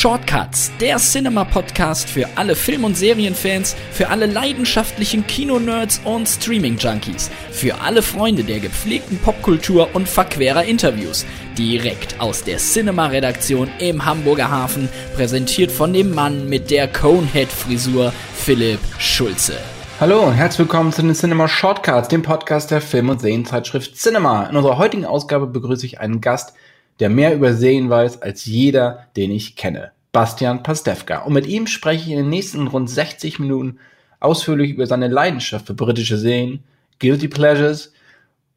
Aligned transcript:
Shortcuts, 0.00 0.70
der 0.80 0.96
Cinema-Podcast 0.98 2.08
für 2.08 2.28
alle 2.36 2.54
Film- 2.54 2.84
und 2.84 2.96
Serienfans, 2.96 3.74
für 3.90 4.10
alle 4.10 4.26
leidenschaftlichen 4.26 5.26
Kinonerds 5.26 6.00
und 6.04 6.28
Streaming-Junkies, 6.28 7.32
für 7.50 7.80
alle 7.80 8.00
Freunde 8.00 8.44
der 8.44 8.60
gepflegten 8.60 9.18
Popkultur 9.18 9.88
und 9.94 10.08
verquerer 10.08 10.62
Interviews. 10.62 11.26
Direkt 11.58 12.20
aus 12.20 12.44
der 12.44 12.58
Cinema-Redaktion 12.58 13.68
im 13.80 14.04
Hamburger 14.04 14.48
Hafen, 14.48 14.88
präsentiert 15.16 15.72
von 15.72 15.92
dem 15.92 16.14
Mann 16.14 16.48
mit 16.48 16.70
der 16.70 16.86
Conehead-Frisur, 16.86 18.12
Philipp 18.36 18.78
Schulze. 19.00 19.54
Hallo 19.98 20.20
und 20.20 20.34
herzlich 20.34 20.60
willkommen 20.60 20.92
zu 20.92 21.02
den 21.02 21.14
Cinema 21.16 21.48
Shortcuts, 21.48 22.06
dem 22.06 22.22
Podcast 22.22 22.70
der 22.70 22.82
Film- 22.82 23.08
und 23.08 23.20
Serienzeitschrift 23.20 23.96
Cinema. 23.96 24.44
In 24.44 24.54
unserer 24.54 24.78
heutigen 24.78 25.04
Ausgabe 25.04 25.48
begrüße 25.48 25.86
ich 25.86 25.98
einen 25.98 26.20
Gast, 26.20 26.52
der 27.00 27.10
mehr 27.10 27.34
über 27.34 27.54
Serien 27.54 27.90
weiß 27.90 28.22
als 28.22 28.44
jeder, 28.44 29.06
den 29.16 29.30
ich 29.30 29.56
kenne. 29.56 29.92
Bastian 30.12 30.62
Pastewka. 30.62 31.18
Und 31.18 31.34
mit 31.34 31.46
ihm 31.46 31.66
spreche 31.66 32.04
ich 32.04 32.10
in 32.10 32.18
den 32.18 32.28
nächsten 32.28 32.66
rund 32.66 32.88
60 32.88 33.38
Minuten 33.38 33.78
ausführlich 34.20 34.70
über 34.72 34.86
seine 34.86 35.08
Leidenschaft 35.08 35.66
für 35.66 35.74
britische 35.74 36.16
Serien, 36.16 36.64
Guilty 36.98 37.28
Pleasures, 37.28 37.92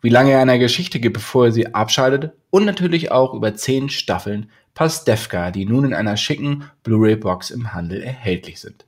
wie 0.01 0.09
lange 0.09 0.31
er 0.31 0.41
eine 0.41 0.57
Geschichte 0.57 0.99
gibt, 0.99 1.13
bevor 1.13 1.45
er 1.45 1.51
sie 1.51 1.73
abschaltet 1.73 2.33
und 2.49 2.65
natürlich 2.65 3.11
auch 3.11 3.33
über 3.33 3.53
10 3.53 3.89
Staffeln 3.89 4.49
Pastewka, 4.73 5.51
die 5.51 5.65
nun 5.65 5.85
in 5.85 5.93
einer 5.93 6.17
schicken 6.17 6.63
Blu-ray-Box 6.83 7.51
im 7.51 7.73
Handel 7.73 8.01
erhältlich 8.01 8.59
sind. 8.59 8.85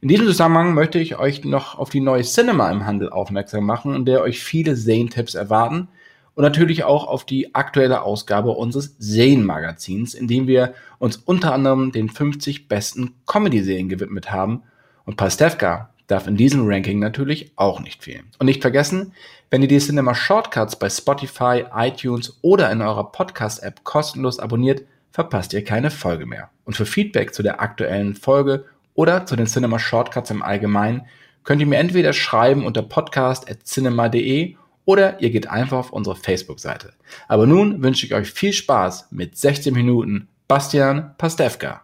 In 0.00 0.08
diesem 0.08 0.26
Zusammenhang 0.26 0.74
möchte 0.74 0.98
ich 0.98 1.18
euch 1.18 1.44
noch 1.44 1.78
auf 1.78 1.90
die 1.90 2.00
neue 2.00 2.22
Cinema 2.22 2.70
im 2.70 2.84
Handel 2.84 3.10
aufmerksam 3.10 3.64
machen, 3.64 3.94
in 3.94 4.04
der 4.04 4.22
euch 4.22 4.40
viele 4.40 4.76
Serientipps 4.76 5.34
erwarten– 5.34 5.88
und 6.40 6.44
natürlich 6.44 6.84
auch 6.84 7.06
auf 7.06 7.26
die 7.26 7.54
aktuelle 7.54 8.00
Ausgabe 8.00 8.52
unseres 8.52 8.96
Serienmagazins, 8.98 10.14
in 10.14 10.26
dem 10.26 10.46
wir 10.46 10.72
uns 10.98 11.18
unter 11.18 11.52
anderem 11.52 11.92
den 11.92 12.08
50 12.08 12.66
besten 12.66 13.12
Comedy-Serien 13.26 13.90
gewidmet 13.90 14.32
haben. 14.32 14.62
Und 15.04 15.18
Pastewka 15.18 15.90
darf 16.06 16.26
in 16.26 16.38
diesem 16.38 16.66
Ranking 16.66 16.98
natürlich 16.98 17.52
auch 17.56 17.80
nicht 17.80 18.02
fehlen. 18.02 18.30
Und 18.38 18.46
nicht 18.46 18.62
vergessen, 18.62 19.12
wenn 19.50 19.60
ihr 19.60 19.68
die 19.68 19.80
Cinema 19.80 20.14
Shortcuts 20.14 20.76
bei 20.76 20.88
Spotify, 20.88 21.64
iTunes 21.74 22.38
oder 22.40 22.72
in 22.72 22.80
eurer 22.80 23.12
Podcast-App 23.12 23.84
kostenlos 23.84 24.38
abonniert, 24.38 24.84
verpasst 25.12 25.52
ihr 25.52 25.62
keine 25.62 25.90
Folge 25.90 26.24
mehr. 26.24 26.48
Und 26.64 26.74
für 26.74 26.86
Feedback 26.86 27.34
zu 27.34 27.42
der 27.42 27.60
aktuellen 27.60 28.14
Folge 28.14 28.64
oder 28.94 29.26
zu 29.26 29.36
den 29.36 29.46
Cinema 29.46 29.78
Shortcuts 29.78 30.30
im 30.30 30.42
Allgemeinen 30.42 31.02
könnt 31.44 31.60
ihr 31.60 31.66
mir 31.66 31.76
entweder 31.76 32.14
schreiben 32.14 32.64
unter 32.64 32.80
podcast.cinema.de 32.80 34.56
oder 34.90 35.22
ihr 35.22 35.30
geht 35.30 35.48
einfach 35.48 35.78
auf 35.78 35.92
unsere 35.92 36.16
Facebook-Seite. 36.16 36.92
Aber 37.28 37.46
nun 37.46 37.80
wünsche 37.80 38.04
ich 38.06 38.12
euch 38.12 38.28
viel 38.28 38.52
Spaß 38.52 39.12
mit 39.12 39.38
16 39.38 39.72
Minuten 39.72 40.26
Bastian 40.48 41.14
Pastewka. 41.16 41.82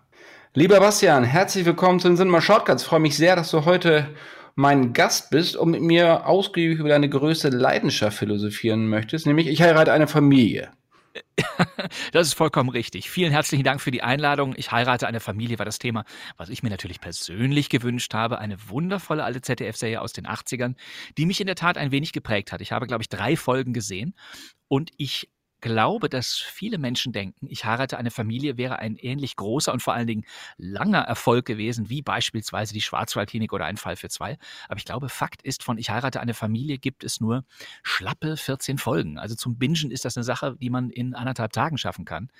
Lieber 0.54 0.80
Bastian, 0.80 1.22
herzlich 1.22 1.64
willkommen 1.66 2.00
zu 2.00 2.08
den 2.08 2.16
Cinema 2.16 2.40
Shortcuts. 2.40 2.82
Ich 2.82 2.88
freue 2.88 2.98
mich 2.98 3.16
sehr, 3.16 3.36
dass 3.36 3.52
du 3.52 3.64
heute 3.64 4.08
mein 4.56 4.92
Gast 4.92 5.30
bist 5.30 5.54
und 5.54 5.70
mit 5.70 5.82
mir 5.82 6.26
ausgiebig 6.26 6.80
über 6.80 6.88
deine 6.88 7.08
größte 7.08 7.50
Leidenschaft 7.50 8.18
philosophieren 8.18 8.88
möchtest, 8.88 9.24
nämlich 9.24 9.46
ich 9.46 9.62
heirate 9.62 9.92
eine 9.92 10.08
Familie. 10.08 10.70
Das 12.12 12.26
ist 12.26 12.34
vollkommen 12.34 12.68
richtig. 12.68 13.10
Vielen 13.10 13.32
herzlichen 13.32 13.64
Dank 13.64 13.80
für 13.80 13.90
die 13.90 14.02
Einladung. 14.02 14.54
Ich 14.56 14.72
heirate 14.72 15.06
eine 15.06 15.20
Familie 15.20 15.58
war 15.58 15.66
das 15.66 15.78
Thema, 15.78 16.04
was 16.36 16.48
ich 16.48 16.62
mir 16.62 16.70
natürlich 16.70 17.00
persönlich 17.00 17.68
gewünscht 17.68 18.14
habe. 18.14 18.38
Eine 18.38 18.56
wundervolle 18.68 19.24
alte 19.24 19.40
ZDF-Serie 19.40 20.00
aus 20.00 20.12
den 20.12 20.26
80ern, 20.26 20.74
die 21.16 21.26
mich 21.26 21.40
in 21.40 21.46
der 21.46 21.56
Tat 21.56 21.78
ein 21.78 21.90
wenig 21.90 22.12
geprägt 22.12 22.52
hat. 22.52 22.60
Ich 22.60 22.72
habe, 22.72 22.86
glaube 22.86 23.02
ich, 23.02 23.08
drei 23.08 23.36
Folgen 23.36 23.72
gesehen 23.72 24.14
und 24.68 24.90
ich 24.96 25.28
glaube, 25.60 26.08
dass 26.08 26.36
viele 26.36 26.78
Menschen 26.78 27.12
denken, 27.12 27.46
ich 27.48 27.64
heirate 27.64 27.98
eine 27.98 28.10
Familie 28.10 28.56
wäre 28.56 28.78
ein 28.78 28.96
ähnlich 28.96 29.36
großer 29.36 29.72
und 29.72 29.82
vor 29.82 29.94
allen 29.94 30.06
Dingen 30.06 30.24
langer 30.56 31.00
Erfolg 31.00 31.46
gewesen, 31.46 31.88
wie 31.88 32.02
beispielsweise 32.02 32.74
die 32.74 32.80
Schwarzwaldklinik 32.80 33.52
oder 33.52 33.64
ein 33.64 33.76
Fall 33.76 33.96
für 33.96 34.08
zwei. 34.08 34.38
Aber 34.68 34.78
ich 34.78 34.84
glaube, 34.84 35.08
Fakt 35.08 35.42
ist, 35.42 35.62
von 35.62 35.78
ich 35.78 35.90
heirate 35.90 36.20
eine 36.20 36.34
Familie 36.34 36.78
gibt 36.78 37.04
es 37.04 37.20
nur 37.20 37.44
schlappe 37.82 38.36
14 38.36 38.78
Folgen. 38.78 39.18
Also 39.18 39.34
zum 39.34 39.58
Bingen 39.58 39.90
ist 39.90 40.04
das 40.04 40.16
eine 40.16 40.24
Sache, 40.24 40.56
die 40.60 40.70
man 40.70 40.90
in 40.90 41.14
anderthalb 41.14 41.52
Tagen 41.52 41.78
schaffen 41.78 42.04
kann. 42.04 42.30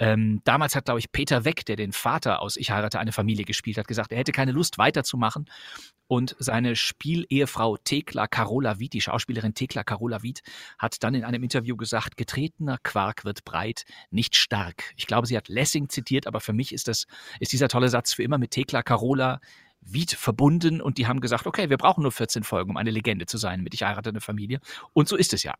Ähm, 0.00 0.40
damals 0.44 0.74
hat, 0.74 0.86
glaube 0.86 0.98
ich, 0.98 1.12
Peter 1.12 1.44
Weck, 1.44 1.66
der 1.66 1.76
den 1.76 1.92
Vater 1.92 2.40
aus 2.40 2.56
Ich 2.56 2.70
heirate 2.70 2.98
eine 2.98 3.12
Familie 3.12 3.44
gespielt 3.44 3.76
hat, 3.76 3.86
gesagt, 3.86 4.12
er 4.12 4.18
hätte 4.18 4.32
keine 4.32 4.52
Lust 4.52 4.78
weiterzumachen. 4.78 5.44
Und 6.06 6.34
seine 6.38 6.74
Spielehefrau 6.74 7.76
Thekla 7.76 8.26
Carola 8.26 8.78
Wied, 8.78 8.94
die 8.94 9.02
Schauspielerin 9.02 9.52
Thekla 9.52 9.84
Carola 9.84 10.22
Wied, 10.22 10.40
hat 10.78 11.04
dann 11.04 11.14
in 11.14 11.22
einem 11.22 11.42
Interview 11.42 11.76
gesagt, 11.76 12.16
getretener 12.16 12.78
Quark 12.82 13.26
wird 13.26 13.44
breit, 13.44 13.84
nicht 14.10 14.36
stark. 14.36 14.94
Ich 14.96 15.06
glaube, 15.06 15.26
sie 15.26 15.36
hat 15.36 15.48
Lessing 15.48 15.90
zitiert, 15.90 16.26
aber 16.26 16.40
für 16.40 16.54
mich 16.54 16.72
ist 16.72 16.88
das, 16.88 17.06
ist 17.38 17.52
dieser 17.52 17.68
tolle 17.68 17.90
Satz 17.90 18.14
für 18.14 18.22
immer 18.22 18.38
mit 18.38 18.52
Thekla 18.52 18.82
Carola 18.82 19.40
Wied 19.82 20.12
verbunden 20.12 20.80
und 20.80 20.96
die 20.96 21.06
haben 21.06 21.20
gesagt, 21.20 21.46
okay, 21.46 21.68
wir 21.68 21.76
brauchen 21.76 22.02
nur 22.02 22.12
14 22.12 22.42
Folgen, 22.42 22.70
um 22.70 22.76
eine 22.78 22.90
Legende 22.90 23.26
zu 23.26 23.36
sein 23.36 23.62
mit 23.62 23.74
Ich 23.74 23.82
heirate 23.82 24.08
eine 24.08 24.20
Familie. 24.20 24.60
Und 24.94 25.08
so 25.08 25.16
ist 25.16 25.34
es 25.34 25.42
ja. 25.42 25.54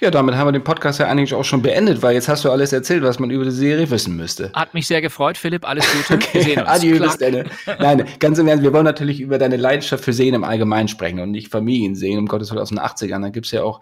Ja, 0.00 0.10
damit 0.10 0.34
haben 0.34 0.48
wir 0.48 0.52
den 0.52 0.64
Podcast 0.64 1.00
ja 1.00 1.06
eigentlich 1.06 1.34
auch 1.34 1.44
schon 1.44 1.62
beendet, 1.62 2.02
weil 2.02 2.14
jetzt 2.14 2.28
hast 2.28 2.44
du 2.44 2.50
alles 2.50 2.72
erzählt, 2.72 3.02
was 3.02 3.18
man 3.18 3.30
über 3.30 3.44
die 3.44 3.50
Serie 3.50 3.90
wissen 3.90 4.16
müsste. 4.16 4.50
Hat 4.52 4.74
mich 4.74 4.86
sehr 4.86 5.00
gefreut, 5.00 5.36
Philipp. 5.36 5.66
Alles 5.66 5.86
Gute. 5.92 6.14
okay. 6.22 6.34
Wir 6.34 6.42
sehen 6.42 6.60
uns. 6.60 6.68
Adieu, 6.68 6.98
bis 6.98 7.18
dann. 7.18 7.44
Nein, 7.78 8.04
ganz 8.18 8.38
im 8.38 8.48
Ernst, 8.48 8.62
wir 8.62 8.72
wollen 8.72 8.84
natürlich 8.84 9.20
über 9.20 9.38
deine 9.38 9.56
Leidenschaft 9.56 10.04
für 10.04 10.12
Sehen 10.12 10.34
im 10.34 10.44
Allgemeinen 10.44 10.88
sprechen 10.88 11.20
und 11.20 11.30
nicht 11.30 11.48
Familiensehen, 11.48 12.18
um 12.18 12.26
Gottes 12.26 12.50
Willen 12.50 12.60
aus 12.60 12.68
den 12.68 12.78
80ern. 12.78 13.22
Da 13.22 13.28
gibt's 13.30 13.50
ja 13.50 13.62
auch 13.62 13.80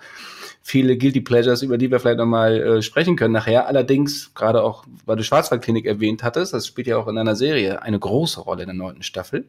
viele 0.62 0.96
Guilty 0.96 1.20
Pleasures, 1.20 1.62
über 1.62 1.78
die 1.78 1.90
wir 1.90 2.00
vielleicht 2.00 2.18
nochmal 2.18 2.60
äh, 2.60 2.82
sprechen 2.82 3.16
können 3.16 3.32
nachher. 3.32 3.66
Allerdings, 3.66 4.32
gerade 4.34 4.62
auch, 4.62 4.84
weil 5.06 5.16
du 5.16 5.24
Schwarzwaldklinik 5.24 5.86
erwähnt 5.86 6.22
hattest, 6.22 6.52
das 6.52 6.66
spielt 6.66 6.86
ja 6.86 6.98
auch 6.98 7.08
in 7.08 7.18
einer 7.18 7.34
Serie 7.34 7.82
eine 7.82 7.98
große 7.98 8.40
Rolle 8.40 8.62
in 8.62 8.68
der 8.68 8.76
neunten 8.76 9.02
Staffel. 9.02 9.46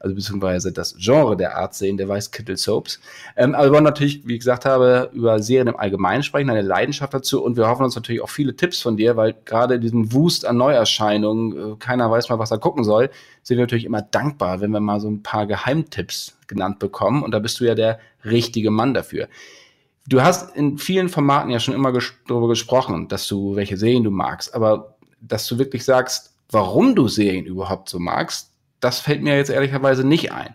Also 0.00 0.16
beziehungsweise 0.16 0.70
das 0.70 0.96
Genre 0.98 1.36
der 1.36 1.56
Art 1.56 1.74
sehen, 1.74 1.96
der 1.96 2.08
Weißkittel-Soaps. 2.08 3.00
Ähm, 3.36 3.54
aber 3.54 3.64
wir 3.64 3.72
wollen 3.72 3.84
natürlich, 3.84 4.26
wie 4.26 4.34
ich 4.34 4.40
gesagt 4.40 4.66
habe, 4.66 5.10
über 5.14 5.40
Serien 5.40 5.68
im 5.68 5.76
Allgemeinen 5.76 6.22
sprechen, 6.22 6.50
eine 6.50 6.62
Leidenschaft 6.62 7.14
dazu 7.14 7.42
und 7.42 7.56
wir 7.56 7.68
hoffen 7.68 7.84
uns 7.84 7.94
natürlich 7.94 8.20
auch 8.20 8.28
viele 8.28 8.54
Tipps 8.54 8.82
von 8.82 8.98
dir, 8.98 9.16
weil 9.16 9.34
gerade 9.46 9.80
diesen 9.80 10.12
Wust 10.12 10.44
an 10.44 10.58
Neuerscheinungen, 10.58 11.72
äh, 11.72 11.76
keiner 11.78 12.10
weiß 12.10 12.28
mal, 12.28 12.38
was 12.38 12.50
er 12.50 12.58
gucken 12.58 12.84
soll, 12.84 13.08
sind 13.42 13.56
wir 13.56 13.62
natürlich 13.64 13.86
immer 13.86 14.02
dankbar, 14.02 14.60
wenn 14.60 14.72
wir 14.72 14.80
mal 14.80 15.00
so 15.00 15.08
ein 15.08 15.22
paar 15.22 15.46
Geheimtipps 15.46 16.36
genannt 16.48 16.78
bekommen 16.78 17.22
und 17.22 17.30
da 17.30 17.38
bist 17.38 17.60
du 17.60 17.64
ja 17.64 17.74
der 17.74 17.98
richtige 18.24 18.70
Mann 18.70 18.92
dafür. 18.92 19.28
Du 20.06 20.22
hast 20.22 20.54
in 20.54 20.76
vielen 20.78 21.08
Formaten 21.08 21.50
ja 21.50 21.60
schon 21.60 21.74
immer 21.74 21.92
ges 21.92 22.12
darüber 22.28 22.48
gesprochen, 22.48 23.08
dass 23.08 23.26
du 23.26 23.56
welche 23.56 23.76
Serien 23.76 24.04
du 24.04 24.10
magst, 24.10 24.54
aber 24.54 24.96
dass 25.20 25.46
du 25.46 25.58
wirklich 25.58 25.84
sagst, 25.84 26.34
warum 26.50 26.94
du 26.94 27.08
Serien 27.08 27.46
überhaupt 27.46 27.88
so 27.88 27.98
magst, 27.98 28.52
das 28.80 29.00
fällt 29.00 29.22
mir 29.22 29.36
jetzt 29.36 29.50
ehrlicherweise 29.50 30.06
nicht 30.06 30.30
ein. 30.30 30.54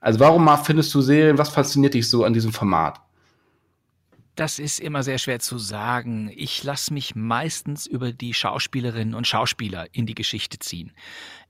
Also 0.00 0.18
warum 0.18 0.48
findest 0.64 0.92
du 0.94 1.00
Serien, 1.00 1.38
was 1.38 1.50
fasziniert 1.50 1.94
dich 1.94 2.08
so 2.08 2.24
an 2.24 2.32
diesem 2.32 2.52
Format? 2.52 3.00
Das 4.34 4.58
ist 4.58 4.80
immer 4.80 5.02
sehr 5.02 5.18
schwer 5.18 5.38
zu 5.38 5.58
sagen. 5.58 6.32
Ich 6.34 6.64
lasse 6.64 6.94
mich 6.94 7.14
meistens 7.14 7.86
über 7.86 8.12
die 8.12 8.32
Schauspielerinnen 8.32 9.14
und 9.14 9.26
Schauspieler 9.26 9.86
in 9.92 10.06
die 10.06 10.14
Geschichte 10.14 10.58
ziehen. 10.58 10.92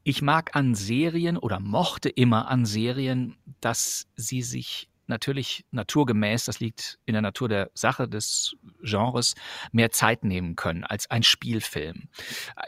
Ich 0.02 0.22
mag 0.22 0.56
an 0.56 0.74
Serien 0.74 1.36
oder 1.38 1.60
mochte 1.60 2.08
immer 2.08 2.48
an 2.48 2.66
Serien, 2.66 3.36
dass 3.60 4.08
sie 4.16 4.42
sich 4.42 4.89
natürlich 5.10 5.66
naturgemäß, 5.70 6.46
das 6.46 6.60
liegt 6.60 6.98
in 7.04 7.12
der 7.12 7.20
Natur 7.20 7.48
der 7.48 7.70
Sache 7.74 8.08
des 8.08 8.56
Genres, 8.82 9.34
mehr 9.72 9.90
Zeit 9.90 10.24
nehmen 10.24 10.56
können 10.56 10.84
als 10.84 11.10
ein 11.10 11.22
Spielfilm. 11.22 12.08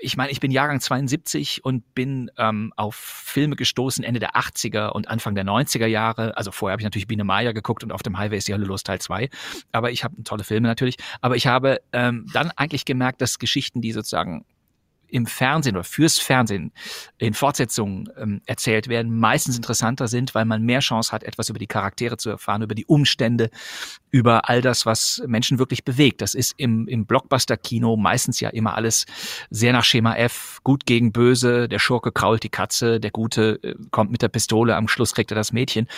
Ich 0.00 0.18
meine, 0.18 0.30
ich 0.30 0.40
bin 0.40 0.50
Jahrgang 0.50 0.80
72 0.80 1.64
und 1.64 1.94
bin 1.94 2.30
ähm, 2.36 2.74
auf 2.76 2.94
Filme 2.94 3.56
gestoßen 3.56 4.04
Ende 4.04 4.20
der 4.20 4.36
80er 4.36 4.90
und 4.90 5.08
Anfang 5.08 5.34
der 5.34 5.44
90er 5.44 5.86
Jahre. 5.86 6.36
Also 6.36 6.52
vorher 6.52 6.72
habe 6.72 6.82
ich 6.82 6.84
natürlich 6.86 7.06
Biene 7.06 7.24
Maya 7.24 7.52
geguckt 7.52 7.82
und 7.82 7.92
auf 7.92 8.02
dem 8.02 8.18
Highway 8.18 8.36
ist 8.36 8.48
die 8.48 8.52
Hölle 8.52 8.66
los 8.66 8.82
Teil 8.82 9.00
2. 9.00 9.30
Aber 9.72 9.90
ich 9.90 10.04
habe 10.04 10.22
tolle 10.24 10.44
Filme 10.44 10.68
natürlich. 10.68 10.96
Aber 11.20 11.36
ich 11.36 11.46
habe 11.46 11.80
ähm, 11.92 12.26
dann 12.32 12.50
eigentlich 12.50 12.84
gemerkt, 12.84 13.22
dass 13.22 13.38
Geschichten, 13.38 13.80
die 13.80 13.92
sozusagen 13.92 14.44
im 15.12 15.26
Fernsehen 15.26 15.76
oder 15.76 15.84
fürs 15.84 16.18
Fernsehen 16.18 16.72
in 17.18 17.34
Fortsetzungen 17.34 18.08
ähm, 18.16 18.40
erzählt 18.46 18.88
werden, 18.88 19.16
meistens 19.18 19.56
interessanter 19.56 20.08
sind, 20.08 20.34
weil 20.34 20.44
man 20.44 20.62
mehr 20.62 20.80
Chance 20.80 21.12
hat, 21.12 21.22
etwas 21.22 21.48
über 21.48 21.58
die 21.58 21.66
Charaktere 21.66 22.16
zu 22.16 22.30
erfahren, 22.30 22.62
über 22.62 22.74
die 22.74 22.86
Umstände, 22.86 23.50
über 24.10 24.48
all 24.48 24.62
das, 24.62 24.86
was 24.86 25.22
Menschen 25.26 25.58
wirklich 25.58 25.84
bewegt. 25.84 26.20
Das 26.22 26.34
ist 26.34 26.54
im, 26.56 26.88
im 26.88 27.06
Blockbuster-Kino 27.06 27.96
meistens 27.96 28.40
ja 28.40 28.48
immer 28.48 28.74
alles 28.74 29.06
sehr 29.50 29.72
nach 29.72 29.84
Schema 29.84 30.16
F, 30.16 30.60
gut 30.64 30.86
gegen 30.86 31.12
böse, 31.12 31.68
der 31.68 31.78
Schurke 31.78 32.10
krault 32.12 32.42
die 32.42 32.48
Katze, 32.48 32.98
der 32.98 33.10
Gute 33.10 33.58
äh, 33.62 33.74
kommt 33.90 34.10
mit 34.10 34.22
der 34.22 34.28
Pistole, 34.28 34.76
am 34.76 34.88
Schluss 34.88 35.14
kriegt 35.14 35.30
er 35.30 35.36
das 35.36 35.52
Mädchen, 35.52 35.88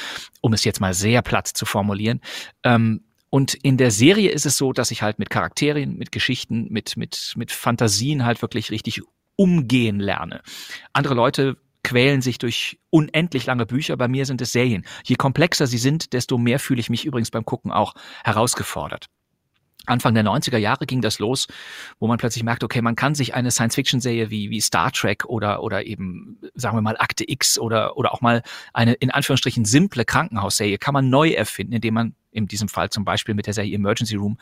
um 0.40 0.52
es 0.52 0.64
jetzt 0.64 0.80
mal 0.80 0.94
sehr 0.94 1.22
platt 1.22 1.46
zu 1.48 1.66
formulieren. 1.66 2.20
Ähm, 2.64 3.02
und 3.34 3.54
in 3.54 3.78
der 3.78 3.90
Serie 3.90 4.30
ist 4.30 4.46
es 4.46 4.56
so, 4.56 4.72
dass 4.72 4.92
ich 4.92 5.02
halt 5.02 5.18
mit 5.18 5.28
Charakteren, 5.28 5.96
mit 5.96 6.12
Geschichten, 6.12 6.68
mit, 6.70 6.96
mit, 6.96 7.32
mit 7.34 7.50
Fantasien 7.50 8.24
halt 8.24 8.40
wirklich 8.42 8.70
richtig 8.70 9.02
umgehen 9.34 9.98
lerne. 9.98 10.40
Andere 10.92 11.14
Leute 11.14 11.56
quälen 11.82 12.22
sich 12.22 12.38
durch 12.38 12.78
unendlich 12.90 13.44
lange 13.46 13.66
Bücher. 13.66 13.96
Bei 13.96 14.06
mir 14.06 14.24
sind 14.24 14.40
es 14.40 14.52
Serien. 14.52 14.86
Je 15.02 15.16
komplexer 15.16 15.66
sie 15.66 15.78
sind, 15.78 16.12
desto 16.12 16.38
mehr 16.38 16.60
fühle 16.60 16.78
ich 16.78 16.90
mich 16.90 17.04
übrigens 17.06 17.32
beim 17.32 17.44
Gucken 17.44 17.72
auch 17.72 17.94
herausgefordert. 18.22 19.06
Anfang 19.86 20.14
der 20.14 20.24
90er 20.24 20.56
Jahre 20.56 20.86
ging 20.86 21.00
das 21.00 21.18
los, 21.18 21.48
wo 21.98 22.06
man 22.06 22.18
plötzlich 22.18 22.44
merkt, 22.44 22.62
okay, 22.62 22.82
man 22.82 22.94
kann 22.94 23.16
sich 23.16 23.34
eine 23.34 23.50
Science-Fiction-Serie 23.50 24.30
wie, 24.30 24.50
wie 24.50 24.60
Star 24.60 24.92
Trek 24.92 25.24
oder, 25.24 25.60
oder 25.60 25.84
eben, 25.84 26.38
sagen 26.54 26.76
wir 26.76 26.82
mal, 26.82 26.96
Akte 26.98 27.28
X 27.28 27.58
oder, 27.58 27.96
oder 27.96 28.14
auch 28.14 28.20
mal 28.20 28.42
eine 28.72 28.94
in 28.94 29.10
Anführungsstrichen 29.10 29.64
simple 29.64 30.04
Krankenhausserie 30.04 30.78
kann 30.78 30.94
man 30.94 31.10
neu 31.10 31.30
erfinden, 31.30 31.72
indem 31.74 31.94
man 31.94 32.14
in 32.34 32.46
diesem 32.46 32.68
Fall 32.68 32.90
zum 32.90 33.04
Beispiel 33.04 33.34
mit 33.34 33.46
der 33.46 33.54
Serie 33.54 33.74
Emergency 33.74 34.16
Room 34.16 34.36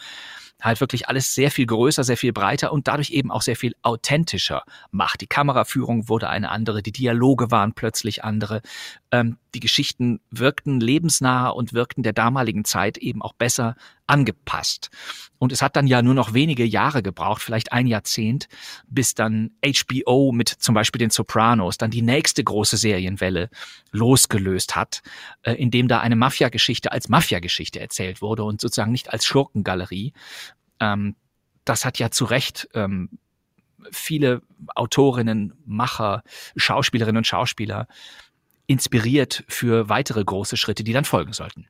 halt 0.62 0.80
wirklich 0.80 1.08
alles 1.08 1.34
sehr 1.34 1.50
viel 1.50 1.66
größer, 1.66 2.04
sehr 2.04 2.16
viel 2.16 2.32
breiter 2.32 2.72
und 2.72 2.88
dadurch 2.88 3.10
eben 3.10 3.30
auch 3.30 3.42
sehr 3.42 3.56
viel 3.56 3.74
authentischer 3.82 4.62
macht. 4.90 5.20
Die 5.20 5.26
Kameraführung 5.26 6.08
wurde 6.08 6.28
eine 6.28 6.50
andere, 6.50 6.82
die 6.82 6.92
Dialoge 6.92 7.50
waren 7.50 7.74
plötzlich 7.74 8.24
andere, 8.24 8.62
ähm, 9.10 9.38
die 9.54 9.60
Geschichten 9.60 10.20
wirkten 10.30 10.80
lebensnaher 10.80 11.54
und 11.54 11.74
wirkten 11.74 12.02
der 12.02 12.14
damaligen 12.14 12.64
Zeit 12.64 12.96
eben 12.96 13.20
auch 13.20 13.34
besser 13.34 13.76
angepasst. 14.06 14.90
Und 15.38 15.52
es 15.52 15.62
hat 15.62 15.76
dann 15.76 15.86
ja 15.86 16.02
nur 16.02 16.14
noch 16.14 16.34
wenige 16.34 16.64
Jahre 16.64 17.02
gebraucht, 17.02 17.42
vielleicht 17.42 17.72
ein 17.72 17.86
Jahrzehnt, 17.86 18.48
bis 18.86 19.14
dann 19.14 19.50
HBO 19.64 20.32
mit 20.32 20.48
zum 20.48 20.74
Beispiel 20.74 20.98
den 20.98 21.10
Sopranos 21.10 21.78
dann 21.78 21.90
die 21.90 22.02
nächste 22.02 22.44
große 22.44 22.76
Serienwelle 22.76 23.48
losgelöst 23.90 24.76
hat, 24.76 25.02
äh, 25.42 25.52
indem 25.54 25.88
da 25.88 26.00
eine 26.00 26.16
Mafia-Geschichte 26.16 26.92
als 26.92 27.08
Mafia-Geschichte 27.08 27.80
erzählt 27.80 28.22
wurde 28.22 28.44
und 28.44 28.60
sozusagen 28.60 28.92
nicht 28.92 29.12
als 29.12 29.24
Schurkengalerie. 29.24 30.12
Ähm, 30.82 31.14
das 31.64 31.84
hat 31.84 31.98
ja 31.98 32.10
zu 32.10 32.24
Recht 32.24 32.68
ähm, 32.74 33.08
viele 33.90 34.42
Autorinnen, 34.74 35.54
Macher, 35.64 36.22
Schauspielerinnen 36.56 37.18
und 37.18 37.26
Schauspieler 37.26 37.86
inspiriert 38.66 39.44
für 39.48 39.88
weitere 39.88 40.24
große 40.24 40.56
Schritte, 40.56 40.82
die 40.84 40.92
dann 40.92 41.04
folgen 41.04 41.32
sollten. 41.32 41.66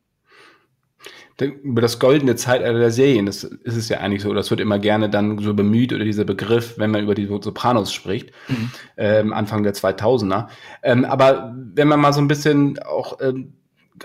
Über 1.41 1.81
das 1.81 1.99
goldene 1.99 2.37
Zeitalter 2.37 2.79
der 2.79 2.93
Serien, 2.93 3.27
das 3.27 3.43
ist 3.43 3.77
es 3.77 3.89
ja 3.89 3.99
eigentlich 3.99 4.23
so, 4.23 4.33
das 4.33 4.51
wird 4.51 4.61
immer 4.61 4.79
gerne 4.79 5.11
dann 5.11 5.39
so 5.39 5.53
bemüht 5.55 5.93
oder 5.93 6.05
dieser 6.05 6.25
Begriff, 6.25 6.75
wenn 6.77 6.93
man 6.93 7.03
über 7.03 7.15
die 7.15 7.27
Sopranos 7.27 7.93
spricht, 7.93 8.31
mhm. 8.49 8.71
ähm, 8.97 9.33
Anfang 9.33 9.65
der 9.65 9.75
2000er. 9.75 10.47
Ähm, 10.83 11.05
aber 11.05 11.57
wenn 11.57 11.89
man 11.89 12.01
mal 12.01 12.13
so 12.13 12.21
ein 12.21 12.29
bisschen 12.29 12.79
auch 12.79 13.19
ähm, 13.21 13.55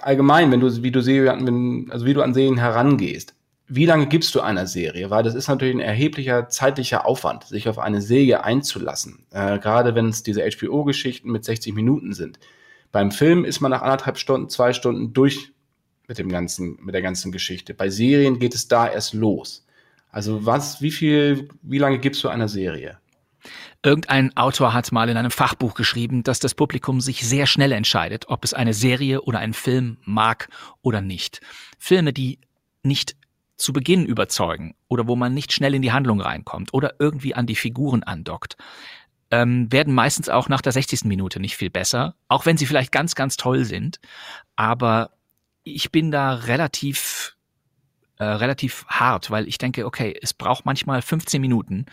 allgemein, 0.01 0.51
wenn 0.51 0.59
du, 0.59 0.81
wie 0.81 0.92
du 0.92 1.01
Serien, 1.01 1.92
also 1.92 2.06
wie 2.06 2.13
du 2.13 2.24
an 2.24 2.33
Serien 2.33 2.57
herangehst, 2.57 3.37
wie 3.68 3.86
lange 3.86 4.08
gibst 4.08 4.34
du 4.34 4.42
einer 4.42 4.66
Serie? 4.66 5.10
Weil 5.10 5.24
das 5.24 5.36
ist 5.36 5.48
natürlich 5.48 5.75
ein 5.75 5.81
erheblicher 5.81 6.48
zeitlicher 6.48 7.06
Aufwand, 7.06 7.44
sich 7.44 7.68
auf 7.68 7.80
eine 7.80 8.02
Serie 8.02 8.44
einzulassen. 8.44 9.25
Äh, 9.31 9.60
gerade 9.60 9.94
wenn 9.94 10.08
es 10.08 10.24
diese 10.24 10.42
HBO-Geschichten 10.42 11.30
mit 11.31 11.44
60 11.44 11.74
Minuten 11.75 12.14
sind. 12.14 12.40
Beim 12.92 13.12
Film 13.12 13.44
ist 13.44 13.60
man 13.60 13.72
nach 13.72 13.81
anderthalb 13.81 14.18
Stunden, 14.18 14.50
zwei 14.50 14.72
Stunden 14.72 15.14
durch 15.14 15.52
mit 16.08 16.18
dem 16.18 16.30
ganzen, 16.30 16.78
mit 16.81 16.96
der 16.96 17.02
ganzen 17.02 17.34
Geschichte. 17.34 17.74
Bei 17.74 17.90
Serien 17.90 18.40
geht 18.40 18.56
es 18.56 18.69
da 18.69 18.88
erst 18.88 19.14
los. 19.14 19.66
Also 20.10 20.46
was, 20.46 20.81
wie 20.81 20.92
viel, 20.92 21.50
wie 21.62 21.78
lange 21.78 22.00
gibst 22.00 22.24
du 22.24 22.30
einer 22.30 22.48
Serie? 22.48 22.98
Irgendein 23.84 24.36
Autor 24.38 24.74
hat 24.74 24.92
mal 24.94 25.10
in 25.10 25.18
einem 25.18 25.31
Fachbuch 25.31 25.74
geschrieben, 25.74 26.24
dass 26.24 26.40
das 26.40 26.56
Publikum 26.56 27.02
sich 27.02 27.28
sehr 27.28 27.46
schnell 27.46 27.74
entscheidet, 27.74 28.30
ob 28.30 28.46
es 28.46 28.54
eine 28.54 28.74
Serie 28.74 29.22
oder 29.22 29.40
einen 29.40 29.54
Film 29.54 29.98
mag 30.06 30.48
oder 30.81 31.02
nicht. 31.02 31.42
Filme, 31.78 32.14
die 32.14 32.40
nicht 32.84 33.17
zu 33.57 33.74
Beginn 33.74 34.06
überzeugen 34.06 34.75
oder 34.88 35.07
wo 35.07 35.15
man 35.15 35.33
nicht 35.33 35.51
schnell 35.51 35.75
in 35.75 35.81
die 35.81 35.92
Handlung 35.92 36.21
reinkommt 36.21 36.74
oder 36.74 36.95
irgendwie 37.00 37.36
an 37.36 37.48
die 37.48 37.56
Figuren 37.56 38.04
andockt, 38.04 38.56
ähm, 39.31 39.71
werden 39.71 39.94
meistens 39.94 40.30
auch 40.30 40.48
nach 40.48 40.62
der 40.62 40.71
60. 40.71 41.06
Minute 41.06 41.39
nicht 41.39 41.57
viel 41.57 41.69
besser, 41.69 42.15
auch 42.27 42.45
wenn 42.45 42.57
sie 42.57 42.65
vielleicht 42.65 42.92
ganz, 42.92 43.15
ganz 43.15 43.36
toll 43.36 43.65
sind. 43.65 44.00
Aber 44.56 45.12
ich 45.63 45.92
bin 45.92 46.12
da 46.12 46.33
relativ 46.33 47.36
äh, 48.19 48.24
relativ 48.24 48.86
hart, 48.88 49.30
weil 49.30 49.48
ich 49.48 49.57
denke, 49.57 49.86
okay, 49.86 50.18
es 50.21 50.33
braucht 50.33 50.65
manchmal 50.65 51.01
15 51.01 51.42
Minuten 51.42 51.86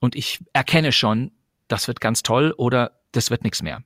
und 0.00 0.14
ich 0.14 0.44
erkenne 0.52 0.92
schon, 0.92 1.32
das 1.68 1.88
wird 1.88 2.00
ganz 2.00 2.22
toll 2.22 2.52
oder 2.56 3.00
das 3.12 3.30
wird 3.30 3.44
nichts 3.44 3.62
mehr 3.62 3.82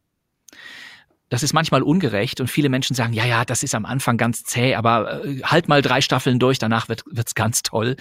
das 1.31 1.45
ist 1.45 1.53
manchmal 1.53 1.83
ungerecht 1.83 2.41
und 2.41 2.49
viele 2.49 2.69
Menschen 2.69 2.95
sagen, 2.95 3.13
ja, 3.13 3.25
ja, 3.25 3.45
das 3.45 3.63
ist 3.63 3.75
am 3.75 3.87
Anfang 3.87 4.17
ganz 4.17 4.43
zäh, 4.43 4.75
aber 4.75 5.25
äh, 5.25 5.41
halt 5.43 5.69
mal 5.69 5.81
drei 5.81 6.01
Staffeln 6.01 6.41
durch, 6.41 6.59
danach 6.59 6.89
wird 6.89 7.05
wird's 7.07 7.37
ganz 7.37 7.63
toll. 7.63 7.97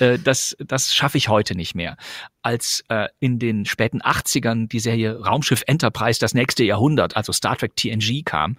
Äh, 0.00 0.18
das 0.18 0.56
das 0.58 0.92
schaffe 0.92 1.16
ich 1.16 1.28
heute 1.28 1.54
nicht 1.54 1.76
mehr. 1.76 1.96
Als 2.42 2.84
äh, 2.88 3.08
in 3.20 3.38
den 3.38 3.66
späten 3.66 4.02
80ern 4.02 4.68
die 4.68 4.80
Serie 4.80 5.20
Raumschiff 5.20 5.62
Enterprise 5.66 6.18
das 6.18 6.34
nächste 6.34 6.64
Jahrhundert, 6.64 7.16
also 7.16 7.32
Star 7.32 7.56
Trek 7.56 7.76
TNG 7.76 8.24
kam, 8.24 8.56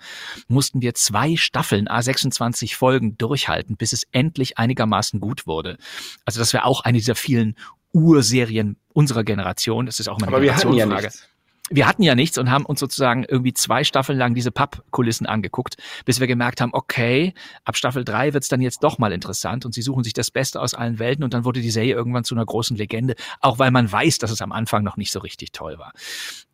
mussten 0.48 0.82
wir 0.82 0.94
zwei 0.94 1.36
Staffeln 1.36 1.90
A26 1.90 2.76
Folgen 2.76 3.18
durchhalten, 3.18 3.76
bis 3.76 3.92
es 3.92 4.04
endlich 4.14 4.58
einigermaßen 4.58 5.20
gut 5.20 5.48
wurde. 5.48 5.78
Also 6.24 6.40
das 6.40 6.54
wäre 6.54 6.64
auch 6.64 6.82
eine 6.82 6.98
dieser 6.98 7.16
vielen 7.16 7.56
Urserien 7.92 8.78
unserer 8.94 9.26
Generation. 9.26 9.86
Das 9.86 10.00
ist 10.00 10.08
auch 10.08 10.20
meine 10.20 10.32
Aber 10.32 10.42
wir 10.42 10.56
hatten 10.56 10.74
ja 10.74 10.86
nichts 10.86 11.28
wir 11.74 11.88
hatten 11.88 12.04
ja 12.04 12.16
nichts 12.16 12.38
und 12.38 12.52
haben 12.52 12.66
uns 12.66 12.80
sozusagen 12.80 13.24
irgendwie 13.24 13.54
zwei 13.54 13.84
Staffeln 13.84 14.18
lang 14.18 14.36
diese 14.36 14.52
Pappkulissen 14.52 15.26
angeguckt, 15.26 15.78
bis 16.06 16.20
wir 16.20 16.28
gemerkt 16.28 16.62
haben, 16.62 16.74
okay, 16.74 17.34
ab 17.66 17.76
Staffel 17.76 18.04
drei 18.04 18.34
wird's 18.34 18.48
dann 18.48 18.62
jetzt 18.62 18.84
doch 18.84 19.00
mal 19.00 19.12
interessant 19.12 19.66
und 19.66 19.74
sie 19.74 19.82
suchen 19.82 20.04
sich 20.04 20.14
das 20.14 20.30
Beste 20.30 20.62
aus 20.62 20.74
allen 20.74 21.00
Welten 21.00 21.24
und 21.24 21.34
dann 21.34 21.46
wurde 21.46 21.62
die 21.62 21.72
Serie 21.72 21.96
irgendwann 21.96 22.24
zu 22.24 22.36
einer 22.36 22.46
großen 22.46 22.78
Legende, 22.78 23.16
auch 23.42 23.60
weil 23.60 23.72
man 23.72 23.92
weiß, 23.92 24.20
dass 24.20 24.32
es 24.32 24.42
am 24.42 24.52
Anfang 24.52 24.84
noch 24.84 24.98
nicht 24.98 25.12
so 25.12 25.20
richtig 25.20 25.52
toll 25.52 25.80
war. 25.80 25.94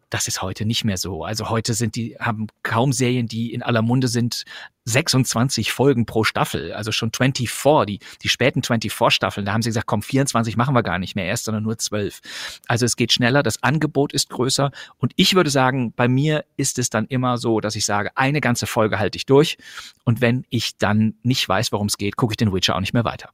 Das 0.10 0.28
ist 0.28 0.42
heute 0.42 0.66
nicht 0.66 0.86
mehr 0.86 0.98
so. 0.98 1.24
Also 1.24 1.50
heute 1.50 1.74
sind 1.74 1.96
die, 1.96 2.18
haben 2.20 2.48
kaum 2.64 2.94
Serien, 2.94 3.28
die 3.28 3.54
in 3.54 3.62
aller 3.62 3.82
Munde 3.82 4.08
sind, 4.08 4.44
26 4.86 5.72
Folgen 5.72 6.06
pro 6.06 6.24
Staffel. 6.24 6.74
Also 6.74 6.92
schon 6.92 7.12
24, 7.14 7.86
die, 7.86 8.00
die 8.24 8.30
späten 8.30 8.64
24 8.64 9.14
Staffeln. 9.14 9.46
Da 9.46 9.54
haben 9.54 9.62
sie 9.62 9.70
gesagt, 9.70 9.86
komm, 9.86 10.02
24 10.02 10.58
machen 10.58 10.74
wir 10.74 10.84
gar 10.84 11.00
nicht 11.00 11.16
mehr 11.16 11.26
erst, 11.26 11.46
sondern 11.46 11.64
nur 11.64 11.78
12. 11.78 12.22
Also 12.68 12.86
es 12.86 12.96
geht 12.96 13.12
schneller, 13.12 13.44
das 13.44 13.62
Angebot 13.62 14.14
ist 14.14 14.30
größer. 14.30 14.72
Und 14.98 15.14
ich 15.16 15.36
würde 15.36 15.50
sagen, 15.50 15.94
bei 15.94 16.08
mir 16.08 16.44
ist 16.58 16.80
es 16.80 16.90
dann 16.90 17.06
immer 17.06 17.38
so, 17.38 17.60
dass 17.60 17.76
ich 17.76 17.86
sage, 17.86 18.12
eine 18.16 18.42
ganze 18.42 18.66
Folge 18.66 19.00
halte 19.00 19.18
ich 19.18 19.26
durch. 19.26 19.58
Und 20.06 20.22
wenn 20.22 20.46
ich 20.50 20.78
dann 20.78 21.16
nicht 21.22 21.48
weiß, 21.48 21.72
worum 21.72 21.88
es 21.88 21.98
geht, 21.98 22.16
gucke 22.16 22.34
ich 22.34 22.38
den 22.38 22.52
Witcher 22.52 22.76
auch 22.76 22.82
nicht 22.82 22.94
mehr 22.94 23.06
weiter. 23.06 23.30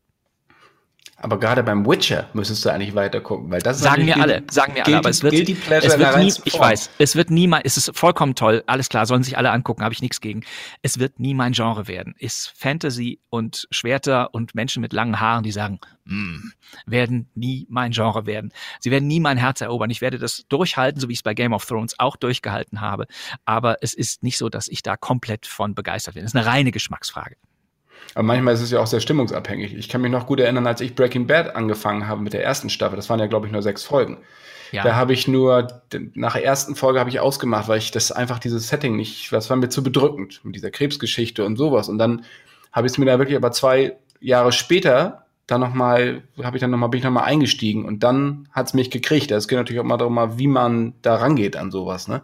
Aber 1.17 1.39
gerade 1.39 1.63
beim 1.63 1.85
Witcher 1.87 2.29
müsstest 2.33 2.65
du 2.65 2.69
eigentlich 2.69 2.93
weiter 2.93 3.21
gucken, 3.21 3.49
weil 3.49 3.61
das 3.61 3.79
sagen 3.79 4.03
mir 4.03 4.19
alle, 4.19 4.43
sagen 4.51 4.73
mir 4.73 4.85
alle, 4.85 4.97
aber 4.97 5.09
es 5.09 5.23
wird, 5.23 5.33
es 5.33 5.97
wird 5.97 6.17
nie, 6.17 6.33
ich 6.43 6.59
weiß, 6.59 6.89
es 6.97 7.15
wird 7.15 7.29
nie 7.29 7.49
es 7.63 7.77
ist 7.77 7.97
vollkommen 7.97 8.35
toll, 8.35 8.63
alles 8.67 8.89
klar, 8.89 9.05
sollen 9.05 9.23
sich 9.23 9.37
alle 9.37 9.51
angucken, 9.51 9.83
habe 9.83 9.93
ich 9.93 10.01
nichts 10.01 10.19
gegen. 10.19 10.43
Es 10.81 10.99
wird 10.99 11.19
nie 11.19 11.33
mein 11.33 11.53
Genre 11.53 11.87
werden. 11.87 12.15
Ist 12.19 12.51
Fantasy 12.57 13.21
und 13.29 13.65
Schwerter 13.71 14.33
und 14.33 14.55
Menschen 14.55 14.81
mit 14.81 14.91
langen 14.91 15.19
Haaren, 15.21 15.43
die 15.43 15.51
sagen, 15.51 15.79
mm, 16.03 16.51
werden 16.85 17.29
nie 17.33 17.65
mein 17.69 17.91
Genre 17.91 18.25
werden. 18.25 18.51
Sie 18.81 18.91
werden 18.91 19.07
nie 19.07 19.21
mein 19.21 19.37
Herz 19.37 19.61
erobern. 19.61 19.89
Ich 19.89 20.01
werde 20.01 20.17
das 20.17 20.45
durchhalten, 20.49 20.99
so 20.99 21.07
wie 21.07 21.13
ich 21.13 21.19
es 21.19 21.23
bei 21.23 21.33
Game 21.33 21.53
of 21.53 21.65
Thrones 21.65 21.97
auch 21.97 22.17
durchgehalten 22.17 22.81
habe. 22.81 23.07
Aber 23.45 23.77
es 23.81 23.93
ist 23.93 24.21
nicht 24.21 24.37
so, 24.37 24.49
dass 24.49 24.67
ich 24.67 24.83
da 24.83 24.97
komplett 24.97 25.45
von 25.45 25.75
begeistert 25.75 26.15
bin. 26.15 26.25
Es 26.25 26.31
ist 26.31 26.35
eine 26.35 26.45
reine 26.45 26.71
Geschmacksfrage. 26.71 27.37
Aber 28.13 28.23
manchmal 28.23 28.53
ist 28.53 28.61
es 28.61 28.71
ja 28.71 28.79
auch 28.79 28.87
sehr 28.87 29.01
stimmungsabhängig. 29.01 29.75
Ich 29.75 29.89
kann 29.89 30.01
mich 30.01 30.11
noch 30.11 30.25
gut 30.25 30.39
erinnern, 30.39 30.67
als 30.67 30.81
ich 30.81 30.95
Breaking 30.95 31.27
Bad 31.27 31.55
angefangen 31.55 32.07
habe 32.07 32.21
mit 32.21 32.33
der 32.33 32.43
ersten 32.43 32.69
Staffel, 32.69 32.95
das 32.95 33.09
waren 33.09 33.19
ja, 33.19 33.27
glaube 33.27 33.47
ich, 33.47 33.51
nur 33.51 33.61
sechs 33.61 33.83
Folgen. 33.83 34.19
Ja. 34.71 34.83
Da 34.83 34.95
habe 34.95 35.13
ich 35.13 35.27
nur, 35.27 35.67
nach 36.15 36.33
der 36.33 36.43
ersten 36.43 36.75
Folge 36.75 36.99
habe 36.99 37.09
ich 37.09 37.19
ausgemacht, 37.19 37.67
weil 37.67 37.77
ich 37.77 37.91
das 37.91 38.11
einfach 38.11 38.39
dieses 38.39 38.67
Setting 38.67 38.95
nicht, 38.95 39.31
das 39.31 39.49
war 39.49 39.57
mir 39.57 39.69
zu 39.69 39.83
bedrückend 39.83 40.41
mit 40.43 40.55
dieser 40.55 40.71
Krebsgeschichte 40.71 41.45
und 41.45 41.57
sowas. 41.57 41.89
Und 41.89 41.97
dann 41.97 42.25
habe 42.71 42.87
ich 42.87 42.93
es 42.93 42.97
mir 42.97 43.05
da 43.05 43.19
wirklich 43.19 43.37
aber 43.37 43.51
zwei 43.51 43.95
Jahre 44.19 44.51
später 44.51 45.25
dann 45.47 45.61
nochmal, 45.61 46.23
habe 46.41 46.57
ich 46.57 46.61
dann 46.61 46.71
nochmal, 46.71 46.89
bin 46.89 46.99
ich 46.99 47.03
nochmal 47.03 47.25
eingestiegen 47.25 47.85
und 47.85 48.03
dann 48.03 48.49
hat 48.51 48.67
es 48.67 48.73
mich 48.73 48.89
gekriegt. 48.89 49.29
Es 49.31 49.47
geht 49.47 49.57
natürlich 49.57 49.79
auch 49.79 49.85
mal 49.85 49.97
darum, 49.97 50.17
wie 50.37 50.47
man 50.47 50.93
da 51.01 51.15
rangeht 51.15 51.55
an 51.55 51.69
sowas, 51.69 52.07
ne? 52.07 52.23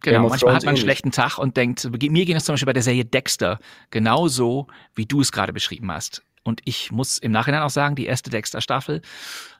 Genau, 0.00 0.28
manchmal 0.28 0.54
hat 0.54 0.64
man 0.64 0.74
einen 0.74 0.82
schlechten 0.82 1.10
Tag 1.10 1.38
und 1.38 1.56
denkt, 1.56 1.90
mir 1.90 2.24
ging 2.24 2.36
es 2.36 2.44
zum 2.44 2.52
Beispiel 2.52 2.66
bei 2.66 2.72
der 2.72 2.82
Serie 2.82 3.04
Dexter 3.04 3.58
genauso, 3.90 4.68
wie 4.94 5.06
du 5.06 5.20
es 5.20 5.32
gerade 5.32 5.52
beschrieben 5.52 5.90
hast. 5.90 6.22
Und 6.44 6.60
ich 6.64 6.92
muss 6.92 7.18
im 7.18 7.32
Nachhinein 7.32 7.62
auch 7.62 7.70
sagen, 7.70 7.96
die 7.96 8.06
erste 8.06 8.30
Dexter-Staffel, 8.30 9.02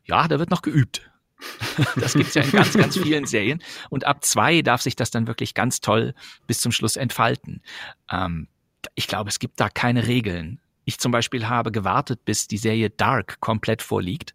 ja, 0.04 0.28
da 0.28 0.38
wird 0.38 0.50
noch 0.50 0.62
geübt. 0.62 1.10
das 1.96 2.14
gibt's 2.14 2.34
ja 2.34 2.42
in 2.42 2.50
ganz, 2.50 2.72
ganz 2.72 2.96
vielen 2.96 3.26
Serien. 3.26 3.62
Und 3.90 4.04
ab 4.04 4.24
zwei 4.24 4.62
darf 4.62 4.82
sich 4.82 4.96
das 4.96 5.10
dann 5.10 5.26
wirklich 5.26 5.54
ganz 5.54 5.80
toll 5.80 6.14
bis 6.46 6.60
zum 6.60 6.72
Schluss 6.72 6.96
entfalten. 6.96 7.62
Ähm, 8.10 8.48
ich 8.94 9.06
glaube, 9.06 9.28
es 9.28 9.38
gibt 9.38 9.60
da 9.60 9.68
keine 9.68 10.06
Regeln. 10.06 10.60
Ich 10.88 10.98
zum 10.98 11.12
Beispiel 11.12 11.46
habe 11.46 11.70
gewartet, 11.70 12.24
bis 12.24 12.48
die 12.48 12.56
Serie 12.56 12.88
Dark 12.88 13.40
komplett 13.40 13.82
vorliegt, 13.82 14.32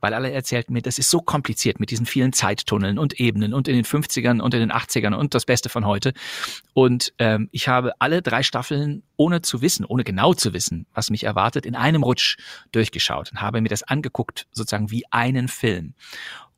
weil 0.00 0.12
alle 0.12 0.30
erzählten 0.30 0.74
mir, 0.74 0.82
das 0.82 0.98
ist 0.98 1.08
so 1.08 1.22
kompliziert 1.22 1.80
mit 1.80 1.90
diesen 1.90 2.04
vielen 2.04 2.34
Zeittunneln 2.34 2.98
und 2.98 3.18
Ebenen 3.18 3.54
und 3.54 3.68
in 3.68 3.74
den 3.74 3.86
50ern 3.86 4.42
und 4.42 4.52
in 4.52 4.60
den 4.60 4.70
80ern 4.70 5.14
und 5.14 5.32
das 5.32 5.46
Beste 5.46 5.70
von 5.70 5.86
heute. 5.86 6.12
Und 6.74 7.14
ähm, 7.18 7.48
ich 7.52 7.68
habe 7.68 7.94
alle 8.00 8.20
drei 8.20 8.42
Staffeln 8.42 9.02
ohne 9.16 9.40
zu 9.40 9.62
wissen, 9.62 9.86
ohne 9.86 10.04
genau 10.04 10.34
zu 10.34 10.52
wissen, 10.52 10.84
was 10.92 11.08
mich 11.08 11.24
erwartet, 11.24 11.64
in 11.64 11.74
einem 11.74 12.02
Rutsch 12.02 12.36
durchgeschaut 12.70 13.32
und 13.32 13.40
habe 13.40 13.62
mir 13.62 13.70
das 13.70 13.82
angeguckt, 13.82 14.46
sozusagen 14.52 14.90
wie 14.90 15.04
einen 15.10 15.48
Film. 15.48 15.94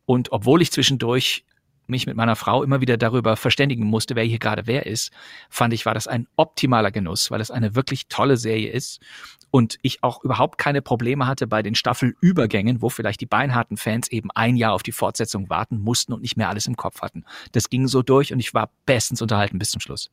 Und 0.06 0.32
obwohl 0.32 0.60
ich 0.60 0.72
zwischendurch 0.72 1.44
mich 1.88 2.06
mit 2.06 2.16
meiner 2.16 2.36
Frau 2.36 2.62
immer 2.62 2.80
wieder 2.80 2.96
darüber 2.96 3.36
verständigen 3.36 3.84
musste, 3.84 4.16
wer 4.16 4.24
hier 4.24 4.38
gerade 4.38 4.66
wer 4.66 4.86
ist, 4.86 5.12
fand 5.48 5.74
ich, 5.74 5.86
war 5.86 5.94
das 5.94 6.08
ein 6.08 6.26
optimaler 6.36 6.90
Genuss, 6.90 7.30
weil 7.30 7.40
es 7.40 7.50
eine 7.50 7.74
wirklich 7.74 8.08
tolle 8.08 8.36
Serie 8.36 8.70
ist 8.70 9.00
und 9.50 9.78
ich 9.82 10.02
auch 10.02 10.22
überhaupt 10.22 10.58
keine 10.58 10.82
Probleme 10.82 11.26
hatte 11.26 11.46
bei 11.46 11.62
den 11.62 11.74
Staffelübergängen, 11.74 12.82
wo 12.82 12.88
vielleicht 12.88 13.20
die 13.20 13.26
beinharten 13.26 13.76
Fans 13.76 14.10
eben 14.10 14.30
ein 14.34 14.56
Jahr 14.56 14.72
auf 14.72 14.82
die 14.82 14.92
Fortsetzung 14.92 15.48
warten 15.48 15.78
mussten 15.78 16.12
und 16.12 16.22
nicht 16.22 16.36
mehr 16.36 16.48
alles 16.48 16.66
im 16.66 16.76
Kopf 16.76 17.00
hatten. 17.00 17.24
Das 17.52 17.70
ging 17.70 17.86
so 17.88 18.02
durch 18.02 18.32
und 18.32 18.38
ich 18.38 18.54
war 18.54 18.70
bestens 18.84 19.22
unterhalten 19.22 19.58
bis 19.58 19.70
zum 19.70 19.80
Schluss. 19.80 20.10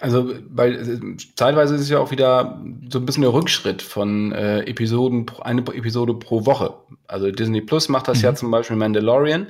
Also, 0.00 0.34
weil 0.50 0.74
äh, 0.74 1.16
zeitweise 1.34 1.74
ist 1.74 1.82
es 1.82 1.88
ja 1.88 1.98
auch 1.98 2.10
wieder 2.10 2.60
so 2.90 2.98
ein 2.98 3.06
bisschen 3.06 3.22
der 3.22 3.32
Rückschritt 3.32 3.82
von 3.82 4.32
äh, 4.32 4.60
Episoden, 4.60 5.26
eine 5.40 5.62
Episode 5.62 6.14
pro 6.14 6.46
Woche. 6.46 6.74
Also 7.06 7.30
Disney 7.30 7.60
Plus 7.60 7.88
macht 7.88 8.08
das 8.08 8.18
mhm. 8.18 8.24
ja 8.24 8.34
zum 8.34 8.50
Beispiel 8.50 8.76
Mandalorian. 8.76 9.48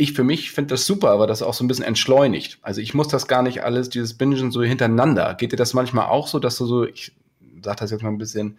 Ich 0.00 0.12
für 0.12 0.22
mich 0.22 0.52
finde 0.52 0.74
das 0.74 0.86
super, 0.86 1.10
aber 1.10 1.26
das 1.26 1.42
auch 1.42 1.54
so 1.54 1.64
ein 1.64 1.66
bisschen 1.66 1.84
entschleunigt. 1.84 2.60
Also 2.62 2.80
ich 2.80 2.94
muss 2.94 3.08
das 3.08 3.26
gar 3.26 3.42
nicht 3.42 3.64
alles, 3.64 3.88
dieses 3.88 4.14
Bingen 4.14 4.52
so 4.52 4.62
hintereinander. 4.62 5.34
Geht 5.34 5.50
dir 5.50 5.56
das 5.56 5.74
manchmal 5.74 6.06
auch 6.06 6.28
so, 6.28 6.38
dass 6.38 6.56
du 6.56 6.66
so, 6.66 6.86
ich 6.86 7.16
sag 7.64 7.78
das 7.78 7.90
jetzt 7.90 8.04
mal 8.04 8.10
ein 8.10 8.18
bisschen 8.18 8.58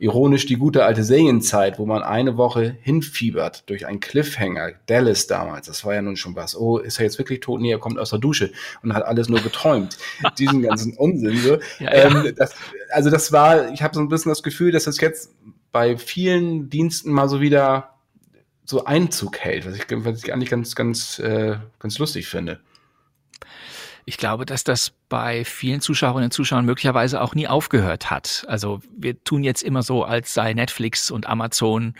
ironisch, 0.00 0.46
die 0.46 0.56
gute 0.56 0.84
alte 0.84 1.04
Serienzeit, 1.04 1.78
wo 1.78 1.86
man 1.86 2.02
eine 2.02 2.36
Woche 2.36 2.76
hinfiebert 2.82 3.70
durch 3.70 3.86
einen 3.86 4.00
Cliffhanger. 4.00 4.72
Dallas 4.86 5.28
damals, 5.28 5.68
das 5.68 5.84
war 5.84 5.94
ja 5.94 6.02
nun 6.02 6.16
schon 6.16 6.34
was. 6.34 6.56
Oh, 6.56 6.78
ist 6.78 6.98
er 6.98 7.04
jetzt 7.04 7.18
wirklich 7.18 7.38
tot? 7.38 7.60
Nee, 7.60 7.70
er 7.70 7.78
kommt 7.78 8.00
aus 8.00 8.10
der 8.10 8.18
Dusche 8.18 8.50
und 8.82 8.94
hat 8.94 9.04
alles 9.04 9.28
nur 9.28 9.40
geträumt. 9.40 9.96
Diesen 10.40 10.60
ganzen 10.60 10.94
Unsinn. 10.96 11.38
So. 11.38 11.58
Ja, 11.78 11.94
ja. 11.94 12.24
Ähm, 12.24 12.34
das, 12.36 12.52
also 12.90 13.10
das 13.10 13.30
war, 13.30 13.72
ich 13.72 13.80
habe 13.80 13.94
so 13.94 14.00
ein 14.00 14.08
bisschen 14.08 14.30
das 14.30 14.42
Gefühl, 14.42 14.72
dass 14.72 14.84
das 14.84 15.00
jetzt 15.00 15.30
bei 15.70 15.96
vielen 15.96 16.68
Diensten 16.68 17.12
mal 17.12 17.28
so 17.28 17.40
wieder 17.40 17.93
so 18.64 18.84
Einzug 18.84 19.38
hält, 19.38 19.66
was 19.66 19.76
ich, 19.76 19.84
was 19.90 20.22
ich 20.22 20.32
eigentlich 20.32 20.50
ganz, 20.50 20.74
ganz, 20.74 21.18
äh, 21.18 21.56
ganz 21.78 21.98
lustig 21.98 22.26
finde. 22.26 22.60
Ich 24.06 24.18
glaube, 24.18 24.44
dass 24.44 24.64
das 24.64 24.92
bei 25.08 25.44
vielen 25.44 25.80
Zuschauerinnen 25.80 26.26
und 26.26 26.32
Zuschauern 26.32 26.66
möglicherweise 26.66 27.22
auch 27.22 27.34
nie 27.34 27.48
aufgehört 27.48 28.10
hat. 28.10 28.44
Also 28.48 28.80
wir 28.94 29.22
tun 29.24 29.44
jetzt 29.44 29.62
immer 29.62 29.82
so, 29.82 30.04
als 30.04 30.34
sei 30.34 30.52
Netflix 30.52 31.10
und 31.10 31.26
Amazon 31.26 31.94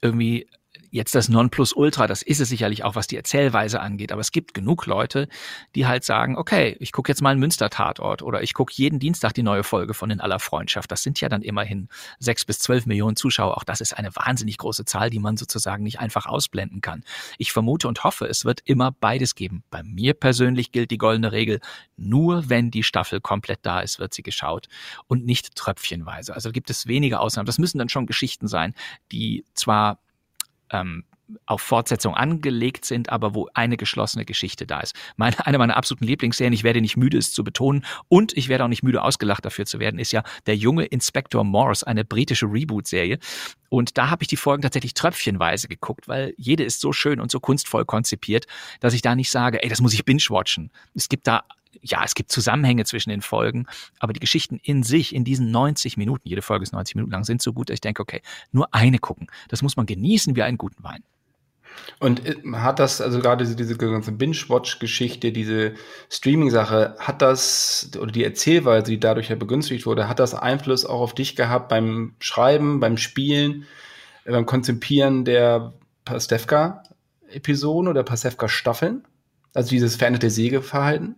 irgendwie 0.00 0.46
jetzt 0.94 1.16
das 1.16 1.28
Nonplusultra, 1.28 2.06
das 2.06 2.22
ist 2.22 2.40
es 2.40 2.48
sicherlich 2.48 2.84
auch, 2.84 2.94
was 2.94 3.08
die 3.08 3.16
Erzählweise 3.16 3.80
angeht, 3.80 4.12
aber 4.12 4.20
es 4.20 4.30
gibt 4.30 4.54
genug 4.54 4.86
Leute, 4.86 5.26
die 5.74 5.88
halt 5.88 6.04
sagen, 6.04 6.38
okay, 6.38 6.76
ich 6.78 6.92
gucke 6.92 7.10
jetzt 7.10 7.20
mal 7.20 7.30
einen 7.30 7.40
Münster-Tatort 7.40 8.22
oder 8.22 8.44
ich 8.44 8.54
gucke 8.54 8.72
jeden 8.76 9.00
Dienstag 9.00 9.34
die 9.34 9.42
neue 9.42 9.64
Folge 9.64 9.92
von 9.92 10.10
In 10.10 10.20
aller 10.20 10.38
Freundschaft. 10.38 10.92
Das 10.92 11.02
sind 11.02 11.20
ja 11.20 11.28
dann 11.28 11.42
immerhin 11.42 11.88
sechs 12.20 12.44
bis 12.44 12.60
zwölf 12.60 12.86
Millionen 12.86 13.16
Zuschauer. 13.16 13.56
Auch 13.56 13.64
das 13.64 13.80
ist 13.80 13.92
eine 13.98 14.14
wahnsinnig 14.14 14.56
große 14.56 14.84
Zahl, 14.84 15.10
die 15.10 15.18
man 15.18 15.36
sozusagen 15.36 15.82
nicht 15.82 15.98
einfach 15.98 16.26
ausblenden 16.26 16.80
kann. 16.80 17.02
Ich 17.38 17.52
vermute 17.52 17.88
und 17.88 18.04
hoffe, 18.04 18.26
es 18.26 18.44
wird 18.44 18.60
immer 18.64 18.92
beides 18.92 19.34
geben. 19.34 19.64
Bei 19.70 19.82
mir 19.82 20.14
persönlich 20.14 20.70
gilt 20.70 20.92
die 20.92 20.98
goldene 20.98 21.32
Regel, 21.32 21.58
nur 21.96 22.48
wenn 22.48 22.70
die 22.70 22.84
Staffel 22.84 23.20
komplett 23.20 23.58
da 23.62 23.80
ist, 23.80 23.98
wird 23.98 24.14
sie 24.14 24.22
geschaut 24.22 24.68
und 25.08 25.24
nicht 25.24 25.56
tröpfchenweise. 25.56 26.34
Also 26.34 26.52
gibt 26.52 26.70
es 26.70 26.86
wenige 26.86 27.18
Ausnahmen. 27.18 27.46
Das 27.46 27.58
müssen 27.58 27.78
dann 27.78 27.88
schon 27.88 28.06
Geschichten 28.06 28.46
sein, 28.46 28.74
die 29.10 29.44
zwar 29.54 29.98
ähm, 30.70 31.04
auf 31.46 31.62
Fortsetzung 31.62 32.14
angelegt 32.14 32.84
sind, 32.84 33.10
aber 33.10 33.34
wo 33.34 33.48
eine 33.54 33.76
geschlossene 33.76 34.24
Geschichte 34.24 34.66
da 34.66 34.80
ist. 34.80 34.94
Meine, 35.16 35.46
eine 35.46 35.58
meiner 35.58 35.76
absoluten 35.76 36.04
Lieblingsserien, 36.04 36.52
ich 36.52 36.64
werde 36.64 36.80
nicht 36.80 36.96
müde, 36.96 37.18
es 37.18 37.32
zu 37.32 37.44
betonen, 37.44 37.84
und 38.08 38.36
ich 38.36 38.48
werde 38.48 38.64
auch 38.64 38.68
nicht 38.68 38.82
müde, 38.82 39.02
ausgelacht 39.02 39.44
dafür 39.44 39.66
zu 39.66 39.78
werden, 39.78 39.98
ist 39.98 40.12
ja 40.12 40.22
Der 40.46 40.56
junge 40.56 40.84
Inspektor 40.84 41.44
Morse, 41.44 41.86
eine 41.86 42.04
britische 42.04 42.46
Reboot-Serie. 42.46 43.18
Und 43.68 43.98
da 43.98 44.10
habe 44.10 44.22
ich 44.22 44.28
die 44.28 44.36
Folgen 44.36 44.62
tatsächlich 44.62 44.94
tröpfchenweise 44.94 45.68
geguckt, 45.68 46.08
weil 46.08 46.34
jede 46.36 46.62
ist 46.62 46.80
so 46.80 46.92
schön 46.92 47.20
und 47.20 47.30
so 47.30 47.40
kunstvoll 47.40 47.84
konzipiert, 47.84 48.46
dass 48.80 48.94
ich 48.94 49.02
da 49.02 49.14
nicht 49.14 49.30
sage, 49.30 49.62
ey, 49.62 49.68
das 49.68 49.80
muss 49.80 49.94
ich 49.94 50.04
binge-watchen. 50.04 50.70
Es 50.94 51.08
gibt 51.08 51.26
da 51.26 51.44
ja, 51.82 52.02
es 52.04 52.14
gibt 52.14 52.30
Zusammenhänge 52.30 52.84
zwischen 52.84 53.10
den 53.10 53.22
Folgen, 53.22 53.66
aber 53.98 54.12
die 54.12 54.20
Geschichten 54.20 54.58
in 54.62 54.82
sich, 54.82 55.14
in 55.14 55.24
diesen 55.24 55.50
90 55.50 55.96
Minuten, 55.96 56.28
jede 56.28 56.42
Folge 56.42 56.62
ist 56.62 56.72
90 56.72 56.96
Minuten 56.96 57.12
lang, 57.12 57.24
sind 57.24 57.42
so 57.42 57.52
gut, 57.52 57.68
dass 57.68 57.74
ich 57.74 57.80
denke, 57.80 58.02
okay, 58.02 58.22
nur 58.52 58.72
eine 58.74 58.98
gucken. 58.98 59.28
Das 59.48 59.62
muss 59.62 59.76
man 59.76 59.86
genießen 59.86 60.36
wie 60.36 60.42
einen 60.42 60.58
guten 60.58 60.82
Wein. 60.82 61.02
Und 61.98 62.26
äh, 62.26 62.36
hat 62.54 62.78
das, 62.78 63.00
also 63.00 63.20
gerade 63.20 63.44
diese 63.44 63.76
ganze 63.76 64.12
Binge-Watch-Geschichte, 64.12 65.32
diese 65.32 65.74
Streaming-Sache, 66.10 66.96
hat 66.98 67.22
das, 67.22 67.90
oder 67.98 68.12
die 68.12 68.24
Erzählweise, 68.24 68.90
die 68.90 69.00
dadurch 69.00 69.28
ja 69.28 69.36
begünstigt 69.36 69.86
wurde, 69.86 70.08
hat 70.08 70.18
das 70.18 70.34
Einfluss 70.34 70.84
auch 70.84 71.00
auf 71.00 71.14
dich 71.14 71.36
gehabt 71.36 71.68
beim 71.68 72.14
Schreiben, 72.18 72.80
beim 72.80 72.96
Spielen, 72.96 73.66
äh, 74.24 74.32
beim 74.32 74.46
Konzipieren 74.46 75.24
der 75.24 75.72
Pastewka-Episoden 76.04 77.88
oder 77.88 78.02
Pastewka-Staffeln? 78.02 79.04
Also 79.52 79.70
dieses 79.70 79.96
veränderte 79.96 80.30
Sägeverhalten? 80.30 81.16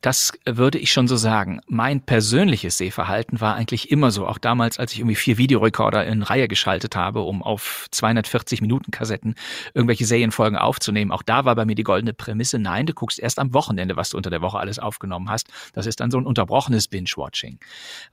Das 0.00 0.32
würde 0.46 0.78
ich 0.78 0.92
schon 0.92 1.08
so 1.08 1.16
sagen. 1.16 1.60
Mein 1.66 2.00
persönliches 2.00 2.78
Sehverhalten 2.78 3.40
war 3.40 3.56
eigentlich 3.56 3.90
immer 3.90 4.12
so. 4.12 4.28
Auch 4.28 4.38
damals, 4.38 4.78
als 4.78 4.92
ich 4.92 5.00
irgendwie 5.00 5.16
vier 5.16 5.38
Videorekorder 5.38 6.06
in 6.06 6.22
Reihe 6.22 6.46
geschaltet 6.46 6.94
habe, 6.94 7.22
um 7.22 7.42
auf 7.42 7.88
240 7.90 8.60
Minuten 8.60 8.92
Kassetten 8.92 9.34
irgendwelche 9.74 10.06
Serienfolgen 10.06 10.56
aufzunehmen. 10.56 11.10
Auch 11.10 11.24
da 11.24 11.44
war 11.44 11.56
bei 11.56 11.64
mir 11.64 11.74
die 11.74 11.82
goldene 11.82 12.14
Prämisse, 12.14 12.60
nein, 12.60 12.86
du 12.86 12.94
guckst 12.94 13.18
erst 13.18 13.40
am 13.40 13.52
Wochenende, 13.54 13.96
was 13.96 14.10
du 14.10 14.16
unter 14.16 14.30
der 14.30 14.40
Woche 14.40 14.58
alles 14.58 14.78
aufgenommen 14.78 15.30
hast. 15.30 15.48
Das 15.72 15.86
ist 15.86 15.98
dann 15.98 16.12
so 16.12 16.18
ein 16.18 16.26
unterbrochenes 16.26 16.86
Binge-Watching. 16.86 17.58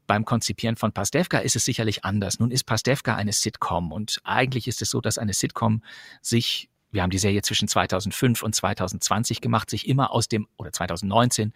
Beim 0.07 0.25
Konzipieren 0.25 0.77
von 0.77 0.91
Pastewka 0.91 1.37
ist 1.37 1.55
es 1.55 1.65
sicherlich 1.65 2.03
anders. 2.03 2.39
Nun 2.39 2.49
ist 2.49 2.63
Pastewka 2.63 3.15
eine 3.15 3.31
Sitcom 3.31 3.91
und 3.91 4.19
eigentlich 4.23 4.67
ist 4.67 4.81
es 4.81 4.89
so, 4.89 5.01
dass 5.01 5.19
eine 5.19 5.33
Sitcom 5.33 5.83
sich 6.21 6.69
wir 6.95 7.03
haben 7.03 7.11
die 7.11 7.19
Serie 7.19 7.43
zwischen 7.43 7.67
2005 7.67 8.41
und 8.41 8.55
2020 8.55 9.41
gemacht, 9.41 9.69
sich 9.69 9.87
immer 9.87 10.11
aus 10.11 10.27
dem, 10.27 10.47
oder 10.57 10.71
2019, 10.71 11.53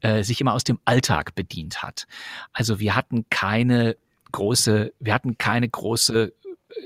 äh, 0.00 0.22
sich 0.22 0.40
immer 0.40 0.52
aus 0.52 0.64
dem 0.64 0.78
Alltag 0.84 1.34
bedient 1.34 1.82
hat. 1.82 2.06
Also 2.52 2.80
wir 2.80 2.94
hatten 2.94 3.24
keine 3.30 3.96
große, 4.32 4.92
wir 4.98 5.14
hatten 5.14 5.38
keine 5.38 5.68
große 5.68 6.32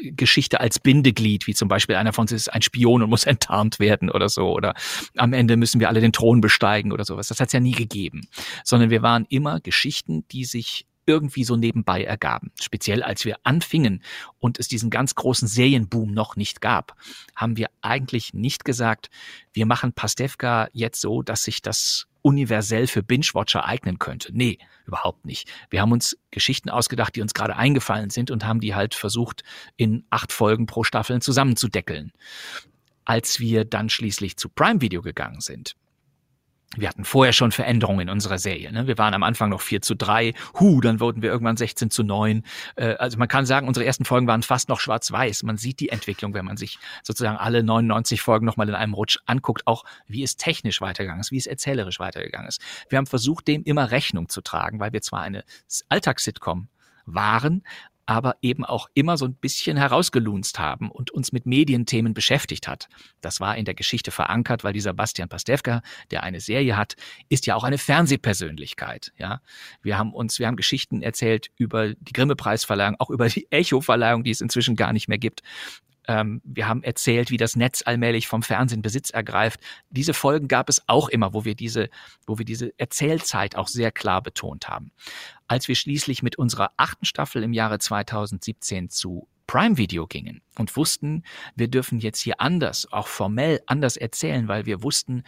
äh, 0.00 0.12
Geschichte 0.12 0.61
als 0.61 0.78
Bindeglied, 0.78 1.46
wie 1.46 1.54
zum 1.54 1.68
Beispiel 1.68 1.96
einer 1.96 2.12
von 2.12 2.23
uns 2.23 2.32
ist 2.32 2.52
ein 2.52 2.62
Spion 2.62 3.02
und 3.02 3.11
muss 3.11 3.25
enttarnt 3.25 3.80
werden 3.80 4.11
oder 4.11 4.28
so, 4.28 4.52
oder 4.52 4.75
am 5.16 5.32
Ende 5.32 5.56
müssen 5.56 5.80
wir 5.80 5.88
alle 5.88 6.00
den 6.00 6.12
Thron 6.12 6.40
besteigen 6.40 6.92
oder 6.92 7.04
sowas. 7.04 7.28
Das 7.28 7.40
hat 7.40 7.49
es 7.49 7.52
ja 7.52 7.61
nie 7.61 7.73
gegeben, 7.73 8.28
sondern 8.62 8.90
wir 8.90 9.02
waren 9.02 9.26
immer 9.28 9.61
Geschichten, 9.61 10.28
die 10.28 10.44
sich 10.44 10.87
irgendwie 11.06 11.44
so 11.44 11.56
nebenbei 11.56 12.04
ergaben. 12.04 12.50
Speziell 12.61 13.02
als 13.02 13.25
wir 13.25 13.38
anfingen 13.42 14.02
und 14.38 14.58
es 14.58 14.68
diesen 14.68 14.90
ganz 14.90 15.14
großen 15.14 15.49
Serienboom 15.49 16.12
noch 16.12 16.37
nicht 16.37 16.61
gab, 16.61 16.96
haben 17.37 17.56
wir 17.56 17.68
eigentlich 17.82 18.34
nicht 18.34 18.64
gesagt, 18.64 19.11
wir 19.52 19.66
machen 19.66 19.92
Pastewka 19.92 20.68
jetzt 20.73 21.00
so, 21.00 21.23
dass 21.23 21.42
sich 21.42 21.62
das 21.62 22.06
universell 22.23 22.87
für 22.87 23.02
Binge-Watcher 23.02 23.66
eignen 23.66 23.99
könnte. 23.99 24.30
Nee, 24.32 24.58
überhaupt 24.87 25.26
nicht. 25.26 25.50
Wir 25.68 25.82
haben 25.82 25.92
uns 25.92 26.16
Geschichten 26.30 26.70
ausgedacht, 26.70 27.14
die 27.14 27.20
uns 27.20 27.34
gerade 27.34 27.56
eingefallen 27.56 28.08
sind 28.08 28.30
und 28.30 28.46
haben 28.46 28.61
die 28.61 28.75
halt 28.75 28.94
versucht, 28.94 29.44
in 29.76 30.04
acht 30.08 30.32
Folgen 30.32 30.64
pro 30.64 30.84
Staffel 30.84 31.20
zusammenzudeckeln. 31.20 32.12
Als 33.04 33.40
wir 33.40 33.66
dann 33.66 33.90
schließlich 33.90 34.38
zu 34.38 34.49
Prime 34.49 34.80
Video 34.80 35.02
gegangen 35.02 35.42
sind, 35.42 35.76
wir 36.76 36.88
hatten 36.88 37.04
vorher 37.04 37.33
schon 37.33 37.52
Veränderungen 37.52 38.00
in 38.00 38.11
unserer 38.11 38.38
Serie. 38.38 38.73
Ne? 38.73 38.87
Wir 38.87 38.99
waren 38.99 39.14
am 39.14 39.23
Anfang 39.23 39.50
noch 39.50 39.61
4 39.61 39.83
zu 39.83 39.95
3, 39.95 40.35
hu, 40.59 40.81
dann 40.81 41.00
wurden 41.00 41.23
wir 41.23 41.31
irgendwann 41.31 41.57
16 41.57 41.90
zu 41.90 42.02
9. 42.02 42.43
Äh, 42.76 42.95
also 42.95 43.19
man 43.19 43.28
kann 43.28 43.47
sagen, 43.47 43.69
unsere 43.69 43.87
ersten 43.87 44.04
Folgen 44.04 44.26
waren 44.26 44.43
fast 44.43 44.69
noch 44.69 44.81
schwarz-weiß. 44.81 45.43
Man 45.45 45.57
sieht 45.57 45.81
die 45.81 45.88
Entwicklung, 45.88 46.35
wenn 46.35 46.45
man 46.45 46.57
sich 46.57 46.78
sozusagen 47.02 47.37
alle 47.37 47.62
99 47.62 48.21
Folgen 48.21 48.47
nochmal 48.47 48.69
in 48.69 48.75
einem 48.75 48.95
Rutsch 48.95 49.19
anguckt, 49.26 49.66
auch 49.66 49.85
wie 50.07 50.23
es 50.23 50.37
technisch 50.37 50.81
weitergegangen 50.81 51.21
ist, 51.21 51.31
wie 51.31 51.38
es 51.38 51.47
erzählerisch 51.47 52.00
weitergegangen 52.00 52.49
ist. 52.49 52.61
Wir 52.88 52.99
haben 52.99 53.07
versucht, 53.07 53.49
dem 53.49 53.62
immer 53.64 53.90
Rechnung 53.90 54.28
zu 54.28 54.40
tragen, 54.40 54.81
weil 54.81 54.93
wir 54.93 55.02
zwar 55.02 55.23
eine 55.23 55.45
Alltagssitcom 55.88 56.69
waren, 57.07 57.62
aber 58.06 58.37
eben 58.42 58.64
auch 58.64 58.88
immer 58.94 59.16
so 59.16 59.25
ein 59.25 59.34
bisschen 59.34 59.76
herausgelunzt 59.76 60.58
haben 60.58 60.90
und 60.90 61.11
uns 61.11 61.32
mit 61.32 61.46
Medienthemen 61.46 62.14
beschäftigt 62.14 62.68
hat. 62.68 62.88
Das 63.20 63.40
war 63.40 63.56
in 63.56 63.64
der 63.64 63.75
Geschichte 63.75 64.11
verankert, 64.11 64.64
weil 64.64 64.73
dieser 64.73 64.92
Bastian 64.92 65.28
Pastewka, 65.28 65.82
der 66.11 66.23
eine 66.23 66.40
Serie 66.40 66.76
hat, 66.76 66.94
ist 67.28 67.46
ja 67.46 67.54
auch 67.54 67.64
eine 67.64 67.78
Fernsehpersönlichkeit. 67.78 69.12
Ja, 69.18 69.40
wir 69.82 69.99
haben 69.99 70.12
uns, 70.12 70.38
wir 70.38 70.46
haben 70.46 70.56
Geschichten 70.56 71.02
erzählt 71.02 71.50
über 71.56 71.94
die 71.94 72.12
Grimme-Preisverleihung, 72.12 72.96
auch 72.99 73.11
über 73.11 73.28
die 73.28 73.50
Echo-Verleihung, 73.50 74.25
die 74.25 74.30
es 74.30 74.40
inzwischen 74.40 74.76
gar 74.76 74.92
nicht 74.92 75.08
mehr 75.08 75.18
gibt. 75.18 75.42
Ähm, 76.08 76.40
wir 76.44 76.68
haben 76.68 76.82
erzählt, 76.82 77.30
wie 77.30 77.37
das 77.37 77.56
Netz 77.56 77.82
allmählich 77.84 78.26
vom 78.26 78.42
Fernsehen 78.42 78.82
Besitz 78.82 79.11
ergreift. 79.11 79.61
Diese 79.90 80.14
Folgen 80.14 80.49
gab 80.49 80.68
es 80.68 80.82
auch 80.87 81.08
immer, 81.08 81.34
wo 81.34 81.44
wir 81.44 81.54
diese, 81.54 81.88
wo 82.26 82.38
wir 82.38 82.44
diese 82.44 82.73
Erzählzeit 82.78 83.56
auch 83.56 83.68
sehr 83.68 83.92
klar 83.92 84.23
betont 84.23 84.68
haben. 84.68 84.92
Als 85.46 85.68
wir 85.68 85.75
schließlich 85.75 86.23
mit 86.23 86.37
unserer 86.37 86.73
achten 86.76 87.04
Staffel 87.04 87.42
im 87.42 87.52
Jahre 87.52 87.78
2017 87.78 88.90
zu 88.90 89.28
Prime 89.46 89.76
Video 89.76 90.06
gingen 90.06 90.40
und 90.58 90.75
wussten, 90.76 91.23
wir 91.54 91.68
dürfen 91.68 91.99
jetzt 91.99 92.20
hier 92.20 92.40
anders, 92.40 92.90
auch 92.90 93.06
formell 93.06 93.61
anders 93.66 93.96
erzählen, 93.96 94.49
weil 94.49 94.64
wir 94.66 94.82
wussten, 94.82 95.23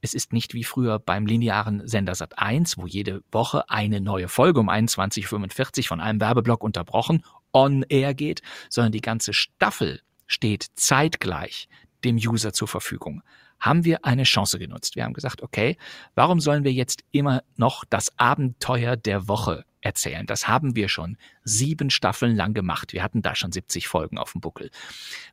es 0.00 0.14
ist 0.14 0.32
nicht 0.32 0.54
wie 0.54 0.64
früher 0.64 0.98
beim 0.98 1.26
linearen 1.26 1.86
Sender 1.86 2.14
Sat 2.14 2.38
1, 2.38 2.78
wo 2.78 2.86
jede 2.86 3.22
Woche 3.32 3.68
eine 3.68 4.00
neue 4.00 4.28
Folge 4.28 4.60
um 4.60 4.70
21.45 4.70 5.88
von 5.88 6.00
einem 6.00 6.20
Werbeblock 6.20 6.62
unterbrochen 6.62 7.24
on 7.52 7.84
air 7.88 8.14
geht, 8.14 8.42
sondern 8.68 8.92
die 8.92 9.00
ganze 9.00 9.32
Staffel 9.32 10.00
steht 10.28 10.66
zeitgleich 10.76 11.68
dem 12.04 12.16
User 12.16 12.52
zur 12.52 12.68
Verfügung, 12.68 13.22
haben 13.58 13.84
wir 13.84 14.04
eine 14.04 14.22
Chance 14.22 14.60
genutzt. 14.60 14.94
Wir 14.94 15.02
haben 15.02 15.14
gesagt, 15.14 15.42
okay, 15.42 15.76
warum 16.14 16.38
sollen 16.38 16.62
wir 16.62 16.72
jetzt 16.72 17.02
immer 17.10 17.42
noch 17.56 17.84
das 17.84 18.16
Abenteuer 18.16 18.96
der 18.96 19.26
Woche 19.26 19.64
erzählen? 19.80 20.26
Das 20.26 20.46
haben 20.46 20.76
wir 20.76 20.88
schon 20.88 21.16
sieben 21.42 21.90
Staffeln 21.90 22.36
lang 22.36 22.54
gemacht. 22.54 22.92
Wir 22.92 23.02
hatten 23.02 23.20
da 23.20 23.34
schon 23.34 23.50
70 23.50 23.88
Folgen 23.88 24.16
auf 24.16 24.30
dem 24.32 24.40
Buckel. 24.40 24.70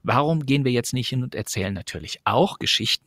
Warum 0.01 0.47
gehen 0.47 0.65
wir 0.65 0.71
jetzt 0.71 0.93
nicht 0.93 1.09
hin 1.09 1.21
und 1.21 1.35
erzählen 1.35 1.73
natürlich 1.73 2.21
auch 2.23 2.57
Geschichten? 2.57 3.05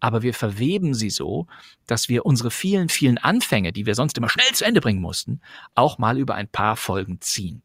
aber 0.00 0.22
wir 0.22 0.34
verweben 0.34 0.94
sie 0.94 1.10
so, 1.10 1.46
dass 1.86 2.08
wir 2.08 2.26
unsere 2.26 2.50
vielen, 2.50 2.88
vielen 2.88 3.18
Anfänge, 3.18 3.72
die 3.72 3.86
wir 3.86 3.94
sonst 3.94 4.16
immer 4.16 4.30
schnell 4.30 4.50
zu 4.52 4.64
Ende 4.64 4.80
bringen 4.80 5.00
mussten, 5.00 5.40
auch 5.74 5.98
mal 5.98 6.18
über 6.18 6.34
ein 6.34 6.48
paar 6.48 6.76
Folgen 6.76 7.20
ziehen. 7.20 7.62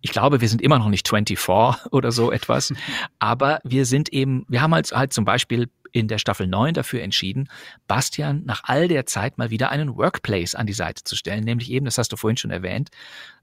Ich 0.00 0.10
glaube, 0.12 0.40
wir 0.40 0.48
sind 0.48 0.62
immer 0.62 0.78
noch 0.78 0.88
nicht 0.88 1.08
24 1.08 1.88
oder 1.90 2.12
so 2.12 2.30
etwas, 2.30 2.72
aber 3.18 3.60
wir 3.64 3.86
sind 3.86 4.10
eben, 4.10 4.44
wir 4.48 4.62
haben 4.62 4.74
halt, 4.74 4.92
halt 4.92 5.12
zum 5.12 5.24
Beispiel 5.24 5.68
in 5.94 6.08
der 6.08 6.18
Staffel 6.18 6.48
9 6.48 6.74
dafür 6.74 7.02
entschieden, 7.02 7.48
Bastian 7.86 8.42
nach 8.44 8.62
all 8.64 8.88
der 8.88 9.06
Zeit 9.06 9.38
mal 9.38 9.50
wieder 9.50 9.70
einen 9.70 9.96
Workplace 9.96 10.56
an 10.56 10.66
die 10.66 10.72
Seite 10.72 11.04
zu 11.04 11.14
stellen, 11.14 11.44
nämlich 11.44 11.70
eben, 11.70 11.84
das 11.84 11.98
hast 11.98 12.10
du 12.10 12.16
vorhin 12.16 12.36
schon 12.36 12.50
erwähnt, 12.50 12.90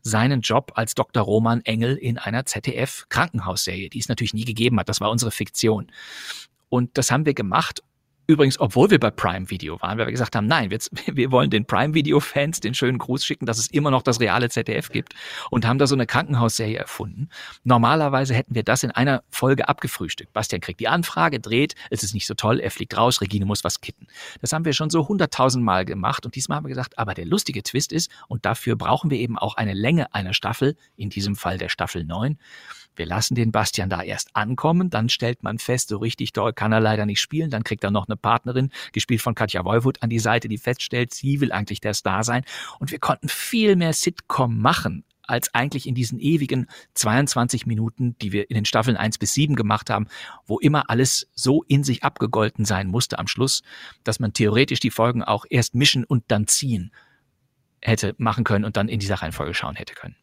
seinen 0.02 0.42
Job 0.42 0.74
als 0.76 0.94
Dr. 0.94 1.24
Roman 1.24 1.62
Engel 1.62 1.96
in 1.96 2.18
einer 2.18 2.46
ZDF-Krankenhausserie, 2.46 3.90
die 3.90 4.00
es 4.00 4.10
natürlich 4.10 4.34
nie 4.34 4.44
gegeben 4.44 4.78
hat. 4.80 4.90
Das 4.90 5.00
war 5.00 5.12
unsere 5.12 5.32
Fiktion. 5.32 5.92
Und 6.68 6.98
das 6.98 7.10
haben 7.10 7.26
wir 7.26 7.34
gemacht, 7.34 7.82
Übrigens, 8.32 8.62
obwohl 8.62 8.90
wir 8.90 8.98
bei 8.98 9.12
Prime 9.12 9.50
Video 9.50 9.82
waren, 9.82 9.98
weil 9.98 10.06
wir 10.06 10.12
gesagt 10.12 10.38
haben, 10.38 10.48
nein, 10.48 10.72
wir, 10.72 10.80
wir 11.08 11.32
wollen 11.32 11.50
den 11.50 11.66
Prime 11.66 11.94
Video 11.94 12.22
Fans 12.22 12.62
den 12.62 12.74
schönen 12.74 12.98
Gruß 12.98 13.26
schicken, 13.26 13.46
dass 13.46 13.58
es 13.58 13.68
immer 13.68 13.92
noch 13.92 14.04
das 14.04 14.22
reale 14.22 14.50
ZDF 14.50 14.88
gibt 14.88 15.16
und 15.50 15.68
haben 15.68 15.80
da 15.80 15.86
so 15.86 15.96
eine 15.96 16.06
Krankenhausserie 16.06 16.78
erfunden. 16.78 17.28
Normalerweise 17.66 18.34
hätten 18.34 18.56
wir 18.56 18.64
das 18.64 18.84
in 18.84 18.92
einer 18.92 19.24
Folge 19.32 19.68
abgefrühstückt. 19.68 20.32
Bastian 20.32 20.62
kriegt 20.62 20.80
die 20.80 20.88
Anfrage, 20.88 21.42
dreht, 21.42 21.76
es 21.90 22.04
ist 22.04 22.14
nicht 22.14 22.26
so 22.26 22.34
toll, 22.34 22.62
er 22.62 22.72
fliegt 22.72 22.96
raus, 22.96 23.20
Regine 23.20 23.46
muss 23.46 23.66
was 23.66 23.82
kitten. 23.82 24.08
Das 24.40 24.54
haben 24.54 24.64
wir 24.64 24.72
schon 24.72 24.90
so 24.90 25.10
hunderttausend 25.10 25.66
Mal 25.66 25.84
gemacht 25.84 26.26
und 26.26 26.34
diesmal 26.34 26.56
haben 26.56 26.64
wir 26.64 26.70
gesagt, 26.70 26.98
aber 26.98 27.14
der 27.14 27.26
lustige 27.26 27.64
Twist 27.64 27.92
ist, 27.92 28.10
und 28.30 28.46
dafür 28.46 28.78
brauchen 28.78 29.12
wir 29.12 29.18
eben 29.18 29.38
auch 29.38 29.56
eine 29.56 29.74
Länge 29.74 30.16
einer 30.16 30.34
Staffel, 30.34 30.78
in 30.96 31.10
diesem 31.10 31.36
Fall 31.36 31.58
der 31.58 31.68
Staffel 31.68 32.06
9, 32.06 32.38
wir 32.96 33.06
lassen 33.06 33.36
den 33.36 33.52
Bastian 33.52 33.90
da 33.90 34.02
erst 34.02 34.36
ankommen, 34.36 34.90
dann 34.90 35.10
stellt 35.10 35.44
man 35.44 35.60
fest, 35.60 35.90
so 35.90 35.98
richtig 35.98 36.34
toll 36.34 36.54
kann 36.54 36.72
er 36.72 36.80
leider 36.80 37.06
nicht 37.06 37.22
spielen, 37.22 37.50
dann 37.50 37.64
kriegt 37.64 37.84
er 37.84 37.92
noch 37.92 38.08
eine 38.08 38.18
Partnerin, 38.18 38.70
gespielt 38.92 39.22
von 39.22 39.36
Katja 39.36 39.64
Wolwood, 39.66 40.02
an 40.02 40.10
die 40.10 40.20
Seite, 40.20 40.48
die 40.48 40.58
feststellt, 40.58 41.14
sie 41.14 41.42
will 41.42 41.52
eigentlich 41.52 41.82
der 41.82 41.94
Star 41.94 42.24
sein. 42.24 42.44
Und 42.80 42.92
wir 42.92 43.00
konnten 43.00 43.30
viel 43.30 43.76
mehr 43.76 43.94
Sitcom 43.94 44.60
machen, 44.60 45.04
als 45.24 45.54
eigentlich 45.54 45.88
in 45.88 45.96
diesen 45.96 46.20
ewigen 46.20 46.68
22 46.96 47.66
Minuten, 47.66 48.18
die 48.22 48.34
wir 48.34 48.50
in 48.50 48.56
den 48.56 48.66
Staffeln 48.66 48.98
1 48.98 49.18
bis 49.18 49.34
7 49.34 49.56
gemacht 49.56 49.90
haben, 49.90 50.08
wo 50.46 50.60
immer 50.60 50.90
alles 50.90 51.30
so 51.34 51.64
in 51.64 51.84
sich 51.84 52.04
abgegolten 52.04 52.66
sein 52.66 52.88
musste 52.88 53.18
am 53.18 53.28
Schluss, 53.28 53.64
dass 54.04 54.20
man 54.20 54.34
theoretisch 54.34 54.82
die 54.82 54.92
Folgen 54.92 55.24
auch 55.24 55.46
erst 55.50 55.74
mischen 55.74 56.04
und 56.04 56.26
dann 56.28 56.48
ziehen 56.48 56.92
hätte 57.82 58.14
machen 58.18 58.44
können 58.44 58.66
und 58.66 58.78
dann 58.78 58.90
in 58.90 59.00
dieser 59.00 59.16
Reihenfolge 59.16 59.54
schauen 59.54 59.76
hätte 59.76 59.94
können. 59.94 60.16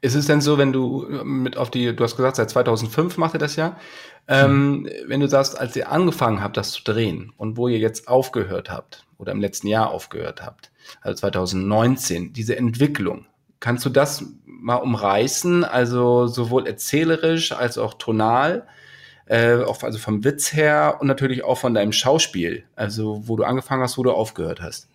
Ist 0.00 0.14
es 0.14 0.26
denn 0.26 0.40
so, 0.40 0.58
wenn 0.58 0.72
du 0.72 1.06
äh, 1.06 1.24
mit 1.24 1.56
auf 1.56 1.70
die, 1.70 1.94
du 1.94 2.04
hast 2.04 2.16
gesagt, 2.16 2.36
seit 2.36 2.50
2005 2.50 3.16
macht 3.16 3.34
ihr 3.34 3.38
das 3.38 3.56
ja, 3.56 3.76
ähm, 4.26 4.88
wenn 5.06 5.20
du 5.20 5.28
sagst, 5.28 5.58
als 5.58 5.76
ihr 5.76 5.90
angefangen 5.90 6.42
habt, 6.42 6.56
das 6.56 6.72
zu 6.72 6.82
drehen 6.82 7.32
und 7.36 7.56
wo 7.56 7.68
ihr 7.68 7.78
jetzt 7.78 8.08
aufgehört 8.08 8.70
habt 8.70 9.04
oder 9.18 9.32
im 9.32 9.40
letzten 9.40 9.66
Jahr 9.66 9.90
aufgehört 9.90 10.42
habt, 10.42 10.70
also 11.02 11.20
2019, 11.20 12.32
diese 12.32 12.56
Entwicklung, 12.56 13.26
kannst 13.60 13.84
du 13.84 13.90
das 13.90 14.24
mal 14.44 14.76
umreißen, 14.76 15.64
also 15.64 16.26
sowohl 16.26 16.66
erzählerisch 16.66 17.52
als 17.52 17.76
auch 17.78 17.94
tonal, 17.94 18.66
äh, 19.26 19.56
auch, 19.62 19.82
also 19.82 19.98
vom 19.98 20.24
Witz 20.24 20.52
her 20.52 20.98
und 21.00 21.06
natürlich 21.06 21.44
auch 21.44 21.58
von 21.58 21.74
deinem 21.74 21.92
Schauspiel, 21.92 22.64
also 22.76 23.22
wo 23.26 23.36
du 23.36 23.44
angefangen 23.44 23.82
hast, 23.82 23.98
wo 23.98 24.02
du 24.02 24.12
aufgehört 24.12 24.60
hast? 24.60 24.88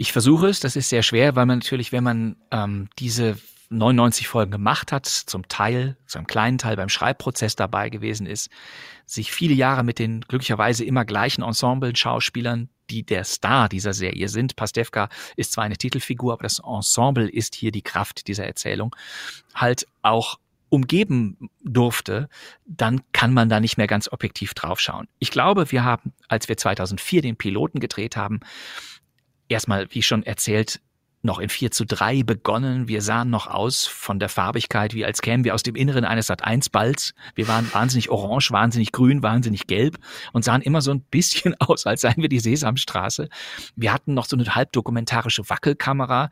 Ich 0.00 0.12
versuche 0.12 0.46
es, 0.46 0.60
das 0.60 0.76
ist 0.76 0.90
sehr 0.90 1.02
schwer, 1.02 1.34
weil 1.34 1.44
man 1.44 1.58
natürlich, 1.58 1.90
wenn 1.90 2.04
man 2.04 2.36
ähm, 2.52 2.88
diese 3.00 3.36
99 3.70 4.28
Folgen 4.28 4.52
gemacht 4.52 4.92
hat, 4.92 5.06
zum 5.06 5.48
Teil, 5.48 5.96
zu 6.06 6.18
einem 6.18 6.28
kleinen 6.28 6.56
Teil 6.56 6.76
beim 6.76 6.88
Schreibprozess 6.88 7.56
dabei 7.56 7.90
gewesen 7.90 8.24
ist, 8.24 8.48
sich 9.06 9.32
viele 9.32 9.54
Jahre 9.54 9.82
mit 9.82 9.98
den 9.98 10.20
glücklicherweise 10.20 10.84
immer 10.84 11.04
gleichen 11.04 11.42
Ensemble-Schauspielern, 11.42 12.68
die 12.90 13.02
der 13.02 13.24
Star 13.24 13.68
dieser 13.68 13.92
Serie 13.92 14.28
sind. 14.28 14.54
Pastewka 14.54 15.08
ist 15.34 15.50
zwar 15.50 15.64
eine 15.64 15.76
Titelfigur, 15.76 16.34
aber 16.34 16.44
das 16.44 16.60
Ensemble 16.60 17.28
ist 17.28 17.56
hier 17.56 17.72
die 17.72 17.82
Kraft 17.82 18.28
dieser 18.28 18.46
Erzählung, 18.46 18.94
halt 19.52 19.84
auch 20.02 20.38
umgeben 20.68 21.50
durfte, 21.64 22.28
dann 22.66 23.00
kann 23.12 23.34
man 23.34 23.48
da 23.48 23.58
nicht 23.58 23.78
mehr 23.78 23.88
ganz 23.88 24.12
objektiv 24.12 24.54
draufschauen. 24.54 25.08
Ich 25.18 25.32
glaube, 25.32 25.72
wir 25.72 25.82
haben, 25.82 26.12
als 26.28 26.48
wir 26.48 26.56
2004 26.56 27.22
den 27.22 27.36
Piloten 27.36 27.80
gedreht 27.80 28.16
haben, 28.16 28.40
erstmal, 29.48 29.86
wie 29.90 30.02
schon 30.02 30.22
erzählt, 30.22 30.80
noch 31.22 31.38
in 31.40 31.48
4 31.48 31.70
zu 31.70 31.84
3 31.84 32.22
begonnen. 32.22 32.86
Wir 32.88 33.02
sahen 33.02 33.30
noch 33.30 33.48
aus 33.48 33.86
von 33.86 34.18
der 34.20 34.28
Farbigkeit, 34.28 34.94
wie 34.94 35.04
als 35.04 35.20
kämen 35.20 35.44
wir 35.44 35.54
aus 35.54 35.62
dem 35.62 35.74
Inneren 35.74 36.04
eines 36.04 36.30
Sat1-Balls. 36.30 37.12
Wir 37.34 37.48
waren 37.48 37.72
wahnsinnig 37.72 38.08
orange, 38.10 38.52
wahnsinnig 38.52 38.92
grün, 38.92 39.22
wahnsinnig 39.22 39.66
gelb 39.66 39.98
und 40.32 40.44
sahen 40.44 40.62
immer 40.62 40.80
so 40.80 40.92
ein 40.92 41.00
bisschen 41.00 41.54
aus, 41.60 41.86
als 41.86 42.02
seien 42.02 42.18
wir 42.18 42.28
die 42.28 42.40
Sesamstraße. 42.40 43.28
Wir 43.74 43.92
hatten 43.92 44.14
noch 44.14 44.26
so 44.26 44.36
eine 44.36 44.54
halbdokumentarische 44.54 45.48
Wackelkamera, 45.48 46.30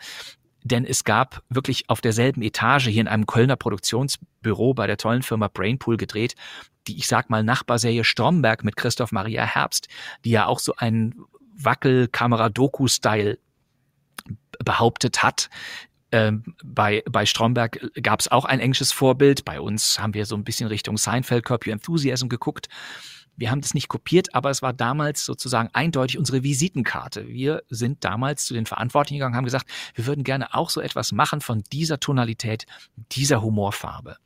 denn 0.63 0.85
es 0.85 1.05
gab 1.05 1.43
wirklich 1.49 1.89
auf 1.89 2.01
derselben 2.01 2.43
Etage 2.43 2.89
hier 2.89 3.01
in 3.01 3.09
einem 3.09 3.27
Kölner 3.27 3.57
Produktionsbüro 3.57 4.75
bei 4.75 4.87
der 4.87 4.97
tollen 4.97 5.23
Firma 5.23 5.49
Brainpool 5.49 5.97
gedreht, 5.97 6.35
die, 6.87 6.97
ich 6.97 7.07
sag 7.09 7.31
mal, 7.31 7.43
Nachbarserie 7.43 8.05
Stromberg 8.05 8.65
mit 8.65 8.77
Christoph 8.77 9.13
Maria 9.13 9.45
Herbst, 9.45 9.89
die 10.25 10.31
ja 10.31 10.47
auch 10.47 10.61
so 10.61 10.75
einen 10.77 11.25
Wackelkamera-Doku-Style 11.57 13.39
behauptet 14.65 15.23
hat. 15.23 15.51
Ähm, 16.13 16.55
bei, 16.65 17.03
bei 17.11 17.27
Stromberg 17.27 17.81
gab 18.03 18.21
es 18.21 18.31
auch 18.31 18.45
ein 18.45 18.61
englisches 18.61 18.93
Vorbild. 18.93 19.45
Bei 19.45 19.61
uns 19.61 19.99
haben 19.99 20.15
wir 20.15 20.25
so 20.25 20.37
ein 20.37 20.45
bisschen 20.45 20.69
Richtung 20.69 20.97
Seinfeld, 20.97 21.45
Curb 21.45 21.67
Your 21.67 21.73
Enthusiasm 21.73 22.29
geguckt. 22.29 22.69
Wir 23.37 23.51
haben 23.51 23.61
das 23.61 23.75
nicht 23.75 23.89
kopiert, 23.89 24.35
aber 24.35 24.51
es 24.51 24.63
war 24.63 24.73
damals 24.73 25.25
sozusagen 25.25 25.69
eindeutig 25.75 26.19
unsere 26.19 26.43
Visitenkarte. 26.43 27.29
Wir 27.29 27.63
sind 27.69 28.03
damals 28.05 28.47
zu 28.47 28.55
den 28.55 28.65
Verantwortlichen 28.67 29.19
gegangen, 29.19 29.37
haben 29.37 29.45
gesagt, 29.45 29.69
wir 29.95 30.07
würden 30.07 30.25
gerne 30.25 30.55
auch 30.55 30.71
so 30.71 30.81
etwas 30.81 31.13
machen 31.13 31.41
von 31.41 31.63
dieser 31.73 32.01
Tonalität, 32.01 32.67
dieser 33.13 33.43
Humorfarbe. 33.43 34.17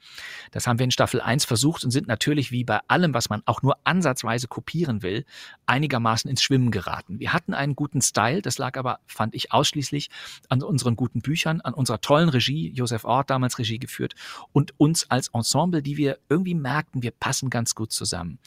Das 0.53 0.66
haben 0.66 0.79
wir 0.79 0.85
in 0.85 0.90
Staffel 0.90 1.20
1 1.20 1.44
versucht 1.44 1.85
und 1.85 1.90
sind 1.90 2.07
natürlich 2.07 2.53
wie 2.53 2.64
bei 2.64 2.81
allem, 2.87 3.12
was 3.12 3.31
man 3.31 3.42
auch 3.46 3.62
nur 3.62 3.79
ansatzweise 3.85 4.46
kopieren 4.46 5.03
will, 5.03 5.25
einigermaßen 5.66 6.31
ins 6.31 6.42
Schwimmen 6.42 6.70
geraten. 6.70 7.18
Wir 7.18 7.33
hatten 7.33 7.53
einen 7.53 7.75
guten 7.75 8.03
Style, 8.03 8.42
das 8.42 8.59
lag 8.59 8.77
aber, 8.77 9.01
fand 9.07 9.35
ich, 9.35 9.53
ausschließlich 9.53 10.11
an 10.49 10.62
unseren 10.62 10.94
guten 10.94 11.20
Büchern, 11.20 11.61
an 11.61 11.75
unserer 11.75 12.01
tollen 12.01 12.29
Regie, 12.29 12.70
Josef 12.70 13.05
Ort 13.05 13.31
damals 13.31 13.59
Regie 13.59 13.79
geführt 13.79 14.14
und 14.53 14.79
uns 14.79 15.11
als 15.11 15.29
Ensemble, 15.29 15.83
die 15.83 15.96
wir 15.96 16.18
irgendwie 16.29 16.55
merkten, 16.55 17.03
wir 17.03 17.11
passen 17.11 17.51
ganz 17.51 17.75
gut 17.75 17.92
zusammen 17.92 18.38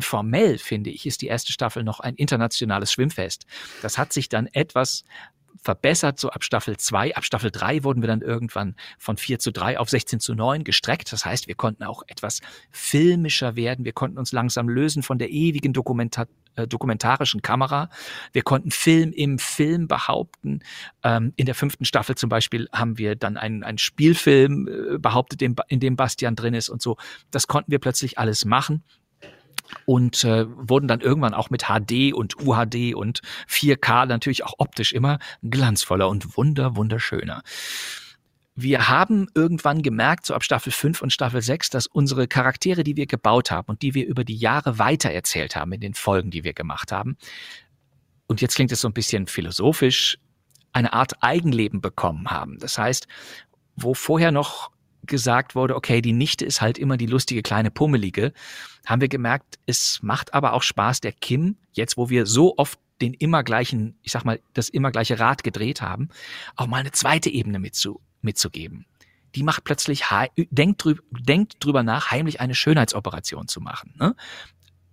formell, 0.00 0.58
finde 0.58 0.90
ich, 0.90 1.04
ist 1.04 1.20
die 1.20 1.26
erste 1.26 1.52
Staffel 1.52 1.84
noch 1.84 2.00
ein 2.00 2.14
internationales 2.14 2.92
Schwimmfest. 2.92 3.44
Das 3.82 3.98
hat 3.98 4.12
sich 4.12 4.28
dann 4.28 4.46
etwas 4.46 5.04
verbessert, 5.62 6.18
so 6.18 6.30
ab 6.30 6.44
Staffel 6.44 6.76
2. 6.76 7.14
Ab 7.14 7.24
Staffel 7.24 7.50
3 7.50 7.84
wurden 7.84 8.02
wir 8.02 8.08
dann 8.08 8.20
irgendwann 8.20 8.74
von 8.98 9.16
4 9.16 9.38
zu 9.38 9.52
3 9.52 9.78
auf 9.78 9.88
16 9.88 10.20
zu 10.20 10.34
9 10.34 10.64
gestreckt. 10.64 11.12
Das 11.12 11.24
heißt, 11.24 11.46
wir 11.46 11.54
konnten 11.54 11.84
auch 11.84 12.02
etwas 12.06 12.40
filmischer 12.70 13.56
werden. 13.56 13.84
Wir 13.84 13.92
konnten 13.92 14.18
uns 14.18 14.32
langsam 14.32 14.68
lösen 14.68 15.02
von 15.02 15.18
der 15.18 15.30
ewigen 15.30 15.72
Dokumenta 15.72 16.26
äh, 16.56 16.66
dokumentarischen 16.66 17.42
Kamera. 17.42 17.88
Wir 18.32 18.42
konnten 18.42 18.70
Film 18.70 19.12
im 19.12 19.38
Film 19.38 19.88
behaupten. 19.88 20.60
Ähm, 21.02 21.32
in 21.36 21.46
der 21.46 21.54
fünften 21.54 21.84
Staffel 21.84 22.16
zum 22.16 22.28
Beispiel 22.28 22.68
haben 22.72 22.98
wir 22.98 23.16
dann 23.16 23.36
einen, 23.36 23.62
einen 23.62 23.78
Spielfilm 23.78 24.68
äh, 24.68 24.98
behauptet, 24.98 25.42
in 25.42 25.80
dem 25.80 25.96
Bastian 25.96 26.36
drin 26.36 26.54
ist 26.54 26.68
und 26.68 26.82
so. 26.82 26.96
Das 27.30 27.46
konnten 27.46 27.70
wir 27.70 27.78
plötzlich 27.78 28.18
alles 28.18 28.44
machen 28.44 28.82
und 29.86 30.24
äh, 30.24 30.46
wurden 30.48 30.88
dann 30.88 31.00
irgendwann 31.00 31.34
auch 31.34 31.50
mit 31.50 31.64
HD 31.64 32.12
und 32.12 32.40
UHD 32.40 32.94
und 32.94 33.20
4K 33.48 34.06
natürlich 34.06 34.44
auch 34.44 34.54
optisch 34.58 34.92
immer 34.92 35.18
glanzvoller 35.42 36.08
und 36.08 36.36
wunder 36.36 36.76
wunderschöner. 36.76 37.42
Wir 38.54 38.88
haben 38.88 39.28
irgendwann 39.34 39.82
gemerkt, 39.82 40.26
so 40.26 40.34
ab 40.34 40.44
Staffel 40.44 40.72
5 40.72 41.00
und 41.00 41.12
Staffel 41.12 41.40
6, 41.40 41.70
dass 41.70 41.86
unsere 41.86 42.28
Charaktere, 42.28 42.84
die 42.84 42.96
wir 42.96 43.06
gebaut 43.06 43.50
haben 43.50 43.68
und 43.68 43.80
die 43.80 43.94
wir 43.94 44.06
über 44.06 44.24
die 44.24 44.36
Jahre 44.36 44.78
weitererzählt 44.78 45.56
haben 45.56 45.72
in 45.72 45.80
den 45.80 45.94
Folgen, 45.94 46.30
die 46.30 46.44
wir 46.44 46.52
gemacht 46.52 46.92
haben, 46.92 47.16
und 48.32 48.40
jetzt 48.40 48.54
klingt 48.54 48.72
es 48.72 48.80
so 48.80 48.88
ein 48.88 48.94
bisschen 48.94 49.26
philosophisch, 49.26 50.18
eine 50.72 50.94
Art 50.94 51.22
Eigenleben 51.22 51.82
bekommen 51.82 52.30
haben. 52.30 52.58
Das 52.58 52.78
heißt, 52.78 53.06
wo 53.76 53.92
vorher 53.92 54.32
noch 54.32 54.70
gesagt 55.06 55.54
wurde, 55.54 55.76
okay, 55.76 56.00
die 56.00 56.12
Nichte 56.12 56.44
ist 56.44 56.60
halt 56.60 56.78
immer 56.78 56.96
die 56.96 57.06
lustige 57.06 57.42
kleine 57.42 57.70
Pummelige, 57.70 58.32
haben 58.86 59.00
wir 59.00 59.08
gemerkt, 59.08 59.58
es 59.66 60.00
macht 60.02 60.34
aber 60.34 60.52
auch 60.52 60.62
Spaß, 60.62 61.00
der 61.00 61.12
Kim, 61.12 61.56
jetzt 61.72 61.96
wo 61.96 62.08
wir 62.08 62.26
so 62.26 62.56
oft 62.56 62.78
den 63.00 63.14
immer 63.14 63.42
gleichen, 63.42 63.98
ich 64.02 64.12
sag 64.12 64.24
mal, 64.24 64.40
das 64.54 64.68
immer 64.68 64.90
gleiche 64.92 65.18
Rad 65.18 65.42
gedreht 65.42 65.82
haben, 65.82 66.08
auch 66.56 66.68
mal 66.68 66.78
eine 66.78 66.92
zweite 66.92 67.30
Ebene 67.30 67.58
mitzu, 67.58 68.00
mitzugeben. 68.20 68.86
die 69.34 69.42
macht 69.42 69.64
plötzlich, 69.64 70.04
denkt, 70.50 70.84
drüber, 70.84 71.02
denkt 71.10 71.56
drüber 71.60 71.82
nach, 71.82 72.10
heimlich 72.10 72.40
eine 72.40 72.54
Schönheitsoperation 72.54 73.48
zu 73.48 73.60
machen. 73.60 73.94
Ne? 73.98 74.14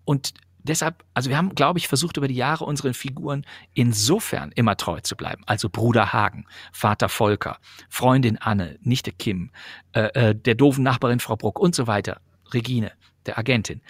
Und 0.06 0.34
deshalb, 0.69 1.03
also 1.13 1.29
wir 1.29 1.38
haben, 1.38 1.55
glaube 1.55 1.79
ich, 1.79 1.88
versucht 1.88 2.17
über 2.17 2.27
die 2.27 2.36
Jahre 2.36 2.65
unseren 2.65 2.93
Figuren 2.93 3.45
insofern 3.73 4.51
immer 4.53 4.77
treu 4.77 5.01
zu 5.01 5.15
bleiben. 5.15 5.43
Also 5.45 5.69
Bruder 5.69 6.13
Hagen, 6.13 6.45
Vater 6.71 7.10
Volker, 7.10 7.58
Freundin 7.89 8.38
Anne, 8.38 8.77
Nichte 8.82 9.12
Kim, 9.12 9.51
äh, 9.93 10.29
äh, 10.29 10.36
der 10.36 10.55
doofen 10.55 10.84
Nachbarin 10.84 11.19
Frau 11.19 11.36
Bruck 11.36 11.60
und 11.60 11.75
so 11.75 11.88
weiter, 11.88 12.21
Regine, 12.53 12.91
der 13.25 13.38
Agentin. 13.38 13.82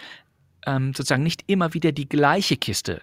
Ähm, 0.66 0.94
sozusagen 0.94 1.24
nicht 1.24 1.44
immer 1.48 1.74
wieder 1.74 1.92
die 1.92 2.10
gleiche 2.10 2.58
Kiste 2.58 3.02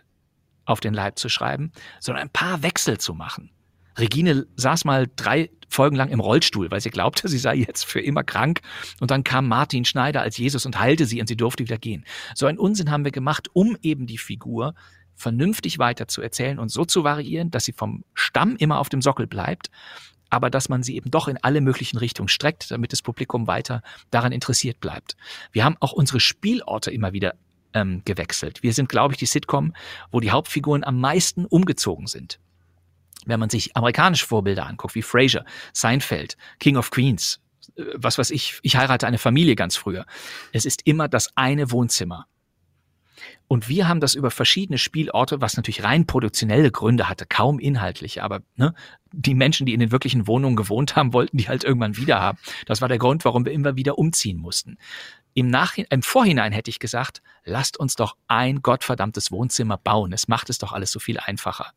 auf 0.65 0.81
den 0.81 0.95
Leib 0.95 1.19
zu 1.19 1.29
schreiben, 1.29 1.71
sondern 2.01 2.25
ein 2.25 2.31
paar 2.31 2.63
Wechsel 2.63 2.99
zu 2.99 3.15
machen. 3.15 3.51
Regine 3.99 4.47
saß 4.57 4.85
mal 4.85 5.07
drei 5.17 5.51
Folgen 5.69 5.97
lang 5.97 6.09
im 6.11 6.21
Rollstuhl, 6.21 6.71
weil 6.71 6.81
sie 6.81 6.91
glaubte, 6.91 7.29
sie 7.29 7.39
sei 7.39 7.57
jetzt 7.57 7.85
für 7.85 8.01
immer 8.01 8.23
krank. 8.23 8.61
Und 9.01 9.11
dann 9.11 9.25
kam 9.25 9.49
Martin 9.49 9.85
Schneider 9.85 10.23
als 10.23 10.37
Jesus 10.37 10.67
und 10.67 10.79
heilte 10.79 11.07
sie 11.07 11.21
und 11.21 11.27
sie 11.27 11.37
durfte 11.37 11.65
wieder 11.65 11.79
gehen. 11.79 12.05
So 12.35 12.47
einen 12.47 12.59
Unsinn 12.59 12.91
haben 12.91 13.05
wir 13.05 13.13
gemacht, 13.13 13.49
um 13.53 13.77
eben 13.83 14.07
die 14.07 14.19
Figur 14.19 14.75
vernünftig 15.15 15.79
weiter 15.79 16.09
zu 16.09 16.23
erzählen 16.23 16.59
und 16.59 16.71
so 16.71 16.85
zu 16.85 17.03
variieren, 17.03 17.51
dass 17.51 17.65
sie 17.65 17.73
vom 17.73 18.05
Stamm 18.15 18.57
immer 18.57 18.79
auf 18.79 18.89
dem 18.89 19.03
Sockel 19.03 19.27
bleibt, 19.27 19.71
aber 20.29 20.51
dass 20.51 20.69
man 20.69 20.83
sie 20.83 20.97
eben 20.97 21.11
doch 21.11 21.29
in 21.29 21.39
alle 21.39 21.61
möglichen 21.61 21.97
Richtungen 21.97 22.29
streckt, 22.29 22.71
damit 22.71 22.93
das 22.93 23.03
Publikum 23.03 23.47
weiter 23.47 23.83
daran 24.11 24.33
interessiert 24.33 24.81
bleibt. 24.81 25.17
Wir 25.53 25.65
haben 25.65 25.77
auch 25.81 25.93
unsere 25.93 26.21
Spielorte 26.21 26.91
immer 26.91 27.13
wieder 27.13 27.35
ähm, 27.73 28.03
gewechselt. 28.05 28.63
Wir 28.63 28.73
sind, 28.73 28.89
glaube 28.89 29.15
ich, 29.15 29.19
die 29.19 29.27
Sitcom, 29.27 29.73
wo 30.11 30.21
die 30.21 30.31
Hauptfiguren 30.31 30.85
am 30.85 31.01
meisten 31.01 31.47
umgezogen 31.47 32.07
sind 32.07 32.39
wenn 33.27 33.41
man 33.41 33.51
sich 33.51 33.77
amerikanische 33.77 34.27
Vorbilder 34.27 34.67
anguckt, 34.67 34.95
wie 34.95 35.03
Frasier, 35.03 35.45
Seinfeld, 35.73 36.37
King 36.59 36.77
of 36.77 36.91
Queens, 36.91 37.41
äh, 37.77 37.85
was 37.95 38.19
weiß 38.19 38.31
ich, 38.31 38.59
ich 38.63 38.77
heirate 38.77 39.07
eine 39.07 39.19
Familie 39.19 39.57
ganz 39.57 39.77
früher. 39.77 40.07
Es 40.53 40.65
ist 40.65 40.83
immer 40.87 41.09
das 41.09 41.31
eine 41.37 41.71
Wohnzimmer. 41.71 42.27
Und 43.49 43.69
wir 43.69 43.89
haben 43.89 44.01
das 44.01 44.15
über 44.15 44.31
verschiedene 44.31 44.79
Spielorte, 44.79 45.41
was 45.41 45.57
natürlich 45.57 45.85
rein 45.85 46.07
produktionelle 46.07 46.71
Gründe 46.71 47.09
hatte, 47.09 47.27
kaum 47.27 47.59
inhaltliche, 47.59 48.23
aber 48.23 48.43
ne, 48.57 48.75
die 49.13 49.35
Menschen, 49.35 49.67
die 49.67 49.73
in 49.73 49.81
den 49.81 49.93
wirklichen 49.93 50.27
Wohnungen 50.27 50.57
gewohnt 50.57 50.97
haben, 50.97 51.13
wollten 51.13 51.37
die 51.39 51.49
halt 51.49 51.65
irgendwann 51.65 51.97
wieder 51.97 52.21
haben. 52.21 52.39
Das 52.67 52.81
war 52.81 52.89
der 52.89 52.99
Grund, 52.99 53.25
warum 53.25 53.45
wir 53.45 53.53
immer 53.53 53.77
wieder 53.77 53.99
umziehen 53.99 54.39
mussten. 54.39 54.79
Im, 55.33 55.49
Nachhinein, 55.49 55.89
Im 55.91 56.03
Vorhinein 56.03 56.53
hätte 56.53 56.71
ich 56.71 56.79
gesagt, 56.79 57.23
lasst 57.45 57.79
uns 57.79 57.95
doch 57.95 58.17
ein 58.27 58.63
gottverdammtes 58.63 59.31
Wohnzimmer 59.31 59.77
bauen. 59.77 60.13
Es 60.13 60.29
macht 60.29 60.51
es 60.51 60.59
doch 60.59 60.73
alles 60.73 60.91
so 60.91 60.99
viel 60.99 61.19
einfacher. 61.19 61.73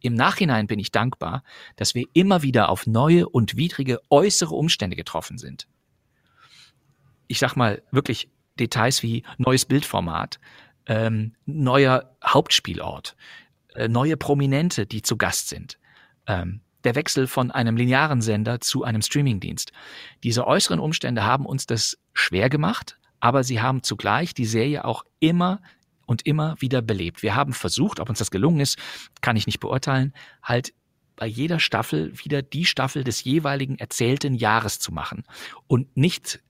Im 0.00 0.14
Nachhinein 0.14 0.66
bin 0.66 0.78
ich 0.78 0.92
dankbar, 0.92 1.42
dass 1.76 1.94
wir 1.94 2.06
immer 2.12 2.42
wieder 2.42 2.68
auf 2.68 2.86
neue 2.86 3.28
und 3.28 3.56
widrige 3.56 4.00
äußere 4.10 4.54
Umstände 4.54 4.96
getroffen 4.96 5.38
sind. 5.38 5.66
Ich 7.26 7.38
sag 7.38 7.54
mal 7.54 7.82
wirklich 7.90 8.28
Details 8.58 9.02
wie 9.02 9.24
neues 9.38 9.64
Bildformat, 9.64 10.40
ähm, 10.86 11.34
neuer 11.46 12.16
Hauptspielort, 12.24 13.16
äh, 13.74 13.88
neue 13.88 14.16
Prominente, 14.16 14.86
die 14.86 15.02
zu 15.02 15.16
Gast 15.16 15.48
sind, 15.48 15.78
ähm, 16.26 16.60
der 16.84 16.94
Wechsel 16.94 17.26
von 17.26 17.50
einem 17.50 17.76
linearen 17.76 18.22
Sender 18.22 18.60
zu 18.60 18.84
einem 18.84 19.02
Streamingdienst. 19.02 19.72
Diese 20.24 20.46
äußeren 20.46 20.80
Umstände 20.80 21.24
haben 21.24 21.46
uns 21.46 21.66
das 21.66 21.98
schwer 22.14 22.48
gemacht, 22.48 22.98
aber 23.20 23.44
sie 23.44 23.60
haben 23.60 23.82
zugleich 23.82 24.32
die 24.34 24.46
Serie 24.46 24.84
auch 24.84 25.04
immer 25.20 25.60
und 26.10 26.26
immer 26.26 26.56
wieder 26.58 26.82
belebt. 26.82 27.22
Wir 27.22 27.36
haben 27.36 27.52
versucht, 27.52 28.00
ob 28.00 28.08
uns 28.08 28.18
das 28.18 28.32
gelungen 28.32 28.58
ist, 28.58 28.76
kann 29.20 29.36
ich 29.36 29.46
nicht 29.46 29.60
beurteilen, 29.60 30.12
halt 30.42 30.74
bei 31.14 31.26
jeder 31.26 31.60
Staffel 31.60 32.12
wieder 32.18 32.42
die 32.42 32.64
Staffel 32.64 33.04
des 33.04 33.22
jeweiligen 33.22 33.78
erzählten 33.78 34.34
Jahres 34.34 34.80
zu 34.80 34.90
machen 34.90 35.22
und 35.68 35.96
nicht 35.96 36.40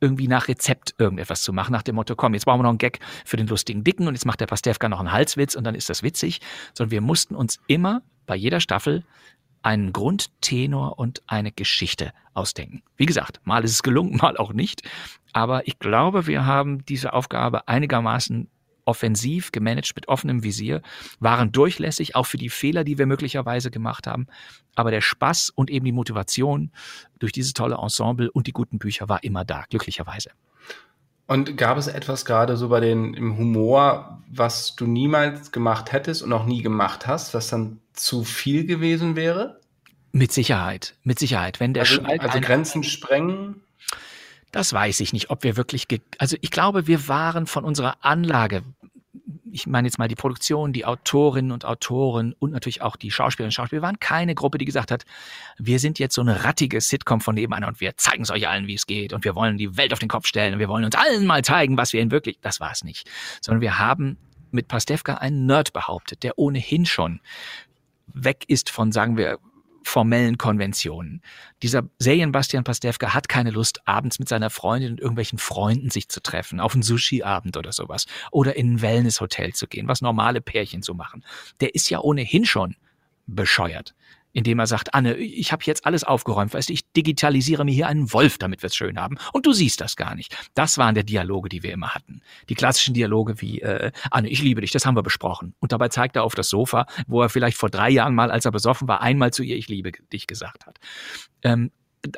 irgendwie 0.00 0.28
nach 0.28 0.48
Rezept 0.48 0.94
irgendetwas 0.98 1.42
zu 1.42 1.54
machen, 1.54 1.72
nach 1.72 1.82
dem 1.82 1.94
Motto, 1.94 2.14
komm, 2.14 2.34
jetzt 2.34 2.44
brauchen 2.44 2.58
wir 2.58 2.64
noch 2.64 2.70
einen 2.70 2.78
Gag 2.78 2.98
für 3.24 3.38
den 3.38 3.46
lustigen 3.46 3.84
Dicken 3.84 4.06
und 4.06 4.12
jetzt 4.12 4.26
macht 4.26 4.40
der 4.40 4.48
Pastewka 4.48 4.90
noch 4.90 5.00
einen 5.00 5.12
Halswitz 5.12 5.54
und 5.54 5.64
dann 5.64 5.74
ist 5.74 5.88
das 5.88 6.02
witzig, 6.02 6.42
sondern 6.74 6.90
wir 6.90 7.00
mussten 7.00 7.34
uns 7.34 7.58
immer 7.68 8.02
bei 8.26 8.36
jeder 8.36 8.60
Staffel 8.60 9.02
einen 9.62 9.94
Grundtenor 9.94 10.98
und 10.98 11.22
eine 11.26 11.52
Geschichte 11.52 12.12
ausdenken. 12.34 12.82
Wie 12.98 13.06
gesagt, 13.06 13.40
mal 13.44 13.64
ist 13.64 13.70
es 13.70 13.82
gelungen, 13.82 14.16
mal 14.20 14.36
auch 14.36 14.52
nicht, 14.52 14.82
aber 15.32 15.66
ich 15.66 15.78
glaube, 15.78 16.26
wir 16.26 16.44
haben 16.44 16.84
diese 16.84 17.14
Aufgabe 17.14 17.66
einigermaßen 17.66 18.50
offensiv 18.86 19.52
gemanagt 19.52 19.92
mit 19.94 20.08
offenem 20.08 20.42
Visier, 20.42 20.80
waren 21.20 21.52
durchlässig, 21.52 22.16
auch 22.16 22.26
für 22.26 22.38
die 22.38 22.48
Fehler, 22.48 22.84
die 22.84 22.98
wir 22.98 23.06
möglicherweise 23.06 23.70
gemacht 23.70 24.06
haben. 24.06 24.26
Aber 24.74 24.90
der 24.90 25.00
Spaß 25.00 25.50
und 25.54 25.70
eben 25.70 25.84
die 25.84 25.92
Motivation 25.92 26.70
durch 27.18 27.32
dieses 27.32 27.52
tolle 27.52 27.76
Ensemble 27.76 28.30
und 28.30 28.46
die 28.46 28.52
guten 28.52 28.78
Bücher 28.78 29.08
war 29.08 29.22
immer 29.22 29.44
da, 29.44 29.64
glücklicherweise. 29.68 30.30
Und 31.26 31.56
gab 31.56 31.76
es 31.76 31.88
etwas 31.88 32.24
gerade 32.24 32.56
so 32.56 32.68
bei 32.68 32.78
den 32.78 33.12
im 33.14 33.36
Humor, 33.36 34.22
was 34.30 34.76
du 34.76 34.86
niemals 34.86 35.50
gemacht 35.50 35.92
hättest 35.92 36.22
und 36.22 36.32
auch 36.32 36.46
nie 36.46 36.62
gemacht 36.62 37.06
hast, 37.06 37.34
was 37.34 37.48
dann 37.48 37.80
zu 37.92 38.22
viel 38.22 38.64
gewesen 38.64 39.16
wäre? 39.16 39.60
Mit 40.12 40.32
Sicherheit, 40.32 40.94
mit 41.02 41.18
Sicherheit. 41.18 41.58
Wenn 41.58 41.74
der 41.74 41.82
also, 41.82 42.00
also 42.02 42.40
Grenzen 42.40 42.84
sprengen? 42.84 43.60
Das 44.56 44.72
weiß 44.72 45.00
ich 45.00 45.12
nicht, 45.12 45.28
ob 45.28 45.44
wir 45.44 45.58
wirklich, 45.58 45.86
also 46.16 46.38
ich 46.40 46.50
glaube, 46.50 46.86
wir 46.86 47.08
waren 47.08 47.46
von 47.46 47.62
unserer 47.62 47.98
Anlage, 48.00 48.62
ich 49.52 49.66
meine 49.66 49.86
jetzt 49.86 49.98
mal 49.98 50.08
die 50.08 50.14
Produktion, 50.14 50.72
die 50.72 50.86
Autorinnen 50.86 51.52
und 51.52 51.66
Autoren 51.66 52.32
und 52.38 52.52
natürlich 52.52 52.80
auch 52.80 52.96
die 52.96 53.10
Schauspielerinnen 53.10 53.50
und 53.50 53.52
Schauspieler, 53.52 53.82
waren 53.82 54.00
keine 54.00 54.34
Gruppe, 54.34 54.56
die 54.56 54.64
gesagt 54.64 54.90
hat, 54.90 55.04
wir 55.58 55.78
sind 55.78 55.98
jetzt 55.98 56.14
so 56.14 56.22
eine 56.22 56.44
rattige 56.44 56.80
Sitcom 56.80 57.20
von 57.20 57.34
nebenan 57.34 57.64
und 57.64 57.82
wir 57.82 57.98
zeigen 57.98 58.22
es 58.22 58.30
euch 58.30 58.48
allen, 58.48 58.66
wie 58.66 58.76
es 58.76 58.86
geht 58.86 59.12
und 59.12 59.26
wir 59.26 59.34
wollen 59.34 59.58
die 59.58 59.76
Welt 59.76 59.92
auf 59.92 59.98
den 59.98 60.08
Kopf 60.08 60.26
stellen 60.26 60.54
und 60.54 60.58
wir 60.58 60.70
wollen 60.70 60.86
uns 60.86 60.94
allen 60.94 61.26
mal 61.26 61.44
zeigen, 61.44 61.76
was 61.76 61.92
wir 61.92 62.00
in 62.00 62.10
wirklich, 62.10 62.38
das 62.40 62.58
war 62.58 62.72
es 62.72 62.82
nicht, 62.82 63.10
sondern 63.42 63.60
wir 63.60 63.78
haben 63.78 64.16
mit 64.52 64.68
Pastewka 64.68 65.16
einen 65.16 65.44
Nerd 65.44 65.74
behauptet, 65.74 66.22
der 66.22 66.38
ohnehin 66.38 66.86
schon 66.86 67.20
weg 68.06 68.44
ist 68.48 68.70
von, 68.70 68.90
sagen 68.90 69.18
wir, 69.18 69.38
formellen 69.86 70.36
Konventionen. 70.36 71.22
Dieser 71.62 71.84
Serienbastian 71.98 72.64
Pastewka 72.64 73.14
hat 73.14 73.28
keine 73.28 73.50
Lust, 73.50 73.86
abends 73.86 74.18
mit 74.18 74.28
seiner 74.28 74.50
Freundin 74.50 74.92
und 74.92 75.00
irgendwelchen 75.00 75.38
Freunden 75.38 75.90
sich 75.90 76.08
zu 76.08 76.20
treffen, 76.20 76.60
auf 76.60 76.74
einen 76.74 76.82
Sushi-Abend 76.82 77.56
oder 77.56 77.72
sowas. 77.72 78.06
Oder 78.30 78.56
in 78.56 78.74
ein 78.74 78.82
Wellness-Hotel 78.82 79.52
zu 79.54 79.66
gehen, 79.66 79.88
was 79.88 80.00
normale 80.00 80.40
Pärchen 80.40 80.82
so 80.82 80.94
machen. 80.94 81.24
Der 81.60 81.74
ist 81.74 81.88
ja 81.88 82.00
ohnehin 82.00 82.44
schon 82.44 82.74
bescheuert 83.26 83.94
indem 84.36 84.58
er 84.58 84.66
sagt, 84.66 84.92
Anne, 84.92 85.16
ich 85.16 85.50
habe 85.50 85.62
jetzt 85.64 85.86
alles 85.86 86.04
aufgeräumt, 86.04 86.52
weißt 86.52 86.68
du, 86.68 86.74
ich 86.74 86.92
digitalisiere 86.92 87.64
mir 87.64 87.72
hier 87.72 87.86
einen 87.86 88.12
Wolf, 88.12 88.36
damit 88.36 88.62
wir 88.62 88.66
es 88.66 88.76
schön 88.76 89.00
haben. 89.00 89.16
Und 89.32 89.46
du 89.46 89.54
siehst 89.54 89.80
das 89.80 89.96
gar 89.96 90.14
nicht. 90.14 90.36
Das 90.52 90.76
waren 90.76 90.94
der 90.94 91.04
Dialoge, 91.04 91.48
die 91.48 91.62
wir 91.62 91.72
immer 91.72 91.94
hatten. 91.94 92.20
Die 92.50 92.54
klassischen 92.54 92.92
Dialoge 92.92 93.40
wie, 93.40 93.62
äh, 93.62 93.92
Anne, 94.10 94.28
ich 94.28 94.42
liebe 94.42 94.60
dich, 94.60 94.72
das 94.72 94.84
haben 94.84 94.94
wir 94.94 95.02
besprochen. 95.02 95.54
Und 95.58 95.72
dabei 95.72 95.88
zeigt 95.88 96.16
er 96.16 96.22
auf 96.22 96.34
das 96.34 96.50
Sofa, 96.50 96.84
wo 97.06 97.22
er 97.22 97.30
vielleicht 97.30 97.56
vor 97.56 97.70
drei 97.70 97.88
Jahren 97.88 98.14
mal, 98.14 98.30
als 98.30 98.44
er 98.44 98.50
besoffen 98.50 98.86
war, 98.88 99.00
einmal 99.00 99.32
zu 99.32 99.42
ihr, 99.42 99.56
ich 99.56 99.68
liebe 99.68 99.90
dich 100.12 100.26
gesagt 100.26 100.66
hat. 100.66 100.80
Ähm, 101.42 101.70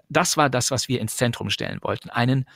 das 0.08 0.36
war 0.36 0.50
das, 0.50 0.72
was 0.72 0.88
wir 0.88 1.00
ins 1.00 1.16
Zentrum 1.16 1.50
stellen 1.50 1.78
wollten. 1.82 2.10
Einen 2.10 2.46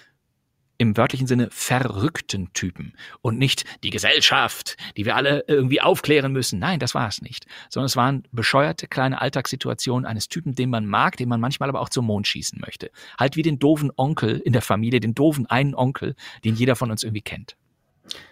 im 0.79 0.97
wörtlichen 0.97 1.27
Sinne 1.27 1.49
verrückten 1.51 2.53
Typen 2.53 2.95
und 3.21 3.39
nicht 3.39 3.65
die 3.85 3.91
Gesellschaft, 3.91 4.77
die 4.97 5.05
wir 5.05 5.17
alle 5.17 5.45
irgendwie 5.47 5.81
aufklären 5.81 6.33
müssen. 6.33 6.59
Nein, 6.59 6.81
das 6.81 6.95
war 6.95 7.09
es 7.09 7.23
nicht, 7.23 7.47
sondern 7.71 7.87
es 7.87 7.97
waren 7.97 8.25
bescheuerte 8.33 8.89
kleine 8.89 9.21
Alltagssituationen 9.21 10.07
eines 10.07 10.29
Typen, 10.29 10.55
den 10.55 10.71
man 10.71 10.87
mag, 10.87 11.17
den 11.17 11.29
man 11.29 11.41
manchmal 11.41 11.69
aber 11.69 11.81
auch 11.81 11.89
zum 11.89 12.07
Mond 12.07 12.27
schießen 12.27 12.61
möchte. 12.61 12.91
Halt 13.19 13.37
wie 13.37 13.43
den 13.43 13.59
doofen 13.59 13.93
Onkel 13.97 14.39
in 14.41 14.53
der 14.53 14.63
Familie, 14.63 15.01
den 15.01 15.15
doofen 15.15 15.47
einen 15.47 15.75
Onkel, 15.75 16.15
den 16.45 16.55
jeder 16.55 16.77
von 16.77 16.91
uns 16.91 17.05
irgendwie 17.05 17.23
kennt. 17.23 17.57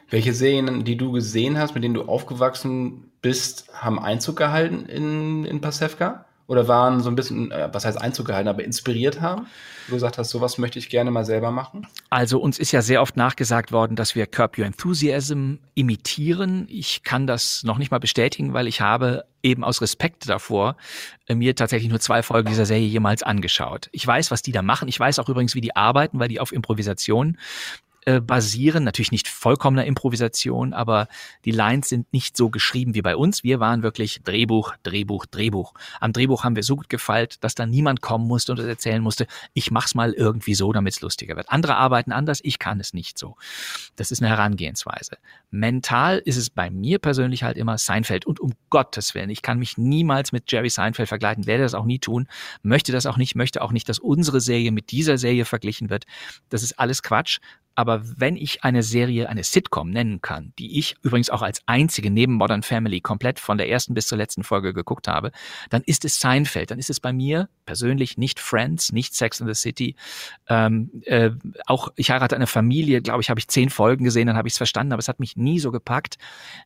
Welche 0.08 0.34
Serien, 0.34 0.84
die 0.84 0.96
du 0.96 1.12
gesehen 1.12 1.56
hast, 1.56 1.74
mit 1.74 1.84
denen 1.84 1.94
du 1.94 2.02
aufgewachsen 2.02 3.12
bist, 3.22 3.68
haben 3.72 4.00
Einzug 4.00 4.36
gehalten 4.36 4.86
in, 4.86 5.44
in 5.44 5.60
Pasewka? 5.60 6.26
Oder 6.50 6.66
waren 6.66 6.98
so 6.98 7.08
ein 7.08 7.14
bisschen, 7.14 7.52
äh, 7.52 7.68
was 7.70 7.84
heißt 7.84 8.00
Einzug 8.00 8.26
gehalten, 8.26 8.48
aber 8.48 8.64
inspiriert 8.64 9.20
haben? 9.20 9.46
Du 9.86 9.92
gesagt 9.92 10.18
hast, 10.18 10.30
sowas 10.30 10.58
möchte 10.58 10.80
ich 10.80 10.88
gerne 10.88 11.12
mal 11.12 11.24
selber 11.24 11.52
machen? 11.52 11.86
Also 12.10 12.40
uns 12.40 12.58
ist 12.58 12.72
ja 12.72 12.82
sehr 12.82 13.02
oft 13.02 13.16
nachgesagt 13.16 13.70
worden, 13.70 13.94
dass 13.94 14.16
wir 14.16 14.26
Curb 14.26 14.58
Your 14.58 14.64
Enthusiasm 14.64 15.58
imitieren. 15.74 16.66
Ich 16.68 17.04
kann 17.04 17.28
das 17.28 17.62
noch 17.62 17.78
nicht 17.78 17.92
mal 17.92 18.00
bestätigen, 18.00 18.52
weil 18.52 18.66
ich 18.66 18.80
habe 18.80 19.26
eben 19.44 19.62
aus 19.62 19.80
Respekt 19.80 20.28
davor 20.28 20.76
äh, 21.28 21.36
mir 21.36 21.54
tatsächlich 21.54 21.88
nur 21.88 22.00
zwei 22.00 22.20
Folgen 22.24 22.48
dieser 22.48 22.66
Serie 22.66 22.88
jemals 22.88 23.22
angeschaut. 23.22 23.88
Ich 23.92 24.04
weiß, 24.04 24.32
was 24.32 24.42
die 24.42 24.50
da 24.50 24.62
machen. 24.62 24.88
Ich 24.88 24.98
weiß 24.98 25.20
auch 25.20 25.28
übrigens, 25.28 25.54
wie 25.54 25.60
die 25.60 25.76
arbeiten, 25.76 26.18
weil 26.18 26.26
die 26.26 26.40
auf 26.40 26.50
Improvisation 26.50 27.38
äh, 28.06 28.20
basieren, 28.20 28.84
natürlich 28.84 29.12
nicht 29.12 29.28
vollkommener 29.28 29.84
Improvisation, 29.84 30.72
aber 30.72 31.06
die 31.44 31.50
Lines 31.50 31.90
sind 31.90 32.10
nicht 32.12 32.34
so 32.34 32.48
geschrieben 32.48 32.94
wie 32.94 33.02
bei 33.02 33.14
uns. 33.14 33.44
Wir 33.44 33.60
waren 33.60 33.82
wirklich 33.82 34.22
Drehbuch, 34.24 34.74
Drehbuch, 34.82 35.26
Drehbuch. 35.26 35.74
Am 36.00 36.14
Drehbuch 36.14 36.44
haben 36.44 36.56
wir 36.56 36.62
so 36.62 36.76
gut 36.76 36.88
gefeilt, 36.88 37.44
dass 37.44 37.54
da 37.54 37.66
niemand 37.66 38.00
kommen 38.00 38.26
musste 38.26 38.52
und 38.52 38.58
das 38.58 38.66
erzählen 38.66 39.02
musste, 39.02 39.26
ich 39.52 39.70
mach's 39.70 39.94
mal 39.94 40.12
irgendwie 40.12 40.54
so, 40.54 40.72
damit 40.72 40.94
es 40.94 41.02
lustiger 41.02 41.36
wird. 41.36 41.50
Andere 41.50 41.76
arbeiten 41.76 42.12
anders, 42.12 42.40
ich 42.42 42.58
kann 42.58 42.80
es 42.80 42.94
nicht 42.94 43.18
so. 43.18 43.36
Das 43.96 44.10
ist 44.10 44.22
eine 44.22 44.30
Herangehensweise. 44.30 45.18
Mental 45.50 46.18
ist 46.18 46.36
es 46.36 46.48
bei 46.48 46.70
mir 46.70 46.98
persönlich 47.00 47.42
halt 47.42 47.58
immer 47.58 47.76
Seinfeld 47.76 48.24
und 48.24 48.40
um 48.40 48.52
Gottes 48.70 49.14
Willen, 49.14 49.28
ich 49.28 49.42
kann 49.42 49.58
mich 49.58 49.76
niemals 49.76 50.32
mit 50.32 50.50
Jerry 50.50 50.70
Seinfeld 50.70 51.08
vergleichen, 51.08 51.46
werde 51.46 51.64
das 51.64 51.74
auch 51.74 51.84
nie 51.84 51.98
tun, 51.98 52.28
möchte 52.62 52.92
das 52.92 53.04
auch 53.04 53.18
nicht, 53.18 53.34
möchte 53.34 53.60
auch 53.60 53.72
nicht, 53.72 53.88
dass 53.90 53.98
unsere 53.98 54.40
Serie 54.40 54.72
mit 54.72 54.90
dieser 54.90 55.18
Serie 55.18 55.44
verglichen 55.44 55.90
wird. 55.90 56.06
Das 56.48 56.62
ist 56.62 56.78
alles 56.78 57.02
Quatsch. 57.02 57.40
Aber 57.74 58.02
wenn 58.18 58.36
ich 58.36 58.64
eine 58.64 58.82
Serie, 58.82 59.28
eine 59.28 59.44
Sitcom 59.44 59.90
nennen 59.90 60.20
kann, 60.20 60.52
die 60.58 60.78
ich 60.78 60.96
übrigens 61.02 61.30
auch 61.30 61.42
als 61.42 61.62
einzige 61.66 62.10
neben 62.10 62.34
Modern 62.34 62.62
Family 62.62 63.00
komplett 63.00 63.38
von 63.38 63.58
der 63.58 63.68
ersten 63.68 63.94
bis 63.94 64.06
zur 64.06 64.18
letzten 64.18 64.44
Folge 64.44 64.74
geguckt 64.74 65.08
habe, 65.08 65.32
dann 65.70 65.82
ist 65.86 66.04
es 66.04 66.20
Seinfeld. 66.20 66.70
Dann 66.70 66.78
ist 66.78 66.90
es 66.90 67.00
bei 67.00 67.12
mir 67.12 67.48
persönlich 67.66 68.18
nicht 68.18 68.40
Friends, 68.40 68.92
nicht 68.92 69.14
Sex 69.14 69.40
in 69.40 69.46
the 69.46 69.54
City. 69.54 69.94
Ähm, 70.48 70.90
äh, 71.04 71.30
auch 71.66 71.88
ich 71.96 72.10
heirate 72.10 72.36
eine 72.36 72.46
Familie, 72.46 73.00
glaube 73.02 73.22
ich, 73.22 73.30
habe 73.30 73.40
ich 73.40 73.48
zehn 73.48 73.70
Folgen 73.70 74.04
gesehen, 74.04 74.26
dann 74.26 74.36
habe 74.36 74.48
ich 74.48 74.54
es 74.54 74.58
verstanden, 74.58 74.92
aber 74.92 75.00
es 75.00 75.08
hat 75.08 75.20
mich 75.20 75.36
nie 75.36 75.60
so 75.60 75.70
gepackt 75.70 76.18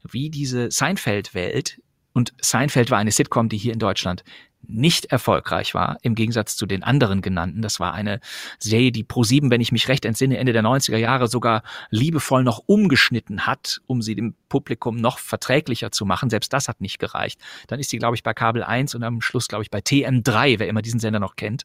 wie 0.03 0.31
diese 0.31 0.71
Seinfeld-Welt. 0.71 1.81
Und 2.15 2.33
Seinfeld 2.41 2.91
war 2.91 2.99
eine 2.99 3.11
Sitcom, 3.11 3.49
die 3.49 3.59
hier 3.59 3.73
in 3.73 3.79
Deutschland 3.79 4.25
nicht 4.69 5.07
erfolgreich 5.07 5.75
war, 5.75 5.99
im 6.03 6.15
Gegensatz 6.15 6.57
zu 6.57 6.67
den 6.67 6.83
anderen 6.83 7.21
genannten. 7.21 7.63
Das 7.63 7.81
war 7.81 7.93
eine 7.93 8.21
Serie, 8.59 8.93
die 8.93 9.05
Pro7, 9.05 9.51
wenn 9.51 9.61
ich 9.61 9.73
mich 9.73 9.89
recht 9.89 10.05
entsinne, 10.05 10.39
Ende 10.39 10.53
der 10.53 10.63
90er 10.63 10.97
Jahre 10.97 11.29
sogar 11.29 11.63
liebevoll 11.91 12.45
noch 12.45 12.63
umgeschnitten 12.67 13.47
hat, 13.47 13.81
um 13.87 14.03
sie 14.03 14.15
dem 14.15 14.35
Publikum 14.49 14.97
noch 14.97 15.19
verträglicher 15.19 15.91
zu 15.91 16.07
machen. 16.07 16.31
Selbst 16.31 16.53
das 16.53 16.69
hat 16.69 16.81
nicht 16.81 16.99
gereicht. 16.99 17.41
Dann 17.67 17.81
ist 17.81 17.91
sie, 17.91 17.99
glaube 17.99 18.17
ich, 18.17 18.23
bei 18.23 18.35
Kabel 18.35 18.63
1 18.63 18.95
und 18.95 19.03
am 19.03 19.21
Schluss, 19.21 19.49
glaube 19.49 19.65
ich, 19.65 19.71
bei 19.71 19.81
TM3, 19.81 20.59
wer 20.59 20.69
immer 20.69 20.83
diesen 20.83 21.01
Sender 21.01 21.21
noch 21.21 21.37
kennt, 21.37 21.65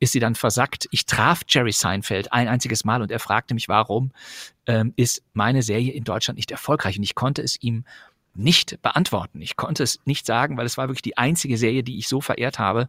ist 0.00 0.12
sie 0.12 0.20
dann 0.20 0.34
versackt. 0.34 0.88
Ich 0.90 1.06
traf 1.06 1.42
Jerry 1.48 1.72
Seinfeld 1.72 2.32
ein 2.32 2.48
einziges 2.48 2.84
Mal 2.84 3.02
und 3.02 3.10
er 3.10 3.20
fragte 3.20 3.54
mich, 3.54 3.68
warum 3.68 4.12
ähm, 4.66 4.92
ist 4.96 5.22
meine 5.32 5.62
Serie 5.62 5.92
in 5.92 6.04
Deutschland 6.04 6.36
nicht 6.36 6.50
erfolgreich? 6.50 6.96
Und 6.96 7.04
ich 7.04 7.14
konnte 7.14 7.42
es 7.42 7.60
ihm 7.60 7.84
nicht 8.34 8.80
beantworten. 8.82 9.40
Ich 9.40 9.56
konnte 9.56 9.82
es 9.82 10.00
nicht 10.04 10.26
sagen, 10.26 10.56
weil 10.56 10.66
es 10.66 10.78
war 10.78 10.88
wirklich 10.88 11.02
die 11.02 11.18
einzige 11.18 11.56
Serie, 11.56 11.82
die 11.82 11.98
ich 11.98 12.08
so 12.08 12.20
verehrt 12.20 12.58
habe, 12.58 12.88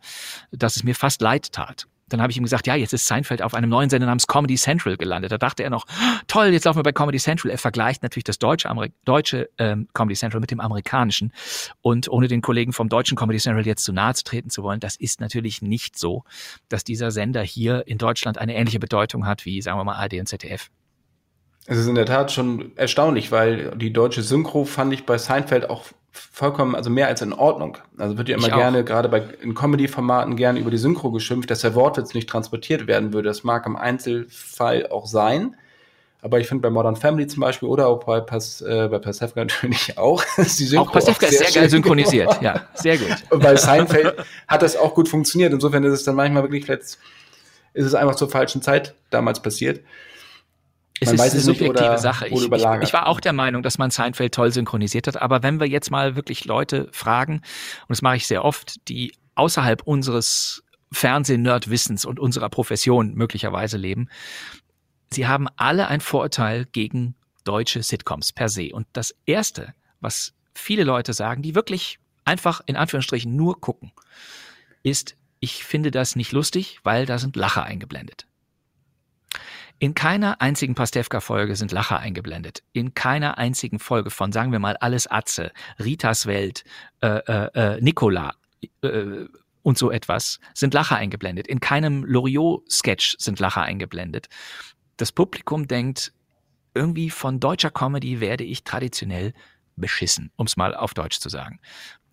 dass 0.52 0.76
es 0.76 0.84
mir 0.84 0.96
fast 0.96 1.22
leid 1.22 1.52
tat. 1.52 1.88
Dann 2.10 2.22
habe 2.22 2.32
ich 2.32 2.38
ihm 2.38 2.44
gesagt, 2.44 2.68
ja, 2.68 2.76
jetzt 2.76 2.94
ist 2.94 3.08
Seinfeld 3.08 3.42
auf 3.42 3.56
einem 3.56 3.70
neuen 3.70 3.90
Sender 3.90 4.06
namens 4.06 4.28
Comedy 4.28 4.56
Central 4.56 4.98
gelandet. 4.98 5.32
Da 5.32 5.40
dachte 5.40 5.64
er 5.64 5.72
noch, 5.72 5.86
toll, 6.28 6.48
jetzt 6.48 6.66
laufen 6.66 6.78
wir 6.78 6.84
bei 6.84 6.92
Comedy 6.92 7.18
Central. 7.18 7.50
Er 7.50 7.58
vergleicht 7.58 8.04
natürlich 8.04 8.26
das 8.26 8.38
deutsche, 8.38 8.70
deutsche 9.06 9.50
ähm, 9.58 9.88
Comedy 9.94 10.16
Central 10.16 10.40
mit 10.40 10.52
dem 10.52 10.60
amerikanischen. 10.60 11.32
Und 11.82 12.10
ohne 12.10 12.28
den 12.28 12.42
Kollegen 12.42 12.72
vom 12.72 12.88
deutschen 12.88 13.18
Comedy 13.18 13.40
Central 13.40 13.66
jetzt 13.66 13.84
zu 13.84 13.94
nahe 13.94 14.14
zu 14.14 14.24
treten 14.26 14.52
zu 14.52 14.62
wollen, 14.64 14.80
das 14.80 14.96
ist 14.96 15.22
natürlich 15.22 15.62
nicht 15.64 15.98
so, 15.98 16.24
dass 16.70 16.84
dieser 16.84 17.10
Sender 17.10 17.42
hier 17.42 17.88
in 17.88 17.98
Deutschland 17.98 18.38
eine 18.38 18.56
ähnliche 18.56 18.80
Bedeutung 18.80 19.26
hat 19.26 19.46
wie, 19.46 19.62
sagen 19.62 19.80
wir 19.80 19.84
mal, 19.84 19.96
AD 19.96 20.20
und 20.20 20.28
ZDF. 20.28 20.70
Es 21.66 21.78
ist 21.78 21.88
in 21.88 21.96
der 21.96 22.06
Tat 22.06 22.32
schon 22.32 22.72
erstaunlich, 22.76 23.32
weil 23.32 23.72
die 23.76 23.94
deutsche 23.94 24.22
Synchro 24.22 24.66
fand 24.66 24.94
ich 24.94 25.06
bei 25.06 25.18
Seinfeld 25.18 25.70
auch 25.70 25.86
vollkommen, 26.12 26.76
also 26.76 26.90
mehr 26.90 27.08
als 27.08 27.22
in 27.22 27.34
Ordnung. 27.34 27.78
Also 27.98 28.18
wird 28.18 28.30
ja 28.30 28.38
immer 28.38 28.48
ich 28.48 28.54
gerne, 28.54 28.82
auch. 28.82 28.86
gerade 28.86 29.10
bei 29.10 29.24
in 29.42 29.56
Comedy-Formaten 29.56 30.36
gerne 30.36 30.60
über 30.60 30.72
die 30.72 30.78
Synchro 30.78 31.12
geschimpft, 31.12 31.50
dass 31.50 31.62
der 31.62 31.74
Wortwitz 31.74 32.14
nicht 32.14 32.30
transportiert 32.30 32.88
werden 32.88 33.14
würde. 33.14 33.30
Das 33.30 33.44
mag 33.44 33.66
im 33.66 33.76
Einzelfall 33.76 34.88
auch 34.88 35.08
sein. 35.08 35.56
Aber 36.22 36.40
ich 36.40 36.48
finde 36.48 36.62
bei 36.62 36.70
Modern 36.70 36.96
Family 36.96 37.28
zum 37.28 37.42
Beispiel 37.42 37.68
oder 37.68 37.88
auch 37.88 38.06
bei, 38.06 38.22
Pas, 38.22 38.62
äh, 38.62 38.88
bei 38.90 39.00
Pasewka 39.00 39.40
natürlich 39.42 39.98
auch. 39.98 40.24
Ist 40.38 40.60
die 40.60 40.66
Synchro 40.66 40.86
auch 40.86 40.92
Pasewka 40.92 41.28
ist 41.28 41.38
sehr, 41.38 41.48
sehr 41.50 41.62
geil 41.62 41.70
synchronisiert, 41.70 42.42
ja, 42.42 42.62
sehr 42.76 42.98
gut. 42.98 43.10
Und 43.30 43.44
bei 43.44 43.56
Seinfeld 43.56 44.16
hat 44.48 44.62
das 44.62 44.78
auch 44.78 44.94
gut 44.96 45.10
funktioniert. 45.10 45.52
Insofern 45.52 45.84
ist 45.84 45.94
es 45.94 46.04
dann 46.04 46.16
manchmal 46.16 46.44
wirklich, 46.44 46.66
vielleicht 46.66 46.84
ist 47.74 47.86
es 47.86 47.94
einfach 47.94 48.16
zur 48.16 48.30
falschen 48.30 48.62
Zeit 48.62 48.94
damals 49.10 49.42
passiert. 49.42 49.82
Es 51.12 51.18
man 51.18 51.28
ist 51.28 51.34
eine 51.34 51.42
subjektive 51.42 51.90
oder, 51.90 51.98
Sache. 51.98 52.28
Ich, 52.28 52.44
ich, 52.44 52.66
ich, 52.82 52.94
war 52.94 53.08
auch 53.08 53.20
der 53.20 53.34
Meinung, 53.34 53.64
dass 53.64 53.78
man 53.78 53.92
Seinfeld 53.92 54.34
toll 54.34 54.52
synchronisiert 54.52 55.08
hat. 55.08 55.22
Aber 55.22 55.44
wenn 55.44 55.60
wir 55.60 55.68
jetzt 55.68 55.92
mal 55.92 56.16
wirklich 56.16 56.46
Leute 56.46 56.90
fragen, 56.92 57.36
und 57.36 57.90
das 57.90 58.02
mache 58.02 58.18
ich 58.18 58.28
sehr 58.28 58.44
oft, 58.44 58.88
die 58.90 59.14
außerhalb 59.36 59.84
unseres 59.84 60.64
Fernsehnerdwissens 60.92 62.06
und 62.06 62.20
unserer 62.20 62.50
Profession 62.50 63.14
möglicherweise 63.16 63.78
leben, 63.78 64.10
sie 65.12 65.28
haben 65.28 65.48
alle 65.56 65.88
ein 65.88 66.02
Vorurteil 66.02 66.66
gegen 66.66 67.16
deutsche 67.44 67.84
Sitcoms 67.84 68.32
per 68.32 68.50
se. 68.50 68.70
Und 68.74 68.88
das 68.94 69.16
Erste, 69.26 69.74
was 70.00 70.34
viele 70.54 70.84
Leute 70.84 71.14
sagen, 71.14 71.42
die 71.42 71.56
wirklich 71.56 72.00
einfach 72.26 72.62
in 72.66 72.76
Anführungsstrichen 72.76 73.36
nur 73.36 73.60
gucken, 73.60 73.92
ist, 74.84 75.16
ich 75.40 75.64
finde 75.64 75.92
das 75.92 76.16
nicht 76.16 76.32
lustig, 76.32 76.80
weil 76.84 77.06
da 77.06 77.18
sind 77.18 77.36
Lacher 77.36 77.64
eingeblendet. 77.64 78.28
In 79.84 79.96
keiner 79.96 80.40
einzigen 80.40 80.76
Pastewka-Folge 80.76 81.58
sind 81.58 81.74
Lacher 81.74 82.00
eingeblendet. 82.00 82.64
In 82.72 82.94
keiner 82.94 83.38
einzigen 83.38 83.80
Folge 83.80 84.12
von, 84.12 84.32
sagen 84.32 84.54
wir 84.54 84.60
mal, 84.60 84.78
Alles 84.78 85.12
Atze, 85.12 85.52
Ritas 85.78 86.26
Welt, 86.26 86.64
äh, 87.02 87.18
äh, 87.18 87.50
äh 87.54 87.82
Nicola 87.82 88.34
äh, 88.82 89.26
und 89.62 89.78
so 89.78 89.92
etwas 89.92 90.40
sind 90.54 90.74
Lacher 90.74 90.96
eingeblendet. 90.96 91.48
In 91.48 91.60
keinem 91.60 92.06
Loriot-Sketch 92.06 93.18
sind 93.20 93.42
Lacher 93.42 93.64
eingeblendet. 93.64 94.30
Das 94.96 95.12
Publikum 95.12 95.68
denkt, 95.68 96.14
irgendwie 96.74 97.10
von 97.10 97.42
deutscher 97.42 97.70
Comedy 97.70 98.22
werde 98.22 98.46
ich 98.46 98.64
traditionell 98.64 99.34
beschissen, 99.76 100.32
um 100.38 100.46
es 100.46 100.56
mal 100.56 100.76
auf 100.76 100.94
Deutsch 100.94 101.20
zu 101.20 101.28
sagen. 101.28 101.60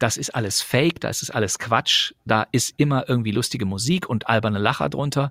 Das 0.01 0.17
ist 0.17 0.35
alles 0.35 0.61
Fake, 0.61 0.99
das 0.99 1.23
ist 1.23 1.31
alles 1.31 1.61
Quatsch, 1.61 2.15
da 2.25 2.49
ist 2.51 2.75
immer 2.79 3.09
irgendwie 3.09 3.31
lustige 3.31 3.65
Musik 3.65 4.09
und 4.09 4.29
alberne 4.29 4.59
Lacher 4.59 4.89
drunter. 4.89 5.31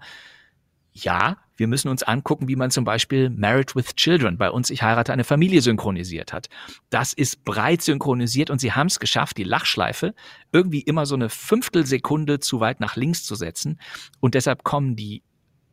Ja, 0.93 1.35
wir 1.59 1.67
müssen 1.67 1.89
uns 1.89 2.03
angucken, 2.03 2.47
wie 2.47 2.55
man 2.55 2.71
zum 2.71 2.85
Beispiel 2.85 3.29
Married 3.29 3.75
with 3.75 3.95
Children 3.95 4.37
bei 4.37 4.49
uns 4.49 4.69
Ich 4.69 4.81
heirate 4.81 5.11
eine 5.11 5.23
Familie 5.23 5.61
synchronisiert 5.61 6.33
hat. 6.33 6.49
Das 6.89 7.13
ist 7.13 7.43
breit 7.43 7.81
synchronisiert 7.81 8.49
und 8.49 8.59
sie 8.59 8.71
haben 8.71 8.87
es 8.87 8.99
geschafft, 8.99 9.37
die 9.37 9.43
Lachschleife 9.43 10.13
irgendwie 10.51 10.81
immer 10.81 11.05
so 11.05 11.15
eine 11.15 11.29
Fünftelsekunde 11.29 12.39
zu 12.39 12.59
weit 12.59 12.79
nach 12.79 12.95
links 12.95 13.23
zu 13.23 13.35
setzen. 13.35 13.79
Und 14.19 14.35
deshalb 14.35 14.63
kommen 14.63 14.95
die 14.95 15.21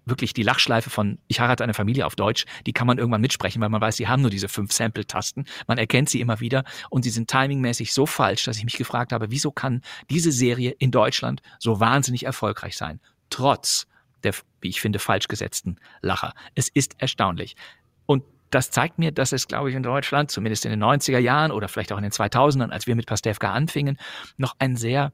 wirklich 0.07 0.33
die 0.33 0.43
Lachschleife 0.43 0.89
von 0.89 1.19
Ich 1.27 1.41
heirate 1.41 1.65
eine 1.65 1.75
Familie 1.75 2.07
auf 2.07 2.15
Deutsch, 2.15 2.47
die 2.67 2.73
kann 2.73 2.87
man 2.87 2.99
irgendwann 2.99 3.21
mitsprechen, 3.21 3.61
weil 3.61 3.69
man 3.69 3.81
weiß, 3.81 3.97
sie 3.97 4.09
haben 4.09 4.23
nur 4.23 4.31
diese 4.31 4.49
fünf 4.49 4.73
Sample-Tasten. 4.73 5.45
Man 5.67 5.79
erkennt 5.79 6.09
sie 6.09 6.21
immer 6.21 6.41
wieder 6.41 6.65
und 6.91 7.03
sie 7.03 7.11
sind 7.11 7.29
timingmäßig 7.29 7.93
so 7.93 8.07
falsch, 8.07 8.45
dass 8.45 8.57
ich 8.57 8.65
mich 8.65 8.77
gefragt 8.77 9.13
habe, 9.13 9.31
wieso 9.31 9.51
kann 9.51 9.83
diese 10.09 10.33
Serie 10.33 10.71
in 10.79 10.93
Deutschland 10.93 11.43
so 11.59 11.81
wahnsinnig 11.81 12.25
erfolgreich 12.25 12.77
sein? 12.77 13.01
Trotz 13.31 13.89
der, 14.27 14.35
wie 14.61 14.69
ich 14.69 14.81
finde, 14.81 14.99
falsch 14.99 15.29
gesetzten 15.29 15.77
Lacher. 16.03 16.35
Es 16.55 16.69
ist 16.69 16.95
erstaunlich. 16.99 17.57
Und 18.05 18.25
das 18.51 18.71
zeigt 18.71 18.99
mir, 18.99 19.13
dass 19.13 19.33
es, 19.33 19.49
glaube 19.49 19.71
ich, 19.71 19.77
in 19.77 19.83
Deutschland, 19.83 20.31
zumindest 20.31 20.65
in 20.65 20.71
den 20.71 20.83
90er 20.83 21.19
Jahren 21.19 21.51
oder 21.51 21.69
vielleicht 21.69 21.93
auch 21.93 21.99
in 21.99 22.03
den 22.03 22.13
2000ern, 22.13 22.71
als 22.71 22.87
wir 22.87 22.95
mit 22.95 23.07
Pastewka 23.07 23.53
anfingen, 23.53 23.99
noch 24.37 24.55
ein 24.59 24.77
sehr 24.77 25.13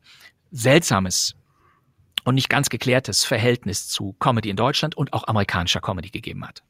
seltsames 0.51 1.35
und 2.25 2.35
nicht 2.35 2.49
ganz 2.49 2.69
geklärtes 2.69 3.25
Verhältnis 3.25 3.89
zu 3.89 4.15
Comedy 4.19 4.51
in 4.51 4.57
Deutschland 4.57 4.97
und 4.97 5.13
auch 5.13 5.27
amerikanischer 5.27 5.81
Comedy 5.81 6.11
gegeben 6.11 6.47
hat. 6.47 6.63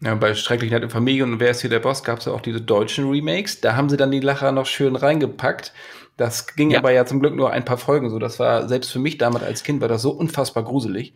Ja, 0.00 0.14
bei 0.16 0.34
Schrecklich 0.34 0.70
nette 0.70 0.88
Familie 0.88 1.22
und 1.24 1.38
Wer 1.38 1.50
ist 1.50 1.60
hier 1.60 1.70
der 1.70 1.78
Boss 1.78 2.02
gab 2.02 2.18
es 2.18 2.24
ja 2.24 2.32
auch 2.32 2.40
diese 2.40 2.60
deutschen 2.60 3.08
Remakes. 3.08 3.60
Da 3.60 3.76
haben 3.76 3.88
sie 3.88 3.96
dann 3.96 4.10
die 4.10 4.20
Lacher 4.20 4.50
noch 4.50 4.66
schön 4.66 4.96
reingepackt. 4.96 5.72
Das 6.16 6.54
ging 6.56 6.70
ja. 6.70 6.78
aber 6.78 6.92
ja 6.92 7.06
zum 7.06 7.20
Glück 7.20 7.34
nur 7.34 7.50
ein 7.50 7.64
paar 7.64 7.78
Folgen 7.78 8.10
so. 8.10 8.18
Das 8.18 8.38
war 8.38 8.68
selbst 8.68 8.90
für 8.90 8.98
mich 8.98 9.18
damals 9.18 9.44
als 9.44 9.62
Kind 9.62 9.80
war 9.80 9.88
das 9.88 10.02
so 10.02 10.10
unfassbar 10.10 10.64
gruselig. 10.64 11.14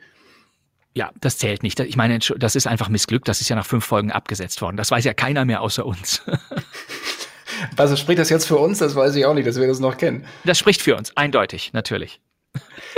Ja, 0.97 1.11
das 1.21 1.37
zählt 1.37 1.63
nicht. 1.63 1.79
Ich 1.79 1.99
meine, 1.99 2.19
das 2.39 2.57
ist 2.57 2.67
einfach 2.67 2.89
Missglück. 2.89 3.23
Das 3.27 3.43
ist 3.43 3.51
ja 3.51 3.57
nach 3.57 3.67
fünf 3.67 3.85
Folgen 3.85 4.11
abgesetzt 4.11 4.63
worden. 4.63 4.79
Das 4.79 4.91
weiß 4.91 5.05
ja 5.05 5.13
keiner 5.13 5.45
mehr 5.45 5.61
außer 5.61 5.85
uns. 5.85 6.23
Also 7.79 7.97
spricht 7.97 8.19
das 8.19 8.29
jetzt 8.29 8.47
für 8.47 8.59
uns? 8.59 8.81
Das 8.81 8.95
weiß 8.97 9.17
ich 9.17 9.25
auch 9.25 9.33
nicht, 9.33 9.47
dass 9.47 9.59
wir 9.59 9.67
das 9.67 9.81
noch 9.81 9.97
kennen. 9.97 10.27
Das 10.45 10.59
spricht 10.59 10.83
für 10.83 10.95
uns, 10.95 11.17
eindeutig, 11.17 11.73
natürlich. 11.73 12.21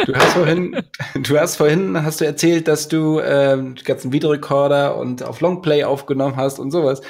Du 0.05 0.13
hast 0.17 0.33
vorhin, 0.33 0.83
du 1.15 1.39
hast 1.39 1.57
vorhin, 1.57 2.03
hast 2.03 2.21
du 2.21 2.25
erzählt, 2.25 2.67
dass 2.67 2.89
du 2.89 3.21
ähm, 3.21 3.77
die 3.77 3.85
ganzen 3.85 4.13
Videorekorder 4.13 4.97
und 4.97 5.23
auf 5.23 5.41
Longplay 5.41 5.85
aufgenommen 5.85 6.35
hast 6.35 6.59
und 6.59 6.73
sowas. 6.73 7.03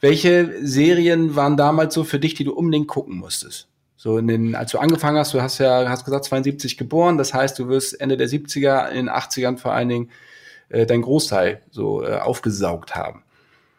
Welche 0.00 0.52
Serien 0.62 1.34
waren 1.34 1.56
damals 1.56 1.94
so 1.94 2.04
für 2.04 2.20
dich, 2.20 2.34
die 2.34 2.44
du 2.44 2.52
unbedingt 2.52 2.86
gucken 2.86 3.16
musstest? 3.16 3.66
So 4.04 4.18
in 4.18 4.26
den, 4.26 4.54
als 4.54 4.70
du 4.70 4.78
angefangen 4.78 5.16
hast, 5.16 5.32
du 5.32 5.40
hast 5.40 5.56
ja, 5.56 5.88
hast 5.88 6.04
gesagt, 6.04 6.26
72 6.26 6.76
geboren, 6.76 7.16
das 7.16 7.32
heißt, 7.32 7.58
du 7.58 7.68
wirst 7.68 7.98
Ende 7.98 8.18
der 8.18 8.28
70er, 8.28 8.90
in 8.90 9.06
den 9.06 9.08
80ern 9.08 9.56
vor 9.56 9.72
allen 9.72 9.88
Dingen, 9.88 10.10
äh, 10.68 10.84
dein 10.84 11.00
Großteil 11.00 11.62
so 11.70 12.04
äh, 12.04 12.18
aufgesaugt 12.18 12.94
haben. 12.94 13.22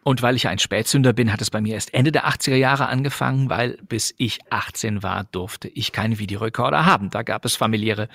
Und 0.02 0.24
weil 0.24 0.36
ich 0.36 0.48
ein 0.48 0.58
Spätzünder 0.58 1.14
bin, 1.14 1.32
hat 1.32 1.42
es 1.42 1.52
bei 1.52 1.62
mir 1.62 1.76
erst 1.76 1.94
Ende 1.94 2.12
der 2.12 2.28
80er 2.28 2.56
Jahre 2.56 2.88
angefangen, 2.88 3.52
weil 3.52 3.78
bis 3.88 4.16
ich 4.18 4.40
18 4.50 5.04
war, 5.04 5.26
durfte 5.26 5.68
ich 5.68 5.92
keinen 5.92 6.18
Videorekorder 6.18 6.88
haben. 6.88 7.12
Da 7.12 7.22
gab 7.22 7.46
es 7.46 7.56
familiäre 7.56 8.10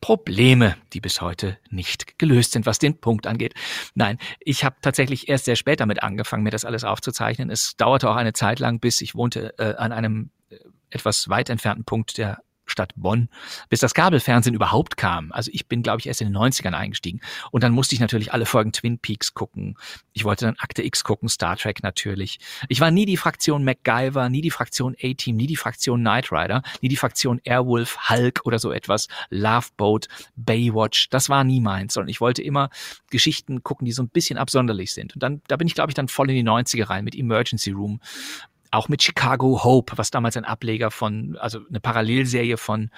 Probleme, 0.00 0.76
die 0.92 1.00
bis 1.00 1.20
heute 1.20 1.58
nicht 1.68 2.16
gelöst 2.16 2.52
sind, 2.52 2.64
was 2.64 2.78
den 2.78 3.00
Punkt 3.00 3.26
angeht. 3.26 3.54
Nein, 3.96 4.18
ich 4.38 4.64
habe 4.64 4.76
tatsächlich 4.82 5.28
erst 5.28 5.46
sehr 5.46 5.56
spät 5.56 5.80
damit 5.80 6.04
angefangen, 6.04 6.44
mir 6.44 6.50
das 6.50 6.64
alles 6.64 6.84
aufzuzeichnen. 6.84 7.50
Es 7.50 7.76
dauerte 7.76 8.08
auch 8.08 8.16
eine 8.16 8.34
Zeit 8.34 8.60
lang, 8.60 8.78
bis 8.78 9.00
ich 9.00 9.16
wohnte 9.16 9.52
äh, 9.58 9.74
an 9.74 9.90
einem 9.90 10.30
etwas 10.90 11.28
weit 11.28 11.50
entfernten 11.50 11.84
Punkt 11.84 12.18
der 12.18 12.42
Stadt 12.70 12.92
Bonn, 12.96 13.28
bis 13.68 13.80
das 13.80 13.94
Kabelfernsehen 13.94 14.54
überhaupt 14.54 14.96
kam. 14.96 15.32
Also 15.32 15.50
ich 15.52 15.66
bin, 15.66 15.82
glaube 15.82 16.00
ich, 16.00 16.06
erst 16.06 16.20
in 16.20 16.28
den 16.28 16.36
90ern 16.36 16.72
eingestiegen. 16.72 17.20
Und 17.50 17.62
dann 17.62 17.72
musste 17.72 17.94
ich 17.94 18.00
natürlich 18.00 18.32
alle 18.32 18.46
Folgen 18.46 18.72
Twin 18.72 18.98
Peaks 18.98 19.34
gucken. 19.34 19.76
Ich 20.12 20.24
wollte 20.24 20.46
dann 20.46 20.56
Akte 20.58 20.82
X 20.82 21.04
gucken, 21.04 21.28
Star 21.28 21.56
Trek 21.56 21.82
natürlich. 21.82 22.38
Ich 22.68 22.80
war 22.80 22.90
nie 22.90 23.06
die 23.06 23.16
Fraktion 23.16 23.64
MacGyver, 23.64 24.28
nie 24.28 24.40
die 24.40 24.50
Fraktion 24.50 24.94
A-Team, 25.02 25.36
nie 25.36 25.46
die 25.46 25.56
Fraktion 25.56 26.00
Knight 26.00 26.32
Rider, 26.32 26.62
nie 26.80 26.88
die 26.88 26.96
Fraktion 26.96 27.40
Airwolf, 27.44 28.08
Hulk 28.08 28.42
oder 28.44 28.58
so 28.58 28.72
etwas, 28.72 29.08
Love 29.30 29.68
Boat, 29.76 30.08
Baywatch. 30.36 31.10
Das 31.10 31.28
war 31.28 31.44
nie 31.44 31.60
meins, 31.60 31.94
sondern 31.94 32.08
ich 32.08 32.20
wollte 32.20 32.42
immer 32.42 32.70
Geschichten 33.10 33.62
gucken, 33.62 33.84
die 33.84 33.92
so 33.92 34.02
ein 34.02 34.08
bisschen 34.08 34.38
absonderlich 34.38 34.92
sind. 34.92 35.14
Und 35.14 35.22
dann, 35.22 35.42
da 35.48 35.56
bin 35.56 35.66
ich, 35.66 35.74
glaube 35.74 35.90
ich, 35.90 35.94
dann 35.94 36.08
voll 36.08 36.30
in 36.30 36.36
die 36.36 36.48
90er 36.48 36.88
rein 36.88 37.04
mit 37.04 37.16
Emergency 37.16 37.72
Room 37.72 38.00
auch 38.70 38.88
mit 38.88 39.02
Chicago 39.02 39.64
Hope, 39.64 39.98
was 39.98 40.10
damals 40.10 40.36
ein 40.36 40.44
Ableger 40.44 40.90
von, 40.90 41.36
also 41.38 41.60
eine 41.68 41.80
Parallelserie 41.80 42.56
von, 42.56 42.90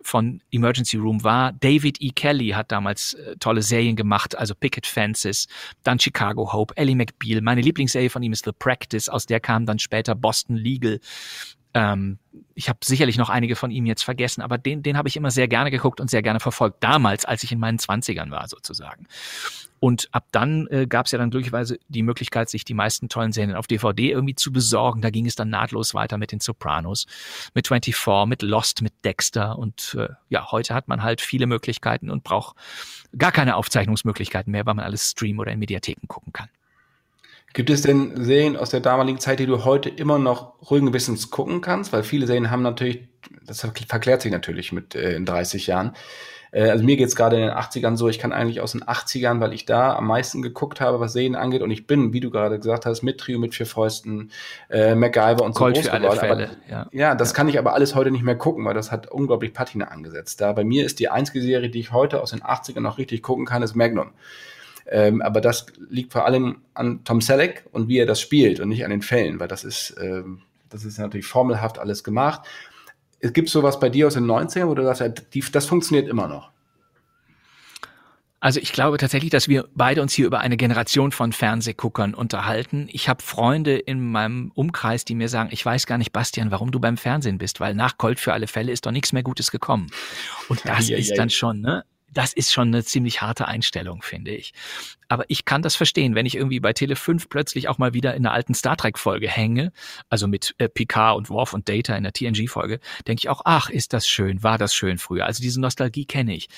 von 0.00 0.40
Emergency 0.50 0.96
Room 0.96 1.22
war. 1.24 1.52
David 1.52 2.00
E. 2.00 2.10
Kelly 2.10 2.50
hat 2.50 2.72
damals 2.72 3.14
äh, 3.14 3.36
tolle 3.36 3.62
Serien 3.62 3.96
gemacht, 3.96 4.36
also 4.36 4.54
Picket 4.54 4.86
Fences, 4.86 5.46
dann 5.82 5.98
Chicago 5.98 6.52
Hope, 6.52 6.76
Ellie 6.76 6.96
McBeal. 6.96 7.40
Meine 7.42 7.60
Lieblingsserie 7.60 8.10
von 8.10 8.22
ihm 8.22 8.32
ist 8.32 8.44
The 8.44 8.52
Practice, 8.52 9.08
aus 9.08 9.26
der 9.26 9.40
kam 9.40 9.66
dann 9.66 9.78
später 9.78 10.14
Boston 10.14 10.56
Legal. 10.56 11.00
Ähm, 11.74 12.18
ich 12.54 12.68
habe 12.68 12.78
sicherlich 12.84 13.18
noch 13.18 13.30
einige 13.30 13.56
von 13.56 13.70
ihm 13.70 13.86
jetzt 13.86 14.02
vergessen, 14.02 14.42
aber 14.42 14.58
den, 14.58 14.82
den 14.82 14.96
habe 14.96 15.08
ich 15.08 15.16
immer 15.16 15.30
sehr 15.30 15.48
gerne 15.48 15.70
geguckt 15.70 16.00
und 16.00 16.10
sehr 16.10 16.22
gerne 16.22 16.40
verfolgt. 16.40 16.82
Damals, 16.82 17.24
als 17.24 17.42
ich 17.42 17.52
in 17.52 17.58
meinen 17.58 17.78
Zwanzigern 17.78 18.30
war, 18.30 18.48
sozusagen. 18.48 19.06
Und 19.80 20.08
ab 20.12 20.26
dann 20.32 20.66
äh, 20.68 20.86
gab 20.86 21.06
es 21.06 21.12
ja 21.12 21.18
dann 21.18 21.30
glücklicherweise 21.30 21.78
die 21.88 22.02
Möglichkeit, 22.02 22.48
sich 22.48 22.64
die 22.64 22.74
meisten 22.74 23.08
tollen 23.08 23.32
Serien 23.32 23.54
auf 23.54 23.66
DVD 23.66 24.10
irgendwie 24.10 24.34
zu 24.34 24.52
besorgen. 24.52 25.02
Da 25.02 25.10
ging 25.10 25.26
es 25.26 25.36
dann 25.36 25.50
nahtlos 25.50 25.94
weiter 25.94 26.18
mit 26.18 26.32
den 26.32 26.40
Sopranos, 26.40 27.06
mit 27.54 27.68
24, 27.68 28.26
mit 28.26 28.42
Lost, 28.42 28.82
mit 28.82 28.92
Dexter. 29.04 29.56
Und 29.58 29.96
äh, 29.98 30.08
ja, 30.28 30.50
heute 30.50 30.74
hat 30.74 30.88
man 30.88 31.02
halt 31.02 31.20
viele 31.20 31.46
Möglichkeiten 31.46 32.10
und 32.10 32.24
braucht 32.24 32.56
gar 33.16 33.30
keine 33.30 33.56
Aufzeichnungsmöglichkeiten 33.56 34.50
mehr, 34.50 34.66
weil 34.66 34.74
man 34.74 34.84
alles 34.84 35.12
streamen 35.12 35.38
oder 35.38 35.52
in 35.52 35.60
Mediatheken 35.60 36.08
gucken 36.08 36.32
kann. 36.32 36.48
Gibt 37.54 37.70
es 37.70 37.82
denn 37.82 38.24
Serien 38.24 38.56
aus 38.56 38.70
der 38.70 38.80
damaligen 38.80 39.18
Zeit, 39.18 39.40
die 39.40 39.46
du 39.46 39.64
heute 39.64 39.88
immer 39.88 40.18
noch 40.18 40.54
ruhigen 40.70 40.92
Wissens 40.92 41.30
gucken 41.30 41.60
kannst? 41.60 41.92
Weil 41.92 42.02
viele 42.02 42.26
Serien 42.26 42.50
haben 42.50 42.62
natürlich, 42.62 43.08
das 43.44 43.60
verklärt 43.60 44.22
sich 44.22 44.32
natürlich 44.32 44.72
mit 44.72 44.94
äh, 44.94 45.16
in 45.16 45.24
30 45.24 45.66
Jahren. 45.66 45.94
Äh, 46.50 46.70
also 46.70 46.84
mir 46.84 46.96
geht's 46.96 47.16
gerade 47.16 47.36
in 47.36 47.42
den 47.42 47.50
80ern 47.50 47.96
so, 47.96 48.08
ich 48.08 48.18
kann 48.18 48.32
eigentlich 48.32 48.60
aus 48.60 48.72
den 48.72 48.84
80ern, 48.84 49.40
weil 49.40 49.52
ich 49.52 49.64
da 49.64 49.94
am 49.94 50.06
meisten 50.06 50.42
geguckt 50.42 50.80
habe, 50.80 51.00
was 51.00 51.12
Serien 51.12 51.34
angeht. 51.36 51.62
Und 51.62 51.70
ich 51.70 51.86
bin, 51.86 52.12
wie 52.12 52.20
du 52.20 52.30
gerade 52.30 52.58
gesagt 52.58 52.86
hast, 52.86 53.02
mit 53.02 53.18
Trio, 53.18 53.38
mit 53.38 53.54
Vier 53.54 53.66
Fäusten, 53.66 54.30
äh, 54.70 54.94
MacGyver 54.94 55.42
und 55.42 55.54
so 55.54 55.60
Cold 55.60 55.76
groß 55.76 55.86
für 55.86 55.92
alle 55.92 56.10
Fälle, 56.12 56.50
aber, 56.50 56.70
ja. 56.70 56.88
ja, 56.92 57.14
das 57.14 57.30
ja. 57.30 57.36
kann 57.36 57.48
ich 57.48 57.58
aber 57.58 57.74
alles 57.74 57.94
heute 57.94 58.10
nicht 58.10 58.24
mehr 58.24 58.36
gucken, 58.36 58.64
weil 58.64 58.74
das 58.74 58.92
hat 58.92 59.10
unglaublich 59.10 59.52
Patina 59.52 59.86
angesetzt. 59.86 60.40
Da 60.40 60.52
bei 60.52 60.64
mir 60.64 60.84
ist 60.84 61.00
die 61.00 61.08
einzige 61.08 61.42
Serie, 61.42 61.70
die 61.70 61.80
ich 61.80 61.92
heute 61.92 62.20
aus 62.20 62.30
den 62.30 62.40
80ern 62.40 62.80
noch 62.80 62.98
richtig 62.98 63.22
gucken 63.22 63.46
kann, 63.46 63.62
ist 63.62 63.74
Magnum. 63.74 64.10
Ähm, 64.90 65.20
aber 65.20 65.40
das 65.40 65.66
liegt 65.90 66.12
vor 66.12 66.24
allem 66.24 66.62
an 66.74 67.04
Tom 67.04 67.20
Selleck 67.20 67.66
und 67.72 67.88
wie 67.88 67.98
er 67.98 68.06
das 68.06 68.20
spielt 68.20 68.58
und 68.60 68.70
nicht 68.70 68.84
an 68.84 68.90
den 68.90 69.02
Fällen, 69.02 69.38
weil 69.38 69.48
das 69.48 69.64
ist, 69.64 69.94
ähm, 70.00 70.42
das 70.70 70.84
ist 70.84 70.98
natürlich 70.98 71.26
formelhaft 71.26 71.78
alles 71.78 72.02
gemacht. 72.02 72.42
Es 73.20 73.32
gibt 73.32 73.48
sowas 73.50 73.80
bei 73.80 73.90
dir 73.90 74.06
aus 74.06 74.14
den 74.14 74.24
90ern, 74.24 74.66
wo 74.68 74.74
du 74.74 74.84
sagst, 74.84 75.26
das 75.52 75.66
funktioniert 75.66 76.08
immer 76.08 76.28
noch. 76.28 76.50
Also 78.40 78.60
ich 78.60 78.72
glaube 78.72 78.98
tatsächlich, 78.98 79.30
dass 79.30 79.48
wir 79.48 79.68
beide 79.74 80.00
uns 80.00 80.12
hier 80.12 80.24
über 80.24 80.38
eine 80.38 80.56
Generation 80.56 81.10
von 81.10 81.32
Fernsehguckern 81.32 82.14
unterhalten. 82.14 82.88
Ich 82.92 83.08
habe 83.08 83.20
Freunde 83.20 83.76
in 83.76 84.12
meinem 84.12 84.52
Umkreis, 84.54 85.04
die 85.04 85.16
mir 85.16 85.28
sagen, 85.28 85.48
ich 85.52 85.66
weiß 85.66 85.86
gar 85.86 85.98
nicht, 85.98 86.12
Bastian, 86.12 86.52
warum 86.52 86.70
du 86.70 86.78
beim 86.78 86.96
Fernsehen 86.96 87.38
bist, 87.38 87.58
weil 87.58 87.74
nach 87.74 87.98
Colt 87.98 88.20
für 88.20 88.32
alle 88.32 88.46
Fälle 88.46 88.70
ist 88.70 88.86
doch 88.86 88.92
nichts 88.92 89.12
mehr 89.12 89.24
Gutes 89.24 89.50
gekommen. 89.50 89.88
Und 90.48 90.62
das 90.64 90.88
ja, 90.88 90.96
ist 90.96 91.10
ja, 91.10 91.16
dann 91.16 91.30
schon, 91.30 91.60
ne? 91.60 91.84
Das 92.12 92.32
ist 92.32 92.52
schon 92.52 92.68
eine 92.68 92.84
ziemlich 92.84 93.22
harte 93.22 93.48
Einstellung, 93.48 94.02
finde 94.02 94.30
ich. 94.32 94.52
Aber 95.08 95.24
ich 95.28 95.44
kann 95.44 95.62
das 95.62 95.76
verstehen, 95.76 96.14
wenn 96.14 96.26
ich 96.26 96.36
irgendwie 96.36 96.60
bei 96.60 96.72
Tele 96.72 96.96
5 96.96 97.28
plötzlich 97.28 97.68
auch 97.68 97.78
mal 97.78 97.94
wieder 97.94 98.14
in 98.14 98.26
einer 98.26 98.34
alten 98.34 98.54
Star 98.54 98.76
Trek 98.76 98.98
Folge 98.98 99.28
hänge, 99.28 99.72
also 100.08 100.26
mit 100.26 100.54
äh, 100.58 100.68
Picard 100.68 101.16
und 101.16 101.30
Worf 101.30 101.52
und 101.54 101.68
Data 101.68 101.96
in 101.96 102.04
der 102.04 102.12
TNG 102.12 102.48
Folge, 102.48 102.80
denke 103.06 103.20
ich 103.20 103.28
auch, 103.28 103.42
ach, 103.44 103.70
ist 103.70 103.92
das 103.92 104.08
schön, 104.08 104.42
war 104.42 104.58
das 104.58 104.74
schön 104.74 104.98
früher. 104.98 105.26
Also 105.26 105.42
diese 105.42 105.60
Nostalgie 105.60 106.04
kenne 106.04 106.34
ich. 106.34 106.48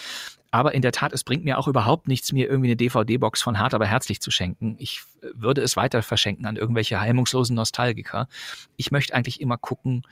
Aber 0.52 0.74
in 0.74 0.82
der 0.82 0.90
Tat, 0.90 1.12
es 1.12 1.22
bringt 1.22 1.44
mir 1.44 1.58
auch 1.58 1.68
überhaupt 1.68 2.08
nichts, 2.08 2.32
mir 2.32 2.48
irgendwie 2.48 2.68
eine 2.68 2.76
DVD-Box 2.76 3.40
von 3.40 3.58
Hart 3.58 3.72
aber 3.72 3.86
herzlich 3.86 4.20
zu 4.20 4.32
schenken. 4.32 4.74
Ich 4.80 5.02
würde 5.32 5.62
es 5.62 5.76
weiter 5.76 6.02
verschenken 6.02 6.46
an 6.46 6.56
irgendwelche 6.56 7.00
heimungslosen 7.00 7.54
Nostalgiker. 7.54 8.26
Ich 8.76 8.90
möchte 8.90 9.14
eigentlich 9.14 9.40
immer 9.40 9.58
gucken, 9.58 10.02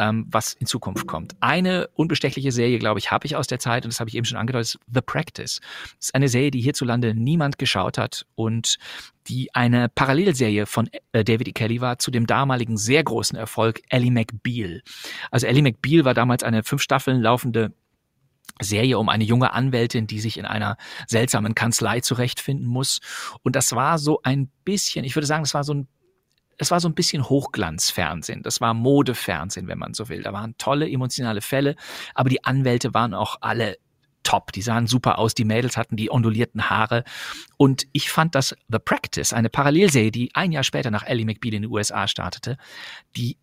ähm, 0.00 0.26
was 0.30 0.54
in 0.54 0.66
Zukunft 0.66 1.06
kommt. 1.06 1.36
Eine 1.40 1.88
unbestechliche 1.94 2.50
Serie, 2.50 2.78
glaube 2.78 2.98
ich, 2.98 3.10
habe 3.10 3.26
ich 3.26 3.36
aus 3.36 3.46
der 3.46 3.58
Zeit, 3.58 3.84
und 3.84 3.92
das 3.92 4.00
habe 4.00 4.08
ich 4.08 4.16
eben 4.16 4.24
schon 4.24 4.38
angedeutet, 4.38 4.78
The 4.92 5.02
Practice. 5.02 5.60
Das 5.98 6.06
ist 6.06 6.14
eine 6.14 6.28
Serie, 6.28 6.50
die 6.50 6.62
hierzulande 6.62 7.14
niemand 7.14 7.58
geschaut 7.58 7.98
hat 7.98 8.26
und 8.34 8.78
die 9.28 9.54
eine 9.54 9.90
Parallelserie 9.90 10.64
von 10.64 10.88
äh, 11.12 11.22
David 11.22 11.48
E. 11.48 11.52
Kelly 11.52 11.80
war 11.82 11.98
zu 11.98 12.10
dem 12.10 12.26
damaligen 12.26 12.78
sehr 12.78 13.04
großen 13.04 13.38
Erfolg 13.38 13.82
Ellie 13.90 14.10
McBeal. 14.10 14.82
Also 15.30 15.46
Ellie 15.46 15.62
McBeal 15.62 16.04
war 16.06 16.14
damals 16.14 16.42
eine 16.42 16.64
fünf 16.64 16.82
Staffeln 16.82 17.20
laufende 17.20 17.72
Serie 18.62 18.98
um 18.98 19.08
eine 19.08 19.24
junge 19.24 19.52
Anwältin, 19.52 20.06
die 20.06 20.20
sich 20.20 20.38
in 20.38 20.46
einer 20.46 20.76
seltsamen 21.06 21.54
Kanzlei 21.54 22.00
zurechtfinden 22.00 22.66
muss. 22.66 23.00
Und 23.42 23.54
das 23.56 23.72
war 23.72 23.98
so 23.98 24.20
ein 24.22 24.50
bisschen, 24.64 25.04
ich 25.04 25.14
würde 25.14 25.26
sagen, 25.26 25.44
das 25.44 25.54
war 25.54 25.64
so 25.64 25.74
ein 25.74 25.88
es 26.60 26.70
war 26.70 26.78
so 26.78 26.88
ein 26.88 26.94
bisschen 26.94 27.28
Hochglanzfernsehen. 27.28 28.42
Das 28.42 28.60
war 28.60 28.74
Modefernsehen, 28.74 29.66
wenn 29.66 29.78
man 29.78 29.94
so 29.94 30.10
will. 30.10 30.22
Da 30.22 30.32
waren 30.34 30.54
tolle 30.58 30.88
emotionale 30.88 31.40
Fälle, 31.40 31.74
aber 32.14 32.28
die 32.28 32.44
Anwälte 32.44 32.92
waren 32.92 33.14
auch 33.14 33.38
alle 33.40 33.78
top. 34.22 34.52
Die 34.52 34.60
sahen 34.60 34.86
super 34.86 35.18
aus. 35.18 35.34
Die 35.34 35.46
Mädels 35.46 35.78
hatten 35.78 35.96
die 35.96 36.10
ondulierten 36.10 36.68
Haare. 36.68 37.04
Und 37.56 37.86
ich 37.92 38.10
fand 38.10 38.34
das 38.34 38.54
The 38.68 38.78
Practice, 38.78 39.32
eine 39.32 39.48
Parallelserie, 39.48 40.10
die 40.10 40.30
ein 40.34 40.52
Jahr 40.52 40.62
später 40.62 40.90
nach 40.90 41.04
Ellie 41.06 41.24
McBeal 41.24 41.54
in 41.54 41.62
den 41.62 41.70
USA 41.70 42.06
startete, 42.06 42.58
die 43.16 43.38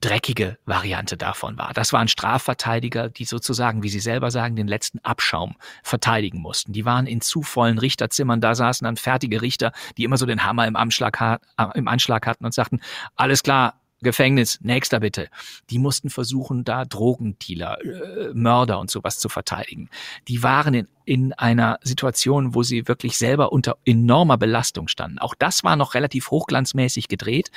dreckige 0.00 0.58
Variante 0.64 1.16
davon 1.16 1.58
war. 1.58 1.72
Das 1.74 1.92
waren 1.92 2.08
Strafverteidiger, 2.08 3.08
die 3.08 3.24
sozusagen, 3.24 3.82
wie 3.82 3.88
sie 3.88 4.00
selber 4.00 4.30
sagen, 4.30 4.56
den 4.56 4.68
letzten 4.68 5.00
Abschaum 5.00 5.56
verteidigen 5.82 6.40
mussten. 6.40 6.72
Die 6.72 6.84
waren 6.84 7.06
in 7.06 7.20
zu 7.20 7.42
vollen 7.42 7.78
Richterzimmern, 7.78 8.40
da 8.40 8.54
saßen 8.54 8.84
dann 8.84 8.96
fertige 8.96 9.42
Richter, 9.42 9.72
die 9.96 10.04
immer 10.04 10.16
so 10.16 10.26
den 10.26 10.44
Hammer 10.44 10.66
im, 10.66 10.76
Anschlag, 10.76 11.40
im 11.74 11.88
Anschlag 11.88 12.26
hatten 12.26 12.44
und 12.44 12.54
sagten, 12.54 12.80
alles 13.16 13.42
klar, 13.42 13.80
Gefängnis, 14.00 14.60
nächster 14.60 15.00
bitte. 15.00 15.28
Die 15.70 15.78
mussten 15.78 16.10
versuchen, 16.10 16.64
da 16.64 16.84
Drogendealer, 16.84 17.78
äh, 17.84 18.32
Mörder 18.34 18.78
und 18.78 18.90
sowas 18.90 19.18
zu 19.18 19.28
verteidigen. 19.28 19.90
Die 20.28 20.42
waren 20.42 20.74
in 20.74 20.88
in 21.08 21.32
einer 21.32 21.78
Situation, 21.82 22.54
wo 22.54 22.62
sie 22.62 22.86
wirklich 22.86 23.16
selber 23.16 23.50
unter 23.50 23.78
enormer 23.86 24.36
Belastung 24.36 24.88
standen. 24.88 25.18
Auch 25.18 25.34
das 25.34 25.64
war 25.64 25.74
noch 25.74 25.94
relativ 25.94 26.30
hochglanzmäßig 26.30 27.08
gedreht. 27.08 27.50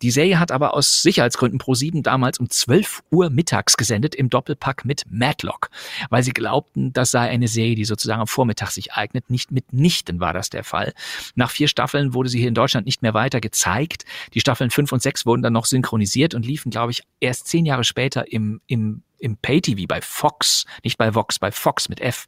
Die 0.00 0.10
Serie 0.10 0.38
hat 0.38 0.50
aber 0.50 0.72
aus 0.72 1.02
Sicherheitsgründen 1.02 1.58
pro 1.58 1.74
sieben 1.74 2.02
damals 2.02 2.40
um 2.40 2.48
12 2.48 3.02
Uhr 3.10 3.28
mittags 3.28 3.76
gesendet 3.76 4.14
im 4.14 4.30
Doppelpack 4.30 4.86
mit 4.86 5.02
Matlock, 5.10 5.68
weil 6.08 6.22
sie 6.22 6.32
glaubten, 6.32 6.94
das 6.94 7.10
sei 7.10 7.28
eine 7.28 7.48
Serie, 7.48 7.74
die 7.74 7.84
sozusagen 7.84 8.22
am 8.22 8.26
Vormittag 8.26 8.70
sich 8.70 8.94
eignet. 8.94 9.28
Nicht 9.28 9.52
mitnichten 9.52 10.18
war 10.18 10.32
das 10.32 10.48
der 10.48 10.64
Fall. 10.64 10.94
Nach 11.34 11.50
vier 11.50 11.68
Staffeln 11.68 12.14
wurde 12.14 12.30
sie 12.30 12.38
hier 12.38 12.48
in 12.48 12.54
Deutschland 12.54 12.86
nicht 12.86 13.02
mehr 13.02 13.12
weiter 13.12 13.42
gezeigt. 13.42 14.06
Die 14.32 14.40
Staffeln 14.40 14.70
fünf 14.70 14.90
und 14.92 15.02
sechs 15.02 15.26
wurden 15.26 15.42
dann 15.42 15.52
noch 15.52 15.66
synchronisiert 15.76 16.34
und 16.34 16.46
liefen, 16.46 16.70
glaube 16.70 16.92
ich, 16.92 17.02
erst 17.20 17.46
zehn 17.46 17.66
Jahre 17.66 17.84
später 17.84 18.32
im, 18.32 18.60
im 18.66 19.02
im 19.18 19.36
Pay-TV 19.38 19.86
bei 19.88 20.00
Fox, 20.02 20.66
nicht 20.84 20.98
bei 20.98 21.14
Vox, 21.14 21.38
bei 21.38 21.50
Fox 21.50 21.88
mit 21.88 22.00
F. 22.00 22.26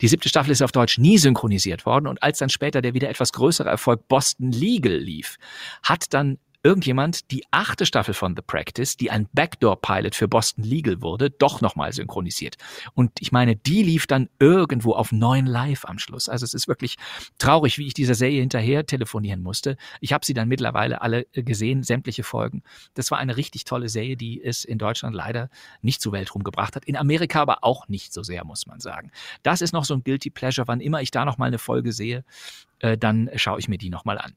Die 0.00 0.08
siebte 0.08 0.28
Staffel 0.28 0.52
ist 0.52 0.62
auf 0.62 0.72
Deutsch 0.72 0.96
nie 0.96 1.18
synchronisiert 1.18 1.84
worden 1.84 2.06
und 2.06 2.22
als 2.22 2.38
dann 2.38 2.48
später 2.48 2.80
der 2.80 2.94
wieder 2.94 3.10
etwas 3.10 3.32
größere 3.32 3.68
Erfolg 3.68 4.08
Boston 4.08 4.50
Legal 4.50 4.96
lief, 4.96 5.36
hat 5.82 6.14
dann 6.14 6.38
irgendjemand 6.62 7.30
die 7.30 7.44
achte 7.50 7.86
Staffel 7.86 8.14
von 8.14 8.36
The 8.36 8.42
Practice, 8.42 8.96
die 8.96 9.10
ein 9.10 9.28
Backdoor-Pilot 9.32 10.14
für 10.14 10.28
Boston 10.28 10.64
Legal 10.64 11.00
wurde, 11.00 11.30
doch 11.30 11.60
nochmal 11.60 11.92
synchronisiert. 11.92 12.56
Und 12.94 13.12
ich 13.20 13.32
meine, 13.32 13.56
die 13.56 13.82
lief 13.82 14.06
dann 14.06 14.28
irgendwo 14.38 14.92
auf 14.92 15.12
neun 15.12 15.46
Live 15.46 15.84
am 15.84 15.98
Schluss. 15.98 16.28
Also 16.28 16.44
es 16.44 16.54
ist 16.54 16.68
wirklich 16.68 16.96
traurig, 17.38 17.78
wie 17.78 17.86
ich 17.86 17.94
dieser 17.94 18.14
Serie 18.14 18.40
hinterher 18.40 18.84
telefonieren 18.84 19.42
musste. 19.42 19.76
Ich 20.00 20.12
habe 20.12 20.24
sie 20.24 20.34
dann 20.34 20.48
mittlerweile 20.48 21.00
alle 21.00 21.26
äh, 21.32 21.42
gesehen, 21.42 21.82
sämtliche 21.82 22.24
Folgen. 22.24 22.62
Das 22.94 23.10
war 23.10 23.18
eine 23.18 23.36
richtig 23.36 23.64
tolle 23.64 23.88
Serie, 23.88 24.16
die 24.16 24.42
es 24.42 24.64
in 24.64 24.78
Deutschland 24.78 25.14
leider 25.14 25.48
nicht 25.80 26.00
zur 26.02 26.12
Welt 26.12 26.34
rumgebracht 26.34 26.76
hat. 26.76 26.84
In 26.84 26.96
Amerika 26.96 27.40
aber 27.40 27.64
auch 27.64 27.88
nicht 27.88 28.12
so 28.12 28.22
sehr, 28.22 28.44
muss 28.44 28.66
man 28.66 28.80
sagen. 28.80 29.10
Das 29.42 29.62
ist 29.62 29.72
noch 29.72 29.84
so 29.84 29.94
ein 29.94 30.04
Guilty 30.04 30.30
Pleasure. 30.30 30.68
Wann 30.68 30.80
immer 30.80 31.00
ich 31.00 31.10
da 31.10 31.24
nochmal 31.24 31.48
eine 31.48 31.58
Folge 31.58 31.92
sehe, 31.92 32.24
äh, 32.80 32.98
dann 32.98 33.30
schaue 33.36 33.58
ich 33.58 33.68
mir 33.68 33.78
die 33.78 33.90
nochmal 33.90 34.18
an. 34.18 34.34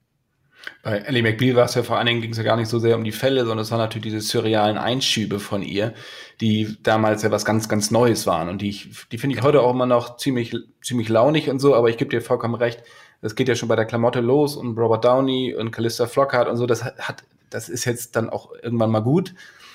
Bei 0.82 0.98
Ellie 0.98 1.24
McBeal 1.24 1.56
war 1.56 1.66
es 1.66 1.76
ja 1.76 1.84
vor 1.84 1.98
allen 1.98 2.08
Dingen, 2.08 2.22
ging 2.22 2.32
es 2.32 2.38
ja 2.38 2.44
gar 2.44 2.58
nicht 2.58 2.70
so 2.70 2.80
sehr 2.80 2.96
um 2.96 3.04
die 3.04 3.12
Fälle, 3.12 3.42
sondern 3.46 3.60
es 3.60 3.72
waren 3.72 3.80
natürlich 3.80 4.14
diese 4.14 4.22
surrealen 4.22 4.78
Einschübe 4.78 5.40
von 5.40 5.62
ihr, 5.62 5.94
die 6.42 6.78
damals 6.84 7.24
ja 7.24 7.32
was 7.32 7.46
ganz, 7.46 7.70
ganz 7.70 7.92
Neues 7.92 8.28
waren. 8.28 8.50
Und 8.50 8.62
die, 8.62 8.92
die 9.12 9.18
finde 9.18 9.36
ich 9.36 9.44
heute 9.44 9.62
auch 9.62 9.72
immer 9.72 9.86
noch 9.86 10.18
ziemlich, 10.18 10.56
ziemlich 10.82 11.10
launig 11.10 11.50
und 11.50 11.60
so, 11.60 11.76
aber 11.76 11.90
ich 11.90 11.98
gebe 11.98 12.10
dir 12.10 12.22
vollkommen 12.22 12.56
recht, 12.56 12.84
das 13.22 13.36
geht 13.36 13.48
ja 13.48 13.56
schon 13.56 13.70
bei 13.70 13.78
der 13.78 13.86
Klamotte 13.86 14.20
los 14.20 14.58
und 14.58 14.78
Robert 14.78 15.06
Downey 15.06 15.56
und 15.56 15.72
Callista 15.72 16.08
Flockhart 16.08 16.50
und 16.50 16.58
so, 16.58 16.66
das 16.66 16.84
hat, 16.84 17.24
das 17.50 17.70
ist 17.70 17.86
jetzt 17.86 18.16
dann 18.18 18.30
auch 18.30 18.52
irgendwann 18.62 18.92
mal 18.92 19.00
gut, 19.00 19.34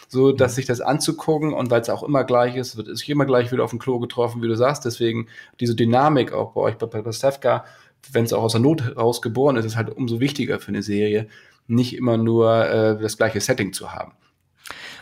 so 0.08 0.32
dass 0.32 0.54
sich 0.54 0.66
das 0.66 0.80
anzugucken 0.80 1.54
und 1.54 1.70
weil 1.70 1.80
es 1.80 1.90
auch 1.90 2.02
immer 2.02 2.24
gleich 2.24 2.56
ist, 2.56 2.76
wird 2.76 2.94
sich 2.96 3.08
immer 3.08 3.24
gleich 3.24 3.52
wieder 3.52 3.64
auf 3.64 3.70
dem 3.70 3.78
Klo 3.78 3.98
getroffen, 3.98 4.42
wie 4.42 4.48
du 4.48 4.56
sagst. 4.56 4.84
Deswegen 4.84 5.28
diese 5.60 5.74
Dynamik 5.74 6.32
auch 6.32 6.52
bei 6.52 6.60
euch 6.62 6.76
bei 6.76 6.86
Pastewka, 6.86 7.64
wenn 8.12 8.24
es 8.24 8.32
auch 8.32 8.42
aus 8.42 8.52
der 8.52 8.60
Not 8.60 8.96
raus 8.96 9.22
geboren 9.22 9.56
ist, 9.56 9.64
ist 9.64 9.76
halt 9.76 9.90
umso 9.90 10.20
wichtiger 10.20 10.60
für 10.60 10.68
eine 10.68 10.82
Serie, 10.82 11.28
nicht 11.66 11.94
immer 11.94 12.16
nur 12.16 12.66
äh, 12.66 12.98
das 13.00 13.16
gleiche 13.16 13.40
Setting 13.40 13.72
zu 13.72 13.92
haben. 13.92 14.12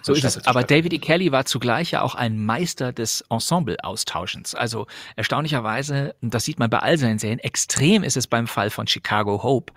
So 0.03 0.13
ist 0.13 0.25
es. 0.25 0.47
Aber 0.47 0.63
David 0.63 0.93
E. 0.93 0.99
Kelly 0.99 1.33
war 1.33 1.47
zugleich 1.47 1.91
ja 1.91 2.03
auch 2.03 2.15
ein 2.15 2.39
Meister 2.39 2.93
des 2.93 3.25
Ensemble-Austauschens. 3.29 4.55
Also 4.55 4.87
erstaunlicherweise, 5.17 6.15
das 6.21 6.45
sieht 6.45 6.61
man 6.61 6.71
bei 6.71 6.79
all 6.79 6.97
seinen 6.97 7.19
Serien, 7.19 7.41
extrem 7.41 8.05
ist 8.05 8.17
es 8.17 8.29
beim 8.29 8.47
Fall 8.47 8.71
von 8.71 8.87
Chicago 8.87 9.43
Hope 9.43 9.73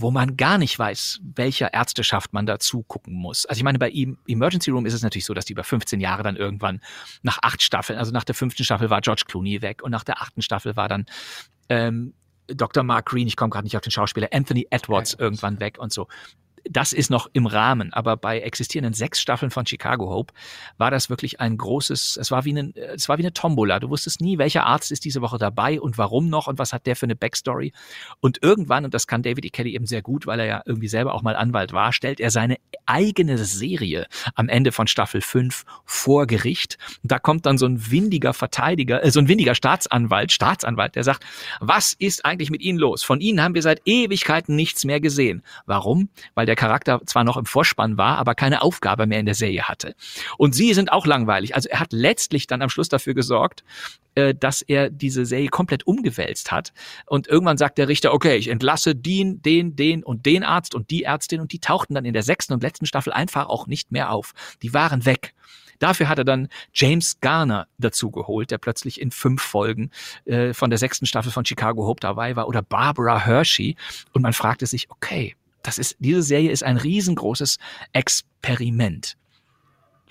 wo 0.00 0.10
man 0.10 0.36
gar 0.36 0.58
nicht 0.58 0.78
weiß, 0.78 1.20
welcher 1.34 1.74
Ärzteschaft 1.74 2.32
man 2.32 2.46
dazu 2.46 2.82
gucken 2.82 3.14
muss. 3.14 3.46
Also 3.46 3.58
ich 3.58 3.64
meine, 3.64 3.78
bei 3.78 3.92
Emergency 4.26 4.70
Room 4.70 4.86
ist 4.86 4.94
es 4.94 5.02
natürlich 5.02 5.26
so, 5.26 5.34
dass 5.34 5.44
die 5.44 5.52
über 5.52 5.64
15 5.64 6.00
Jahre 6.00 6.22
dann 6.22 6.36
irgendwann 6.36 6.80
nach 7.22 7.38
acht 7.42 7.62
Staffeln, 7.62 7.98
also 7.98 8.12
nach 8.12 8.24
der 8.24 8.34
fünften 8.34 8.64
Staffel 8.64 8.90
war 8.90 9.00
George 9.00 9.24
Clooney 9.26 9.62
weg 9.62 9.82
und 9.82 9.90
nach 9.90 10.04
der 10.04 10.22
achten 10.22 10.42
Staffel 10.42 10.76
war 10.76 10.88
dann 10.88 11.06
ähm, 11.68 12.14
Dr. 12.54 12.82
Mark 12.82 13.06
Green, 13.06 13.26
ich 13.26 13.36
komme 13.36 13.50
gerade 13.50 13.64
nicht 13.64 13.76
auf 13.76 13.82
den 13.82 13.90
Schauspieler, 13.90 14.28
Anthony 14.32 14.66
Edwards 14.70 15.14
irgendwann 15.14 15.60
weg 15.60 15.78
und 15.78 15.92
so 15.92 16.08
das 16.68 16.92
ist 16.92 17.10
noch 17.10 17.28
im 17.32 17.46
Rahmen, 17.46 17.92
aber 17.92 18.16
bei 18.16 18.40
existierenden 18.40 18.94
sechs 18.94 19.20
Staffeln 19.20 19.50
von 19.50 19.66
Chicago 19.66 20.10
Hope 20.10 20.34
war 20.78 20.90
das 20.90 21.10
wirklich 21.10 21.40
ein 21.40 21.56
großes, 21.56 22.18
es 22.20 22.30
war 22.30 22.44
wie 22.44 22.50
eine, 22.50 22.74
es 22.76 23.08
war 23.08 23.18
wie 23.18 23.22
eine 23.22 23.32
Tombola. 23.32 23.80
Du 23.80 23.90
wusstest 23.90 24.20
nie, 24.20 24.38
welcher 24.38 24.66
Arzt 24.66 24.92
ist 24.92 25.04
diese 25.04 25.22
Woche 25.22 25.38
dabei 25.38 25.80
und 25.80 25.98
warum 25.98 26.28
noch 26.28 26.46
und 26.46 26.58
was 26.58 26.72
hat 26.72 26.86
der 26.86 26.96
für 26.96 27.06
eine 27.06 27.16
Backstory. 27.16 27.72
Und 28.20 28.42
irgendwann, 28.42 28.84
und 28.84 28.94
das 28.94 29.06
kann 29.06 29.22
David 29.22 29.44
E. 29.44 29.50
Kelly 29.50 29.74
eben 29.74 29.86
sehr 29.86 30.02
gut, 30.02 30.26
weil 30.26 30.40
er 30.40 30.46
ja 30.46 30.62
irgendwie 30.64 30.88
selber 30.88 31.14
auch 31.14 31.22
mal 31.22 31.36
Anwalt 31.36 31.72
war, 31.72 31.92
stellt 31.92 32.20
er 32.20 32.30
seine 32.30 32.56
eigene 32.86 33.38
Serie 33.38 34.06
am 34.34 34.48
Ende 34.48 34.72
von 34.72 34.86
Staffel 34.86 35.20
5 35.20 35.64
vor 35.84 36.26
Gericht. 36.26 36.78
da 37.02 37.18
kommt 37.18 37.46
dann 37.46 37.58
so 37.58 37.66
ein 37.66 37.90
windiger 37.90 38.32
Verteidiger, 38.32 39.04
äh, 39.04 39.10
so 39.10 39.20
ein 39.20 39.28
windiger 39.28 39.54
Staatsanwalt, 39.54 40.32
Staatsanwalt, 40.32 40.96
der 40.96 41.04
sagt, 41.04 41.24
was 41.60 41.94
ist 41.94 42.24
eigentlich 42.24 42.50
mit 42.50 42.62
Ihnen 42.62 42.78
los? 42.78 43.02
Von 43.02 43.20
Ihnen 43.20 43.42
haben 43.42 43.54
wir 43.54 43.62
seit 43.62 43.82
Ewigkeiten 43.84 44.56
nichts 44.56 44.84
mehr 44.84 45.00
gesehen. 45.00 45.42
Warum? 45.66 46.08
Weil 46.34 46.46
der 46.46 46.56
Charakter 46.56 47.00
zwar 47.06 47.24
noch 47.24 47.36
im 47.36 47.46
Vorspann 47.46 47.96
war, 47.96 48.18
aber 48.18 48.34
keine 48.34 48.62
Aufgabe 48.62 49.06
mehr 49.06 49.20
in 49.20 49.26
der 49.26 49.34
Serie 49.34 49.64
hatte. 49.64 49.94
Und 50.38 50.54
sie 50.54 50.74
sind 50.74 50.92
auch 50.92 51.06
langweilig. 51.06 51.54
Also 51.54 51.68
er 51.68 51.80
hat 51.80 51.92
letztlich 51.92 52.46
dann 52.46 52.62
am 52.62 52.70
Schluss 52.70 52.88
dafür 52.88 53.14
gesorgt, 53.14 53.64
äh, 54.20 54.34
dass 54.34 54.62
er 54.62 54.90
diese 54.90 55.24
Serie 55.24 55.48
komplett 55.48 55.86
umgewälzt 55.86 56.52
hat. 56.52 56.72
Und 57.06 57.26
irgendwann 57.26 57.56
sagt 57.56 57.78
der 57.78 57.88
Richter, 57.88 58.12
okay, 58.12 58.36
ich 58.36 58.48
entlasse 58.48 58.94
den, 58.94 59.40
den, 59.42 59.76
den 59.76 60.04
und 60.04 60.26
den 60.26 60.44
Arzt 60.44 60.74
und 60.74 60.90
die 60.90 61.04
Ärztin 61.04 61.40
und 61.40 61.52
die 61.52 61.58
tauchten 61.58 61.94
dann 61.94 62.04
in 62.04 62.12
der 62.12 62.22
sechsten 62.22 62.52
und 62.52 62.62
letzten 62.62 62.86
Staffel 62.86 63.12
einfach 63.12 63.48
auch 63.48 63.66
nicht 63.66 63.92
mehr 63.92 64.10
auf. 64.10 64.32
Die 64.62 64.74
waren 64.74 65.06
weg. 65.06 65.34
Dafür 65.78 66.08
hat 66.08 66.18
er 66.18 66.24
dann 66.24 66.48
James 66.74 67.20
Garner 67.20 67.66
dazu 67.78 68.10
geholt, 68.10 68.50
der 68.50 68.58
plötzlich 68.58 69.00
in 69.00 69.10
fünf 69.10 69.42
Folgen 69.42 69.90
äh, 70.26 70.52
von 70.52 70.68
der 70.68 70.78
sechsten 70.78 71.06
Staffel 71.06 71.32
von 71.32 71.46
Chicago 71.46 71.86
Hope 71.86 72.00
dabei 72.00 72.36
war, 72.36 72.48
oder 72.48 72.60
Barbara 72.60 73.24
Hershey. 73.24 73.76
Und 74.12 74.20
man 74.20 74.34
fragte 74.34 74.66
sich, 74.66 74.90
okay, 74.90 75.36
das 75.62 75.78
ist, 75.78 75.96
diese 75.98 76.22
Serie 76.22 76.50
ist 76.50 76.64
ein 76.64 76.76
riesengroßes 76.76 77.58
Experiment. 77.92 79.16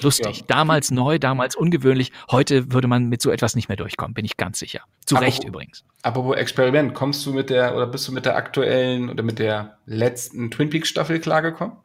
Lustig. 0.02 0.40
Ja. 0.40 0.46
Damals 0.48 0.92
neu, 0.92 1.20
damals 1.20 1.56
ungewöhnlich. 1.56 2.12
Heute 2.32 2.72
würde 2.72 2.88
man 2.88 3.08
mit 3.08 3.22
so 3.22 3.32
etwas 3.32 3.56
nicht 3.56 3.70
mehr 3.70 3.78
durchkommen, 3.78 4.14
bin 4.14 4.26
ich 4.26 4.38
ganz 4.38 4.60
sicher. 4.60 4.82
Zu 5.06 5.18
aber, 5.18 5.26
Recht 5.26 5.44
übrigens. 5.44 5.84
Apropos 6.04 6.38
Experiment, 6.38 6.94
kommst 6.94 7.26
du 7.26 7.34
mit 7.34 7.50
der 7.50 7.76
oder 7.76 7.88
bist 7.88 8.08
du 8.08 8.12
mit 8.12 8.26
der 8.26 8.36
aktuellen 8.36 9.10
oder 9.10 9.24
mit 9.24 9.40
der 9.40 9.78
letzten 9.86 10.52
Twin 10.52 10.70
Peaks 10.70 10.90
Staffel 10.90 11.20
klargekommen? 11.20 11.78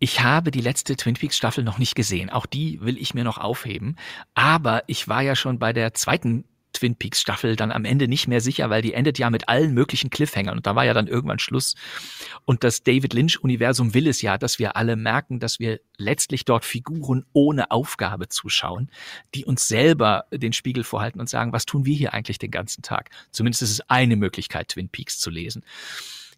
Ich 0.00 0.20
habe 0.20 0.50
die 0.50 0.60
letzte 0.60 0.96
Twin 0.96 1.14
Peaks 1.14 1.36
Staffel 1.36 1.64
noch 1.64 1.78
nicht 1.78 1.96
gesehen. 1.96 2.30
Auch 2.30 2.46
die 2.46 2.80
will 2.80 2.98
ich 2.98 3.14
mir 3.14 3.24
noch 3.24 3.38
aufheben. 3.38 3.96
Aber 4.34 4.84
ich 4.86 5.08
war 5.08 5.22
ja 5.22 5.34
schon 5.34 5.58
bei 5.58 5.72
der 5.72 5.92
zweiten 5.94 6.44
Twin 6.72 6.96
Peaks 6.96 7.20
Staffel 7.20 7.56
dann 7.56 7.72
am 7.72 7.84
Ende 7.84 8.08
nicht 8.08 8.28
mehr 8.28 8.40
sicher, 8.40 8.70
weil 8.70 8.82
die 8.82 8.94
endet 8.94 9.18
ja 9.18 9.30
mit 9.30 9.48
allen 9.48 9.72
möglichen 9.74 10.10
Cliffhangern 10.10 10.56
und 10.56 10.66
da 10.66 10.74
war 10.76 10.84
ja 10.84 10.94
dann 10.94 11.06
irgendwann 11.06 11.38
Schluss. 11.38 11.74
Und 12.44 12.64
das 12.64 12.82
David 12.82 13.14
Lynch 13.14 13.42
Universum 13.42 13.94
will 13.94 14.06
es 14.06 14.22
ja, 14.22 14.38
dass 14.38 14.58
wir 14.58 14.76
alle 14.76 14.96
merken, 14.96 15.40
dass 15.40 15.58
wir 15.58 15.80
letztlich 15.96 16.44
dort 16.44 16.64
Figuren 16.64 17.24
ohne 17.32 17.70
Aufgabe 17.70 18.28
zuschauen, 18.28 18.90
die 19.34 19.44
uns 19.44 19.66
selber 19.66 20.26
den 20.32 20.52
Spiegel 20.52 20.84
vorhalten 20.84 21.20
und 21.20 21.28
sagen, 21.28 21.52
was 21.52 21.66
tun 21.66 21.84
wir 21.84 21.96
hier 21.96 22.14
eigentlich 22.14 22.38
den 22.38 22.50
ganzen 22.50 22.82
Tag? 22.82 23.10
Zumindest 23.30 23.62
ist 23.62 23.70
es 23.70 23.80
eine 23.88 24.16
Möglichkeit, 24.16 24.68
Twin 24.68 24.88
Peaks 24.88 25.18
zu 25.18 25.30
lesen. 25.30 25.64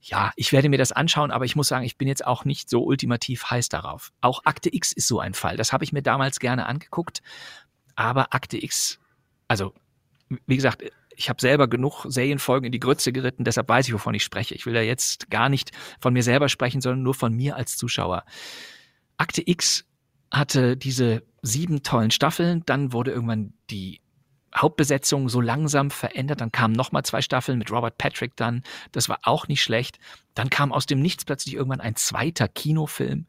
Ja, 0.02 0.32
ich 0.36 0.52
werde 0.52 0.70
mir 0.70 0.78
das 0.78 0.92
anschauen, 0.92 1.30
aber 1.30 1.44
ich 1.44 1.56
muss 1.56 1.68
sagen, 1.68 1.84
ich 1.84 1.98
bin 1.98 2.08
jetzt 2.08 2.26
auch 2.26 2.46
nicht 2.46 2.70
so 2.70 2.82
ultimativ 2.82 3.50
heiß 3.50 3.68
darauf. 3.68 4.12
Auch 4.22 4.44
Akte 4.44 4.74
X 4.74 4.92
ist 4.92 5.06
so 5.06 5.20
ein 5.20 5.34
Fall. 5.34 5.58
Das 5.58 5.74
habe 5.74 5.84
ich 5.84 5.92
mir 5.92 6.02
damals 6.02 6.40
gerne 6.40 6.66
angeguckt. 6.66 7.20
Aber 7.96 8.32
Akte 8.32 8.62
X, 8.62 8.98
also 9.46 9.74
wie 10.46 10.56
gesagt, 10.56 10.82
ich 11.14 11.28
habe 11.28 11.40
selber 11.40 11.68
genug 11.68 12.06
Serienfolgen 12.08 12.66
in 12.66 12.72
die 12.72 12.80
Grütze 12.80 13.12
geritten, 13.12 13.44
deshalb 13.44 13.68
weiß 13.68 13.88
ich, 13.88 13.94
wovon 13.94 14.14
ich 14.14 14.24
spreche. 14.24 14.54
Ich 14.54 14.64
will 14.64 14.74
ja 14.74 14.82
jetzt 14.82 15.30
gar 15.30 15.48
nicht 15.48 15.72
von 16.00 16.12
mir 16.12 16.22
selber 16.22 16.48
sprechen, 16.48 16.80
sondern 16.80 17.02
nur 17.02 17.14
von 17.14 17.34
mir 17.34 17.56
als 17.56 17.76
Zuschauer. 17.76 18.24
Akte 19.16 19.42
X 19.44 19.84
hatte 20.32 20.76
diese 20.76 21.22
sieben 21.42 21.82
tollen 21.82 22.10
Staffeln, 22.10 22.62
dann 22.64 22.92
wurde 22.92 23.10
irgendwann 23.10 23.52
die 23.68 24.00
Hauptbesetzung 24.56 25.28
so 25.28 25.40
langsam 25.40 25.90
verändert, 25.90 26.40
dann 26.40 26.52
kamen 26.52 26.74
nochmal 26.74 27.04
zwei 27.04 27.22
Staffeln 27.22 27.58
mit 27.58 27.70
Robert 27.70 27.98
Patrick 27.98 28.36
dann, 28.36 28.62
das 28.92 29.08
war 29.08 29.20
auch 29.22 29.46
nicht 29.46 29.62
schlecht. 29.62 29.98
Dann 30.34 30.50
kam 30.50 30.72
aus 30.72 30.86
dem 30.86 31.00
Nichts 31.00 31.24
plötzlich 31.24 31.54
irgendwann 31.54 31.80
ein 31.80 31.96
zweiter 31.96 32.48
Kinofilm. 32.48 33.26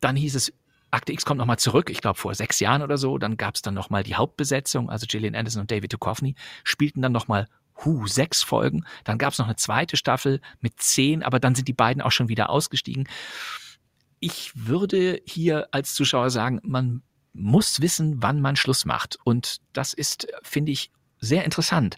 Dann 0.00 0.16
hieß 0.16 0.34
es, 0.34 0.52
Akte 0.92 1.12
X 1.12 1.24
kommt 1.24 1.38
nochmal 1.38 1.58
zurück, 1.58 1.90
ich 1.90 2.00
glaube 2.00 2.18
vor 2.18 2.34
sechs 2.34 2.60
Jahren 2.60 2.82
oder 2.82 2.98
so. 2.98 3.18
Dann 3.18 3.36
gab 3.36 3.54
es 3.54 3.62
dann 3.62 3.74
nochmal 3.74 4.02
die 4.02 4.14
Hauptbesetzung, 4.14 4.90
also 4.90 5.06
Gillian 5.08 5.34
Anderson 5.34 5.62
und 5.62 5.70
David 5.70 5.92
Duchovny, 5.92 6.34
spielten 6.64 7.02
dann 7.02 7.12
nochmal 7.12 7.48
Hu, 7.84 8.06
sechs 8.06 8.42
Folgen. 8.42 8.84
Dann 9.04 9.18
gab 9.18 9.32
es 9.32 9.38
noch 9.38 9.46
eine 9.46 9.56
zweite 9.56 9.96
Staffel 9.96 10.40
mit 10.60 10.80
zehn, 10.80 11.22
aber 11.22 11.40
dann 11.40 11.54
sind 11.54 11.66
die 11.66 11.72
beiden 11.72 12.02
auch 12.02 12.12
schon 12.12 12.28
wieder 12.28 12.50
ausgestiegen. 12.50 13.08
Ich 14.20 14.52
würde 14.54 15.20
hier 15.24 15.68
als 15.72 15.94
Zuschauer 15.94 16.30
sagen, 16.30 16.60
man 16.62 17.02
muss 17.32 17.80
wissen, 17.80 18.22
wann 18.22 18.40
man 18.40 18.56
Schluss 18.56 18.84
macht. 18.84 19.18
Und 19.24 19.58
das 19.72 19.94
ist, 19.94 20.28
finde 20.42 20.72
ich, 20.72 20.90
sehr 21.18 21.44
interessant. 21.44 21.96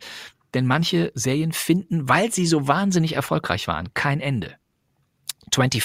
Denn 0.54 0.66
manche 0.66 1.10
Serien 1.14 1.52
finden, 1.52 2.08
weil 2.08 2.30
sie 2.30 2.46
so 2.46 2.68
wahnsinnig 2.68 3.16
erfolgreich 3.16 3.66
waren, 3.66 3.92
kein 3.92 4.20
Ende. 4.20 4.54
24 5.52 5.82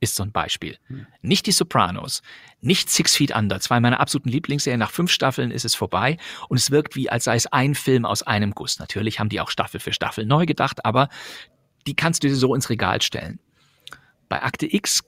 ist 0.00 0.16
so 0.16 0.22
ein 0.22 0.32
Beispiel. 0.32 0.76
Hm. 0.86 1.06
Nicht 1.22 1.46
die 1.46 1.52
Sopranos, 1.52 2.22
nicht 2.60 2.90
Six 2.90 3.16
Feet 3.16 3.34
Under, 3.34 3.60
zwei 3.60 3.80
meiner 3.80 4.00
absoluten 4.00 4.28
Lieblingsserien. 4.28 4.80
Nach 4.80 4.90
fünf 4.90 5.10
Staffeln 5.10 5.50
ist 5.50 5.64
es 5.64 5.74
vorbei 5.74 6.18
und 6.48 6.56
es 6.56 6.70
wirkt 6.70 6.96
wie, 6.96 7.10
als 7.10 7.24
sei 7.24 7.36
es 7.36 7.46
ein 7.46 7.74
Film 7.74 8.04
aus 8.04 8.22
einem 8.22 8.52
Guss. 8.52 8.78
Natürlich 8.78 9.20
haben 9.20 9.28
die 9.28 9.40
auch 9.40 9.50
Staffel 9.50 9.80
für 9.80 9.92
Staffel 9.92 10.26
neu 10.26 10.46
gedacht, 10.46 10.84
aber 10.84 11.08
die 11.86 11.94
kannst 11.94 12.22
du 12.22 12.28
dir 12.28 12.36
so 12.36 12.54
ins 12.54 12.70
Regal 12.70 13.02
stellen. 13.02 13.38
Bei 14.28 14.42
Akte 14.42 14.72
X 14.72 15.02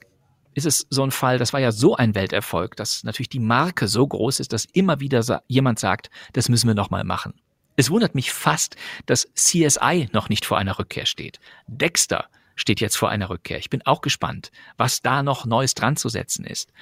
ist 0.54 0.66
es 0.66 0.86
so 0.88 1.02
ein 1.02 1.10
Fall, 1.10 1.38
das 1.38 1.52
war 1.52 1.60
ja 1.60 1.70
so 1.70 1.96
ein 1.96 2.14
Welterfolg, 2.14 2.76
dass 2.76 3.04
natürlich 3.04 3.28
die 3.28 3.40
Marke 3.40 3.88
so 3.88 4.06
groß 4.06 4.40
ist, 4.40 4.52
dass 4.52 4.64
immer 4.72 5.00
wieder 5.00 5.42
jemand 5.48 5.78
sagt, 5.78 6.10
das 6.32 6.48
müssen 6.48 6.66
wir 6.66 6.74
nochmal 6.74 7.04
machen. 7.04 7.34
Es 7.76 7.90
wundert 7.90 8.14
mich 8.14 8.32
fast, 8.32 8.76
dass 9.04 9.28
CSI 9.34 10.08
noch 10.12 10.30
nicht 10.30 10.46
vor 10.46 10.56
einer 10.56 10.78
Rückkehr 10.78 11.04
steht. 11.04 11.40
Dexter 11.66 12.28
steht 12.56 12.80
jetzt 12.80 12.96
vor 12.96 13.10
einer 13.10 13.30
Rückkehr. 13.30 13.58
Ich 13.58 13.70
bin 13.70 13.82
auch 13.86 14.00
gespannt, 14.00 14.50
was 14.76 15.02
da 15.02 15.22
noch 15.22 15.46
Neues 15.46 15.74
dran 15.74 15.96
zu 15.96 16.08
setzen 16.08 16.44
ist. 16.44 16.72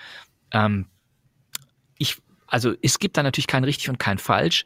Ähm, 0.52 0.86
ich, 1.98 2.16
also 2.46 2.72
es 2.80 2.98
gibt 2.98 3.16
da 3.16 3.22
natürlich 3.22 3.46
kein 3.46 3.64
richtig 3.64 3.90
und 3.90 3.98
kein 3.98 4.18
falsch. 4.18 4.64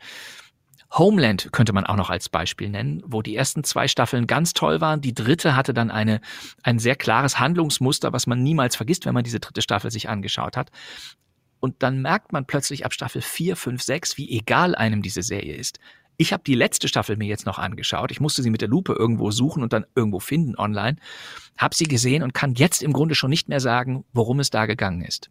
Homeland 0.93 1.51
könnte 1.53 1.75
man 1.75 1.85
auch 1.85 1.97
noch 1.97 2.09
als 2.09 2.29
Beispiel 2.29 2.71
nennen, 2.71 3.03
wo 3.05 3.21
die 3.21 3.37
ersten 3.37 3.63
zwei 3.63 3.89
Staffeln 3.89 4.27
ganz 4.27 4.55
toll 4.55 4.81
waren. 4.81 5.03
Die 5.03 5.15
dritte 5.15 5.55
hatte 5.55 5.75
dann 5.75 5.91
eine, 5.91 6.21
ein 6.63 6.79
sehr 6.79 6.97
klares 6.97 7.39
Handlungsmuster, 7.39 8.13
was 8.13 8.27
man 8.27 8.43
niemals 8.43 8.77
vergisst, 8.77 9.05
wenn 9.05 9.13
man 9.13 9.25
diese 9.25 9.41
dritte 9.41 9.61
Staffel 9.61 9.91
sich 9.91 10.09
angeschaut 10.09 10.57
hat. 10.57 10.71
Und 11.61 11.83
dann 11.83 12.01
merkt 12.01 12.33
man 12.33 12.47
plötzlich 12.47 12.87
ab 12.87 12.95
Staffel 12.95 13.21
4, 13.21 13.57
5, 13.57 13.83
6, 13.83 14.17
wie 14.17 14.31
egal 14.31 14.75
einem 14.75 15.03
diese 15.03 15.23
Serie 15.23 15.57
ist. 15.57 15.79
Ich 16.19 16.33
habe 16.33 16.43
die 16.45 16.55
letzte 16.55 16.89
Staffel 16.89 17.16
mir 17.16 17.29
jetzt 17.29 17.47
noch 17.47 17.59
angeschaut. 17.59 18.11
Ich 18.11 18.21
musste 18.21 18.43
sie 18.43 18.51
mit 18.51 18.61
der 18.61 18.69
Lupe 18.69 18.93
irgendwo 18.93 19.31
suchen 19.31 19.62
und 19.62 19.73
dann 19.73 19.87
irgendwo 19.95 20.19
finden 20.19 20.57
online. 20.57 20.97
Hab 21.57 21.75
sie 21.75 21.85
gesehen 21.85 22.25
und 22.25 22.35
kann 22.35 22.55
jetzt 22.55 22.83
im 22.83 22.93
Grunde 22.93 23.14
schon 23.14 23.31
nicht 23.31 23.49
mehr 23.49 23.61
sagen, 23.61 24.05
worum 24.12 24.41
es 24.41 24.51
da 24.51 24.66
gegangen 24.66 25.03
ist. 25.03 25.31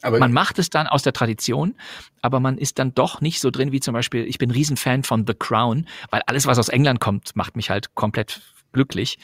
Aber 0.00 0.18
man 0.18 0.32
macht 0.32 0.58
es 0.58 0.70
dann 0.70 0.86
aus 0.86 1.02
der 1.02 1.12
Tradition, 1.12 1.74
aber 2.20 2.38
man 2.38 2.58
ist 2.58 2.78
dann 2.78 2.94
doch 2.94 3.20
nicht 3.20 3.40
so 3.40 3.50
drin 3.50 3.72
wie 3.72 3.80
zum 3.80 3.94
Beispiel, 3.94 4.24
ich 4.26 4.38
bin 4.38 4.50
Riesenfan 4.50 5.02
von 5.02 5.26
The 5.26 5.34
Crown, 5.34 5.88
weil 6.10 6.22
alles, 6.26 6.46
was 6.46 6.58
aus 6.58 6.68
England 6.68 7.00
kommt, 7.00 7.34
macht 7.34 7.56
mich 7.56 7.70
halt 7.70 7.94
komplett 7.94 8.42
glücklich. 8.72 9.18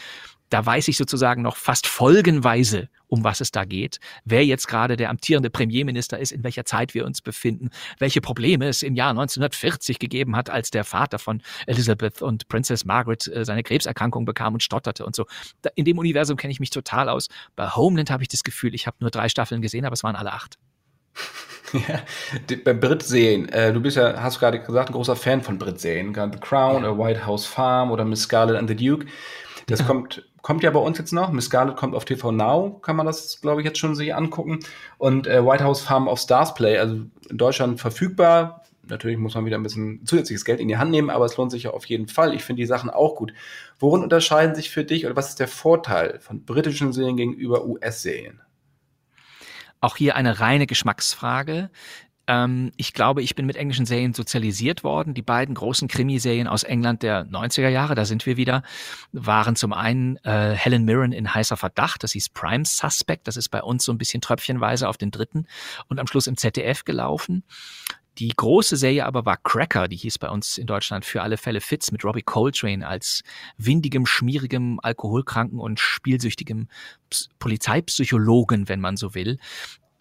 Da 0.50 0.66
weiß 0.66 0.88
ich 0.88 0.96
sozusagen 0.96 1.42
noch 1.42 1.56
fast 1.56 1.86
folgenweise, 1.86 2.88
um 3.06 3.24
was 3.24 3.40
es 3.40 3.50
da 3.50 3.64
geht, 3.64 3.98
wer 4.24 4.44
jetzt 4.44 4.68
gerade 4.68 4.96
der 4.96 5.10
amtierende 5.10 5.50
Premierminister 5.50 6.18
ist, 6.18 6.32
in 6.32 6.44
welcher 6.44 6.64
Zeit 6.64 6.94
wir 6.94 7.06
uns 7.06 7.22
befinden, 7.22 7.70
welche 7.98 8.20
Probleme 8.20 8.68
es 8.68 8.82
im 8.82 8.94
Jahr 8.94 9.10
1940 9.10 9.98
gegeben 9.98 10.36
hat, 10.36 10.50
als 10.50 10.70
der 10.70 10.84
Vater 10.84 11.18
von 11.18 11.42
Elizabeth 11.66 12.22
und 12.22 12.48
Princess 12.48 12.84
Margaret 12.84 13.26
äh, 13.28 13.44
seine 13.44 13.62
Krebserkrankung 13.62 14.24
bekam 14.24 14.54
und 14.54 14.62
stotterte 14.62 15.06
und 15.06 15.16
so. 15.16 15.26
In 15.74 15.84
dem 15.84 15.98
Universum 15.98 16.36
kenne 16.36 16.52
ich 16.52 16.60
mich 16.60 16.70
total 16.70 17.08
aus. 17.08 17.28
Bei 17.56 17.70
Homeland 17.70 18.10
habe 18.10 18.22
ich 18.22 18.28
das 18.28 18.42
Gefühl, 18.42 18.74
ich 18.74 18.86
habe 18.86 18.96
nur 19.00 19.10
drei 19.10 19.28
Staffeln 19.28 19.62
gesehen, 19.62 19.84
aber 19.84 19.94
es 19.94 20.02
waren 20.02 20.16
alle 20.16 20.32
acht. 20.32 20.58
Ja, 21.72 22.00
bei 22.64 22.72
Brit-Serien, 22.72 23.48
äh, 23.50 23.72
du 23.72 23.80
bist 23.80 23.96
ja, 23.96 24.20
hast 24.20 24.40
gerade 24.40 24.58
gesagt, 24.60 24.88
ein 24.88 24.92
großer 24.92 25.14
Fan 25.14 25.40
von 25.40 25.56
Brit-Serien, 25.56 26.12
The 26.12 26.40
Crown, 26.40 26.82
ja. 26.82 26.90
A 26.90 26.98
White 26.98 27.24
House 27.24 27.46
Farm 27.46 27.92
oder 27.92 28.04
Miss 28.04 28.22
Scarlet 28.22 28.56
and 28.56 28.68
the 28.68 28.74
Duke. 28.74 29.06
Das 29.70 29.80
ja. 29.80 29.86
kommt, 29.86 30.28
kommt 30.42 30.62
ja 30.62 30.70
bei 30.70 30.80
uns 30.80 30.98
jetzt 30.98 31.12
noch. 31.12 31.30
Miss 31.30 31.46
Scarlet 31.46 31.76
kommt 31.76 31.94
auf 31.94 32.04
TV 32.04 32.32
Now, 32.32 32.78
kann 32.82 32.96
man 32.96 33.06
das, 33.06 33.40
glaube 33.40 33.60
ich, 33.60 33.64
jetzt 33.66 33.78
schon 33.78 33.94
sich 33.94 34.14
angucken. 34.14 34.58
Und 34.98 35.26
äh, 35.26 35.44
White 35.44 35.64
House 35.64 35.80
Farm 35.80 36.08
auf 36.08 36.18
Stars 36.18 36.54
Play, 36.54 36.78
also 36.78 36.94
in 37.28 37.38
Deutschland 37.38 37.80
verfügbar. 37.80 38.64
Natürlich 38.88 39.18
muss 39.18 39.34
man 39.34 39.44
wieder 39.44 39.56
ein 39.56 39.62
bisschen 39.62 40.04
zusätzliches 40.04 40.44
Geld 40.44 40.58
in 40.58 40.68
die 40.68 40.76
Hand 40.76 40.90
nehmen, 40.90 41.10
aber 41.10 41.24
es 41.24 41.36
lohnt 41.36 41.52
sich 41.52 41.64
ja 41.64 41.70
auf 41.70 41.84
jeden 41.84 42.08
Fall. 42.08 42.34
Ich 42.34 42.42
finde 42.42 42.60
die 42.60 42.66
Sachen 42.66 42.90
auch 42.90 43.14
gut. 43.14 43.32
Worin 43.78 44.02
unterscheiden 44.02 44.56
sich 44.56 44.70
für 44.70 44.84
dich 44.84 45.06
oder 45.06 45.14
was 45.14 45.28
ist 45.28 45.38
der 45.38 45.48
Vorteil 45.48 46.18
von 46.20 46.44
britischen 46.44 46.92
Serien 46.92 47.16
gegenüber 47.16 47.64
US-Serien? 47.64 48.40
Auch 49.80 49.96
hier 49.96 50.16
eine 50.16 50.40
reine 50.40 50.66
Geschmacksfrage. 50.66 51.70
Ähm, 52.30 52.70
ich 52.76 52.92
glaube, 52.92 53.22
ich 53.22 53.34
bin 53.34 53.44
mit 53.44 53.56
englischen 53.56 53.86
Serien 53.86 54.14
sozialisiert 54.14 54.84
worden. 54.84 55.14
Die 55.14 55.22
beiden 55.22 55.56
großen 55.56 55.88
Krimiserien 55.88 56.46
aus 56.46 56.62
England 56.62 57.02
der 57.02 57.26
90er 57.26 57.68
Jahre, 57.68 57.96
da 57.96 58.04
sind 58.04 58.24
wir 58.24 58.36
wieder, 58.36 58.62
waren 59.10 59.56
zum 59.56 59.72
einen 59.72 60.16
äh, 60.18 60.54
Helen 60.54 60.84
Mirren 60.84 61.10
in 61.10 61.34
heißer 61.34 61.56
Verdacht, 61.56 62.04
das 62.04 62.12
hieß 62.12 62.28
Prime 62.28 62.64
Suspect, 62.64 63.26
das 63.26 63.36
ist 63.36 63.48
bei 63.48 63.60
uns 63.60 63.84
so 63.84 63.90
ein 63.90 63.98
bisschen 63.98 64.20
tröpfchenweise 64.20 64.88
auf 64.88 64.96
den 64.96 65.10
dritten 65.10 65.48
und 65.88 65.98
am 65.98 66.06
Schluss 66.06 66.28
im 66.28 66.36
ZDF 66.36 66.84
gelaufen. 66.84 67.42
Die 68.18 68.28
große 68.28 68.76
Serie 68.76 69.06
aber 69.06 69.24
war 69.24 69.36
Cracker, 69.36 69.88
die 69.88 69.96
hieß 69.96 70.18
bei 70.18 70.28
uns 70.28 70.56
in 70.56 70.68
Deutschland 70.68 71.04
für 71.04 71.22
alle 71.22 71.36
Fälle 71.36 71.60
Fitz 71.60 71.90
mit 71.90 72.04
Robbie 72.04 72.22
Coltrane 72.22 72.86
als 72.86 73.22
windigem, 73.56 74.06
schmierigem, 74.06 74.78
alkoholkranken 74.80 75.58
und 75.58 75.80
spielsüchtigem 75.80 76.68
Polizeipsychologen, 77.40 78.68
wenn 78.68 78.80
man 78.80 78.96
so 78.96 79.14
will 79.14 79.38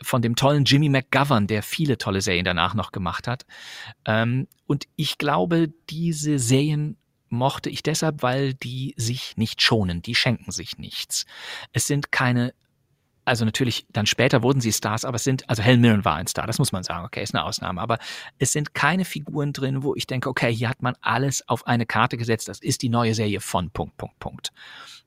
von 0.02 0.22
dem 0.22 0.36
tollen 0.36 0.66
Jimmy 0.66 0.89
McGovern, 0.89 1.47
der 1.47 1.64
viele 1.64 1.97
tolle 1.97 2.22
Serien 2.22 2.45
danach 2.45 2.74
noch 2.74 2.91
gemacht 2.91 3.28
hat. 3.28 3.45
Ähm, 4.06 4.47
und 4.68 4.86
ich 4.95 5.18
glaube, 5.18 5.74
diese 5.89 6.39
Serien 6.39 6.97
mochte 7.30 7.70
ich 7.70 7.84
deshalb, 7.84 8.24
weil 8.24 8.54
die 8.54 8.93
sich 8.97 9.38
nicht 9.38 9.62
schonen, 9.62 10.02
die 10.02 10.16
schenken 10.16 10.52
sich 10.52 10.78
nichts. 10.78 11.26
Es 11.74 11.88
sind 11.88 12.12
keine 12.12 12.54
also 13.30 13.46
natürlich, 13.46 13.86
dann 13.94 14.08
später 14.08 14.42
wurden 14.42 14.60
sie 14.60 14.74
Stars, 14.74 15.06
aber 15.06 15.16
es 15.16 15.24
sind, 15.24 15.48
also 15.48 15.62
Helen 15.62 15.82
Mirren 15.82 16.04
war 16.04 16.16
ein 16.16 16.28
Star, 16.28 16.48
das 16.48 16.58
muss 16.58 16.72
man 16.72 16.84
sagen, 16.84 17.06
okay, 17.06 17.22
ist 17.22 17.36
eine 17.36 17.46
Ausnahme, 17.46 17.80
aber 17.80 18.00
es 18.40 18.52
sind 18.52 18.74
keine 18.74 19.06
Figuren 19.06 19.54
drin, 19.54 19.84
wo 19.84 19.96
ich 19.96 20.08
denke, 20.08 20.30
okay, 20.30 20.54
hier 20.54 20.68
hat 20.68 20.82
man 20.82 20.96
alles 21.02 21.48
auf 21.48 21.68
eine 21.68 21.86
Karte 21.86 22.18
gesetzt, 22.18 22.48
das 22.48 22.60
ist 22.60 22.82
die 22.82 22.90
neue 22.90 23.14
Serie 23.14 23.40
von 23.40 23.70
Punkt, 23.70 23.98
Punkt, 23.98 24.20
Punkt. 24.20 24.52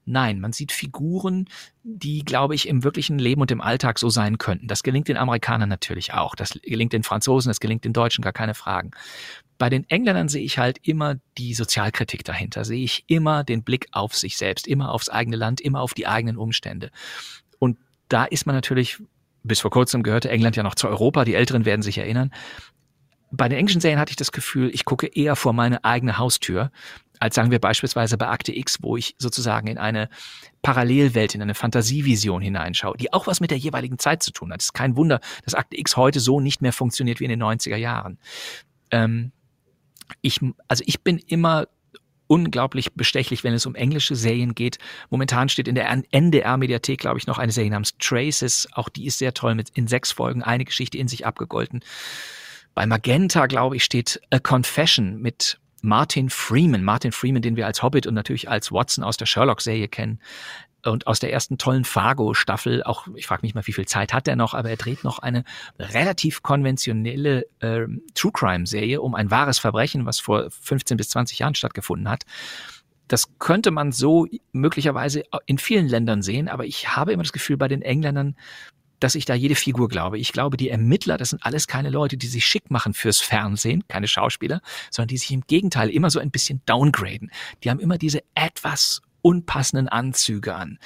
Nein, 0.05 0.41
man 0.41 0.53
sieht 0.53 0.73
Figuren, 0.73 1.49
die, 1.85 2.25
glaube 2.25 2.55
ich, 2.55 2.67
im 2.69 2.83
wirklichen 2.83 3.19
Leben 3.19 3.41
und 3.41 3.51
im 3.53 3.61
Alltag 3.61 3.99
so 3.99 4.09
sein 4.09 4.39
könnten. 4.39 4.67
Das 4.67 4.83
gelingt 4.83 5.07
den 5.07 5.17
Amerikanern 5.17 5.69
natürlich 5.69 6.13
auch. 6.13 6.35
Das 6.35 6.59
gelingt 6.63 6.93
den 6.93 7.05
Franzosen, 7.05 7.51
das 7.51 7.61
gelingt 7.61 7.85
den 7.85 7.93
Deutschen, 7.93 8.23
gar 8.23 8.33
keine 8.33 8.55
Fragen. 8.55 8.91
Bei 9.59 9.71
den 9.71 9.89
Engländern 9.89 10.29
sehe 10.29 10.43
ich 10.43 10.59
halt 10.59 10.79
immer 10.83 11.17
die 11.39 11.55
Sozialkritik 11.55 12.25
dahinter, 12.25 12.65
sehe 12.65 12.83
ich 12.83 13.05
immer 13.07 13.45
den 13.45 13.63
Blick 13.63 13.87
auf 13.93 14.17
sich 14.17 14.37
selbst, 14.37 14.67
immer 14.67 14.91
aufs 14.91 15.09
eigene 15.09 15.37
Land, 15.37 15.61
immer 15.61 15.81
auf 15.81 15.95
die 15.95 16.09
eigenen 16.09 16.37
Umstände. 16.37 16.91
Da 18.13 18.25
ist 18.25 18.47
man 18.47 18.55
natürlich, 18.55 18.99
bis 19.43 19.61
vor 19.61 19.71
kurzem 19.71 20.03
gehörte 20.03 20.31
England 20.31 20.57
ja 20.57 20.63
noch 20.63 20.75
zu 20.75 20.89
Europa, 20.89 21.25
die 21.25 21.35
Älteren 21.35 21.65
werden 21.65 21.83
sich 21.83 21.99
erinnern. 21.99 22.33
Bei 23.31 23.49
den 23.49 23.59
englischen 23.59 23.81
Serien 23.81 23.99
hatte 23.99 24.11
ich 24.11 24.17
das 24.17 24.33
Gefühl, 24.33 24.71
ich 24.75 24.85
gucke 24.85 25.07
eher 25.07 25.37
vor 25.37 25.53
meine 25.53 25.85
eigene 25.85 26.19
Haustür 26.19 26.71
als 27.23 27.37
sagen 27.37 27.53
wir 27.53 27.61
beispielsweise 27.61 28.19
bei 28.19 28.27
Akte 28.27 28.55
X, 28.55 28.79
wo 28.83 28.97
ich 28.97 29.15
sozusagen 29.17 29.69
in 29.69 29.79
eine 29.79 30.09
Parallelwelt, 30.61 31.37
in 31.37 31.43
eine 31.43 31.55
Fantasievision 31.55 32.43
hineinschaue, 32.43 32.97
die 32.97 33.13
auch 33.13 33.29
was 33.29 33.39
mit 33.39 33.53
der 33.53 33.59
jeweiligen 33.59 33.97
Zeit 34.01 34.25
zu 34.25 34.33
tun 34.33 34.53
hat. 34.53 34.61
Es 34.61 34.67
ist 34.67 34.73
kein 34.73 34.97
Wunder, 34.97 35.21
dass 35.45 35.55
Akte 35.55 35.79
X 35.79 35.97
heute 35.97 36.19
so 36.19 36.41
nicht 36.41 36.63
mehr 36.63 36.73
funktioniert 36.73 37.21
wie 37.21 37.25
in 37.25 37.31
den 37.31 37.43
90er 37.43 37.77
Jahren. 37.77 38.19
Ähm, 38.91 39.31
ich, 40.21 40.41
also 40.67 40.83
ich 40.85 41.03
bin 41.03 41.19
immer 41.19 41.69
unglaublich 42.33 42.95
bestechlich, 42.95 43.45
wenn 43.45 43.53
es 43.53 43.67
um 43.67 43.75
englische 43.75 44.17
Serien 44.17 44.55
geht. 44.55 44.79
Momentan 45.11 45.51
steht 45.51 45.69
in 45.69 45.75
der 45.75 45.91
NDR-Mediathek, 46.13 46.99
glaube 46.99 47.19
ich, 47.19 47.27
noch 47.27 47.37
eine 47.37 47.53
Serie 47.53 47.71
namens 47.71 47.93
Traces. 47.99 48.67
Auch 48.73 48.89
die 48.89 49.05
ist 49.05 49.19
sehr 49.19 49.35
toll 49.35 49.55
mit 49.55 49.69
in 49.75 49.87
sechs 49.87 50.13
Folgen 50.13 50.43
eine 50.43 50.65
Geschichte 50.65 50.97
in 50.97 51.09
sich 51.09 51.27
abgegolten. 51.27 51.85
Bei 52.75 52.87
Magenta, 52.87 53.45
glaube 53.49 53.77
ich, 53.77 53.85
steht 53.85 54.19
A 54.31 54.39
Confession 54.39 55.21
mit 55.21 55.59
Martin 55.83 56.31
Freeman. 56.31 56.83
Martin 56.83 57.13
Freeman, 57.13 57.43
den 57.43 57.57
wir 57.57 57.67
als 57.67 57.83
Hobbit 57.83 58.07
und 58.07 58.15
natürlich 58.15 58.49
als 58.49 58.73
Watson 58.73 59.05
aus 59.05 59.19
der 59.19 59.27
Sherlock-Serie 59.27 59.89
kennen. 59.89 60.19
Und 60.85 61.07
aus 61.07 61.21
der 61.21 61.33
ersten 61.33 61.59
tollen 61.59 61.85
Fargo-Staffel, 61.85 62.83
auch 62.83 63.07
ich 63.15 63.27
frage 63.27 63.43
mich 63.43 63.55
mal, 63.55 63.67
wie 63.67 63.73
viel 63.73 63.87
Zeit 63.87 64.13
hat 64.13 64.27
er 64.27 64.37
noch, 64.37 64.55
aber 64.55 64.71
er 64.71 64.77
dreht 64.77 65.05
noch 65.05 65.21
eine 65.21 65.45
relativ 65.79 66.43
konventionelle 66.43 67.47
äh, 67.61 67.87
True 68.15 68.33
Crime-Serie 68.33 69.01
um 69.01 69.15
ein 69.15 69.31
wahres 69.31 69.59
Verbrechen, 69.59 70.07
was 70.07 70.19
vor 70.19 70.51
15 70.51 70.97
bis 70.97 71.11
20 71.11 71.39
Jahren 71.39 71.55
stattgefunden 71.55 72.09
hat. 72.09 72.25
Das 73.07 73.39
könnte 73.39 73.71
man 73.71 73.93
so 73.93 74.27
möglicherweise 74.53 75.25
in 75.47 75.59
vielen 75.59 75.87
Ländern 75.87 76.23
sehen, 76.23 76.49
aber 76.49 76.65
ich 76.65 76.97
habe 76.97 77.13
immer 77.13 77.23
das 77.23 77.33
Gefühl, 77.33 77.57
bei 77.57 77.69
den 77.69 77.83
Engländern 77.83 78.37
dass 79.03 79.17
ich 79.17 79.25
da 79.25 79.35
jede 79.35 79.57
Figur 79.57 79.89
glaube. 79.89 80.19
Ich 80.19 80.33
glaube, 80.33 80.57
die 80.57 80.69
Ermittler, 80.69 81.17
das 81.17 81.31
sind 81.31 81.45
alles 81.45 81.67
keine 81.67 81.91
Leute, 81.91 82.17
die 82.17 82.29
sich 82.29 82.47
schick 82.47 82.71
machen 82.71 82.95
fürs 82.95 83.19
Fernsehen, 83.19 83.83
keine 83.89 84.07
Schauspieler, 84.07 84.61
sondern 84.91 85.09
die 85.09 85.19
sich 85.19 85.33
im 85.33 85.43
Gegenteil 85.47 85.91
immer 85.91 86.09
so 86.09 86.21
ein 86.21 86.31
bisschen 86.31 86.63
downgraden. 86.67 87.33
Die 87.65 87.71
haben 87.71 87.81
immer 87.81 87.99
diese 87.99 88.23
etwas 88.35 89.03
unpassenden 89.23 89.89
Anzüge 89.89 90.55
an. 90.55 90.79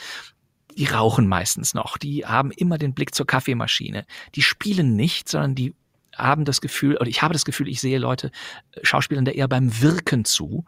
Die 0.77 0.85
rauchen 0.85 1.27
meistens 1.27 1.75
noch, 1.75 1.97
die 1.97 2.27
haben 2.27 2.51
immer 2.51 2.77
den 2.79 2.95
Blick 2.95 3.15
zur 3.15 3.27
Kaffeemaschine. 3.27 4.07
Die 4.35 4.43
spielen 4.43 4.95
nicht, 4.95 5.29
sondern 5.29 5.55
die 5.55 5.75
haben 6.15 6.45
das 6.45 6.61
Gefühl, 6.61 6.97
oder 6.97 7.09
ich 7.09 7.23
habe 7.23 7.33
das 7.33 7.45
Gefühl, 7.45 7.69
ich 7.69 7.81
sehe 7.81 7.99
Leute, 7.99 8.31
äh, 8.73 8.81
Schauspielern 8.83 9.25
da 9.25 9.33
eher 9.33 9.49
beim 9.49 9.81
Wirken 9.81 10.25
zu, 10.25 10.65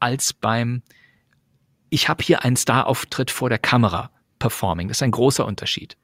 als 0.00 0.32
beim, 0.32 0.82
ich 1.90 2.08
habe 2.08 2.22
hier 2.22 2.44
einen 2.44 2.56
Star-Auftritt 2.56 3.30
vor 3.30 3.48
der 3.48 3.58
Kamera 3.58 4.10
performing. 4.38 4.88
Das 4.88 4.98
ist 4.98 5.02
ein 5.02 5.10
großer 5.10 5.46
Unterschied. 5.46 5.96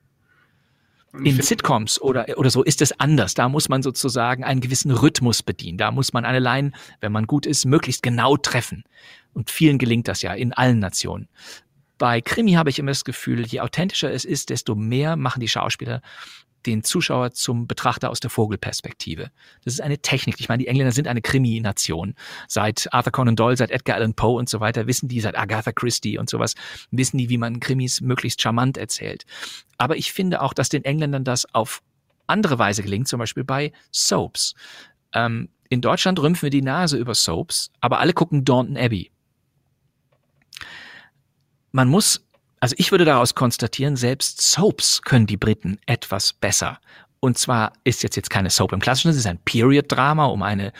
In 1.13 1.41
Sitcoms 1.41 2.01
oder, 2.01 2.27
oder 2.37 2.51
so 2.51 2.63
ist 2.63 2.83
es 2.83 2.99
anders. 3.01 3.35
Da 3.35 3.49
muss 3.49 3.69
man 3.69 3.83
sozusagen 3.83 4.45
einen 4.45 4.61
gewissen 4.61 4.91
Rhythmus 4.91 5.43
bedienen. 5.43 5.79
Da 5.79 5.91
muss 5.91 6.13
man 6.13 6.25
eine 6.25 6.39
Line, 6.39 6.73
wenn 7.01 7.13
man 7.13 7.27
gut 7.27 7.47
ist, 7.47 7.65
möglichst 7.65 8.03
genau 8.03 8.37
treffen. 8.37 8.85
Und 9.33 9.51
vielen 9.51 9.79
gelingt 9.79 10.07
das 10.07 10.21
ja 10.23 10.35
in 10.35 10.53
allen 10.53 10.79
Nationen. 10.79 11.29
Bei 11.97 12.21
Krimi 12.21 12.53
habe 12.53 12.71
ich 12.71 12.79
immer 12.79 12.93
das 12.93 13.05
Gefühl, 13.05 13.45
je 13.47 13.61
authentischer 13.61 14.13
es 14.13 14.25
ist, 14.25 14.51
desto 14.51 14.75
mehr 14.75 15.17
machen 15.17 15.41
die 15.41 15.49
Schauspieler 15.49 16.01
den 16.67 16.83
Zuschauer 16.85 17.33
zum 17.33 17.67
Betrachter 17.67 18.11
aus 18.11 18.21
der 18.21 18.31
Vogelperspektive. 18.31 19.31
Das 19.65 19.75
ist 19.75 19.81
eine 19.81 19.99
Technik. 19.99 20.37
Ich 20.39 20.49
meine, 20.49 20.63
die 20.63 20.69
Engländer 20.69 20.93
sind 20.93 21.09
eine 21.09 21.23
Krimi-Nation. 21.23 22.15
Seit 22.47 22.93
Arthur 22.93 23.13
Conan 23.13 23.37
Doyle, 23.37 23.57
seit 23.57 23.71
Edgar 23.71 23.97
Allan 23.97 24.15
Poe 24.15 24.39
und 24.39 24.49
so 24.49 24.61
weiter 24.61 24.87
wissen 24.87 25.09
die, 25.09 25.21
seit 25.21 25.37
Agatha 25.37 25.73
Christie 25.73 26.19
und 26.19 26.29
sowas, 26.29 26.55
wissen 26.91 27.19
die, 27.19 27.29
wie 27.29 27.39
man 27.39 27.61
Krimis 27.61 28.01
möglichst 28.01 28.43
charmant 28.43 28.77
erzählt. 28.77 29.25
Aber 29.77 29.97
ich 29.97 30.13
finde 30.13 30.43
auch, 30.43 30.53
dass 30.53 30.69
den 30.69 30.85
Engländern 30.85 31.25
das 31.25 31.53
auf 31.55 31.83
andere 32.27 32.59
Weise 32.59 32.83
gelingt, 32.83 33.09
zum 33.09 33.19
Beispiel 33.19 33.45
bei 33.45 33.73
Soaps. 33.93 34.55
Ähm, 35.13 35.49
in 35.69 35.81
Deutschland 35.81 36.19
rümpfen 36.21 36.43
wir 36.43 36.51
die 36.51 36.63
Nase 36.63 36.97
über 36.97 37.15
Soaps, 37.15 37.71
aber 37.81 38.01
alle 38.01 38.13
gucken 38.13 38.45
Daunton 38.45 38.77
Abbey. 38.77 39.11
Man 41.73 41.89
muss 41.89 42.27
also 42.61 42.75
ich 42.79 42.91
würde 42.91 43.05
daraus 43.05 43.35
konstatieren, 43.35 43.97
selbst 43.97 44.41
Soaps 44.41 45.03
können 45.03 45.27
die 45.27 45.37
Briten 45.37 45.79
etwas 45.87 46.33
besser. 46.33 46.79
Und 47.21 47.37
zwar 47.37 47.73
ist 47.85 48.03
jetzt 48.03 48.17
jetzt 48.17 48.31
keine 48.31 48.51
Soap 48.51 48.73
im 48.73 48.81
klassischen, 48.81 49.11
es 49.11 49.17
ist 49.17 49.27
ein 49.27 49.39
Period-Drama 49.45 50.27
um 50.27 50.43
eine 50.43 50.73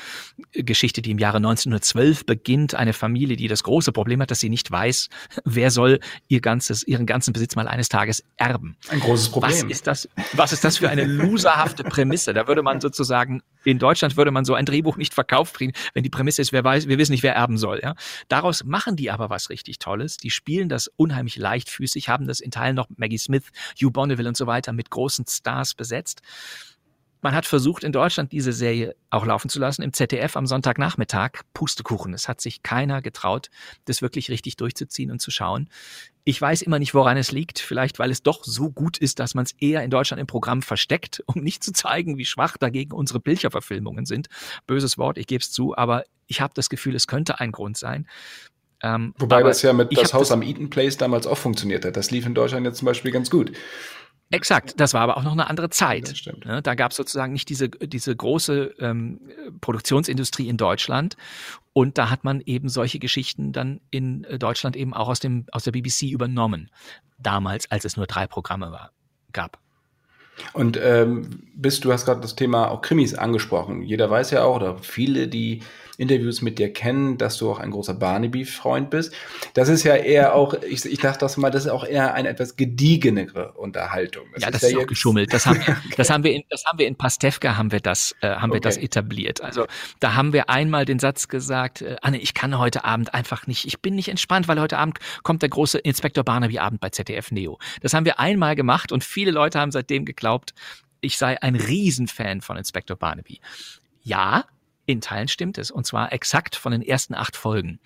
Geschichte, 0.53 1.03
die 1.03 1.11
im 1.11 1.19
Jahre 1.19 1.39
1912 1.39 2.27
beginnt. 2.27 2.75
Eine 2.75 2.93
Familie, 2.93 3.37
die 3.37 3.49
das 3.49 3.65
große 3.65 3.93
Problem 3.93 4.21
hat, 4.23 4.31
dass 4.31 4.41
sie 4.41 4.49
nicht 4.49 4.71
weiß, 4.71 5.09
wer 5.45 5.71
soll 5.71 5.99
ihr 6.29 6.41
ganzes, 6.41 6.87
ihren 6.87 7.07
ganzen 7.07 7.33
Besitz 7.33 7.57
mal 7.57 7.67
eines 7.67 7.89
Tages 7.89 8.23
erben. 8.37 8.77
Ein 8.89 9.01
großes 9.01 9.31
Problem. 9.31 9.51
Was 9.51 9.63
ist 9.65 9.87
das, 9.87 10.09
was 10.33 10.53
ist 10.53 10.65
das 10.65 10.79
für 10.79 10.89
eine 10.89 11.05
loserhafte 11.05 11.83
Prämisse? 11.83 12.33
Da 12.35 12.47
würde 12.47 12.63
man 12.63 12.81
sozusagen, 12.81 13.43
in 13.65 13.79
Deutschland 13.79 14.17
würde 14.17 14.31
man 14.31 14.45
so 14.45 14.55
ein 14.55 14.65
Drehbuch 14.65 14.97
nicht 14.97 15.15
verkauft 15.15 15.55
kriegen, 15.55 15.73
wenn 15.95 16.05
die 16.05 16.11
Prämisse 16.11 16.43
ist, 16.43 16.53
wer 16.53 16.63
weiß, 16.63 16.87
wir 16.87 16.99
wissen 16.99 17.13
nicht, 17.13 17.25
wer 17.25 17.35
erben 17.35 17.59
soll. 17.59 17.81
Ja? 17.83 17.95
Daraus 18.29 18.63
machen 18.65 18.95
die 18.95 19.11
aber 19.11 19.29
was 19.29 19.51
richtig 19.51 19.79
Tolles. 19.81 20.19
Die 20.19 20.31
spielen 20.31 20.69
das 20.69 20.89
unheimlich 20.97 21.37
leichtfüßig, 21.37 22.09
haben 22.09 22.27
das 22.27 22.39
in 22.39 22.53
Teilen 22.53 22.77
noch 22.77 22.87
Maggie 22.97 23.19
Smith, 23.19 23.45
Hugh 23.81 23.91
Bonneville 23.91 24.29
und 24.29 24.37
so 24.37 24.47
weiter 24.47 24.73
mit 24.73 24.91
großen 24.91 25.25
Stars 25.29 25.75
besetzt. 25.75 26.23
Man 27.21 27.35
hat 27.35 27.47
versucht, 27.47 27.83
in 27.83 27.93
Deutschland 27.93 28.33
diese 28.33 28.53
Serie 28.53 28.95
auch 29.11 29.27
laufen 29.27 29.49
zu 29.49 29.59
lassen, 29.59 29.83
im 29.83 29.93
ZDF 29.93 30.37
am 30.37 30.47
Sonntagnachmittag. 30.47 31.43
Pustekuchen. 31.53 32.15
Es 32.15 32.29
hat 32.29 32.41
sich 32.41 32.63
keiner 32.63 33.03
getraut, 33.03 33.51
das 33.87 34.03
wirklich 34.03 34.31
richtig 34.31 34.57
durchzuziehen 34.57 35.11
und 35.11 35.21
zu 35.21 35.31
schauen. 35.31 35.69
Ich 36.25 36.41
weiß 36.41 36.63
immer 36.63 36.79
nicht, 36.79 36.95
woran 36.95 37.17
es 37.17 37.33
liegt. 37.33 37.59
Vielleicht, 37.59 37.99
weil 37.99 38.11
es 38.11 38.23
doch 38.23 38.45
so 38.45 38.71
gut 38.71 38.99
ist, 38.99 39.19
dass 39.19 39.35
man 39.35 39.45
es 39.45 39.53
eher 39.59 39.83
in 39.83 39.91
Deutschland 39.91 40.21
im 40.21 40.27
Programm 40.27 40.63
versteckt, 40.63 41.23
um 41.27 41.43
nicht 41.43 41.65
zu 41.65 41.73
zeigen, 41.73 42.19
wie 42.19 42.25
schwach 42.25 42.57
dagegen 42.57 42.93
unsere 42.93 43.21
Pilcher-Verfilmungen 43.21 44.07
sind. 44.07 44.29
Böses 44.67 44.99
Wort, 44.99 45.19
ich 45.19 45.27
gebe 45.27 45.43
es 45.43 45.51
zu, 45.51 45.77
aber 45.77 46.05
ich 46.27 46.41
habe 46.41 46.55
das 46.55 46.69
Gefühl, 46.69 46.95
es 46.95 47.07
könnte 47.07 47.41
ein 47.41 47.53
Grund 47.53 47.77
sein. 47.77 48.07
Ähm, 48.81 49.13
Wobei 49.19 49.43
das 49.43 49.63
ja 49.63 49.73
mit 49.73 49.97
das 49.97 50.15
Haus 50.15 50.29
das 50.29 50.33
am 50.33 50.43
Eaton 50.43 50.71
Place 50.71 50.97
damals 50.97 51.27
auch 51.27 51.39
funktioniert 51.39 51.85
hat. 51.85 51.97
Das 51.97 52.13
lief 52.13 52.27
in 52.27 52.35
Deutschland 52.35 52.65
jetzt 52.65 52.79
zum 52.79 52.87
Beispiel 52.87 53.11
ganz 53.11 53.29
gut. 53.29 53.51
Exakt, 54.31 54.79
das 54.79 54.93
war 54.93 55.01
aber 55.01 55.17
auch 55.17 55.23
noch 55.23 55.33
eine 55.33 55.49
andere 55.49 55.71
Zeit. 55.71 56.11
Das 56.11 56.19
stimmt. 56.19 56.45
Da 56.45 56.75
gab 56.75 56.91
es 56.91 56.99
sozusagen 56.99 57.33
nicht 57.33 57.49
diese, 57.49 57.71
diese 57.71 58.15
große 58.15 58.75
ähm, 58.79 59.21
Produktionsindustrie 59.63 60.49
in 60.49 60.59
Deutschland. 60.59 61.17
Und 61.73 61.97
da 61.97 62.11
hat 62.11 62.25
man 62.25 62.43
eben 62.45 62.69
solche 62.69 62.99
Geschichten 62.99 63.53
dann 63.53 63.81
in 63.91 64.25
äh, 64.25 64.39
Deutschland 64.39 64.77
eben 64.77 64.93
auch 64.93 65.09
aus, 65.09 65.21
dem, 65.21 65.47
aus 65.53 65.65
der 65.65 65.73
BBC 65.73 66.11
übernommen. 66.11 66.71
Damals, 67.19 67.71
als 67.71 67.87
es 67.87 67.97
nur 67.97 68.07
drei 68.07 68.27
Programme 68.27 68.71
war, 68.71 68.91
gab. 69.33 69.59
Und 70.53 70.79
ähm, 70.81 71.31
bist 71.55 71.85
du 71.85 71.93
hast 71.93 72.05
gerade 72.05 72.21
das 72.21 72.37
Thema 72.37 72.71
auch 72.71 72.83
Krimis 72.83 73.15
angesprochen. 73.15 73.83
Jeder 73.83 74.11
weiß 74.11 74.31
ja 74.31 74.45
auch, 74.45 74.57
oder 74.57 74.79
viele, 74.79 75.29
die 75.29 75.63
Interviews 75.99 76.43
mit 76.43 76.61
dir 76.61 76.73
kennen, 76.73 77.19
dass 77.19 77.39
du 77.39 77.51
auch 77.51 77.59
ein 77.59 77.73
großer 77.73 77.93
Barnaby-Freund 77.93 78.89
bist. 78.89 79.13
Das 79.55 79.69
ist 79.69 79.83
ja 79.83 79.97
eher 79.97 80.35
auch, 80.35 80.55
ich, 80.63 80.85
ich 80.85 81.01
dachte 81.01 81.19
das 81.19 81.37
mal, 81.37 81.51
das 81.51 81.65
ist 81.65 81.71
auch 81.71 81.85
eher 81.85 82.15
eine 82.15 82.29
etwas 82.29 82.55
gediegenere 82.55 83.53
Unterhaltung. 83.55 84.27
Das 84.33 84.43
ja, 84.45 84.51
das 84.53 84.63
ist, 84.63 84.73
ja 84.73 84.79
auch 84.79 84.87
geschummelt. 84.87 85.35
Das 85.35 85.45
haben, 85.45 85.59
okay. 85.61 85.75
das 85.97 86.09
haben 86.09 86.23
wir 86.23 86.33
in, 86.33 86.45
das 86.51 86.65
haben 86.65 86.79
wir 86.79 86.87
in 86.87 86.95
Pastewka 86.95 87.57
haben 87.57 87.73
wir 87.73 87.81
das, 87.81 88.15
äh, 88.21 88.29
haben 88.29 88.51
okay. 88.51 88.59
wir 88.59 88.61
das 88.61 88.77
etabliert. 88.77 89.41
Also 89.43 89.67
da 89.99 90.15
haben 90.15 90.33
wir 90.33 90.49
einmal 90.49 90.85
den 90.85 91.01
Satz 91.01 91.27
gesagt, 91.27 91.83
äh, 91.83 91.97
Anne, 92.01 92.19
ich 92.19 92.33
kann 92.33 92.57
heute 92.57 92.85
Abend 92.85 93.13
einfach 93.13 93.49
nicht, 93.49 93.67
ich 93.67 93.81
bin 93.81 93.97
nicht 93.97 94.09
entspannt, 94.09 94.47
weil 94.47 94.61
heute 94.61 94.79
Abend 94.79 95.01
kommt 95.25 95.43
der 95.43 95.49
große 95.49 95.79
Inspektor 95.79 96.23
Barnaby-Abend 96.23 96.81
bei 96.81 96.91
ZDF 96.91 97.33
Neo. 97.33 97.59
Das 97.83 97.93
haben 97.93 98.07
wir 98.07 98.21
einmal 98.21 98.55
gemacht 98.55 98.93
und 98.93 99.03
viele 99.03 99.33
Leute 99.33 99.59
haben 99.59 99.73
seitdem 99.73 100.05
geglaubt, 100.05 100.55
ich 101.01 101.19
sei 101.19 101.43
ein 101.43 101.57
Riesenfan 101.57 102.41
von 102.41 102.57
Inspektor 102.57 102.97
Barnaby. 102.97 103.41
Ja, 104.03 104.45
in 104.89 105.01
Teilen 105.03 105.29
stimmt 105.29 105.59
es. 105.59 105.71
Und 105.71 105.87
zwar 105.87 106.13
exakt 106.13 106.57
von 106.57 106.73
den 106.73 106.83
ersten 106.83 107.15
acht 107.15 107.37
Folgen. 107.37 107.79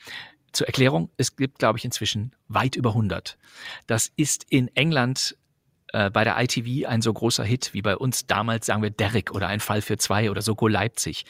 Zur 0.52 0.68
Erklärung, 0.68 1.10
es 1.16 1.36
gibt, 1.36 1.58
glaube 1.58 1.78
ich, 1.78 1.84
inzwischen 1.84 2.32
weit 2.48 2.76
über 2.76 2.90
100. 2.90 3.36
Das 3.86 4.12
ist 4.16 4.46
in 4.50 4.68
England 4.76 5.36
äh, 5.92 6.10
bei 6.10 6.24
der 6.24 6.40
ITV 6.40 6.86
ein 6.88 7.02
so 7.02 7.12
großer 7.12 7.42
Hit 7.42 7.74
wie 7.74 7.82
bei 7.82 7.96
uns 7.96 8.26
damals, 8.26 8.66
sagen 8.66 8.82
wir, 8.82 8.90
Derrick 8.90 9.32
oder 9.32 9.48
ein 9.48 9.60
Fall 9.60 9.82
für 9.82 9.98
zwei 9.98 10.30
oder 10.30 10.42
so 10.42 10.54
Go 10.54 10.68
Leipzig. 10.68 11.24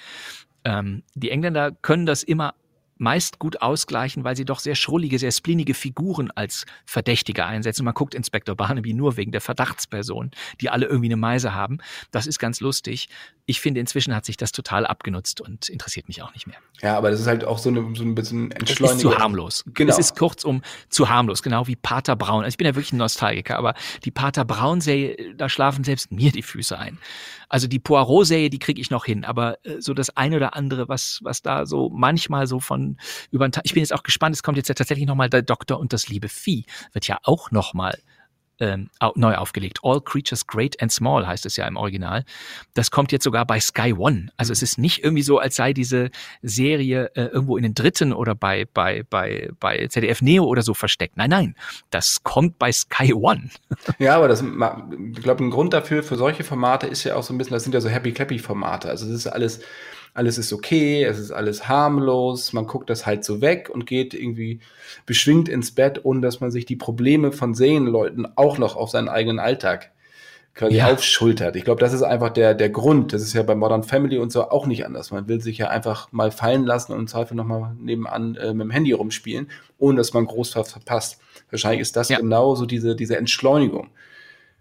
Ähm, 0.64 1.04
die 1.14 1.30
Engländer 1.30 1.72
können 1.72 2.04
das 2.04 2.22
immer 2.22 2.54
meist 3.02 3.40
gut 3.40 3.60
ausgleichen, 3.60 4.22
weil 4.22 4.36
sie 4.36 4.44
doch 4.44 4.60
sehr 4.60 4.76
schrullige, 4.76 5.18
sehr 5.18 5.32
splinige 5.32 5.74
Figuren 5.74 6.30
als 6.30 6.64
Verdächtige 6.86 7.44
einsetzen. 7.44 7.84
Man 7.84 7.94
guckt 7.94 8.14
Inspektor 8.14 8.54
Barnaby 8.54 8.94
nur 8.94 9.16
wegen 9.16 9.32
der 9.32 9.40
Verdachtsperson, 9.40 10.30
die 10.60 10.70
alle 10.70 10.86
irgendwie 10.86 11.08
eine 11.08 11.16
Meise 11.16 11.52
haben. 11.52 11.78
Das 12.12 12.28
ist 12.28 12.38
ganz 12.38 12.60
lustig. 12.60 13.08
Ich 13.44 13.60
finde, 13.60 13.80
inzwischen 13.80 14.14
hat 14.14 14.24
sich 14.24 14.36
das 14.36 14.52
total 14.52 14.86
abgenutzt 14.86 15.40
und 15.40 15.68
interessiert 15.68 16.06
mich 16.06 16.22
auch 16.22 16.32
nicht 16.32 16.46
mehr. 16.46 16.58
Ja, 16.80 16.96
aber 16.96 17.10
das 17.10 17.20
ist 17.20 17.26
halt 17.26 17.44
auch 17.44 17.58
so, 17.58 17.70
eine, 17.70 17.94
so 17.96 18.04
ein 18.04 18.14
bisschen 18.14 18.52
entschleunigt. 18.52 18.98
Es 18.98 19.04
ist 19.04 19.10
zu 19.10 19.18
harmlos. 19.18 19.64
Genau. 19.74 19.90
Es 19.90 19.98
ist 19.98 20.16
kurzum 20.16 20.62
zu 20.88 21.08
harmlos, 21.08 21.42
genau 21.42 21.66
wie 21.66 21.74
Pater 21.74 22.14
Braun. 22.14 22.44
Also 22.44 22.54
ich 22.54 22.56
bin 22.56 22.68
ja 22.68 22.76
wirklich 22.76 22.92
ein 22.92 22.98
Nostalgiker, 22.98 23.58
aber 23.58 23.74
die 24.04 24.12
Pater 24.12 24.44
Braun-Serie, 24.44 25.34
da 25.36 25.48
schlafen 25.48 25.82
selbst 25.82 26.12
mir 26.12 26.30
die 26.30 26.42
Füße 26.42 26.78
ein. 26.78 26.98
Also 27.48 27.66
die 27.66 27.80
Poirot-Serie, 27.80 28.48
die 28.48 28.60
kriege 28.60 28.80
ich 28.80 28.90
noch 28.90 29.04
hin, 29.04 29.24
aber 29.24 29.58
äh, 29.66 29.80
so 29.80 29.92
das 29.92 30.16
eine 30.16 30.36
oder 30.36 30.54
andere, 30.54 30.88
was, 30.88 31.18
was 31.22 31.42
da 31.42 31.66
so 31.66 31.90
manchmal 31.90 32.46
so 32.46 32.60
von 32.60 32.91
über 33.30 33.48
Ich 33.62 33.74
bin 33.74 33.82
jetzt 33.82 33.92
auch 33.92 34.02
gespannt, 34.02 34.34
es 34.34 34.42
kommt 34.42 34.56
jetzt 34.56 34.68
ja 34.68 34.74
tatsächlich 34.74 35.06
nochmal 35.06 35.30
der 35.30 35.42
Doktor 35.42 35.78
und 35.78 35.92
das 35.92 36.08
liebe 36.08 36.28
Vieh, 36.28 36.64
wird 36.92 37.06
ja 37.06 37.18
auch 37.22 37.50
nochmal 37.50 37.98
ähm, 38.62 38.90
neu 39.16 39.34
aufgelegt. 39.34 39.80
All 39.82 40.00
Creatures 40.00 40.46
Great 40.46 40.80
and 40.80 40.92
Small 40.92 41.26
heißt 41.26 41.44
es 41.46 41.56
ja 41.56 41.66
im 41.66 41.76
Original. 41.76 42.24
Das 42.74 42.90
kommt 42.90 43.10
jetzt 43.10 43.24
sogar 43.24 43.44
bei 43.44 43.58
Sky 43.58 43.92
One. 43.92 44.28
Also 44.36 44.52
es 44.52 44.62
ist 44.62 44.78
nicht 44.78 45.02
irgendwie 45.02 45.22
so, 45.22 45.38
als 45.38 45.56
sei 45.56 45.72
diese 45.72 46.10
Serie 46.42 47.10
äh, 47.14 47.24
irgendwo 47.24 47.56
in 47.56 47.64
den 47.64 47.74
dritten 47.74 48.12
oder 48.12 48.34
bei, 48.34 48.66
bei, 48.72 49.04
bei, 49.10 49.50
bei 49.58 49.88
ZDF 49.88 50.22
Neo 50.22 50.44
oder 50.44 50.62
so 50.62 50.74
versteckt. 50.74 51.16
Nein, 51.16 51.30
nein, 51.30 51.56
das 51.90 52.22
kommt 52.22 52.58
bei 52.58 52.72
Sky 52.72 53.12
One. 53.12 53.50
Ja, 53.98 54.16
aber 54.16 54.28
das, 54.28 54.42
ich 54.42 55.22
glaube, 55.22 55.44
ein 55.44 55.50
Grund 55.50 55.72
dafür 55.72 56.02
für 56.02 56.16
solche 56.16 56.44
Formate 56.44 56.86
ist 56.86 57.04
ja 57.04 57.16
auch 57.16 57.22
so 57.22 57.34
ein 57.34 57.38
bisschen, 57.38 57.52
das 57.52 57.64
sind 57.64 57.74
ja 57.74 57.80
so 57.80 57.88
Happy 57.88 58.12
Clappy 58.12 58.38
Formate. 58.38 58.88
Also 58.88 59.06
das 59.06 59.14
ist 59.14 59.26
alles 59.26 59.60
alles 60.14 60.38
ist 60.38 60.52
okay, 60.52 61.04
es 61.04 61.18
ist 61.18 61.30
alles 61.30 61.68
harmlos, 61.68 62.52
man 62.52 62.66
guckt 62.66 62.90
das 62.90 63.06
halt 63.06 63.24
so 63.24 63.40
weg 63.40 63.70
und 63.72 63.86
geht 63.86 64.12
irgendwie 64.12 64.60
beschwingt 65.06 65.48
ins 65.48 65.74
Bett, 65.74 66.04
ohne 66.04 66.20
dass 66.20 66.40
man 66.40 66.50
sich 66.50 66.66
die 66.66 66.76
Probleme 66.76 67.32
von 67.32 67.54
Sehenleuten 67.54 68.26
auch 68.36 68.58
noch 68.58 68.76
auf 68.76 68.90
seinen 68.90 69.08
eigenen 69.08 69.38
Alltag 69.38 69.92
quasi 70.54 70.76
ja. 70.76 70.92
aufschultert. 70.92 71.56
Ich 71.56 71.64
glaube, 71.64 71.80
das 71.80 71.92
ist 71.92 72.02
einfach 72.02 72.30
der, 72.30 72.54
der 72.54 72.68
Grund. 72.68 73.12
Das 73.12 73.22
ist 73.22 73.32
ja 73.32 73.42
bei 73.42 73.54
Modern 73.54 73.84
Family 73.84 74.18
und 74.18 74.30
so 74.30 74.50
auch 74.50 74.66
nicht 74.66 74.84
anders. 74.84 75.10
Man 75.10 75.28
will 75.28 75.40
sich 75.40 75.58
ja 75.58 75.68
einfach 75.68 76.12
mal 76.12 76.30
fallen 76.30 76.64
lassen 76.64 76.92
und 76.92 76.98
im 76.98 77.06
Zweifel 77.06 77.34
nochmal 77.34 77.74
nebenan 77.78 78.36
äh, 78.36 78.52
mit 78.52 78.66
dem 78.66 78.70
Handy 78.70 78.92
rumspielen, 78.92 79.48
ohne 79.78 79.96
dass 79.96 80.12
man 80.12 80.26
groß 80.26 80.50
verpasst. 80.50 81.20
Wahrscheinlich 81.50 81.80
ist 81.80 81.96
das 81.96 82.10
ja. 82.10 82.18
genau 82.18 82.54
so 82.54 82.66
diese, 82.66 82.94
diese 82.94 83.16
Entschleunigung. 83.16 83.88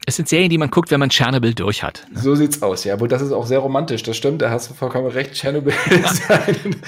Es 0.08 0.16
sind 0.16 0.28
Serien, 0.28 0.50
die 0.50 0.58
man 0.58 0.72
guckt, 0.72 0.90
wenn 0.90 1.00
man 1.00 1.10
Tschernobyl 1.10 1.54
durch 1.54 1.84
hat. 1.84 2.08
Ne? 2.12 2.20
So 2.20 2.34
sieht's 2.34 2.64
aus, 2.64 2.86
ja. 2.86 2.94
Aber 2.96 3.08
das 3.08 3.22
ist 3.22 3.32
auch 3.32 3.46
sehr 3.46 3.60
romantisch. 3.60 4.02
Das 4.02 4.18
stimmt, 4.18 4.42
da 4.42 4.50
hast 4.50 4.70
du 4.70 4.74
vollkommen 4.74 5.08
recht. 5.08 5.34
Tschernobyl 5.34 5.74
ist 5.90 6.24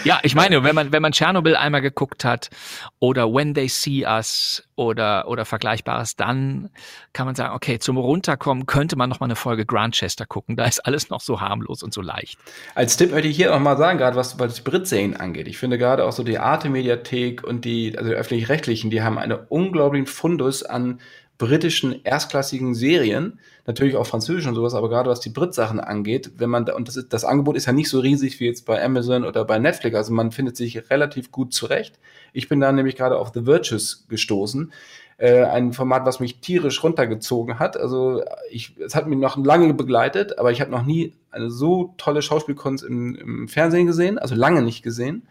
Ja, 0.03 0.20
ich 0.24 0.34
meine, 0.34 0.64
wenn 0.64 0.74
man, 0.74 0.91
wenn 0.91 1.03
man 1.03 1.11
Tschernobyl 1.11 1.55
einmal 1.55 1.82
geguckt 1.82 2.26
hat 2.26 2.49
oder 2.97 3.32
When 3.32 3.53
They 3.53 3.68
See 3.68 4.03
Us 4.03 4.64
oder, 4.76 5.28
oder 5.28 5.45
Vergleichbares, 5.45 6.16
dann 6.16 6.72
kann 7.14 7.28
man 7.28 7.36
sagen, 7.36 7.53
okay, 7.53 7.78
zum 7.78 7.97
Runterkommen 7.97 8.66
könnte 8.66 8.95
man 8.95 9.09
noch 9.09 9.20
mal 9.20 9.28
eine 9.28 9.36
Folge 9.36 9.68
Grantchester 9.68 10.26
gucken. 10.26 10.55
Da 10.55 10.66
ist 10.66 10.80
alles 10.80 11.11
noch 11.11 11.22
so 11.22 11.39
harmlos 11.39 11.84
und 11.84 11.93
so 11.93 12.01
leicht. 12.01 12.39
Als 12.74 12.97
Tipp 12.97 13.11
möchte 13.11 13.28
ich 13.28 13.36
hier 13.36 13.53
auch 13.55 13.59
mal 13.59 13.78
sagen, 13.78 13.99
gerade 13.99 14.16
was, 14.16 14.39
was 14.39 14.61
Brit-Serien 14.61 15.16
angeht. 15.16 15.47
Ich 15.47 15.59
finde 15.59 15.78
gerade 15.78 16.05
auch 16.05 16.14
so 16.14 16.24
die 16.24 16.39
Arte-Mediathek 16.39 17.43
und 17.43 17.64
die, 17.64 17.95
also 17.95 18.09
die 18.09 18.16
öffentlich-rechtlichen, 18.16 18.89
die 18.89 19.03
haben 19.03 19.20
einen 19.20 19.38
unglaublichen 19.49 20.07
Fundus 20.07 20.64
an 20.64 20.99
britischen 21.38 22.04
erstklassigen 22.04 22.76
Serien, 22.76 23.40
natürlich 23.66 23.96
auch 23.96 24.06
französisch 24.06 24.46
und 24.46 24.56
sowas, 24.56 24.74
aber 24.74 24.90
gerade 24.90 25.10
was 25.10 25.20
die 25.20 25.30
Brit-Sachen 25.30 25.80
angeht, 25.80 26.32
wenn 26.38 26.50
man 26.50 26.66
da, 26.66 26.76
und 26.76 26.88
das, 26.88 26.96
ist, 26.96 27.14
das 27.14 27.26
Angebot 27.26 27.56
ist 27.56 27.66
ja 27.66 27.74
nicht 27.74 27.90
so 27.90 28.00
riesig 28.00 28.40
wie 28.40 28.46
jetzt 28.46 28.66
bei 28.66 28.84
Amazon 28.84 29.24
oder 29.26 29.44
bei 29.46 29.58
Netflix, 29.58 29.96
also 29.96 30.14
man 30.14 30.32
findet 30.32 30.58
sich 30.58 30.90
relativ 30.90 31.32
gut 31.32 31.54
zurecht. 31.54 32.00
Ich 32.34 32.50
bin 32.50 32.60
da 32.60 32.72
nämlich 32.72 32.96
gerade 32.96 33.18
auf 33.18 33.32
The 33.34 33.46
Virtues 33.46 34.06
gestoßen, 34.10 34.72
äh, 35.18 35.44
ein 35.44 35.74
Format, 35.74 36.06
was 36.06 36.20
mich 36.20 36.40
tierisch 36.40 36.84
runtergezogen 36.84 37.60
hat. 37.60 37.78
Also 37.78 38.24
ich, 38.50 38.78
es 38.80 38.96
hat 38.96 39.08
mich 39.08 39.18
noch 39.18 39.38
lange 39.38 39.74
begleitet, 39.74 40.38
aber 40.38 40.52
ich 40.52 40.62
habe 40.62 40.72
noch 40.72 40.86
nie 40.86 41.14
eine 41.32 41.50
so 41.50 41.94
tolle 41.98 42.22
Schauspielkunst 42.22 42.84
im, 42.84 43.16
im 43.16 43.48
Fernsehen 43.48 43.88
gesehen, 43.88 44.20
also 44.20 44.36
lange 44.36 44.62
nicht 44.62 44.84
gesehen. 44.84 45.28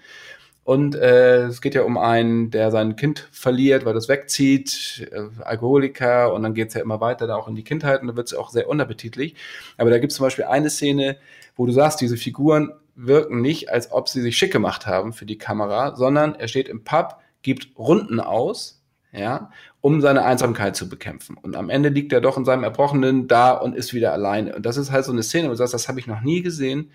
Und 0.65 0.95
äh, 0.95 1.47
es 1.47 1.61
geht 1.61 1.75
ja 1.75 1.83
um 1.83 1.99
einen, 1.99 2.51
der 2.51 2.71
sein 2.71 2.95
Kind 2.95 3.29
verliert, 3.33 3.85
weil 3.85 3.95
das 3.95 4.09
wegzieht, 4.09 5.09
äh, 5.11 5.43
Alkoholiker, 5.43 6.33
und 6.33 6.45
dann 6.45 6.55
geht's 6.55 6.75
ja 6.75 6.83
immer 6.83 7.01
weiter 7.01 7.27
da 7.27 7.35
auch 7.35 7.49
in 7.49 7.57
die 7.57 7.65
Kindheit 7.65 8.01
und 8.01 8.09
da 8.09 8.17
wird's 8.17 8.33
auch 8.33 8.51
sehr 8.51 8.69
unappetitlich. 8.69 9.35
Aber 9.77 9.91
da 9.91 9.99
gibt's 9.99 10.17
zum 10.17 10.27
Beispiel 10.27 10.45
eine 10.45 10.71
Szene, 10.71 11.17
wo 11.57 11.67
du 11.67 11.73
sagst, 11.73 12.01
diese 12.01 12.17
Figuren 12.17 12.73
wirken 12.95 13.41
nicht, 13.41 13.71
als 13.71 13.91
ob 13.91 14.09
sie 14.09 14.21
sich 14.21 14.37
schick 14.37 14.53
gemacht 14.53 14.87
haben 14.87 15.13
für 15.13 15.27
die 15.27 15.39
Kamera, 15.39 15.97
sondern 15.97 16.37
er 16.37 16.47
steht 16.47 16.69
im 16.69 16.85
Pub, 16.85 17.17
gibt 17.43 17.77
Runden 17.77 18.21
aus, 18.21 18.83
ja, 19.13 19.51
um 19.81 20.01
seine 20.01 20.25
Einsamkeit 20.25 20.77
zu 20.77 20.89
bekämpfen. 20.89 21.37
Und 21.43 21.57
am 21.57 21.71
Ende 21.71 21.89
liegt 21.89 22.13
er 22.13 22.21
doch 22.21 22.37
in 22.37 22.45
seinem 22.45 22.63
Erbrochenen 22.63 23.27
da 23.27 23.53
und 23.53 23.75
ist 23.75 23.95
wieder 23.95 24.13
alleine. 24.13 24.55
Und 24.55 24.65
das 24.65 24.77
ist 24.77 24.93
halt 24.93 25.05
so 25.05 25.13
eine 25.13 25.25
Szene, 25.25 25.49
wo 25.49 25.51
du 25.53 25.57
sagst, 25.57 25.75
das 25.75 25.89
habe 25.89 25.99
ich 25.99 26.07
noch 26.07 26.21
nie 26.21 26.43
gesehen. 26.43 26.91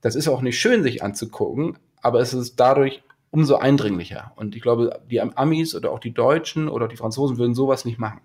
Das 0.00 0.14
ist 0.14 0.28
auch 0.28 0.40
nicht 0.40 0.58
schön, 0.58 0.82
sich 0.82 1.02
anzugucken, 1.02 1.76
aber 2.02 2.20
es 2.20 2.34
ist 2.34 2.58
dadurch 2.58 3.02
umso 3.30 3.56
eindringlicher. 3.56 4.32
Und 4.36 4.56
ich 4.56 4.62
glaube, 4.62 5.00
die 5.10 5.20
Amis 5.20 5.74
oder 5.74 5.92
auch 5.92 6.00
die 6.00 6.12
Deutschen 6.12 6.68
oder 6.68 6.88
die 6.88 6.96
Franzosen 6.96 7.38
würden 7.38 7.54
sowas 7.54 7.84
nicht 7.84 7.98
machen. 7.98 8.20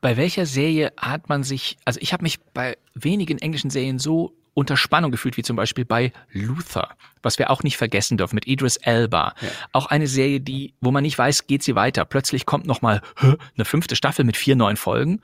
Bei 0.00 0.16
welcher 0.16 0.46
Serie 0.46 0.92
hat 0.96 1.28
man 1.28 1.42
sich, 1.42 1.76
also 1.84 2.00
ich 2.00 2.12
habe 2.12 2.22
mich 2.22 2.40
bei 2.52 2.76
wenigen 2.94 3.38
englischen 3.38 3.70
Serien 3.70 3.98
so 3.98 4.34
unter 4.54 4.76
Spannung 4.78 5.10
gefühlt, 5.10 5.36
wie 5.36 5.42
zum 5.42 5.56
Beispiel 5.56 5.84
bei 5.84 6.12
Luther, 6.32 6.96
was 7.22 7.38
wir 7.38 7.50
auch 7.50 7.62
nicht 7.62 7.76
vergessen 7.76 8.16
dürfen, 8.16 8.36
mit 8.36 8.46
Idris 8.46 8.78
Elba. 8.78 9.34
Ja. 9.40 9.48
Auch 9.72 9.86
eine 9.86 10.06
Serie, 10.06 10.40
die, 10.40 10.72
wo 10.80 10.90
man 10.90 11.02
nicht 11.02 11.18
weiß, 11.18 11.46
geht 11.46 11.62
sie 11.62 11.74
weiter. 11.74 12.06
Plötzlich 12.06 12.46
kommt 12.46 12.66
nochmal 12.66 13.02
eine 13.20 13.64
fünfte 13.66 13.96
Staffel 13.96 14.24
mit 14.24 14.36
vier 14.36 14.56
neuen 14.56 14.78
Folgen. 14.78 15.20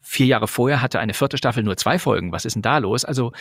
Vier 0.00 0.26
Jahre 0.26 0.46
vorher 0.46 0.80
hatte 0.80 1.00
eine 1.00 1.12
vierte 1.12 1.38
Staffel 1.38 1.64
nur 1.64 1.76
zwei 1.76 1.98
Folgen. 1.98 2.30
Was 2.30 2.44
ist 2.44 2.54
denn 2.54 2.62
da 2.62 2.78
los? 2.78 3.04
Also 3.04 3.32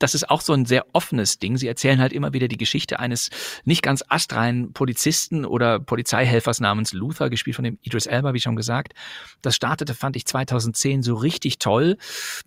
das 0.00 0.14
ist 0.14 0.28
auch 0.30 0.40
so 0.40 0.54
ein 0.54 0.64
sehr 0.64 0.86
offenes 0.94 1.38
Ding. 1.38 1.56
Sie 1.56 1.68
erzählen 1.68 2.00
halt 2.00 2.12
immer 2.12 2.32
wieder 2.32 2.48
die 2.48 2.56
Geschichte 2.56 2.98
eines 2.98 3.30
nicht 3.64 3.82
ganz 3.82 4.02
astreinen 4.08 4.72
Polizisten 4.72 5.44
oder 5.44 5.78
Polizeihelfers 5.78 6.58
namens 6.58 6.92
Luther, 6.92 7.30
gespielt 7.30 7.54
von 7.54 7.64
dem 7.64 7.78
Idris 7.82 8.06
Elba, 8.06 8.34
wie 8.34 8.40
schon 8.40 8.56
gesagt. 8.56 8.94
Das 9.42 9.54
startete, 9.54 9.94
fand 9.94 10.16
ich 10.16 10.26
2010 10.26 11.02
so 11.02 11.14
richtig 11.14 11.58
toll, 11.58 11.98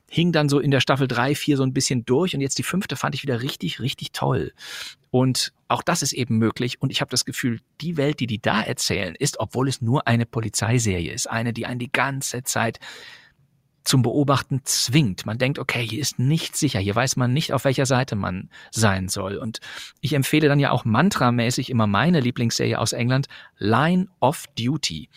hing 0.09 0.31
dann 0.31 0.49
so 0.49 0.59
in 0.59 0.71
der 0.71 0.81
Staffel 0.81 1.07
drei, 1.07 1.35
vier 1.35 1.55
so 1.55 1.63
ein 1.63 1.73
bisschen 1.73 2.05
durch 2.05 2.35
und 2.35 2.41
jetzt 2.41 2.57
die 2.57 2.63
fünfte 2.63 2.95
fand 2.95 3.13
ich 3.15 3.21
wieder 3.21 3.41
richtig, 3.41 3.79
richtig 3.79 4.11
toll. 4.11 4.51
Und 5.11 5.53
auch 5.67 5.83
das 5.83 6.01
ist 6.01 6.13
eben 6.13 6.39
möglich. 6.39 6.81
Und 6.81 6.91
ich 6.91 7.01
habe 7.01 7.11
das 7.11 7.23
Gefühl, 7.23 7.59
die 7.81 7.97
Welt, 7.97 8.19
die 8.19 8.25
die 8.25 8.41
da 8.41 8.63
erzählen, 8.63 9.13
ist, 9.13 9.39
obwohl 9.39 9.69
es 9.69 9.79
nur 9.79 10.07
eine 10.07 10.25
Polizeiserie 10.25 11.13
ist, 11.13 11.29
eine, 11.29 11.53
die 11.53 11.67
einen 11.67 11.77
die 11.77 11.91
ganze 11.91 12.41
Zeit 12.41 12.79
zum 13.83 14.01
Beobachten 14.01 14.61
zwingt. 14.63 15.25
Man 15.25 15.37
denkt, 15.37 15.59
okay, 15.59 15.85
hier 15.85 15.99
ist 15.99 16.19
nicht 16.19 16.55
sicher, 16.55 16.79
hier 16.79 16.95
weiß 16.95 17.15
man 17.15 17.33
nicht, 17.33 17.53
auf 17.53 17.65
welcher 17.65 17.85
Seite 17.85 18.15
man 18.15 18.49
sein 18.71 19.09
soll. 19.09 19.37
Und 19.37 19.59
ich 20.01 20.13
empfehle 20.13 20.47
dann 20.47 20.59
ja 20.59 20.71
auch 20.71 20.85
mantramäßig 20.85 21.69
immer 21.69 21.87
meine 21.87 22.19
Lieblingsserie 22.19 22.79
aus 22.79 22.93
England, 22.93 23.27
Line 23.57 24.07
of 24.19 24.45
Duty 24.57 25.09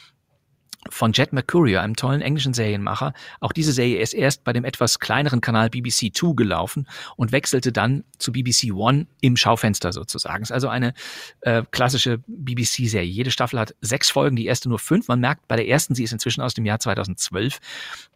von 0.91 1.13
Jet 1.13 1.33
Mercurio, 1.33 1.81
einem 1.81 1.97
tollen 1.97 2.21
englischen 2.21 2.55
Serienmacher. 2.55 3.13
Auch 3.41 3.53
diese 3.53 3.73
Serie 3.73 4.01
ist 4.01 4.15
erst 4.15 4.45
bei 4.45 4.53
dem 4.53 4.65
etwas 4.65 4.99
kleineren 4.99 5.41
Kanal 5.41 5.71
BBC 5.71 6.13
Two 6.13 6.35
gelaufen 6.35 6.89
und 7.17 7.33
wechselte 7.33 7.73
dann 7.73 8.05
zu 8.19 8.33
BBC 8.33 8.73
One 8.73 9.07
im 9.21 9.37
Schaufenster 9.37 9.93
sozusagen. 9.93 10.43
Ist 10.43 10.53
also 10.53 10.69
eine 10.69 10.95
äh, 11.41 11.63
klassische 11.71 12.19
BBC-Serie. 12.27 13.09
Jede 13.09 13.31
Staffel 13.31 13.59
hat 13.59 13.75
sechs 13.81 14.11
Folgen, 14.11 14.37
die 14.37 14.47
erste 14.47 14.69
nur 14.69 14.79
fünf. 14.79 15.09
Man 15.09 15.21
merkt 15.21 15.49
bei 15.49 15.57
der 15.57 15.69
ersten, 15.69 15.95
sie 15.95 16.05
ist 16.05 16.13
inzwischen 16.13 16.41
aus 16.41 16.55
dem 16.55 16.65
Jahr 16.65 16.79
2012, 16.79 17.59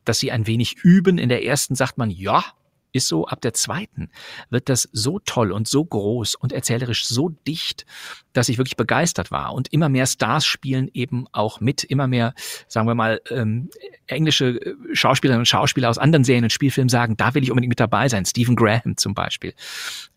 dass 0.05 0.19
sie 0.19 0.33
ein 0.33 0.47
wenig 0.47 0.77
üben. 0.83 1.19
In 1.19 1.29
der 1.29 1.45
ersten 1.45 1.75
sagt 1.75 1.99
man, 1.99 2.11
ja, 2.11 2.45
ist 2.93 3.09
so, 3.09 3.27
ab 3.27 3.41
der 3.41 3.53
zweiten 3.53 4.11
wird 4.51 4.69
das 4.69 4.89
so 4.93 5.19
toll 5.21 5.53
und 5.53 5.69
so 5.69 5.85
groß 5.85 6.35
und 6.35 6.53
erzählerisch 6.53 7.07
so 7.07 7.31
dicht, 7.47 7.87
dass 8.33 8.49
ich 8.49 8.59
wirklich 8.59 8.77
begeistert 8.77 9.31
war. 9.31 9.55
Und 9.55 9.73
immer 9.73 9.89
mehr 9.89 10.07
Stars 10.07 10.47
spielen 10.47 10.91
eben 10.93 11.27
auch 11.33 11.61
mit, 11.61 11.85
immer 11.85 12.07
mehr, 12.07 12.35
sagen 12.69 12.87
wir 12.87 12.95
mal, 12.95 13.21
ähm, 13.31 13.71
englische 14.07 14.61
äh, 14.61 14.75
Schauspielerinnen 14.93 15.41
und 15.41 15.47
Schauspieler 15.47 15.91
aus 15.91 15.99
anderen 15.99 16.25
Serien 16.25 16.45
und 16.45 16.53
Spielfilmen 16.53 16.89
sagen, 16.89 17.17
da 17.17 17.35
will 17.35 17.43
ich 17.43 17.51
unbedingt 17.51 17.71
mit 17.71 17.81
dabei 17.81 18.09
sein. 18.09 18.25
Stephen 18.25 18.57
Graham 18.57 18.97
zum 18.97 19.15
Beispiel 19.15 19.55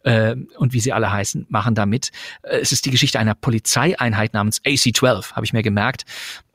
äh, 0.04 0.36
und 0.58 0.74
wie 0.74 0.80
sie 0.80 0.94
alle 0.94 1.12
heißen, 1.12 1.48
machen 1.50 1.76
da 1.76 1.86
mit. 1.86 2.12
Äh, 2.44 2.60
es 2.60 2.72
ist 2.72 2.86
die 2.86 2.92
Geschichte 2.92 3.20
einer 3.20 3.36
Polizeieinheit 3.36 4.34
namens 4.34 4.60
AC-12, 4.66 5.34
habe 5.34 5.46
ich 5.46 5.54
mir 5.54 5.64
gemerkt, 5.64 6.06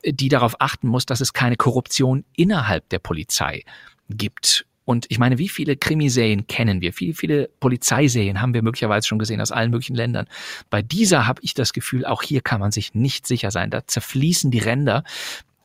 die 0.05 0.29
darauf 0.29 0.61
achten 0.61 0.89
muss, 0.89 1.07
dass 1.07 1.21
es 1.21 1.33
keine 1.33 1.57
Korruption 1.57 2.25
innerhalb 2.37 2.89
der 2.89 3.01
Polizei 3.01 3.65
gibt 4.09 4.65
und 4.89 5.05
ich 5.11 5.19
meine, 5.19 5.37
wie 5.37 5.51
viele 5.51 5.77
Krimiserien 5.77 6.47
kennen 6.47 6.81
wir? 6.81 6.95
Viele, 6.95 7.13
viele 7.13 7.51
Polizeiserien 7.61 8.41
haben 8.41 8.55
wir 8.55 8.63
möglicherweise 8.63 9.07
schon 9.07 9.19
gesehen 9.19 9.39
aus 9.43 9.53
allen 9.53 9.71
möglichen 9.71 9.95
Ländern. 9.95 10.27
Bei 10.71 10.81
dieser 10.81 11.27
habe 11.27 11.43
ich 11.45 11.53
das 11.53 11.75
Gefühl, 11.75 12.07
auch 12.07 12.23
hier 12.23 12.41
kann 12.41 12.59
man 12.59 12.73
sich 12.73 12.95
nicht 12.95 13.27
sicher 13.27 13.51
sein. 13.51 13.69
Da 13.69 13.87
zerfließen 13.87 14.51
die 14.51 14.61
Ränder 14.61 15.05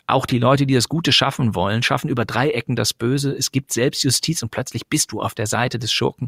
auch 0.05 0.25
die 0.25 0.39
Leute, 0.39 0.65
die 0.65 0.73
das 0.73 0.89
Gute 0.89 1.11
schaffen 1.11 1.55
wollen, 1.55 1.81
schaffen 1.81 2.09
über 2.09 2.25
drei 2.25 2.49
Ecken 2.49 2.75
das 2.75 2.93
Böse. 2.93 3.31
Es 3.31 3.51
gibt 3.51 3.71
Selbstjustiz 3.71 4.43
und 4.43 4.49
plötzlich 4.49 4.87
bist 4.87 5.11
du 5.11 5.21
auf 5.21 5.33
der 5.33 5.47
Seite 5.47 5.79
des 5.79 5.93
Schurken. 5.93 6.27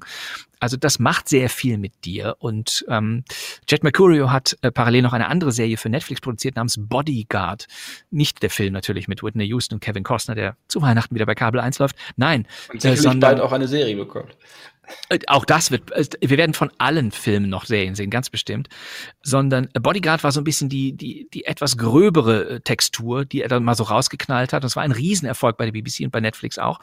Also 0.59 0.77
das 0.77 0.99
macht 0.99 1.27
sehr 1.27 1.49
viel 1.49 1.77
mit 1.77 2.05
dir. 2.05 2.37
Und 2.39 2.85
ähm, 2.87 3.23
Jet 3.67 3.83
Mercurio 3.83 4.31
hat 4.31 4.57
äh, 4.61 4.71
parallel 4.71 5.01
noch 5.01 5.13
eine 5.13 5.27
andere 5.27 5.51
Serie 5.51 5.77
für 5.77 5.89
Netflix 5.89 6.21
produziert 6.21 6.55
namens 6.55 6.75
Bodyguard. 6.79 7.67
Nicht 8.11 8.41
der 8.41 8.49
Film 8.49 8.73
natürlich 8.73 9.07
mit 9.07 9.21
Whitney 9.21 9.45
Houston 9.45 9.75
und 9.75 9.81
Kevin 9.81 10.03
Costner, 10.03 10.35
der 10.35 10.55
zu 10.67 10.81
Weihnachten 10.81 11.13
wieder 11.13 11.25
bei 11.25 11.35
Kabel 11.35 11.59
1 11.59 11.79
läuft. 11.79 11.97
Nein. 12.15 12.47
Und 12.71 12.81
sicherlich 12.81 12.99
äh, 12.99 13.03
sondern, 13.03 13.31
bald 13.31 13.41
auch 13.41 13.51
eine 13.51 13.67
Serie 13.67 13.95
bekommt. 13.95 14.37
Äh, 15.09 15.19
auch 15.27 15.45
das 15.45 15.71
wird, 15.71 15.91
äh, 15.91 16.05
wir 16.21 16.37
werden 16.37 16.53
von 16.53 16.71
allen 16.77 17.11
Filmen 17.11 17.49
noch 17.49 17.65
Serien 17.65 17.95
sehen, 17.95 18.09
ganz 18.09 18.29
bestimmt. 18.29 18.67
Sondern 19.21 19.69
Bodyguard 19.73 20.23
war 20.23 20.31
so 20.31 20.41
ein 20.41 20.43
bisschen 20.43 20.69
die, 20.69 20.93
die, 20.93 21.27
die 21.33 21.45
etwas 21.45 21.77
gröbere 21.77 22.49
äh, 22.49 22.59
Textur, 22.61 23.25
die 23.25 23.41
er 23.41 23.49
dann 23.49 23.63
mal 23.63 23.75
so 23.75 23.83
rausgeknallt 23.83 24.53
hat. 24.53 24.63
Das 24.63 24.75
war 24.75 24.83
ein 24.83 24.91
Riesenerfolg 24.91 25.57
bei 25.57 25.65
der 25.65 25.71
BBC 25.71 26.01
und 26.01 26.11
bei 26.11 26.21
Netflix 26.21 26.57
auch. 26.57 26.79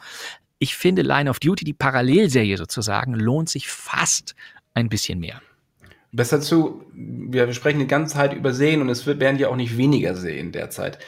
Ich 0.59 0.75
finde 0.75 1.01
Line 1.01 1.29
of 1.29 1.39
Duty, 1.39 1.65
die 1.65 1.73
Parallelserie 1.73 2.57
sozusagen, 2.57 3.15
lohnt 3.15 3.49
sich 3.49 3.67
fast 3.67 4.35
ein 4.73 4.89
bisschen 4.89 5.19
mehr. 5.19 5.41
Besser 6.11 6.41
zu, 6.41 6.85
wir 6.93 7.51
sprechen 7.53 7.79
die 7.79 7.87
ganze 7.87 8.15
Zeit 8.15 8.33
über 8.33 8.53
Sehen 8.53 8.81
und 8.81 8.89
es 8.89 9.05
wird, 9.05 9.19
werden 9.19 9.39
ja 9.39 9.49
auch 9.49 9.55
nicht 9.55 9.77
weniger 9.77 10.15
sehen 10.15 10.51
derzeit. 10.51 10.99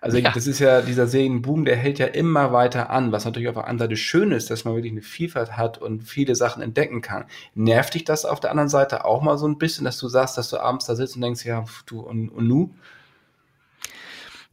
Also 0.00 0.18
ja. 0.18 0.30
das 0.30 0.46
ist 0.46 0.58
ja, 0.58 0.82
dieser 0.82 1.06
Serienboom, 1.06 1.64
der 1.64 1.76
hält 1.76 1.98
ja 1.98 2.06
immer 2.06 2.52
weiter 2.52 2.90
an, 2.90 3.12
was 3.12 3.24
natürlich 3.24 3.48
auf 3.48 3.54
der 3.54 3.64
anderen 3.64 3.90
Seite 3.90 3.96
schön 3.96 4.32
ist, 4.32 4.50
dass 4.50 4.64
man 4.64 4.74
wirklich 4.74 4.92
eine 4.92 5.02
Vielfalt 5.02 5.56
hat 5.56 5.78
und 5.78 6.02
viele 6.02 6.34
Sachen 6.34 6.62
entdecken 6.62 7.02
kann. 7.02 7.24
Nervt 7.54 7.94
dich 7.94 8.04
das 8.04 8.24
auf 8.24 8.40
der 8.40 8.50
anderen 8.50 8.68
Seite 8.68 9.04
auch 9.04 9.22
mal 9.22 9.38
so 9.38 9.46
ein 9.46 9.58
bisschen, 9.58 9.84
dass 9.84 9.98
du 9.98 10.08
sagst, 10.08 10.38
dass 10.38 10.50
du 10.50 10.58
abends 10.58 10.86
da 10.86 10.94
sitzt 10.94 11.16
und 11.16 11.22
denkst, 11.22 11.44
ja, 11.44 11.64
du 11.86 12.00
und, 12.00 12.28
und 12.28 12.46
nu? 12.46 12.70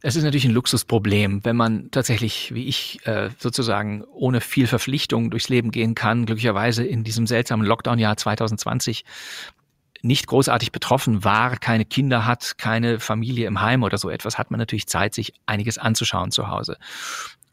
Es 0.06 0.16
ist 0.16 0.24
natürlich 0.24 0.44
ein 0.44 0.50
Luxusproblem, 0.50 1.46
wenn 1.46 1.56
man 1.56 1.90
tatsächlich, 1.90 2.52
wie 2.52 2.66
ich, 2.68 3.00
äh, 3.06 3.30
sozusagen 3.38 4.04
ohne 4.12 4.42
viel 4.42 4.66
Verpflichtung 4.66 5.30
durchs 5.30 5.48
Leben 5.48 5.70
gehen 5.70 5.94
kann. 5.94 6.26
Glücklicherweise 6.26 6.84
in 6.84 7.04
diesem 7.04 7.26
seltsamen 7.26 7.66
Lockdown-Jahr 7.66 8.18
2020 8.18 9.06
nicht 10.04 10.26
großartig 10.26 10.70
betroffen 10.70 11.24
war, 11.24 11.56
keine 11.56 11.84
Kinder 11.84 12.26
hat, 12.26 12.58
keine 12.58 13.00
Familie 13.00 13.46
im 13.46 13.60
Heim 13.60 13.82
oder 13.82 13.98
so 13.98 14.10
etwas, 14.10 14.38
hat 14.38 14.50
man 14.50 14.58
natürlich 14.58 14.86
Zeit, 14.86 15.14
sich 15.14 15.32
einiges 15.46 15.78
anzuschauen 15.78 16.30
zu 16.30 16.48
Hause. 16.48 16.76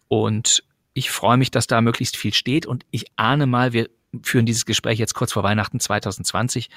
Und 0.10 0.64
ich 0.94 1.10
freue 1.10 1.38
mich, 1.38 1.52
dass 1.52 1.68
da 1.68 1.80
möglichst 1.80 2.18
viel 2.18 2.34
steht 2.34 2.66
und 2.66 2.86
ich 2.92 3.06
ahne 3.16 3.46
mal, 3.46 3.72
wir 3.72 3.90
führen 4.24 4.46
dieses 4.46 4.66
Gespräch 4.66 5.00
jetzt 5.00 5.14
kurz 5.14 5.32
vor 5.32 5.44
Weihnachten 5.44 5.80
2020, 5.80 6.70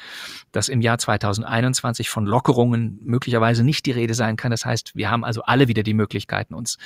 dass 0.52 0.68
im 0.68 0.80
Jahr 0.80 0.98
2021 0.98 2.08
von 2.08 2.26
Lockerungen 2.26 3.00
möglicherweise 3.02 3.64
nicht 3.64 3.86
die 3.86 3.90
Rede 3.90 4.14
sein 4.14 4.36
kann. 4.36 4.52
Das 4.52 4.64
heißt, 4.64 4.94
wir 4.94 5.10
haben 5.10 5.24
also 5.24 5.42
alle 5.42 5.66
wieder 5.66 5.82
die 5.82 5.94
Möglichkeiten, 5.94 6.54
uns 6.54 6.78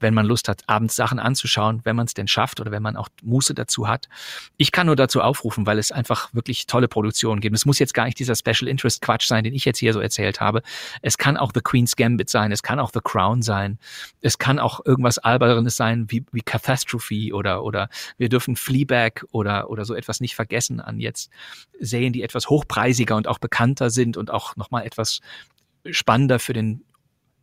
wenn 0.00 0.14
man 0.14 0.26
Lust 0.26 0.48
hat, 0.48 0.62
abends 0.66 0.96
Sachen 0.96 1.18
anzuschauen, 1.18 1.80
wenn 1.84 1.96
man 1.96 2.06
es 2.06 2.14
denn 2.14 2.28
schafft 2.28 2.60
oder 2.60 2.70
wenn 2.70 2.82
man 2.82 2.96
auch 2.96 3.08
Muße 3.22 3.54
dazu 3.54 3.88
hat. 3.88 4.08
Ich 4.56 4.72
kann 4.72 4.86
nur 4.86 4.96
dazu 4.96 5.22
aufrufen, 5.22 5.66
weil 5.66 5.78
es 5.78 5.92
einfach 5.92 6.32
wirklich 6.34 6.66
tolle 6.66 6.88
Produktionen 6.88 7.40
gibt. 7.40 7.56
Es 7.56 7.66
muss 7.66 7.78
jetzt 7.78 7.94
gar 7.94 8.04
nicht 8.04 8.18
dieser 8.18 8.34
Special 8.34 8.68
Interest 8.68 9.00
Quatsch 9.00 9.26
sein, 9.26 9.44
den 9.44 9.54
ich 9.54 9.64
jetzt 9.64 9.78
hier 9.78 9.92
so 9.92 10.00
erzählt 10.00 10.40
habe. 10.40 10.62
Es 11.02 11.18
kann 11.18 11.36
auch 11.36 11.52
The 11.54 11.60
Queen's 11.60 11.96
Gambit 11.96 12.30
sein, 12.30 12.52
es 12.52 12.62
kann 12.62 12.78
auch 12.78 12.90
The 12.92 13.00
Crown 13.02 13.42
sein, 13.42 13.78
es 14.20 14.38
kann 14.38 14.58
auch 14.58 14.84
irgendwas 14.84 15.18
Albernes 15.18 15.76
sein 15.76 16.06
wie, 16.10 16.24
wie 16.32 16.42
Catastrophe 16.42 17.32
oder, 17.32 17.64
oder 17.64 17.88
wir 18.18 18.28
dürfen 18.28 18.56
Fleabag 18.56 19.24
oder, 19.30 19.70
oder 19.70 19.84
so 19.84 19.94
etwas 19.94 20.20
nicht 20.20 20.34
vergessen 20.34 20.80
an 20.80 21.00
jetzt 21.00 21.30
Serien, 21.80 22.12
die 22.12 22.22
etwas 22.22 22.48
hochpreisiger 22.48 23.16
und 23.16 23.28
auch 23.28 23.38
bekannter 23.38 23.90
sind 23.90 24.16
und 24.16 24.30
auch 24.30 24.56
nochmal 24.56 24.84
etwas 24.86 25.20
spannender 25.90 26.38
für 26.38 26.52
den 26.52 26.84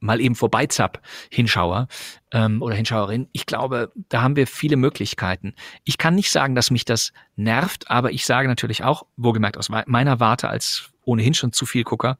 mal 0.03 0.19
eben 0.19 0.35
vorbeizapp 0.35 1.01
Hinschauer 1.31 1.87
ähm, 2.31 2.61
oder 2.61 2.75
Hinschauerin. 2.75 3.29
Ich 3.31 3.45
glaube, 3.45 3.91
da 4.09 4.21
haben 4.21 4.35
wir 4.35 4.47
viele 4.47 4.75
Möglichkeiten. 4.75 5.55
Ich 5.85 5.97
kann 5.97 6.15
nicht 6.15 6.31
sagen, 6.31 6.55
dass 6.55 6.71
mich 6.71 6.85
das 6.85 7.13
nervt, 7.35 7.89
aber 7.89 8.11
ich 8.11 8.25
sage 8.25 8.47
natürlich 8.47 8.83
auch, 8.83 9.05
wohlgemerkt 9.17 9.57
aus 9.57 9.69
meiner 9.69 10.19
Warte 10.19 10.49
als 10.49 10.91
ohnehin 11.05 11.33
schon 11.33 11.53
zu 11.53 11.65
viel 11.65 11.83
Gucker, 11.83 12.17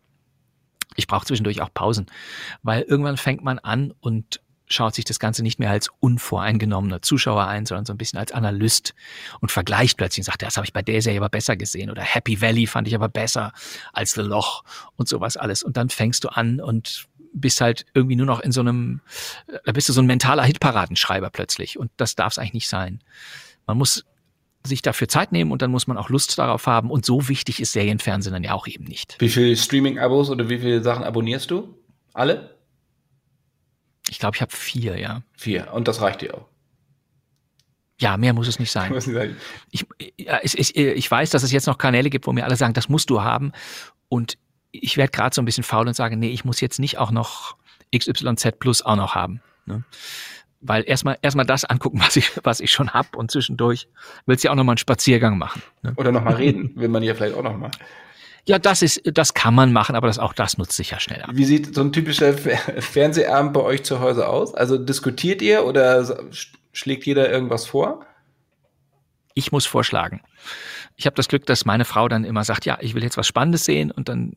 ich 0.96 1.08
brauche 1.08 1.26
zwischendurch 1.26 1.62
auch 1.62 1.74
Pausen, 1.74 2.08
weil 2.62 2.84
irgendwann 2.84 3.18
fängt 3.18 3.44
man 3.44 3.60
an 3.60 3.94
und 4.00 4.42
schaut 4.66 4.96
sich 4.96 5.06
das 5.06 5.20
Ganze 5.20 5.44
nicht 5.44 5.60
mehr 5.60 5.70
als 5.70 5.90
unvoreingenommener 6.00 7.02
Zuschauer 7.02 7.48
ein, 7.48 7.66
sondern 7.66 7.86
so 7.86 7.94
ein 7.94 7.98
bisschen 7.98 8.20
als 8.20 8.32
Analyst 8.32 8.96
und 9.40 9.52
vergleicht 9.52 9.98
plötzlich 9.98 10.22
und 10.22 10.26
sagt, 10.26 10.42
das 10.42 10.58
habe 10.58 10.66
ich 10.66 10.74
bei 10.74 10.82
der 10.82 11.02
Serie 11.02 11.20
aber 11.20 11.30
besser 11.30 11.56
gesehen 11.56 11.92
oder 11.92 12.02
Happy 12.02 12.42
Valley 12.42 12.66
fand 12.66 12.88
ich 12.88 12.96
aber 12.96 13.10
besser 13.10 13.54
als 13.92 14.12
The 14.12 14.22
Loch 14.22 14.64
und 14.96 15.08
sowas 15.08 15.38
alles. 15.38 15.64
Und 15.64 15.78
dann 15.78 15.90
fängst 15.90 16.24
du 16.24 16.30
an 16.30 16.60
und 16.60 17.08
bist 17.34 17.62
halt 17.62 17.86
irgendwie 17.94 18.16
nur 18.16 18.26
noch 18.26 18.40
in 18.40 18.52
so 18.52 18.62
einem, 18.62 19.02
da 19.66 19.72
bist 19.72 19.90
du 19.90 19.94
so 19.94 20.02
ein 20.02 20.06
mentaler 20.06 20.44
Hitparadenschreiber 20.44 21.30
plötzlich. 21.30 21.78
Und 21.78 21.92
das 21.98 22.16
darf 22.16 22.34
es 22.34 22.38
eigentlich 22.38 22.54
nicht 22.54 22.70
sein. 22.70 23.00
Man 23.66 23.78
muss 23.78 24.06
sich 24.66 24.82
dafür 24.82 25.08
Zeit 25.08 25.32
nehmen 25.32 25.52
und 25.52 25.62
dann 25.62 25.72
muss 25.72 25.88
man 25.88 25.98
auch 25.98 26.10
Lust 26.10 26.38
darauf 26.38 26.68
haben. 26.68 26.90
Und 26.90 27.06
so 27.06 27.28
wichtig 27.28 27.60
ist 27.60 27.74
Serienfernsehen 27.74 28.34
dann 28.34 28.44
ja 28.44 28.54
auch 28.54 28.68
eben 28.68 28.86
nicht. 28.86 29.16
Wie 29.20 29.30
viele 29.30 29.56
Streaming-Abos 29.58 30.30
oder 30.30 30.50
wie 30.50 30.60
viele 30.60 30.82
Sachen 30.82 31.04
abonnierst 31.04 31.52
du? 31.52 31.78
Alle? 32.14 32.58
Ich 34.10 34.20
glaube, 34.20 34.36
ich 34.36 34.42
habe 34.42 34.56
vier, 34.56 34.98
ja. 34.98 35.24
Vier. 35.36 35.74
Und 35.74 35.88
das 35.88 36.02
reicht 36.02 36.22
dir 36.22 36.36
auch. 36.36 36.48
Ja, 38.00 38.18
mehr 38.18 38.34
muss 38.34 38.48
es 38.48 38.60
nicht 38.60 38.72
sein. 38.72 38.94
Ich, 39.72 39.86
ich, 40.44 40.60
ich, 40.60 40.76
ich 40.76 41.12
weiß, 41.12 41.30
dass 41.30 41.44
es 41.44 41.52
jetzt 41.52 41.68
noch 41.68 41.78
Kanäle 41.78 42.10
gibt, 42.10 42.28
wo 42.28 42.34
mir 42.34 42.44
alle 42.44 42.56
sagen, 42.56 42.74
das 42.74 42.90
musst 42.90 43.10
du 43.10 43.22
haben. 43.22 43.52
Und 44.10 44.38
ich 44.74 44.98
werde 44.98 45.12
gerade 45.12 45.34
so 45.34 45.42
ein 45.42 45.46
bisschen 45.46 45.64
faul 45.64 45.88
und 45.88 45.94
sage, 45.94 46.18
nee, 46.18 46.32
ich 46.32 46.44
muss 46.44 46.60
jetzt 46.60 46.80
nicht 46.80 46.98
auch 46.98 47.12
noch 47.12 47.56
XYZ 47.96 48.60
Plus 48.60 48.82
auch 48.82 48.96
noch 48.96 49.16
haben. 49.16 49.42
Ne? 49.66 49.84
Weil 50.60 50.84
erstmal 50.88 51.18
erstmal 51.22 51.46
das 51.46 51.64
angucken, 51.64 52.00
was 52.04 52.16
ich, 52.16 52.32
was 52.44 52.60
ich 52.60 52.72
schon 52.72 52.90
hab 52.90 53.16
und 53.16 53.32
zwischendurch 53.32 53.88
willst 54.26 54.44
du 54.44 54.48
ja 54.48 54.52
auch 54.52 54.56
nochmal 54.56 54.74
einen 54.74 54.80
Spaziergang 54.80 55.38
machen. 55.38 55.62
Ne? 55.84 55.94
Oder 55.96 56.12
nochmal 56.12 56.36
reden, 56.36 56.72
will 56.76 56.90
man 56.90 57.04
ja 57.04 57.14
vielleicht 57.14 57.36
auch 57.36 57.44
nochmal. 57.44 57.72
Ja, 58.46 58.60
das 58.60 58.82
ist, 58.82 59.02
das 59.06 59.34
kann 59.34 59.56
man 59.56 59.72
machen, 59.72 59.96
aber 59.96 60.08
das, 60.08 60.20
auch 60.20 60.34
das 60.34 60.58
nutzt 60.58 60.74
sich 60.74 60.92
ja 60.92 61.00
schnell 61.00 61.22
ab. 61.22 61.30
Wie 61.34 61.46
sieht 61.46 61.74
so 61.74 61.80
ein 61.80 61.94
typischer 61.94 62.34
Fernsehabend 62.34 63.54
bei 63.54 63.62
euch 63.62 63.84
zu 63.84 64.02
Hause 64.02 64.28
aus? 64.28 64.54
Also 64.54 64.78
diskutiert 64.78 65.42
ihr 65.42 65.66
oder 65.66 66.30
schlägt 66.74 67.06
jeder 67.06 67.32
irgendwas 67.32 67.66
vor? 67.66 68.06
Ich 69.34 69.54
muss 69.54 69.66
vorschlagen. 69.66 70.22
Ich 70.98 71.06
habe 71.06 71.16
das 71.16 71.30
Glück, 71.30 71.46
dass 71.46 71.64
meine 71.64 71.86
Frau 71.86 72.10
dann 72.10 72.26
immer 72.26 72.44
sagt, 72.44 72.66
ja, 72.66 72.78
ich 72.82 72.96
will 72.96 73.04
jetzt 73.04 73.16
was 73.16 73.28
Spannendes 73.28 73.64
sehen 73.64 73.92
und 73.92 74.10
dann 74.10 74.34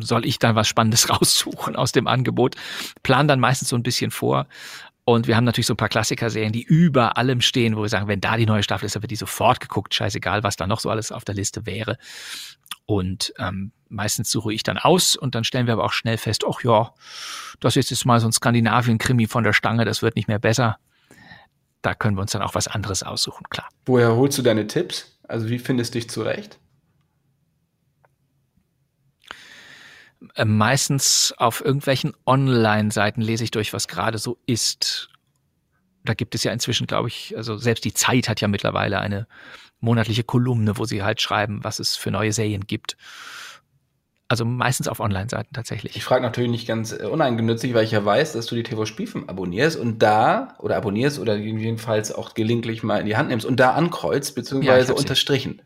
soll 0.00 0.26
ich 0.26 0.38
dann 0.38 0.54
was 0.54 0.68
Spannendes 0.68 1.08
raussuchen 1.10 1.76
aus 1.76 1.92
dem 1.92 2.06
Angebot. 2.06 2.56
Plan 3.02 3.28
dann 3.28 3.40
meistens 3.40 3.68
so 3.68 3.76
ein 3.76 3.82
bisschen 3.82 4.10
vor. 4.10 4.46
Und 5.04 5.26
wir 5.26 5.36
haben 5.36 5.44
natürlich 5.44 5.66
so 5.66 5.74
ein 5.74 5.78
paar 5.78 5.88
Klassiker-Serien, 5.88 6.52
die 6.52 6.62
über 6.62 7.16
allem 7.16 7.40
stehen, 7.40 7.76
wo 7.76 7.82
wir 7.82 7.88
sagen, 7.88 8.06
wenn 8.06 8.20
da 8.20 8.36
die 8.36 8.46
neue 8.46 8.62
Staffel 8.62 8.86
ist, 8.86 8.94
dann 8.94 9.02
wird 9.02 9.10
die 9.10 9.16
sofort 9.16 9.58
geguckt. 9.58 9.94
Scheißegal, 9.94 10.44
was 10.44 10.56
da 10.56 10.66
noch 10.66 10.78
so 10.78 10.90
alles 10.90 11.10
auf 11.10 11.24
der 11.24 11.34
Liste 11.34 11.66
wäre. 11.66 11.96
Und 12.86 13.32
ähm, 13.38 13.72
meistens 13.88 14.30
suche 14.30 14.52
ich 14.52 14.62
dann 14.62 14.78
aus 14.78 15.16
und 15.16 15.34
dann 15.34 15.44
stellen 15.44 15.66
wir 15.66 15.74
aber 15.74 15.84
auch 15.84 15.92
schnell 15.92 16.16
fest, 16.16 16.44
ach 16.48 16.62
ja, 16.62 16.94
das 17.60 17.76
ist 17.76 17.90
jetzt 17.90 18.06
mal 18.06 18.20
so 18.20 18.28
ein 18.28 18.32
Skandinavien-Krimi 18.32 19.26
von 19.26 19.42
der 19.42 19.52
Stange, 19.52 19.84
das 19.84 20.02
wird 20.02 20.16
nicht 20.16 20.28
mehr 20.28 20.38
besser. 20.38 20.78
Da 21.82 21.94
können 21.94 22.16
wir 22.16 22.22
uns 22.22 22.32
dann 22.32 22.42
auch 22.42 22.54
was 22.54 22.68
anderes 22.68 23.02
aussuchen, 23.02 23.44
klar. 23.50 23.68
Woher 23.86 24.14
holst 24.14 24.38
du 24.38 24.42
deine 24.42 24.66
Tipps? 24.66 25.18
Also 25.26 25.48
wie 25.48 25.58
findest 25.58 25.94
du 25.94 25.98
dich 25.98 26.10
zurecht? 26.10 26.59
Meistens 30.44 31.34
auf 31.36 31.64
irgendwelchen 31.64 32.14
Online-Seiten 32.26 33.22
lese 33.22 33.44
ich 33.44 33.50
durch, 33.50 33.72
was 33.72 33.88
gerade 33.88 34.18
so 34.18 34.38
ist. 34.46 35.08
Da 36.04 36.14
gibt 36.14 36.34
es 36.34 36.44
ja 36.44 36.52
inzwischen, 36.52 36.86
glaube 36.86 37.08
ich, 37.08 37.36
also 37.36 37.56
selbst 37.56 37.84
die 37.84 37.94
Zeit 37.94 38.28
hat 38.28 38.40
ja 38.40 38.48
mittlerweile 38.48 39.00
eine 39.00 39.26
monatliche 39.80 40.24
Kolumne, 40.24 40.76
wo 40.76 40.84
sie 40.84 41.02
halt 41.02 41.20
schreiben, 41.20 41.64
was 41.64 41.78
es 41.78 41.96
für 41.96 42.10
neue 42.10 42.32
Serien 42.32 42.66
gibt. 42.66 42.96
Also 44.28 44.44
meistens 44.44 44.86
auf 44.86 45.00
Online-Seiten 45.00 45.52
tatsächlich. 45.52 45.96
Ich 45.96 46.04
frage 46.04 46.22
natürlich 46.22 46.50
nicht 46.50 46.68
ganz 46.68 46.92
äh, 46.92 47.04
uneingenützig, 47.04 47.74
weil 47.74 47.84
ich 47.84 47.90
ja 47.90 48.04
weiß, 48.04 48.34
dass 48.34 48.46
du 48.46 48.54
die 48.54 48.62
TV-Spielfilm 48.62 49.28
abonnierst 49.28 49.76
und 49.76 49.98
da 49.98 50.54
oder 50.58 50.76
abonnierst 50.76 51.18
oder 51.18 51.34
jedenfalls 51.34 52.12
auch 52.12 52.34
gelegentlich 52.34 52.84
mal 52.84 52.98
in 52.98 53.06
die 53.06 53.16
Hand 53.16 53.30
nimmst 53.30 53.44
und 53.44 53.58
da 53.58 53.72
ankreuzt 53.72 54.36
beziehungsweise 54.36 54.92
ja, 54.92 54.98
unterstrichen. 54.98 55.62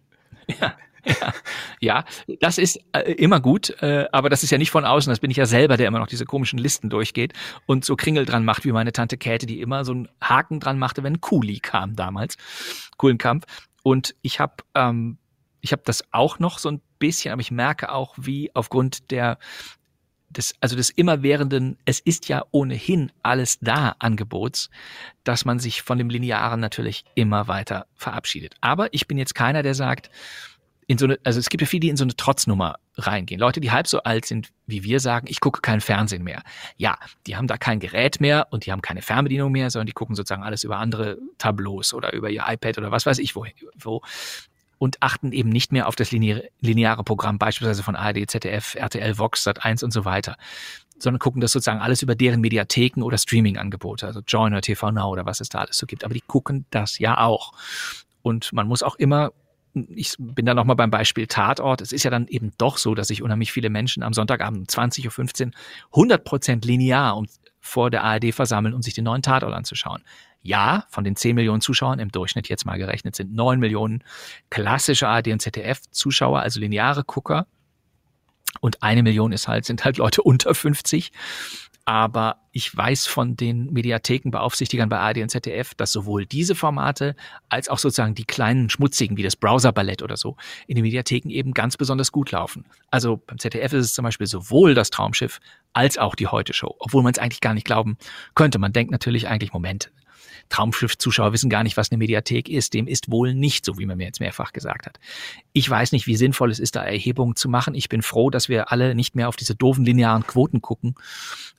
Ja, 0.60 0.74
ja, 1.80 2.04
das 2.40 2.58
ist 2.58 2.80
äh, 2.92 3.12
immer 3.12 3.40
gut, 3.40 3.70
äh, 3.82 4.06
aber 4.12 4.30
das 4.30 4.42
ist 4.42 4.50
ja 4.50 4.58
nicht 4.58 4.70
von 4.70 4.84
außen. 4.84 5.10
Das 5.10 5.20
bin 5.20 5.30
ich 5.30 5.36
ja 5.36 5.46
selber, 5.46 5.76
der 5.76 5.88
immer 5.88 5.98
noch 5.98 6.06
diese 6.06 6.24
komischen 6.24 6.58
Listen 6.58 6.90
durchgeht 6.90 7.32
und 7.66 7.84
so 7.84 7.96
Kringel 7.96 8.24
dran 8.24 8.44
macht, 8.44 8.64
wie 8.64 8.72
meine 8.72 8.92
Tante 8.92 9.16
Käthe, 9.16 9.46
die 9.46 9.60
immer 9.60 9.84
so 9.84 9.92
einen 9.92 10.08
Haken 10.20 10.60
dran 10.60 10.78
machte, 10.78 11.02
wenn 11.02 11.20
Kuli 11.20 11.60
kam 11.60 11.96
damals. 11.96 12.36
Coolen 12.96 13.18
Kampf. 13.18 13.44
Und 13.82 14.14
ich 14.22 14.40
habe 14.40 14.54
ähm, 14.74 15.18
ich 15.64 15.72
habe 15.72 15.82
das 15.84 16.04
auch 16.12 16.38
noch 16.38 16.58
so 16.58 16.70
ein 16.70 16.82
bisschen, 16.98 17.32
aber 17.32 17.40
ich 17.40 17.50
merke 17.50 17.90
auch, 17.90 18.14
wie 18.18 18.54
aufgrund 18.54 19.10
der 19.10 19.38
des, 20.28 20.54
also 20.60 20.76
des 20.76 20.90
immerwährenden, 20.90 21.78
es 21.84 22.00
ist 22.00 22.28
ja 22.28 22.44
ohnehin 22.50 23.12
alles 23.22 23.58
da 23.60 23.96
Angebots, 23.98 24.68
dass 25.22 25.44
man 25.44 25.58
sich 25.58 25.82
von 25.82 25.96
dem 25.96 26.10
Linearen 26.10 26.60
natürlich 26.60 27.04
immer 27.14 27.48
weiter 27.48 27.86
verabschiedet. 27.94 28.56
Aber 28.60 28.92
ich 28.92 29.06
bin 29.06 29.16
jetzt 29.16 29.34
keiner, 29.34 29.62
der 29.62 29.74
sagt, 29.74 30.10
in 30.86 30.98
so 30.98 31.06
eine, 31.06 31.18
also 31.24 31.38
es 31.38 31.48
gibt 31.48 31.60
ja 31.60 31.66
viele, 31.66 31.80
die 31.80 31.88
in 31.88 31.96
so 31.96 32.04
eine 32.04 32.16
Trotznummer 32.16 32.76
reingehen. 32.96 33.40
Leute, 33.40 33.60
die 33.60 33.70
halb 33.70 33.86
so 33.86 34.02
alt 34.02 34.26
sind 34.26 34.50
wie 34.66 34.82
wir, 34.84 35.00
sagen, 35.00 35.26
ich 35.28 35.40
gucke 35.40 35.60
kein 35.60 35.80
Fernsehen 35.80 36.22
mehr. 36.22 36.42
Ja, 36.76 36.96
die 37.26 37.36
haben 37.36 37.46
da 37.46 37.56
kein 37.56 37.80
Gerät 37.80 38.20
mehr 38.20 38.48
und 38.50 38.66
die 38.66 38.72
haben 38.72 38.82
keine 38.82 39.02
Fernbedienung 39.02 39.52
mehr, 39.52 39.70
sondern 39.70 39.86
die 39.86 39.92
gucken 39.92 40.14
sozusagen 40.14 40.42
alles 40.42 40.64
über 40.64 40.78
andere 40.78 41.18
Tableaus 41.38 41.92
oder 41.92 42.12
über 42.12 42.30
ihr 42.30 42.44
iPad 42.46 42.78
oder 42.78 42.90
was 42.90 43.06
weiß 43.06 43.18
ich 43.18 43.36
wo. 43.36 43.46
wo 43.78 44.02
und 44.78 44.96
achten 45.00 45.32
eben 45.32 45.48
nicht 45.48 45.72
mehr 45.72 45.88
auf 45.88 45.96
das 45.96 46.10
lineare, 46.10 47.04
Programm, 47.04 47.38
beispielsweise 47.38 47.82
von 47.82 47.96
ARD, 47.96 48.28
ZDF, 48.28 48.74
RTL, 48.74 49.18
Vox, 49.18 49.46
Sat1 49.46 49.84
und 49.84 49.92
so 49.92 50.04
weiter, 50.04 50.36
sondern 50.98 51.20
gucken 51.20 51.40
das 51.40 51.52
sozusagen 51.52 51.80
alles 51.80 52.02
über 52.02 52.14
deren 52.14 52.40
Mediatheken 52.40 53.02
oder 53.02 53.16
Streaming-Angebote, 53.16 54.06
also 54.06 54.20
Joiner, 54.26 54.60
TV 54.60 54.90
Now 54.90 55.10
oder 55.10 55.24
was 55.24 55.40
es 55.40 55.48
da 55.48 55.60
alles 55.60 55.78
so 55.78 55.86
gibt. 55.86 56.04
Aber 56.04 56.12
die 56.12 56.20
gucken 56.20 56.66
das 56.70 56.98
ja 56.98 57.18
auch. 57.18 57.52
Und 58.22 58.52
man 58.52 58.66
muss 58.66 58.82
auch 58.82 58.96
immer 58.96 59.32
ich 59.74 60.14
bin 60.18 60.46
da 60.46 60.54
nochmal 60.54 60.76
beim 60.76 60.90
Beispiel 60.90 61.26
Tatort. 61.26 61.80
Es 61.80 61.92
ist 61.92 62.04
ja 62.04 62.10
dann 62.10 62.28
eben 62.28 62.52
doch 62.58 62.78
so, 62.78 62.94
dass 62.94 63.08
sich 63.08 63.22
unheimlich 63.22 63.52
viele 63.52 63.70
Menschen 63.70 64.02
am 64.02 64.12
Sonntagabend 64.12 64.58
um 64.60 64.64
20.15 64.66 65.46
Uhr 65.46 65.52
100 65.92 66.24
Prozent 66.24 66.64
linear 66.64 67.16
um, 67.16 67.26
vor 67.60 67.90
der 67.90 68.04
ARD 68.04 68.32
versammeln, 68.32 68.74
um 68.74 68.82
sich 68.82 68.94
den 68.94 69.04
neuen 69.04 69.22
Tatort 69.22 69.52
anzuschauen. 69.52 70.02
Ja, 70.42 70.84
von 70.90 71.04
den 71.04 71.16
10 71.16 71.34
Millionen 71.34 71.60
Zuschauern 71.60 71.98
im 71.98 72.12
Durchschnitt 72.12 72.48
jetzt 72.48 72.66
mal 72.66 72.76
gerechnet 72.76 73.16
sind 73.16 73.34
9 73.34 73.58
Millionen 73.58 74.04
klassische 74.50 75.08
ARD 75.08 75.28
und 75.28 75.40
ZDF 75.40 75.80
Zuschauer, 75.90 76.40
also 76.40 76.60
lineare 76.60 77.02
Gucker. 77.02 77.46
Und 78.60 78.82
eine 78.82 79.02
Million 79.02 79.32
ist 79.32 79.48
halt, 79.48 79.64
sind 79.64 79.84
halt 79.84 79.96
Leute 79.96 80.22
unter 80.22 80.54
50. 80.54 81.10
Aber 81.86 82.36
ich 82.52 82.74
weiß 82.74 83.06
von 83.06 83.36
den 83.36 83.70
Mediathekenbeaufsichtigern 83.72 84.88
bei 84.88 84.98
ARD 84.98 85.18
und 85.18 85.28
ZDF, 85.28 85.74
dass 85.74 85.92
sowohl 85.92 86.24
diese 86.24 86.54
Formate 86.54 87.14
als 87.50 87.68
auch 87.68 87.78
sozusagen 87.78 88.14
die 88.14 88.24
kleinen 88.24 88.70
schmutzigen 88.70 89.18
wie 89.18 89.22
das 89.22 89.36
Browser-Ballett 89.36 90.02
oder 90.02 90.16
so 90.16 90.36
in 90.66 90.76
den 90.76 90.84
Mediatheken 90.84 91.30
eben 91.30 91.52
ganz 91.52 91.76
besonders 91.76 92.10
gut 92.10 92.30
laufen. 92.30 92.64
Also 92.90 93.20
beim 93.26 93.38
ZDF 93.38 93.74
ist 93.74 93.86
es 93.86 93.94
zum 93.94 94.04
Beispiel 94.04 94.26
sowohl 94.26 94.74
das 94.74 94.88
Traumschiff 94.88 95.40
als 95.74 95.98
auch 95.98 96.14
die 96.14 96.28
Heute-Show, 96.28 96.74
obwohl 96.78 97.02
man 97.02 97.12
es 97.12 97.18
eigentlich 97.18 97.42
gar 97.42 97.52
nicht 97.52 97.66
glauben 97.66 97.98
könnte. 98.34 98.58
Man 98.58 98.72
denkt 98.72 98.90
natürlich 98.90 99.28
eigentlich, 99.28 99.52
Moment, 99.52 99.90
Traumschiff-Zuschauer 100.48 101.32
wissen 101.32 101.50
gar 101.50 101.62
nicht, 101.62 101.76
was 101.76 101.90
eine 101.90 101.98
Mediathek 101.98 102.48
ist. 102.48 102.74
Dem 102.74 102.86
ist 102.86 103.10
wohl 103.10 103.34
nicht 103.34 103.64
so, 103.64 103.78
wie 103.78 103.86
man 103.86 103.96
mir 103.96 104.06
jetzt 104.06 104.20
mehrfach 104.20 104.52
gesagt 104.52 104.86
hat. 104.86 104.98
Ich 105.52 105.68
weiß 105.68 105.92
nicht, 105.92 106.06
wie 106.06 106.16
sinnvoll 106.16 106.50
es 106.50 106.58
ist, 106.58 106.76
da 106.76 106.82
Erhebungen 106.82 107.36
zu 107.36 107.48
machen. 107.48 107.74
Ich 107.74 107.88
bin 107.88 108.02
froh, 108.02 108.30
dass 108.30 108.48
wir 108.48 108.72
alle 108.72 108.94
nicht 108.94 109.14
mehr 109.14 109.28
auf 109.28 109.36
diese 109.36 109.54
doofen 109.54 109.84
linearen 109.84 110.26
Quoten 110.26 110.60
gucken 110.60 110.94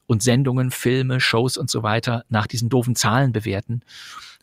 und 0.07 0.23
Sendungen, 0.23 0.71
Filme, 0.71 1.19
Shows 1.19 1.57
und 1.57 1.69
so 1.69 1.83
weiter 1.83 2.25
nach 2.29 2.47
diesen 2.47 2.69
doofen 2.69 2.95
Zahlen 2.95 3.31
bewerten, 3.31 3.81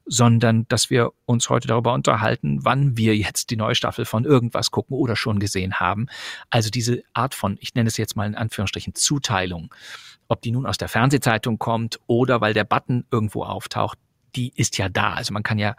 sondern 0.05 0.66
dass 0.68 0.90
wir 0.90 1.12
uns 1.26 1.49
heute 1.49 1.68
darüber 1.68 1.93
unterhalten, 1.93 2.64
wann 2.64 2.97
wir 2.97 3.16
jetzt 3.16 3.51
die 3.51 3.57
neue 3.57 3.74
Staffel 3.74 4.05
von 4.05 4.24
irgendwas 4.24 4.70
gucken 4.70 4.97
oder 4.97 5.16
schon 5.16 5.38
gesehen 5.38 5.74
haben. 5.74 6.07
Also 6.51 6.70
diese 6.70 7.03
Art 7.12 7.34
von, 7.34 7.57
ich 7.61 7.74
nenne 7.74 7.88
es 7.88 7.97
jetzt 7.97 8.16
mal 8.16 8.26
in 8.26 8.34
Anführungsstrichen, 8.34 8.95
Zuteilung, 8.95 9.72
ob 10.28 10.43
die 10.43 10.51
nun 10.51 10.66
aus 10.66 10.78
der 10.78 10.88
Fernsehzeitung 10.88 11.59
kommt 11.59 12.01
oder 12.07 12.40
weil 12.40 12.55
der 12.55 12.64
Button 12.64 13.05
irgendwo 13.11 13.45
auftaucht, 13.45 13.99
die 14.37 14.53
ist 14.57 14.78
ja 14.78 14.89
da. 14.89 15.14
Also 15.14 15.33
man 15.33 15.43
kann 15.43 15.59
ja 15.59 15.76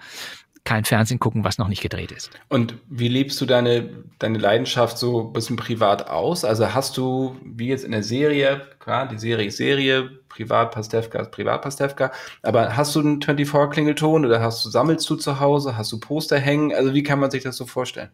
kein 0.66 0.86
Fernsehen 0.86 1.20
gucken, 1.20 1.44
was 1.44 1.58
noch 1.58 1.68
nicht 1.68 1.82
gedreht 1.82 2.12
ist. 2.12 2.30
Und 2.48 2.76
wie 2.90 3.10
lebst 3.10 3.40
du 3.42 3.46
deine, 3.46 3.90
deine 4.20 4.38
Leidenschaft 4.38 4.98
so 4.98 5.28
ein 5.28 5.34
bisschen 5.34 5.58
privat 5.58 6.10
aus? 6.10 6.46
Also 6.46 6.74
hast 6.74 6.96
du, 6.96 7.36
wie 7.44 7.68
jetzt 7.68 7.84
in 7.84 7.92
der 7.92 8.04
Serie, 8.04 8.62
klar, 8.80 9.08
die 9.08 9.18
Serie 9.18 9.48
ist 9.48 9.58
Serie, 9.58 10.10
Privat 10.30 10.72
Pastewka 10.72 11.20
ist 11.20 11.32
Privat 11.32 11.62
Pastewka, 11.62 12.12
aber 12.42 12.76
hast 12.78 12.96
du 12.96 13.02
einen 13.02 13.20
24-Klingelton 13.20 14.26
oder 14.26 14.42
hast 14.42 14.64
du, 14.64 14.70
sammelst 14.70 15.08
du 15.10 15.16
zu 15.16 15.40
Hause, 15.40 15.78
hast 15.78 15.92
du 15.92 16.00
Poster 16.00 16.40
hängen? 16.40 16.74
Also 16.74 16.94
wie 16.94 17.04
kann 17.04 17.20
man 17.20 17.30
sich 17.30 17.44
das 17.44 17.58
so 17.58 17.66
vorstellen? 17.66 18.10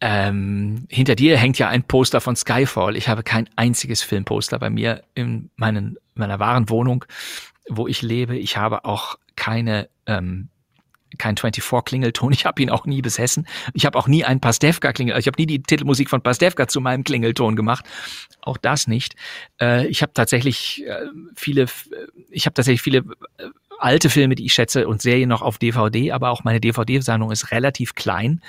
Ähm, 0.00 0.86
hinter 0.90 1.14
dir 1.14 1.36
hängt 1.36 1.58
ja 1.58 1.68
ein 1.68 1.84
Poster 1.84 2.20
von 2.20 2.36
Skyfall. 2.36 2.96
Ich 2.96 3.08
habe 3.08 3.22
kein 3.22 3.48
einziges 3.56 4.02
Filmposter 4.02 4.58
bei 4.58 4.70
mir 4.70 5.02
in 5.14 5.50
meinen, 5.56 5.96
meiner 6.14 6.38
wahren 6.38 6.68
Wohnung 6.68 7.04
wo 7.68 7.86
ich 7.86 8.02
lebe. 8.02 8.36
Ich 8.36 8.56
habe 8.56 8.84
auch 8.84 9.16
keine 9.36 9.88
ähm, 10.06 10.48
kein 11.18 11.36
24-Klingelton. 11.36 12.32
Ich 12.32 12.46
habe 12.46 12.62
ihn 12.62 12.70
auch 12.70 12.86
nie 12.86 13.02
besessen. 13.02 13.46
Ich 13.72 13.86
habe 13.86 13.98
auch 13.98 14.08
nie 14.08 14.24
einen 14.24 14.40
Pastewka-Klingel. 14.40 15.18
Ich 15.18 15.26
habe 15.26 15.40
nie 15.40 15.46
die 15.46 15.62
Titelmusik 15.62 16.10
von 16.10 16.22
Pastewka 16.22 16.68
zu 16.68 16.80
meinem 16.80 17.04
Klingelton 17.04 17.56
gemacht. 17.56 17.84
Auch 18.42 18.56
das 18.56 18.86
nicht. 18.86 19.14
Äh, 19.60 19.86
ich 19.86 20.02
habe 20.02 20.12
tatsächlich 20.12 20.84
äh, 20.86 21.06
viele, 21.34 21.66
ich 22.30 22.46
habe 22.46 22.54
tatsächlich 22.54 22.82
viele 22.82 22.98
äh, 23.38 23.48
alte 23.78 24.10
Filme, 24.10 24.34
die 24.34 24.46
ich 24.46 24.54
schätze 24.54 24.88
und 24.88 25.02
Serien 25.02 25.28
noch 25.28 25.42
auf 25.42 25.58
DVD, 25.58 26.12
aber 26.12 26.30
auch 26.30 26.44
meine 26.44 26.60
DVD-Sammlung 26.60 27.30
ist 27.30 27.50
relativ 27.50 27.94
klein. 27.94 28.40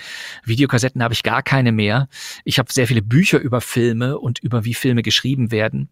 Videokassetten 0.43 1.03
habe 1.03 1.13
ich 1.13 1.23
gar 1.23 1.43
keine 1.43 1.71
mehr. 1.71 2.07
Ich 2.43 2.59
habe 2.59 2.71
sehr 2.71 2.88
viele 2.88 3.01
Bücher 3.01 3.39
über 3.39 3.61
Filme 3.61 4.17
und 4.19 4.39
über 4.39 4.65
wie 4.65 4.73
Filme 4.73 5.03
geschrieben 5.03 5.51
werden. 5.51 5.89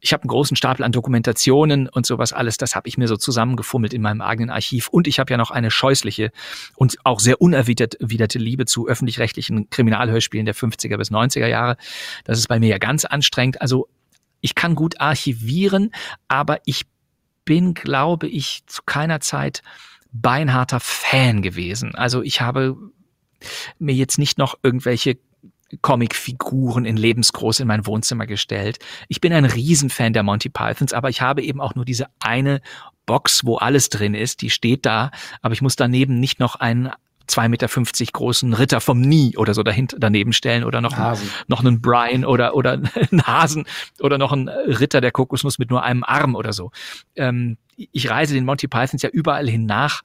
Ich 0.00 0.12
habe 0.12 0.22
einen 0.22 0.28
großen 0.28 0.56
Stapel 0.56 0.84
an 0.84 0.92
Dokumentationen 0.92 1.88
und 1.88 2.06
sowas 2.06 2.32
alles. 2.32 2.56
Das 2.56 2.74
habe 2.74 2.88
ich 2.88 2.98
mir 2.98 3.08
so 3.08 3.16
zusammengefummelt 3.16 3.94
in 3.94 4.02
meinem 4.02 4.20
eigenen 4.20 4.50
Archiv. 4.50 4.88
Und 4.88 5.06
ich 5.06 5.18
habe 5.18 5.30
ja 5.30 5.36
noch 5.36 5.50
eine 5.50 5.70
scheußliche 5.70 6.30
und 6.74 6.96
auch 7.04 7.20
sehr 7.20 7.40
unerwiderte 7.40 8.38
Liebe 8.38 8.66
zu 8.66 8.88
öffentlich-rechtlichen 8.88 9.70
Kriminalhörspielen 9.70 10.46
der 10.46 10.54
50er 10.54 10.96
bis 10.96 11.10
90er 11.10 11.46
Jahre. 11.46 11.76
Das 12.24 12.38
ist 12.38 12.48
bei 12.48 12.58
mir 12.58 12.68
ja 12.68 12.78
ganz 12.78 13.04
anstrengend. 13.04 13.60
Also 13.60 13.88
ich 14.40 14.54
kann 14.54 14.74
gut 14.74 15.00
archivieren, 15.00 15.92
aber 16.28 16.60
ich 16.66 16.86
bin, 17.46 17.72
glaube 17.72 18.28
ich, 18.28 18.64
zu 18.66 18.82
keiner 18.84 19.20
Zeit 19.20 19.62
beinharter 20.12 20.80
Fan 20.80 21.40
gewesen. 21.40 21.94
Also 21.94 22.22
ich 22.22 22.42
habe 22.42 22.76
mir 23.78 23.94
jetzt 23.94 24.18
nicht 24.18 24.36
noch 24.36 24.58
irgendwelche 24.62 25.18
Comicfiguren 25.82 26.84
in 26.84 26.96
lebensgroß 26.96 27.60
in 27.60 27.68
mein 27.68 27.86
Wohnzimmer 27.86 28.26
gestellt. 28.26 28.78
Ich 29.08 29.20
bin 29.20 29.32
ein 29.32 29.44
Riesenfan 29.44 30.12
der 30.12 30.22
Monty 30.22 30.48
Pythons, 30.48 30.92
aber 30.92 31.08
ich 31.08 31.22
habe 31.22 31.42
eben 31.42 31.60
auch 31.60 31.74
nur 31.74 31.84
diese 31.84 32.06
eine 32.20 32.60
Box, 33.04 33.44
wo 33.44 33.56
alles 33.56 33.88
drin 33.88 34.14
ist, 34.14 34.42
die 34.42 34.50
steht 34.50 34.84
da, 34.84 35.10
aber 35.42 35.54
ich 35.54 35.62
muss 35.62 35.76
daneben 35.76 36.20
nicht 36.20 36.40
noch 36.40 36.56
einen 36.56 36.90
2,50 37.28 37.48
Meter 37.48 38.12
großen 38.12 38.52
Ritter 38.54 38.80
vom 38.80 39.00
Nie 39.00 39.36
oder 39.36 39.54
so 39.54 39.62
dahinter, 39.62 39.96
daneben 39.98 40.32
stellen 40.32 40.64
oder 40.64 40.80
noch, 40.80 40.92
einen, 40.92 41.18
noch 41.48 41.60
einen 41.60 41.80
Brian 41.80 42.24
oder, 42.24 42.54
oder 42.54 42.72
einen 43.10 43.26
Hasen 43.26 43.66
oder 44.00 44.18
noch 44.18 44.32
einen 44.32 44.48
Ritter 44.48 45.00
der 45.00 45.12
Kokosnuss 45.12 45.58
mit 45.58 45.70
nur 45.70 45.82
einem 45.82 46.04
Arm 46.04 46.34
oder 46.34 46.52
so. 46.52 46.70
Ähm, 47.14 47.58
ich 47.76 48.08
reise 48.08 48.34
den 48.34 48.44
Monty 48.44 48.68
Pythons 48.68 49.02
ja 49.02 49.10
überall 49.10 49.48
hin 49.48 49.66
nach 49.66 50.02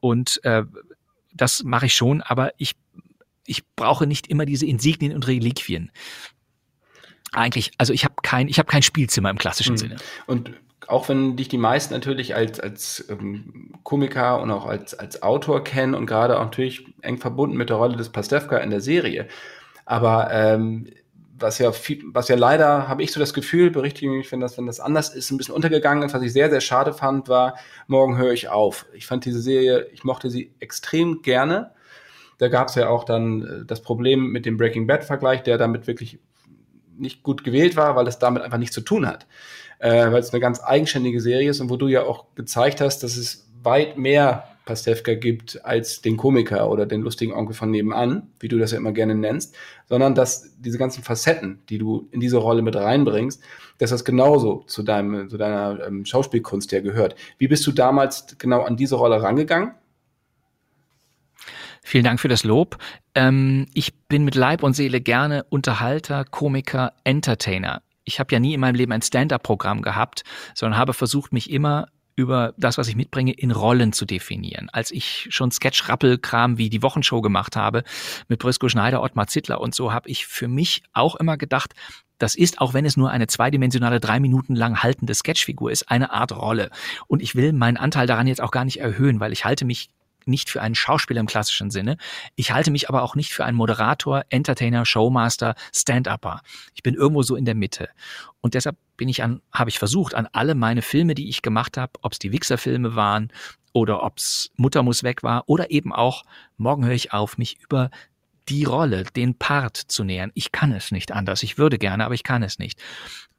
Und 0.00 0.42
äh, 0.44 0.64
das 1.32 1.62
mache 1.64 1.86
ich 1.86 1.94
schon, 1.94 2.22
aber 2.22 2.52
ich, 2.58 2.74
ich 3.46 3.64
brauche 3.76 4.06
nicht 4.06 4.26
immer 4.26 4.46
diese 4.46 4.66
Insignien 4.66 5.14
und 5.14 5.26
Reliquien. 5.26 5.90
Eigentlich, 7.32 7.72
also 7.78 7.92
ich 7.92 8.04
habe 8.04 8.14
kein, 8.22 8.48
ich 8.48 8.58
habe 8.58 8.68
kein 8.68 8.82
Spielzimmer 8.82 9.30
im 9.30 9.38
klassischen 9.38 9.72
mhm. 9.72 9.78
Sinne. 9.78 9.96
Und 10.26 10.52
auch 10.88 11.08
wenn 11.08 11.36
dich 11.36 11.48
die 11.48 11.58
meisten 11.58 11.94
natürlich 11.94 12.34
als, 12.34 12.60
als 12.60 13.06
ähm, 13.08 13.72
Komiker 13.82 14.40
und 14.40 14.50
auch 14.50 14.66
als, 14.66 14.94
als 14.94 15.22
Autor 15.22 15.64
kennen 15.64 15.94
und 15.94 16.06
gerade 16.06 16.38
auch 16.38 16.44
natürlich 16.44 16.86
eng 17.02 17.18
verbunden 17.18 17.56
mit 17.56 17.70
der 17.70 17.76
Rolle 17.76 17.96
des 17.96 18.10
Pastewka 18.10 18.58
in 18.58 18.70
der 18.70 18.80
Serie. 18.80 19.26
Aber 19.84 20.30
ähm, 20.32 20.88
was 21.38 21.58
ja 21.58 21.72
viel, 21.72 22.02
was 22.12 22.28
ja 22.28 22.36
leider, 22.36 22.88
habe 22.88 23.02
ich 23.02 23.12
so 23.12 23.20
das 23.20 23.34
Gefühl, 23.34 23.70
berichtige 23.70 24.10
mich, 24.10 24.30
wenn 24.32 24.40
das, 24.40 24.56
wenn 24.56 24.66
das 24.66 24.80
anders 24.80 25.14
ist, 25.14 25.30
ein 25.30 25.36
bisschen 25.36 25.54
untergegangen 25.54 26.02
ist, 26.02 26.14
was 26.14 26.22
ich 26.22 26.32
sehr, 26.32 26.50
sehr 26.50 26.60
schade 26.60 26.92
fand, 26.92 27.28
war, 27.28 27.56
morgen 27.86 28.16
höre 28.16 28.32
ich 28.32 28.48
auf. 28.48 28.86
Ich 28.94 29.06
fand 29.06 29.24
diese 29.24 29.40
Serie, 29.40 29.86
ich 29.92 30.04
mochte 30.04 30.30
sie 30.30 30.54
extrem 30.60 31.22
gerne. 31.22 31.72
Da 32.38 32.48
gab 32.48 32.68
es 32.68 32.74
ja 32.74 32.88
auch 32.88 33.04
dann 33.04 33.42
äh, 33.42 33.64
das 33.66 33.82
Problem 33.82 34.30
mit 34.30 34.46
dem 34.46 34.56
Breaking 34.56 34.86
Bad-Vergleich, 34.86 35.42
der 35.42 35.58
damit 35.58 35.86
wirklich 35.86 36.18
nicht 36.98 37.22
gut 37.22 37.44
gewählt 37.44 37.76
war, 37.76 37.96
weil 37.96 38.06
es 38.06 38.18
damit 38.18 38.42
einfach 38.42 38.58
nichts 38.58 38.74
zu 38.74 38.80
tun 38.80 39.06
hat. 39.06 39.26
Äh, 39.78 40.10
weil 40.10 40.20
es 40.20 40.32
eine 40.32 40.40
ganz 40.40 40.60
eigenständige 40.62 41.20
Serie 41.20 41.50
ist 41.50 41.60
und 41.60 41.70
wo 41.70 41.76
du 41.76 41.88
ja 41.88 42.04
auch 42.04 42.26
gezeigt 42.34 42.80
hast, 42.80 43.02
dass 43.02 43.16
es 43.16 43.48
weit 43.62 43.98
mehr 43.98 44.44
Pastewka 44.66 45.14
gibt 45.14 45.64
als 45.64 46.02
den 46.02 46.16
Komiker 46.16 46.68
oder 46.70 46.86
den 46.86 47.00
lustigen 47.00 47.32
Onkel 47.32 47.54
von 47.54 47.70
nebenan, 47.70 48.30
wie 48.40 48.48
du 48.48 48.58
das 48.58 48.72
ja 48.72 48.78
immer 48.78 48.92
gerne 48.92 49.14
nennst, 49.14 49.54
sondern 49.88 50.14
dass 50.14 50.56
diese 50.58 50.76
ganzen 50.76 51.04
Facetten, 51.04 51.60
die 51.68 51.78
du 51.78 52.08
in 52.10 52.20
diese 52.20 52.38
Rolle 52.38 52.62
mit 52.62 52.74
reinbringst, 52.74 53.42
dass 53.78 53.90
das 53.90 54.04
genauso 54.04 54.64
zu, 54.66 54.82
deinem, 54.82 55.30
zu 55.30 55.38
deiner 55.38 55.86
ähm, 55.86 56.04
Schauspielkunst 56.04 56.72
ja 56.72 56.80
gehört. 56.80 57.14
Wie 57.38 57.48
bist 57.48 57.66
du 57.66 57.72
damals 57.72 58.26
genau 58.38 58.62
an 58.62 58.76
diese 58.76 58.96
Rolle 58.96 59.22
rangegangen? 59.22 59.72
Vielen 61.86 62.02
Dank 62.02 62.18
für 62.18 62.26
das 62.26 62.42
Lob. 62.42 62.78
Ähm, 63.14 63.68
ich 63.72 63.94
bin 64.08 64.24
mit 64.24 64.34
Leib 64.34 64.64
und 64.64 64.74
Seele 64.74 65.00
gerne 65.00 65.44
Unterhalter, 65.50 66.24
Komiker, 66.24 66.92
Entertainer. 67.04 67.80
Ich 68.02 68.18
habe 68.18 68.34
ja 68.34 68.40
nie 68.40 68.54
in 68.54 68.60
meinem 68.60 68.74
Leben 68.74 68.90
ein 68.90 69.02
Stand-up-Programm 69.02 69.82
gehabt, 69.82 70.24
sondern 70.56 70.80
habe 70.80 70.94
versucht, 70.94 71.32
mich 71.32 71.48
immer 71.48 71.86
über 72.16 72.54
das, 72.56 72.76
was 72.76 72.88
ich 72.88 72.96
mitbringe, 72.96 73.30
in 73.30 73.52
Rollen 73.52 73.92
zu 73.92 74.04
definieren. 74.04 74.68
Als 74.72 74.90
ich 74.90 75.28
schon 75.30 75.52
Sketch-Rappelkram 75.52 76.58
wie 76.58 76.70
die 76.70 76.82
Wochenshow 76.82 77.20
gemacht 77.20 77.54
habe 77.54 77.84
mit 78.26 78.40
Brisco 78.40 78.68
Schneider, 78.68 79.00
Ottmar 79.00 79.28
Zittler 79.28 79.60
und 79.60 79.72
so, 79.72 79.92
habe 79.92 80.08
ich 80.08 80.26
für 80.26 80.48
mich 80.48 80.82
auch 80.92 81.14
immer 81.14 81.36
gedacht, 81.36 81.72
das 82.18 82.34
ist, 82.34 82.60
auch 82.60 82.74
wenn 82.74 82.84
es 82.84 82.96
nur 82.96 83.10
eine 83.10 83.28
zweidimensionale, 83.28 84.00
drei 84.00 84.18
Minuten 84.18 84.56
lang 84.56 84.82
haltende 84.82 85.14
Sketchfigur 85.14 85.70
ist, 85.70 85.88
eine 85.88 86.10
Art 86.10 86.32
Rolle. 86.32 86.70
Und 87.06 87.22
ich 87.22 87.36
will 87.36 87.52
meinen 87.52 87.76
Anteil 87.76 88.08
daran 88.08 88.26
jetzt 88.26 88.40
auch 88.40 88.50
gar 88.50 88.64
nicht 88.64 88.80
erhöhen, 88.80 89.20
weil 89.20 89.32
ich 89.32 89.44
halte 89.44 89.64
mich 89.64 89.90
nicht 90.26 90.50
für 90.50 90.62
einen 90.62 90.74
Schauspieler 90.74 91.20
im 91.20 91.26
klassischen 91.26 91.70
Sinne. 91.70 91.96
Ich 92.34 92.52
halte 92.52 92.70
mich 92.70 92.88
aber 92.88 93.02
auch 93.02 93.14
nicht 93.14 93.32
für 93.32 93.44
einen 93.44 93.56
Moderator, 93.56 94.24
Entertainer, 94.28 94.84
Showmaster, 94.84 95.54
Stand-Upper. 95.74 96.42
Ich 96.74 96.82
bin 96.82 96.94
irgendwo 96.94 97.22
so 97.22 97.36
in 97.36 97.44
der 97.44 97.54
Mitte. 97.54 97.88
Und 98.40 98.54
deshalb 98.54 98.76
bin 98.96 99.08
ich 99.08 99.22
an, 99.22 99.42
habe 99.52 99.70
ich 99.70 99.78
versucht, 99.78 100.14
an 100.14 100.28
alle 100.32 100.54
meine 100.54 100.82
Filme, 100.82 101.14
die 101.14 101.28
ich 101.28 101.42
gemacht 101.42 101.76
habe, 101.76 101.92
ob 102.02 102.12
es 102.12 102.18
die 102.18 102.32
Wichser-Filme 102.32 102.94
waren 102.94 103.32
oder 103.72 104.02
ob 104.02 104.18
es 104.18 104.50
Mutter 104.56 104.82
muss 104.82 105.02
weg 105.02 105.22
war 105.22 105.44
oder 105.46 105.70
eben 105.70 105.92
auch 105.92 106.24
Morgen 106.56 106.84
höre 106.84 106.94
ich 106.94 107.12
auf, 107.12 107.38
mich 107.38 107.58
über 107.60 107.90
die 108.48 108.64
Rolle, 108.64 109.04
den 109.04 109.36
Part 109.36 109.76
zu 109.76 110.04
nähern. 110.04 110.30
Ich 110.34 110.52
kann 110.52 110.72
es 110.72 110.92
nicht 110.92 111.12
anders. 111.12 111.42
Ich 111.42 111.58
würde 111.58 111.78
gerne, 111.78 112.04
aber 112.04 112.14
ich 112.14 112.22
kann 112.22 112.42
es 112.42 112.58
nicht. 112.58 112.80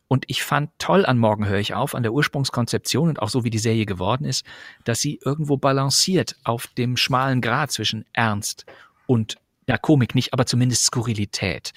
Und 0.07 0.25
ich 0.27 0.43
fand 0.43 0.71
toll 0.79 1.05
an 1.05 1.17
Morgen 1.17 1.47
höre 1.47 1.59
ich 1.59 1.73
auf, 1.73 1.93
an 1.93 2.03
der 2.03 2.13
Ursprungskonzeption 2.13 3.09
und 3.09 3.21
auch 3.21 3.29
so 3.29 3.43
wie 3.43 3.49
die 3.49 3.59
Serie 3.59 3.85
geworden 3.85 4.25
ist, 4.25 4.45
dass 4.85 5.01
sie 5.01 5.19
irgendwo 5.23 5.57
balanciert 5.57 6.35
auf 6.43 6.67
dem 6.67 6.95
schmalen 6.95 7.41
Grad 7.41 7.71
zwischen 7.71 8.05
Ernst 8.13 8.65
und 9.05 9.35
ja, 9.67 9.77
Komik 9.77 10.15
nicht, 10.15 10.31
aber 10.31 10.45
zumindest 10.45 10.85
Skurrilität. 10.85 11.73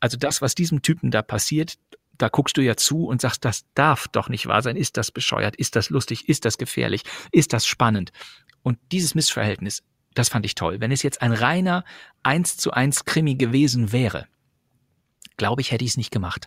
Also 0.00 0.16
das, 0.16 0.40
was 0.40 0.54
diesem 0.54 0.80
Typen 0.80 1.10
da 1.10 1.20
passiert, 1.20 1.74
da 2.16 2.28
guckst 2.28 2.56
du 2.56 2.62
ja 2.62 2.76
zu 2.76 3.04
und 3.04 3.20
sagst, 3.20 3.44
das 3.44 3.66
darf 3.74 4.08
doch 4.08 4.30
nicht 4.30 4.46
wahr 4.46 4.62
sein. 4.62 4.76
Ist 4.76 4.96
das 4.96 5.10
bescheuert? 5.10 5.56
Ist 5.56 5.76
das 5.76 5.90
lustig? 5.90 6.28
Ist 6.28 6.46
das 6.46 6.56
gefährlich? 6.56 7.02
Ist 7.32 7.52
das 7.52 7.66
spannend? 7.66 8.12
Und 8.62 8.78
dieses 8.92 9.14
Missverhältnis, 9.14 9.82
das 10.14 10.30
fand 10.30 10.46
ich 10.46 10.54
toll. 10.54 10.80
Wenn 10.80 10.92
es 10.92 11.02
jetzt 11.02 11.20
ein 11.20 11.32
reiner 11.32 11.84
eins 12.22 12.56
zu 12.56 12.70
eins 12.70 13.04
Krimi 13.04 13.34
gewesen 13.34 13.92
wäre, 13.92 14.26
glaube 15.36 15.60
ich, 15.60 15.70
hätte 15.70 15.84
ich 15.84 15.90
es 15.90 15.96
nicht 15.98 16.12
gemacht 16.12 16.46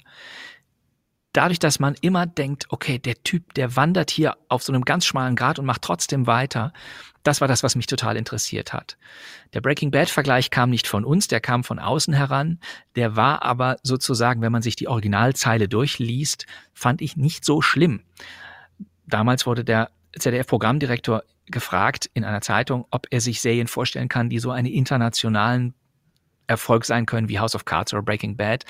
dadurch, 1.38 1.60
dass 1.60 1.80
man 1.80 1.96
immer 2.02 2.26
denkt, 2.26 2.66
okay, 2.70 2.98
der 2.98 3.22
Typ, 3.24 3.54
der 3.54 3.76
wandert 3.76 4.10
hier 4.10 4.36
auf 4.50 4.64
so 4.64 4.74
einem 4.74 4.84
ganz 4.84 5.06
schmalen 5.06 5.36
Grad 5.36 5.60
und 5.60 5.66
macht 5.66 5.84
trotzdem 5.84 6.26
weiter, 6.26 6.74
das 7.22 7.42
war 7.42 7.48
das, 7.48 7.62
was 7.62 7.76
mich 7.76 7.86
total 7.86 8.18
interessiert 8.18 8.74
hat. 8.74 8.98
Der 9.54 9.62
Breaking 9.62 9.92
Bad 9.92 10.10
Vergleich 10.10 10.50
kam 10.50 10.72
nicht 10.72 10.88
von 10.88 11.06
uns, 11.06 11.28
der 11.28 11.40
kam 11.40 11.64
von 11.64 11.78
außen 11.78 12.14
heran. 12.14 12.60
Der 12.96 13.16
war 13.16 13.44
aber 13.44 13.78
sozusagen, 13.84 14.42
wenn 14.42 14.52
man 14.52 14.64
sich 14.64 14.76
die 14.76 14.88
Originalzeile 14.88 15.68
durchliest, 15.68 16.48
fand 16.74 17.02
ich 17.02 17.18
nicht 17.18 17.46
so 17.46 17.62
schlimm. 17.62 18.02
Damals 19.06 19.46
wurde 19.46 19.64
der 19.64 19.92
ZDF-Programmdirektor 20.18 21.24
gefragt 21.46 22.10
in 22.14 22.24
einer 22.24 22.42
Zeitung, 22.42 22.86
ob 22.90 23.08
er 23.12 23.22
sich 23.22 23.42
Serien 23.42 23.68
vorstellen 23.68 24.10
kann, 24.10 24.30
die 24.30 24.40
so 24.40 24.50
einen 24.50 24.68
internationalen 24.68 25.76
Erfolg 26.48 26.86
sein 26.86 27.06
können 27.06 27.30
wie 27.30 27.40
House 27.40 27.56
of 27.56 27.66
Cards 27.66 27.94
oder 27.94 28.02
Breaking 28.02 28.38
Bad. 28.38 28.64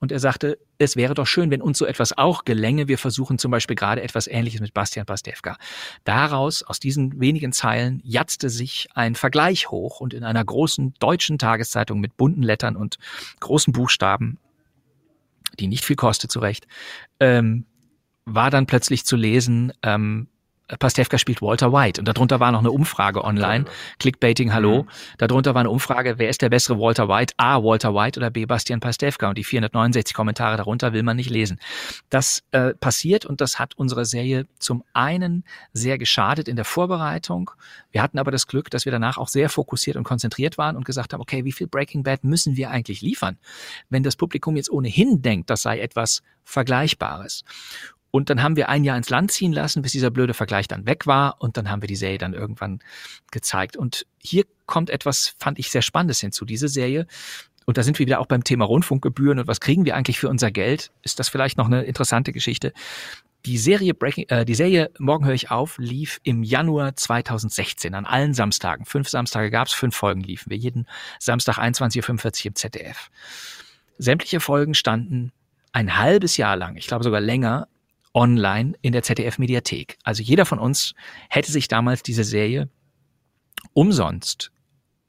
Und 0.00 0.12
er 0.12 0.20
sagte, 0.20 0.58
es 0.78 0.96
wäre 0.96 1.14
doch 1.14 1.26
schön, 1.26 1.50
wenn 1.50 1.62
uns 1.62 1.78
so 1.78 1.86
etwas 1.86 2.16
auch 2.16 2.44
gelänge. 2.44 2.88
Wir 2.88 2.98
versuchen 2.98 3.38
zum 3.38 3.50
Beispiel 3.50 3.76
gerade 3.76 4.02
etwas 4.02 4.26
Ähnliches 4.26 4.60
mit 4.60 4.74
Bastian 4.74 5.06
Pastewka. 5.06 5.56
Daraus, 6.04 6.62
aus 6.62 6.80
diesen 6.80 7.20
wenigen 7.20 7.52
Zeilen, 7.52 8.00
jatzte 8.04 8.50
sich 8.50 8.88
ein 8.94 9.14
Vergleich 9.14 9.70
hoch 9.70 10.00
und 10.00 10.14
in 10.14 10.24
einer 10.24 10.44
großen 10.44 10.94
deutschen 10.98 11.38
Tageszeitung 11.38 12.00
mit 12.00 12.16
bunten 12.16 12.42
Lettern 12.42 12.76
und 12.76 12.98
großen 13.40 13.72
Buchstaben, 13.72 14.38
die 15.58 15.68
nicht 15.68 15.84
viel 15.84 15.96
kostet, 15.96 16.30
zurecht, 16.30 16.66
ähm, 17.20 17.66
war 18.24 18.50
dann 18.50 18.66
plötzlich 18.66 19.04
zu 19.04 19.16
lesen, 19.16 19.72
ähm, 19.82 20.28
Pastewka 20.78 21.16
spielt 21.18 21.42
Walter 21.42 21.72
White. 21.72 22.00
Und 22.00 22.08
darunter 22.08 22.40
war 22.40 22.50
noch 22.50 22.58
eine 22.58 22.72
Umfrage 22.72 23.22
online. 23.22 23.66
Clickbaiting, 24.00 24.52
hallo. 24.52 24.82
Mhm. 24.82 24.88
Darunter 25.18 25.54
war 25.54 25.60
eine 25.60 25.70
Umfrage, 25.70 26.18
wer 26.18 26.28
ist 26.28 26.42
der 26.42 26.48
bessere 26.48 26.78
Walter 26.78 27.08
White? 27.08 27.34
A, 27.36 27.62
Walter 27.62 27.94
White 27.94 28.18
oder 28.18 28.30
B, 28.30 28.46
Bastian 28.46 28.80
Pastewka? 28.80 29.28
Und 29.28 29.38
die 29.38 29.44
469 29.44 30.14
Kommentare 30.14 30.56
darunter 30.56 30.92
will 30.92 31.04
man 31.04 31.16
nicht 31.16 31.30
lesen. 31.30 31.60
Das 32.10 32.42
äh, 32.50 32.74
passiert 32.74 33.24
und 33.26 33.40
das 33.40 33.60
hat 33.60 33.74
unsere 33.76 34.04
Serie 34.04 34.46
zum 34.58 34.82
einen 34.92 35.44
sehr 35.72 35.98
geschadet 35.98 36.48
in 36.48 36.56
der 36.56 36.64
Vorbereitung. 36.64 37.52
Wir 37.92 38.02
hatten 38.02 38.18
aber 38.18 38.32
das 38.32 38.48
Glück, 38.48 38.68
dass 38.70 38.84
wir 38.84 38.92
danach 38.92 39.18
auch 39.18 39.28
sehr 39.28 39.48
fokussiert 39.48 39.96
und 39.96 40.04
konzentriert 40.04 40.58
waren 40.58 40.76
und 40.76 40.84
gesagt 40.84 41.12
haben, 41.12 41.20
okay, 41.20 41.44
wie 41.44 41.52
viel 41.52 41.68
Breaking 41.68 42.02
Bad 42.02 42.24
müssen 42.24 42.56
wir 42.56 42.70
eigentlich 42.70 43.02
liefern? 43.02 43.38
Wenn 43.88 44.02
das 44.02 44.16
Publikum 44.16 44.56
jetzt 44.56 44.70
ohnehin 44.70 45.22
denkt, 45.22 45.48
das 45.48 45.62
sei 45.62 45.78
etwas 45.78 46.22
Vergleichbares. 46.44 47.44
Und 48.16 48.30
dann 48.30 48.42
haben 48.42 48.56
wir 48.56 48.68
ein 48.68 48.82
Jahr 48.82 48.96
ins 48.96 49.10
Land 49.10 49.30
ziehen 49.30 49.52
lassen, 49.52 49.82
bis 49.82 49.92
dieser 49.92 50.10
blöde 50.10 50.32
Vergleich 50.34 50.68
dann 50.68 50.86
weg 50.86 51.06
war. 51.06 51.36
Und 51.38 51.56
dann 51.56 51.70
haben 51.70 51.82
wir 51.82 51.86
die 51.86 51.96
Serie 51.96 52.18
dann 52.18 52.32
irgendwann 52.32 52.80
gezeigt. 53.30 53.76
Und 53.76 54.06
hier 54.22 54.44
kommt 54.64 54.88
etwas, 54.88 55.34
fand 55.38 55.58
ich 55.58 55.70
sehr 55.70 55.82
Spannendes 55.82 56.20
hinzu. 56.20 56.44
Diese 56.44 56.68
Serie 56.68 57.06
und 57.66 57.76
da 57.76 57.82
sind 57.82 57.98
wir 57.98 58.06
wieder 58.06 58.20
auch 58.20 58.26
beim 58.26 58.44
Thema 58.44 58.64
Rundfunkgebühren 58.64 59.40
und 59.40 59.48
was 59.48 59.60
kriegen 59.60 59.84
wir 59.84 59.96
eigentlich 59.96 60.20
für 60.20 60.28
unser 60.28 60.52
Geld? 60.52 60.92
Ist 61.02 61.18
das 61.18 61.28
vielleicht 61.28 61.58
noch 61.58 61.66
eine 61.66 61.82
interessante 61.82 62.32
Geschichte? 62.32 62.72
Die 63.44 63.58
Serie 63.58 63.92
Breaking, 63.92 64.26
äh, 64.28 64.44
die 64.44 64.54
Serie 64.54 64.90
Morgen 64.98 65.24
höre 65.24 65.34
ich 65.34 65.50
auf 65.50 65.76
lief 65.78 66.20
im 66.22 66.44
Januar 66.44 66.94
2016 66.94 67.94
an 67.94 68.06
allen 68.06 68.34
Samstagen. 68.34 68.86
Fünf 68.86 69.08
Samstage 69.08 69.50
gab's, 69.50 69.72
fünf 69.72 69.96
Folgen 69.96 70.20
liefen 70.20 70.50
wir 70.50 70.56
jeden 70.56 70.86
Samstag 71.18 71.58
21.45 71.58 72.40
Uhr 72.40 72.46
im 72.46 72.54
ZDF. 72.54 73.10
Sämtliche 73.98 74.38
Folgen 74.38 74.74
standen 74.74 75.32
ein 75.72 75.98
halbes 75.98 76.36
Jahr 76.36 76.56
lang, 76.56 76.76
ich 76.76 76.86
glaube 76.86 77.04
sogar 77.04 77.20
länger, 77.20 77.66
online 78.16 78.74
in 78.80 78.92
der 78.92 79.02
ZDF-Mediathek. 79.02 79.98
Also 80.02 80.22
jeder 80.22 80.46
von 80.46 80.58
uns 80.58 80.94
hätte 81.28 81.52
sich 81.52 81.68
damals 81.68 82.02
diese 82.02 82.24
Serie 82.24 82.68
umsonst 83.74 84.50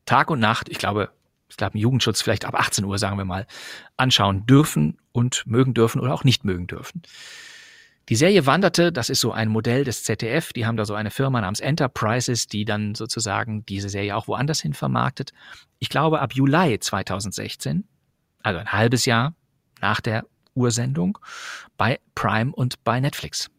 Tag 0.05 0.29
und 0.29 0.39
Nacht, 0.39 0.69
ich 0.69 0.77
glaube, 0.77 1.09
ich 1.49 1.55
glaube, 1.55 1.79
Jugendschutz 1.79 2.21
vielleicht 2.21 2.45
ab 2.45 2.55
18 2.55 2.83
Uhr, 2.83 2.97
sagen 2.97 3.17
wir 3.17 3.25
mal, 3.25 3.47
anschauen 3.95 4.45
dürfen 4.45 4.97
und 5.13 5.47
mögen 5.47 5.73
dürfen 5.73 6.01
oder 6.01 6.13
auch 6.13 6.25
nicht 6.25 6.43
mögen 6.43 6.67
dürfen. 6.67 7.01
Die 8.09 8.15
Serie 8.15 8.45
wanderte, 8.45 8.91
das 8.91 9.09
ist 9.09 9.21
so 9.21 9.31
ein 9.31 9.49
Modell 9.49 9.83
des 9.83 10.03
ZDF, 10.03 10.53
die 10.53 10.65
haben 10.65 10.77
da 10.77 10.85
so 10.85 10.93
eine 10.93 11.11
Firma 11.11 11.41
namens 11.41 11.59
Enterprises, 11.59 12.47
die 12.47 12.65
dann 12.65 12.95
sozusagen 12.95 13.65
diese 13.65 13.89
Serie 13.89 14.15
auch 14.15 14.27
woanders 14.27 14.61
hin 14.61 14.73
vermarktet. 14.73 15.31
Ich 15.79 15.89
glaube, 15.89 16.19
ab 16.21 16.33
Juli 16.33 16.79
2016, 16.79 17.85
also 18.43 18.59
ein 18.59 18.71
halbes 18.71 19.05
Jahr 19.05 19.33
nach 19.81 20.01
der 20.01 20.25
Ursendung 20.57 21.17
bei 21.77 21.99
Prime 22.15 22.51
und 22.51 22.83
bei 22.83 22.99
Netflix. 22.99 23.49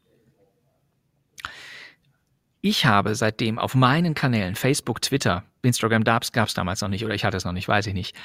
Ich 2.60 2.84
habe 2.84 3.14
seitdem 3.14 3.58
auf 3.58 3.74
meinen 3.74 4.14
Kanälen, 4.14 4.56
Facebook, 4.56 5.00
Twitter, 5.00 5.44
Instagram 5.62 6.04
gab 6.04 6.24
es 6.24 6.54
damals 6.54 6.80
noch 6.80 6.88
nicht 6.88 7.04
oder 7.04 7.14
ich 7.14 7.24
hatte 7.24 7.36
es 7.36 7.44
noch 7.44 7.52
nicht, 7.52 7.68
weiß 7.68 7.86
ich 7.86 7.94
nicht, 7.94 8.16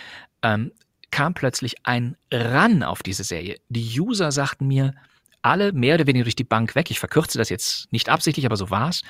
ähm, 0.41 0.71
kam 1.11 1.36
plötzlich 1.36 1.76
ein 1.84 2.17
Ran 2.32 2.82
auf 2.82 3.03
diese 3.03 3.24
Serie. 3.24 3.57
Die 3.69 3.99
User 3.99 4.32
sagten 4.32 4.67
mir 4.67 4.95
alle 5.43 5.71
mehr 5.71 5.95
oder 5.95 6.07
weniger 6.07 6.24
durch 6.24 6.36
die 6.36 6.43
Bank 6.43 6.74
weg, 6.74 6.89
ich 6.89 6.99
verkürze 6.99 7.38
das 7.38 7.49
jetzt 7.49 7.91
nicht 7.91 8.09
absichtlich, 8.09 8.45
aber 8.45 8.57
so 8.57 8.69
war's. 8.69 9.01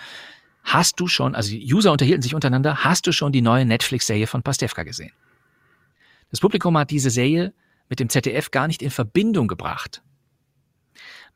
hast 0.64 0.99
du 0.99 1.07
schon, 1.07 1.36
also 1.36 1.51
die 1.51 1.74
User 1.74 1.91
unterhielten 1.91 2.22
sich 2.22 2.36
untereinander, 2.36 2.84
hast 2.84 3.05
du 3.05 3.11
schon 3.11 3.32
die 3.32 3.41
neue 3.41 3.66
Netflix-Serie 3.66 4.28
von 4.28 4.43
Pastewka 4.43 4.84
gesehen? 4.84 5.11
Das 6.32 6.39
Publikum 6.39 6.78
hat 6.78 6.89
diese 6.89 7.09
Serie 7.09 7.53
mit 7.90 8.00
dem 8.00 8.10
ZDF 8.10 8.52
gar 8.52 8.68
nicht 8.68 8.82
in 8.82 8.92
Verbindung 8.92 9.48
gebracht. 9.48 10.02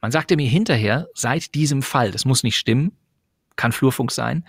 Man 0.02 0.12
sagte 0.12 0.36
mir 0.36 0.50
hinterher, 0.50 1.08
seit 1.14 1.56
diesem 1.56 1.82
Fall, 1.82 2.12
das 2.12 2.26
muss 2.26 2.44
nicht 2.44 2.58
stimmen, 2.58 2.96
kann 3.56 3.72
Flurfunk 3.72 4.12
sein, 4.12 4.46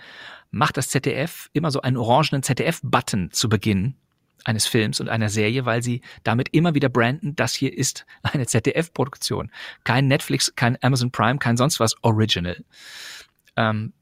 macht 0.51 0.77
das 0.77 0.89
ZDF 0.89 1.49
immer 1.53 1.71
so 1.71 1.81
einen 1.81 1.97
orangenen 1.97 2.43
ZDF-Button 2.43 3.31
zu 3.31 3.49
Beginn 3.49 3.95
eines 4.45 4.67
Films 4.67 4.99
und 4.99 5.09
einer 5.09 5.29
Serie, 5.29 5.65
weil 5.65 5.83
sie 5.83 6.01
damit 6.23 6.49
immer 6.49 6.73
wieder 6.75 6.89
branden, 6.89 7.35
das 7.35 7.53
hier 7.53 7.75
ist 7.75 8.05
eine 8.23 8.45
ZDF-Produktion. 8.45 9.51
Kein 9.83 10.07
Netflix, 10.07 10.53
kein 10.55 10.77
Amazon 10.81 11.11
Prime, 11.11 11.39
kein 11.39 11.57
sonst 11.57 11.79
was 11.79 11.95
Original. 12.03 12.63
Ähm, 13.55 13.93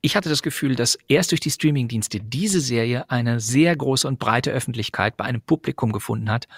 ich 0.00 0.16
hatte 0.16 0.28
das 0.28 0.42
Gefühl, 0.42 0.74
dass 0.74 0.98
erst 1.06 1.30
durch 1.30 1.40
die 1.40 1.50
Streamingdienste 1.50 2.20
diese 2.20 2.60
Serie 2.60 3.08
eine 3.08 3.38
sehr 3.40 3.74
große 3.76 4.06
und 4.06 4.18
breite 4.18 4.50
Öffentlichkeit 4.50 5.16
bei 5.16 5.24
einem 5.24 5.40
Publikum 5.40 5.92
gefunden 5.92 6.28
hat, 6.28 6.48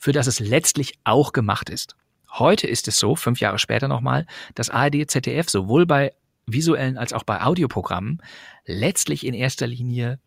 für 0.00 0.12
das 0.12 0.26
es 0.26 0.40
letztlich 0.40 0.94
auch 1.04 1.32
gemacht 1.32 1.68
ist. 1.70 1.94
Heute 2.32 2.66
ist 2.66 2.88
es 2.88 2.96
so, 2.96 3.14
fünf 3.14 3.38
Jahre 3.40 3.58
später 3.58 3.86
nochmal, 3.86 4.26
dass 4.54 4.70
ARD, 4.70 5.08
ZDF 5.08 5.48
sowohl 5.48 5.84
bei 5.86 6.12
visuellen 6.46 6.96
als 6.96 7.12
auch 7.12 7.22
bei 7.22 7.42
Audioprogrammen 7.42 8.20
letztlich 8.64 9.24
in 9.24 9.34
erster 9.34 9.66
Linie 9.66 10.18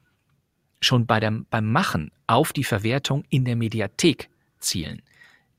schon 0.80 1.06
bei 1.08 1.20
dem, 1.20 1.48
beim 1.50 1.72
Machen 1.72 2.12
auf 2.28 2.54
die 2.54 2.64
Verwertung 2.64 3.24
in 3.30 3.46
der 3.46 3.56
Mediathek 3.56 4.30
zielen. 4.60 5.02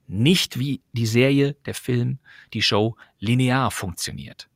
Nicht 0.07 0.59
wie 0.59 0.81
die 0.93 1.07
Serie, 1.07 1.57
der 1.67 1.75
Film, 1.75 2.19
die 2.53 2.63
Show 2.63 2.97
linear 3.19 3.71
funktioniert. 3.71 4.49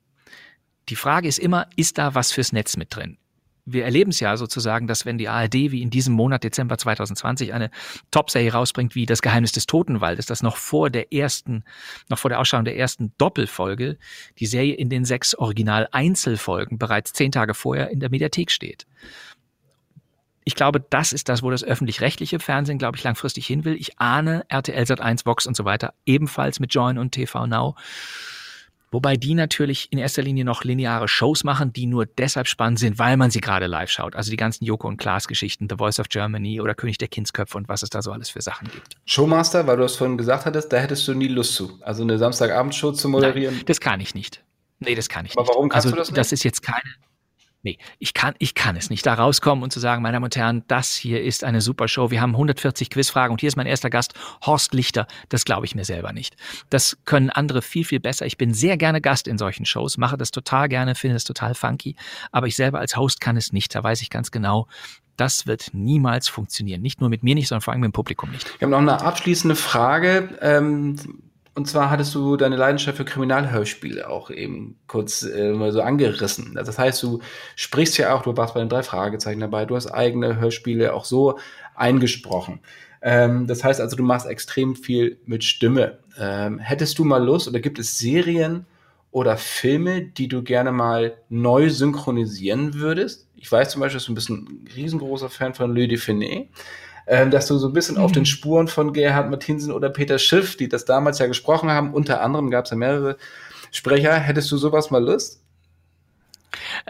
Die 0.89 0.97
Frage 0.97 1.27
ist 1.27 1.39
immer, 1.39 1.69
ist 1.75 1.99
da 1.99 2.15
was 2.15 2.33
fürs 2.33 2.53
Netz 2.53 2.77
mit 2.77 2.95
drin? 2.95 3.19
Wir 3.71 3.85
erleben 3.85 4.11
es 4.11 4.21
ja 4.21 4.37
sozusagen, 4.37 4.87
dass 4.87 5.05
wenn 5.05 5.19
die 5.19 5.29
ARD 5.29 5.55
wie 5.55 5.83
in 5.83 5.91
diesem 5.91 6.14
Monat 6.14 6.45
Dezember 6.45 6.79
2020 6.79 7.53
eine 7.53 7.71
Top-Serie 8.11 8.53
rausbringt 8.53 8.95
wie 8.95 9.07
Das 9.07 9.23
Geheimnis 9.23 9.53
des 9.53 9.66
Totenwaldes, 9.66 10.27
das 10.27 10.43
noch 10.43 10.57
vor 10.57 10.91
der 10.91 11.12
ersten, 11.12 11.64
noch 12.09 12.19
vor 12.19 12.31
der 12.31 12.41
Ausstrahlung 12.41 12.64
der 12.64 12.77
ersten 12.79 13.12
Doppelfolge 13.19 13.99
die 14.39 14.47
Serie 14.47 14.75
in 14.75 14.89
den 14.89 15.05
sechs 15.05 15.35
Original-Einzelfolgen 15.35 16.79
bereits 16.79 17.12
zehn 17.12 17.33
Tage 17.33 17.55
vorher 17.55 17.91
in 17.91 18.01
der 18.01 18.11
Mediathek 18.11 18.51
steht. 18.51 18.87
Ich 20.45 20.55
glaube, 20.55 20.81
das 20.81 21.12
ist 21.12 21.29
das, 21.29 21.43
wo 21.43 21.51
das 21.51 21.62
öffentlich-rechtliche 21.62 22.39
Fernsehen, 22.39 22.79
glaube 22.79 22.97
ich, 22.97 23.05
langfristig 23.05 23.47
hin 23.47 23.66
will. 23.66 23.75
Ich 23.75 24.01
ahne 24.01 24.47
RTL 24.49 24.85
Sat1, 24.85 25.27
Vox 25.27 25.47
und 25.47 25.55
so 25.55 25.66
weiter, 25.66 25.93
ebenfalls 26.07 26.59
mit 26.59 26.73
Join 26.73 26.97
und 26.97 27.12
TV 27.12 27.47
Now. 27.47 27.77
Wobei 28.91 29.16
die 29.16 29.34
natürlich 29.34 29.93
in 29.93 29.99
erster 29.99 30.22
Linie 30.22 30.45
noch 30.45 30.64
lineare 30.64 31.09
Shows 31.09 31.45
machen, 31.45 31.72
die 31.72 31.86
nur 31.86 32.07
deshalb 32.07 32.49
spannend 32.49 32.78
sind, 32.78 32.99
weil 32.99 33.16
man 33.16 33.30
sie 33.30 33.41
gerade 33.41 33.66
live 33.66 33.91
schaut. 33.91 34.16
Also 34.16 34.30
die 34.30 34.36
ganzen 34.36 34.64
Joko 34.64 34.89
und 34.89 34.97
Klaas 34.97 35.28
Geschichten, 35.28 35.66
The 35.68 35.76
Voice 35.76 36.01
of 36.01 36.09
Germany 36.09 36.61
oder 36.61 36.74
König 36.74 36.99
der 36.99 37.09
Kindsköpfe 37.09 37.59
und 37.59 37.68
was 37.68 37.82
es 37.82 37.91
da 37.91 38.01
so 38.01 38.12
alles 38.12 38.30
für 38.30 38.41
Sachen 38.41 38.68
gibt. 38.70 38.97
Showmaster, 39.05 39.66
weil 39.66 39.76
du 39.76 39.84
es 39.84 39.97
vorhin 39.97 40.16
gesagt 40.16 40.47
hattest, 40.47 40.72
da 40.72 40.78
hättest 40.78 41.07
du 41.07 41.14
nie 41.14 41.28
Lust 41.28 41.55
zu. 41.55 41.78
Also 41.82 42.03
eine 42.03 42.18
Samstagabendshow 42.18 42.93
zu 42.93 43.09
moderieren. 43.09 43.57
Nein, 43.57 43.64
das 43.66 43.80
kann 43.80 44.01
ich 44.01 44.14
nicht. 44.14 44.43
Nee, 44.80 44.95
das 44.95 45.09
kann 45.09 45.26
ich 45.26 45.32
Aber 45.32 45.43
nicht. 45.43 45.51
warum 45.51 45.68
kannst 45.68 45.86
also, 45.86 45.97
du 45.97 46.01
das 46.01 46.09
nicht? 46.11 46.18
Das 46.18 46.32
ist 46.32 46.45
jetzt 46.45 46.62
keine, 46.62 46.82
Nee, 47.69 47.77
ich 47.99 48.14
kann, 48.14 48.35
ich 48.39 48.55
kann 48.55 48.77
es 48.77 48.89
nicht 48.89 49.05
da 49.05 49.12
rauskommen 49.12 49.62
und 49.62 49.71
zu 49.71 49.79
sagen, 49.79 50.01
meine 50.01 50.14
Damen 50.14 50.25
und 50.25 50.37
Herren, 50.37 50.64
das 50.69 50.95
hier 50.97 51.23
ist 51.23 51.45
eine 51.45 51.61
super 51.61 51.87
Show. 51.87 52.11
Wir 52.11 52.23
haben 52.23 52.31
140 52.31 52.89
Quizfragen 52.89 53.31
und 53.33 53.41
hier 53.41 53.49
ist 53.49 53.57
mein 53.57 53.66
erster 53.66 53.91
Gast, 53.91 54.14
Horst 54.41 54.73
Lichter. 54.73 55.07
Das 55.29 55.45
glaube 55.45 55.66
ich 55.66 55.75
mir 55.75 55.85
selber 55.85 56.14
nicht. 56.14 56.35
Das 56.71 56.97
können 57.05 57.29
andere 57.29 57.61
viel, 57.61 57.85
viel 57.85 58.01
besser. 58.01 58.25
Ich 58.25 58.39
bin 58.39 58.55
sehr 58.55 58.79
gerne 58.79 59.03
Gast 59.03 59.29
in 59.29 59.37
solchen 59.37 59.66
Shows, 59.66 59.99
mache 59.99 60.16
das 60.16 60.31
total 60.31 60.71
gerne, 60.71 60.95
finde 60.95 61.16
es 61.16 61.25
total 61.25 61.55
funky. 61.55 61.95
Aber 62.33 62.47
ich 62.47 62.57
selber 62.57 62.79
als 62.79 62.97
Host 62.97 63.21
kann 63.21 63.37
es 63.37 63.53
nicht. 63.53 63.75
Da 63.75 63.85
weiß 63.85 64.01
ich 64.01 64.09
ganz 64.09 64.31
genau, 64.31 64.66
das 65.19 65.47
wird 65.47 65.75
niemals 65.75 66.27
funktionieren. 66.29 66.81
Nicht 66.81 67.03
nur 67.03 67.11
mit 67.11 67.23
mir 67.23 67.35
nicht, 67.35 67.49
sondern 67.49 67.61
vor 67.61 67.73
allem 67.73 67.83
mit 67.83 67.91
dem 67.91 67.93
Publikum 67.93 68.31
nicht. 68.31 68.49
Wir 68.59 68.64
haben 68.64 68.71
noch 68.71 68.79
eine 68.79 69.03
abschließende 69.03 69.57
Frage. 69.57 70.39
Ähm, 70.41 70.97
und 71.59 71.67
zwar 71.67 71.91
hattest 71.91 72.15
du 72.15 72.37
deine 72.37 72.55
Leidenschaft 72.55 72.99
für 72.99 73.05
Kriminalhörspiele 73.05 74.09
auch 74.09 74.31
eben 74.31 74.79
kurz 74.87 75.25
äh, 75.25 75.51
mal 75.51 75.73
so 75.73 75.83
angerissen. 75.83 76.55
Das 76.55 76.79
heißt, 76.79 77.03
du 77.03 77.19
sprichst 77.57 77.99
ja 77.99 78.15
auch, 78.15 78.23
du 78.23 78.37
warst 78.37 78.55
bei 78.55 78.61
den 78.61 78.69
drei 78.69 78.85
Fragezeichen 78.85 79.41
dabei, 79.41 79.65
du 79.65 79.75
hast 79.75 79.89
eigene 79.89 80.39
Hörspiele 80.39 80.95
auch 80.95 81.05
so 81.05 81.41
eingesprochen. 81.75 82.61
Ähm, 83.03 83.49
das 83.49 83.65
heißt 83.65 83.81
also, 83.81 83.97
du 83.97 84.05
machst 84.05 84.29
extrem 84.29 84.77
viel 84.77 85.19
mit 85.27 85.43
Stimme. 85.43 85.99
Ähm, 86.17 86.61
hättest 86.61 86.97
du 87.01 87.05
mal 87.05 87.25
Lust 87.25 87.49
oder 87.49 87.59
gibt 87.59 87.81
es 87.81 87.99
Serien 87.99 88.65
oder 89.11 89.37
Filme, 89.37 90.03
die 90.03 90.29
du 90.29 90.45
gerne 90.45 90.71
mal 90.71 91.17
neu 91.29 91.71
synchronisieren 91.71 92.75
würdest? 92.75 93.27
Ich 93.35 93.51
weiß 93.51 93.71
zum 93.71 93.81
Beispiel, 93.81 93.97
dass 93.97 94.07
du 94.07 94.13
ein 94.13 94.15
bisschen 94.15 94.37
ein 94.37 94.69
riesengroßer 94.77 95.29
Fan 95.29 95.55
von 95.55 95.75
Louis 95.75 95.89
Define 95.89 96.47
ähm, 97.09 97.31
dass 97.31 97.47
du 97.47 97.57
so 97.59 97.69
ein 97.69 97.73
bisschen 97.73 97.97
mhm. 97.97 98.03
auf 98.03 98.13
den 98.13 98.27
Spuren 98.27 98.69
von 98.69 98.93
Gerhard 98.93 99.31
Martinsen 99.31 99.73
oder 99.73 99.89
Peter 99.89 100.19
Schiff, 100.19 100.57
die 100.57 100.69
das 100.69 100.85
damals 100.85 101.19
ja 101.19 101.27
gesprochen 101.27 101.71
haben, 101.71 101.95
unter 101.95 102.21
anderem 102.21 102.51
gab 102.51 102.67
es 102.67 102.71
ja 102.71 102.77
mehrere 102.77 103.17
Sprecher, 103.71 104.15
hättest 104.15 104.51
du 104.53 104.57
sowas 104.57 104.91
mal 104.91 105.03
Lust? 105.05 105.43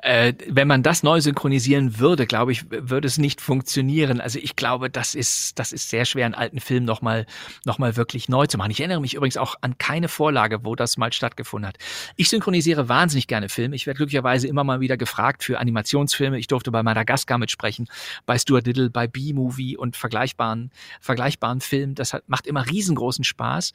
Äh, 0.02 0.34
wenn 0.48 0.68
man 0.68 0.82
das 0.82 1.02
neu 1.02 1.20
synchronisieren 1.20 1.98
würde, 1.98 2.26
glaube 2.26 2.52
ich, 2.52 2.70
würde 2.70 3.06
es 3.06 3.18
nicht 3.18 3.40
funktionieren. 3.40 4.20
Also 4.20 4.38
ich 4.38 4.56
glaube, 4.56 4.90
das 4.90 5.14
ist, 5.14 5.58
das 5.58 5.72
ist 5.72 5.90
sehr 5.90 6.04
schwer, 6.04 6.26
einen 6.26 6.34
alten 6.34 6.60
Film 6.60 6.84
nochmal 6.84 7.26
noch 7.64 7.78
mal 7.78 7.96
wirklich 7.96 8.28
neu 8.28 8.46
zu 8.46 8.58
machen. 8.58 8.70
Ich 8.70 8.80
erinnere 8.80 9.00
mich 9.00 9.14
übrigens 9.14 9.36
auch 9.36 9.56
an 9.60 9.78
keine 9.78 10.08
Vorlage, 10.08 10.64
wo 10.64 10.74
das 10.74 10.96
mal 10.96 11.12
stattgefunden 11.12 11.68
hat. 11.68 11.78
Ich 12.16 12.28
synchronisiere 12.28 12.88
wahnsinnig 12.88 13.26
gerne 13.26 13.48
Filme. 13.48 13.76
Ich 13.76 13.86
werde 13.86 13.98
glücklicherweise 13.98 14.48
immer 14.48 14.64
mal 14.64 14.80
wieder 14.80 14.96
gefragt 14.96 15.44
für 15.44 15.58
Animationsfilme. 15.58 16.38
Ich 16.38 16.46
durfte 16.46 16.70
bei 16.70 16.82
Madagaskar 16.82 17.38
mitsprechen, 17.38 17.88
bei 18.26 18.38
Stuart 18.38 18.66
Little, 18.66 18.90
bei 18.90 19.06
B-Movie 19.06 19.76
und 19.76 19.96
vergleichbaren, 19.96 20.70
vergleichbaren 21.00 21.60
Filmen. 21.60 21.94
Das 21.94 22.12
hat, 22.12 22.28
macht 22.28 22.46
immer 22.46 22.66
riesengroßen 22.66 23.24
Spaß. 23.24 23.72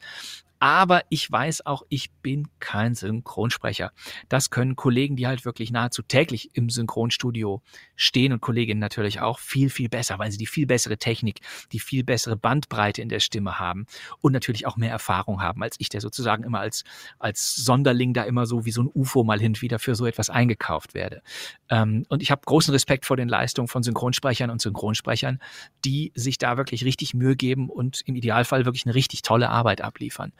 Aber 0.58 1.02
ich 1.08 1.30
weiß 1.30 1.66
auch, 1.66 1.82
ich 1.88 2.10
bin 2.22 2.48
kein 2.58 2.94
Synchronsprecher. 2.94 3.92
Das 4.28 4.50
können 4.50 4.76
Kollegen, 4.76 5.16
die 5.16 5.26
halt 5.26 5.44
wirklich 5.44 5.70
nahezu 5.70 6.02
täglich 6.02 6.50
im 6.54 6.70
Synchronstudio 6.70 7.62
stehen 7.96 8.32
und 8.32 8.40
Kolleginnen 8.40 8.80
natürlich 8.80 9.20
auch 9.20 9.38
viel, 9.38 9.68
viel 9.68 9.88
besser, 9.88 10.18
weil 10.18 10.30
sie 10.30 10.38
die 10.38 10.46
viel 10.46 10.66
bessere 10.66 10.96
Technik, 10.96 11.40
die 11.72 11.80
viel 11.80 12.04
bessere 12.04 12.36
Bandbreite 12.36 13.02
in 13.02 13.08
der 13.08 13.20
Stimme 13.20 13.58
haben 13.58 13.86
und 14.20 14.32
natürlich 14.32 14.66
auch 14.66 14.76
mehr 14.76 14.90
Erfahrung 14.90 15.42
haben 15.42 15.62
als 15.62 15.76
ich, 15.78 15.88
der 15.88 16.00
sozusagen 16.00 16.44
immer 16.44 16.60
als, 16.60 16.84
als 17.18 17.56
Sonderling 17.56 18.14
da 18.14 18.24
immer 18.24 18.46
so 18.46 18.64
wie 18.64 18.70
so 18.70 18.82
ein 18.82 18.90
UFO 18.92 19.24
mal 19.24 19.40
hin 19.40 19.60
wieder 19.60 19.78
für 19.78 19.94
so 19.94 20.06
etwas 20.06 20.30
eingekauft 20.30 20.94
werde. 20.94 21.22
Ähm, 21.68 22.04
und 22.08 22.22
ich 22.22 22.30
habe 22.30 22.42
großen 22.44 22.72
Respekt 22.72 23.06
vor 23.06 23.16
den 23.16 23.28
Leistungen 23.28 23.68
von 23.68 23.82
Synchronsprechern 23.82 24.50
und 24.50 24.60
Synchronsprechern, 24.60 25.40
die 25.84 26.12
sich 26.14 26.38
da 26.38 26.56
wirklich 26.56 26.84
richtig 26.84 27.14
Mühe 27.14 27.36
geben 27.36 27.68
und 27.68 28.00
im 28.06 28.16
Idealfall 28.16 28.64
wirklich 28.64 28.86
eine 28.86 28.94
richtig 28.94 29.22
tolle 29.22 29.50
Arbeit 29.50 29.80
abliefern. 29.80 30.32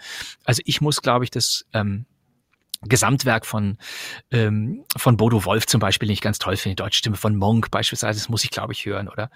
Also 0.45 0.63
ich 0.65 0.81
muss, 0.81 1.03
glaube 1.03 1.25
ich, 1.25 1.31
das 1.31 1.67
ähm, 1.73 2.07
Gesamtwerk 2.89 3.47
von, 3.47 3.79
ähm, 4.31 4.85
von 4.97 5.17
Bodo 5.17 5.45
Wolf 5.45 5.67
zum 5.67 5.81
Beispiel, 5.81 6.09
den 6.09 6.15
ich 6.15 6.21
ganz 6.21 6.39
toll 6.39 6.57
finde, 6.57 6.77
die 6.77 6.83
deutsche 6.83 6.99
Stimme 6.99 7.17
von 7.17 7.37
Monk 7.37 7.71
beispielsweise, 7.71 8.19
das 8.19 8.29
muss 8.29 8.45
ich, 8.45 8.51
glaube 8.51 8.73
ich, 8.73 8.85
hören, 8.85 9.09
oder? 9.09 9.31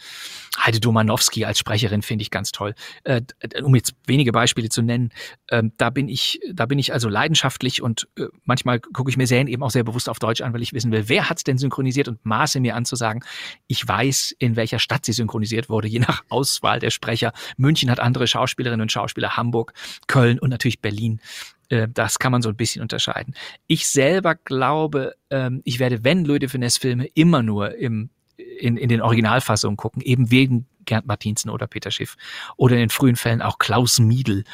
Heide 0.58 0.80
Domanowski 0.80 1.44
als 1.44 1.58
Sprecherin 1.58 2.02
finde 2.02 2.22
ich 2.22 2.30
ganz 2.30 2.52
toll. 2.52 2.74
Äh, 3.04 3.22
um 3.62 3.74
jetzt 3.74 3.94
wenige 4.06 4.32
Beispiele 4.32 4.68
zu 4.68 4.82
nennen, 4.82 5.10
äh, 5.48 5.62
da 5.76 5.90
bin 5.90 6.08
ich, 6.08 6.40
da 6.52 6.66
bin 6.66 6.78
ich 6.78 6.92
also 6.92 7.08
leidenschaftlich 7.08 7.82
und 7.82 8.08
äh, 8.18 8.26
manchmal 8.44 8.80
gucke 8.80 9.10
ich 9.10 9.16
mir 9.16 9.26
Serien 9.26 9.48
eben 9.48 9.62
auch 9.62 9.70
sehr 9.70 9.84
bewusst 9.84 10.08
auf 10.08 10.18
Deutsch 10.18 10.40
an, 10.40 10.52
weil 10.52 10.62
ich 10.62 10.72
wissen 10.72 10.92
will, 10.92 11.08
wer 11.08 11.28
hat's 11.28 11.44
denn 11.44 11.58
synchronisiert 11.58 12.08
und 12.08 12.24
maße 12.24 12.60
mir 12.60 12.76
an 12.76 12.84
zu 12.84 12.96
sagen, 12.96 13.20
ich 13.66 13.86
weiß, 13.86 14.34
in 14.38 14.56
welcher 14.56 14.78
Stadt 14.78 15.04
sie 15.04 15.12
synchronisiert 15.12 15.68
wurde, 15.68 15.88
je 15.88 16.00
nach 16.00 16.22
Auswahl 16.28 16.80
der 16.80 16.90
Sprecher. 16.90 17.32
München 17.56 17.90
hat 17.90 18.00
andere 18.00 18.26
Schauspielerinnen 18.26 18.82
und 18.82 18.92
Schauspieler, 18.92 19.36
Hamburg, 19.36 19.72
Köln 20.06 20.38
und 20.38 20.50
natürlich 20.50 20.80
Berlin. 20.80 21.20
Äh, 21.68 21.88
das 21.92 22.18
kann 22.18 22.32
man 22.32 22.42
so 22.42 22.48
ein 22.48 22.56
bisschen 22.56 22.82
unterscheiden. 22.82 23.34
Ich 23.66 23.86
selber 23.88 24.34
glaube, 24.34 25.14
ähm, 25.30 25.62
ich 25.64 25.78
werde, 25.78 26.04
wenn 26.04 26.24
Louis 26.24 26.40
de 26.40 26.48
Finesse 26.48 26.80
Filme, 26.80 27.06
immer 27.14 27.42
nur 27.42 27.76
im, 27.76 28.10
in, 28.36 28.76
in 28.76 28.88
den 28.88 29.00
Originalfassungen 29.00 29.76
gucken, 29.76 30.02
eben 30.02 30.30
wegen 30.30 30.66
Gerd 30.88 31.06
Martinsen 31.06 31.50
oder 31.50 31.66
Peter 31.66 31.90
Schiff. 31.90 32.16
Oder 32.56 32.74
in 32.74 32.80
den 32.80 32.90
frühen 32.90 33.14
Fällen 33.14 33.42
auch 33.42 33.58
Klaus 33.58 34.00
Miedl, 34.00 34.44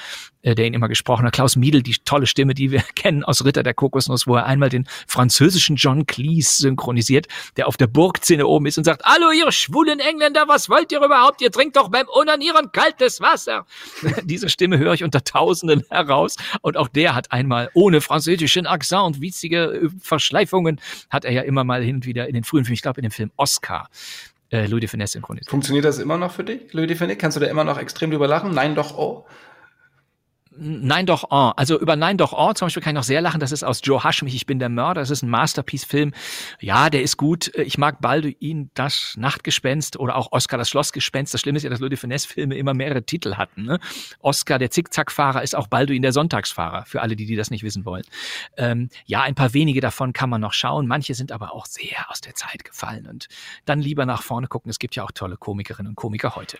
äh, 0.43 0.55
der 0.55 0.66
ihn 0.66 0.74
immer 0.74 0.89
gesprochen 0.89 1.24
hat. 1.24 1.32
Klaus 1.32 1.57
Miedl, 1.57 1.82
die 1.82 1.95
tolle 2.05 2.26
Stimme, 2.26 2.55
die 2.55 2.70
wir 2.72 2.82
kennen 2.97 3.24
aus 3.24 3.45
Ritter 3.45 3.62
der 3.62 3.72
Kokosnuss, 3.72 4.26
wo 4.26 4.37
er 4.37 4.45
einmal 4.45 4.68
den 4.68 4.87
französischen 5.07 5.76
John 5.76 6.07
Cleese 6.07 6.62
synchronisiert, 6.62 7.28
der 7.57 7.68
auf 7.68 7.76
der 7.76 7.87
Burgzinne 7.87 8.47
oben 8.47 8.66
ist 8.66 8.76
und 8.76 8.85
sagt, 8.85 9.05
Hallo, 9.05 9.30
ihr 9.30 9.51
schwulen 9.53 10.01
Engländer, 10.01 10.45
was 10.49 10.68
wollt 10.68 10.91
ihr 10.91 11.03
überhaupt? 11.03 11.41
Ihr 11.41 11.53
trinkt 11.53 11.76
doch 11.76 11.89
beim 11.89 12.07
Onanieren 12.09 12.72
kaltes 12.72 13.20
Wasser. 13.20 13.64
Diese 14.24 14.49
Stimme 14.49 14.78
höre 14.78 14.95
ich 14.95 15.05
unter 15.05 15.22
Tausenden 15.22 15.85
heraus. 15.91 16.37
Und 16.62 16.76
auch 16.76 16.89
der 16.89 17.14
hat 17.14 17.30
einmal 17.30 17.70
ohne 17.74 18.01
französischen 18.01 18.66
Akzent 18.66 19.03
und 19.05 19.20
witzige 19.20 19.64
äh, 19.64 19.89
Verschleifungen, 20.01 20.80
hat 21.11 21.24
er 21.24 21.32
ja 21.32 21.43
immer 21.43 21.62
mal 21.62 21.82
hin 21.82 21.97
und 21.97 22.07
wieder 22.07 22.26
in 22.26 22.35
den 22.35 22.45
frühen 22.45 22.64
Filmen, 22.64 22.74
ich 22.74 22.82
glaube 22.82 23.01
in 23.01 23.05
dem 23.05 23.12
Film 23.12 23.30
Oscar, 23.37 23.88
äh, 24.50 24.66
Louis 24.66 24.80
de 24.80 24.88
Finesse 24.88 25.14
synchronisiert. 25.14 25.50
Funktioniert 25.50 25.84
das 25.84 25.99
immer 25.99 26.16
noch 26.16 26.33
für 26.33 26.45
dich, 26.45 26.72
Louis 26.72 26.88
de 26.88 26.96
Finesse? 26.96 27.16
Kannst 27.16 27.37
du 27.37 27.41
da 27.41 27.46
immer 27.46 27.64
noch 27.64 27.79
extrem 27.79 28.11
drüber 28.11 28.29
lachen? 28.29 28.53
Nein, 28.53 28.75
doch, 28.75 28.96
oh. 28.96 29.26
Nein 30.57 31.07
doch 31.07 31.25
oh. 31.31 31.53
Also 31.57 31.81
über 31.81 31.97
Nein 31.97 32.17
doch 32.17 32.33
oh 32.33 32.53
zum 32.53 32.67
Beispiel 32.67 32.83
kann 32.83 32.95
ich 32.95 32.99
noch 33.01 33.05
sehr 33.05 33.21
lachen. 33.21 33.41
Das 33.41 33.53
ist 33.53 33.64
aus 33.64 33.81
Joe 33.83 34.03
Hashmich, 34.03 34.35
Ich 34.35 34.47
bin 34.47 34.59
der 34.59 34.68
Mörder. 34.68 35.01
Das 35.01 35.11
ist 35.11 35.22
ein 35.22 35.31
Masterpiece-Film. 35.31 36.13
Ja, 36.61 36.91
der 36.91 37.03
ist 37.03 37.17
gut. 37.17 37.49
Ich 37.57 37.79
mag 37.79 38.01
Balduin, 38.01 38.71
das 38.75 39.14
Nachtgespenst 39.17 39.99
oder 39.99 40.17
auch 40.17 40.33
Oscar, 40.33 40.59
das 40.59 40.68
Schlossgespenst. 40.68 41.35
Das 41.35 41.41
Schlimme 41.41 41.57
ist 41.57 41.64
ja, 41.64 41.71
dass 41.71 41.81
Louis 41.81 41.91
de 41.91 41.99
Finesse-Filme 41.99 42.57
immer 42.57 42.75
mehrere 42.75 43.03
Titel 43.03 43.35
hatten. 43.35 43.64
Ne? 43.64 43.81
Oscar, 44.21 44.59
der 44.59 44.71
Zickzackfahrer, 44.71 45.43
ist 45.43 45.57
auch 45.57 45.67
Balduin, 45.67 46.03
der 46.03 46.13
Sonntagsfahrer. 46.13 46.85
Für 46.87 47.03
alle, 47.03 47.17
die, 47.17 47.26
die 47.26 47.37
das 47.37 47.51
nicht 47.51 47.64
wissen 47.64 47.85
wollen. 47.85 48.05
Ähm, 48.57 48.89
ja, 49.07 49.22
ein 49.22 49.35
paar 49.35 49.55
wenige 49.55 49.81
davon 49.81 50.13
kann 50.13 50.31
man 50.31 50.41
noch 50.41 50.53
schauen. 50.53 50.87
Manche 50.87 51.14
sind 51.14 51.33
aber 51.33 51.53
auch 51.53 51.67
sehr 51.67 52.11
aus 52.11 52.21
der 52.21 52.35
Zeit 52.35 52.64
gefallen. 52.64 53.07
Und 53.07 53.29
dann 53.64 53.81
lieber 53.81 54.07
nach 54.07 54.22
vorne 54.22 54.47
gucken. 54.47 54.71
Es 54.71 54.79
gibt 54.79 54.95
ja 54.95 55.03
auch 55.03 55.13
tolle 55.13 55.37
Komikerinnen 55.37 55.91
und 55.91 55.97
Komiker 55.97 56.37
heute. 56.37 56.59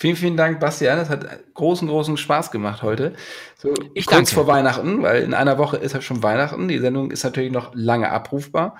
Vielen, 0.00 0.16
vielen 0.16 0.36
Dank, 0.38 0.60
Bastian. 0.60 0.98
Es 0.98 1.10
hat 1.10 1.26
großen, 1.52 1.86
großen 1.86 2.16
Spaß 2.16 2.50
gemacht 2.50 2.82
heute. 2.82 3.12
So 3.58 3.74
ich 3.92 4.06
kurz 4.06 4.30
danke. 4.30 4.34
vor 4.34 4.46
Weihnachten, 4.46 5.02
weil 5.02 5.22
in 5.22 5.34
einer 5.34 5.58
Woche 5.58 5.76
ist 5.76 5.92
ja 5.92 6.00
schon 6.00 6.22
Weihnachten. 6.22 6.68
Die 6.68 6.78
Sendung 6.78 7.10
ist 7.10 7.22
natürlich 7.22 7.52
noch 7.52 7.72
lange 7.74 8.10
abrufbar. 8.10 8.76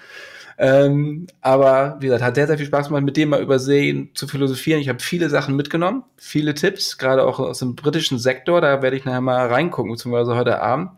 Ähm, 0.57 1.27
aber 1.43 1.99
wie 2.01 2.07
gesagt, 2.07 2.23
hat 2.23 2.37
sehr, 2.37 2.47
sehr 2.47 2.57
viel 2.57 2.65
Spaß 2.65 2.89
gemacht, 2.89 3.03
mit 3.03 3.19
dem 3.19 3.29
mal 3.29 3.43
übersehen 3.43 4.13
zu 4.15 4.27
philosophieren. 4.27 4.81
Ich 4.81 4.89
habe 4.89 5.01
viele 5.01 5.29
Sachen 5.29 5.57
mitgenommen, 5.57 6.05
viele 6.17 6.55
Tipps, 6.55 6.97
gerade 6.97 7.27
auch 7.27 7.39
aus 7.39 7.59
dem 7.59 7.77
britischen 7.77 8.19
Sektor. 8.19 8.63
Da 8.63 8.81
werde 8.81 8.97
ich 8.97 9.05
nachher 9.05 9.21
mal 9.21 9.47
reingucken, 9.47 9.93
beziehungsweise 9.93 10.37
heute 10.37 10.63
Abend. 10.63 10.93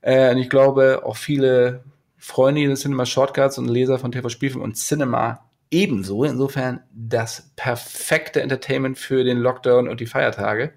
Äh, 0.00 0.30
und 0.30 0.38
ich 0.38 0.48
glaube, 0.48 1.02
auch 1.04 1.16
viele 1.16 1.82
Freunde 2.18 2.68
des 2.68 2.82
Cinema 2.82 3.04
Shortcuts 3.04 3.58
und 3.58 3.66
Leser 3.66 3.98
von 3.98 4.12
TV 4.12 4.28
Spielfilm 4.28 4.62
und 4.62 4.76
Cinema 4.76 5.49
ebenso. 5.70 6.24
Insofern 6.24 6.80
das 6.92 7.50
perfekte 7.56 8.42
Entertainment 8.42 8.98
für 8.98 9.24
den 9.24 9.38
Lockdown 9.38 9.88
und 9.88 10.00
die 10.00 10.06
Feiertage. 10.06 10.72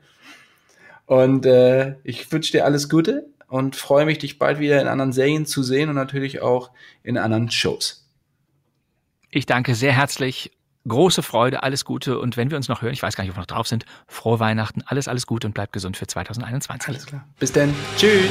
Und 1.06 1.46
äh, 1.46 1.96
ich 2.04 2.32
wünsche 2.32 2.52
dir 2.52 2.66
alles 2.66 2.90
Gute 2.90 3.28
und 3.48 3.76
freue 3.76 4.06
mich, 4.06 4.20
dich 4.20 4.40
bald 4.40 4.60
wieder 4.60 4.82
in 4.82 4.88
anderen 4.88 5.12
Serien 5.12 5.46
zu 5.46 5.64
sehen 5.64 5.90
und 5.90 5.96
natürlich 5.96 6.42
auch 6.42 6.72
in 7.04 7.18
anderen 7.18 7.52
Shows. 7.52 8.10
Ich 9.30 9.46
danke 9.46 9.76
sehr 9.76 9.94
herzlich. 9.94 10.52
Große 10.88 11.24
Freude, 11.24 11.64
alles 11.64 11.86
Gute. 11.86 12.20
Und 12.20 12.36
wenn 12.36 12.52
wir 12.52 12.58
uns 12.58 12.68
noch 12.68 12.82
hören, 12.82 12.94
ich 12.94 13.02
weiß 13.02 13.16
gar 13.16 13.24
nicht, 13.24 13.32
ob 13.32 13.38
wir 13.38 13.42
noch 13.42 13.48
drauf 13.48 13.68
sind, 13.68 13.86
frohe 14.08 14.40
Weihnachten, 14.40 14.82
alles, 14.86 15.08
alles 15.08 15.26
Gute 15.26 15.48
und 15.48 15.54
bleibt 15.54 15.72
gesund 15.72 15.98
für 15.98 16.08
2021. 16.08 16.90
Alles 16.90 17.06
klar. 17.06 17.26
Bis 17.40 17.52
dann. 17.52 17.74
Tschüss. 17.98 18.30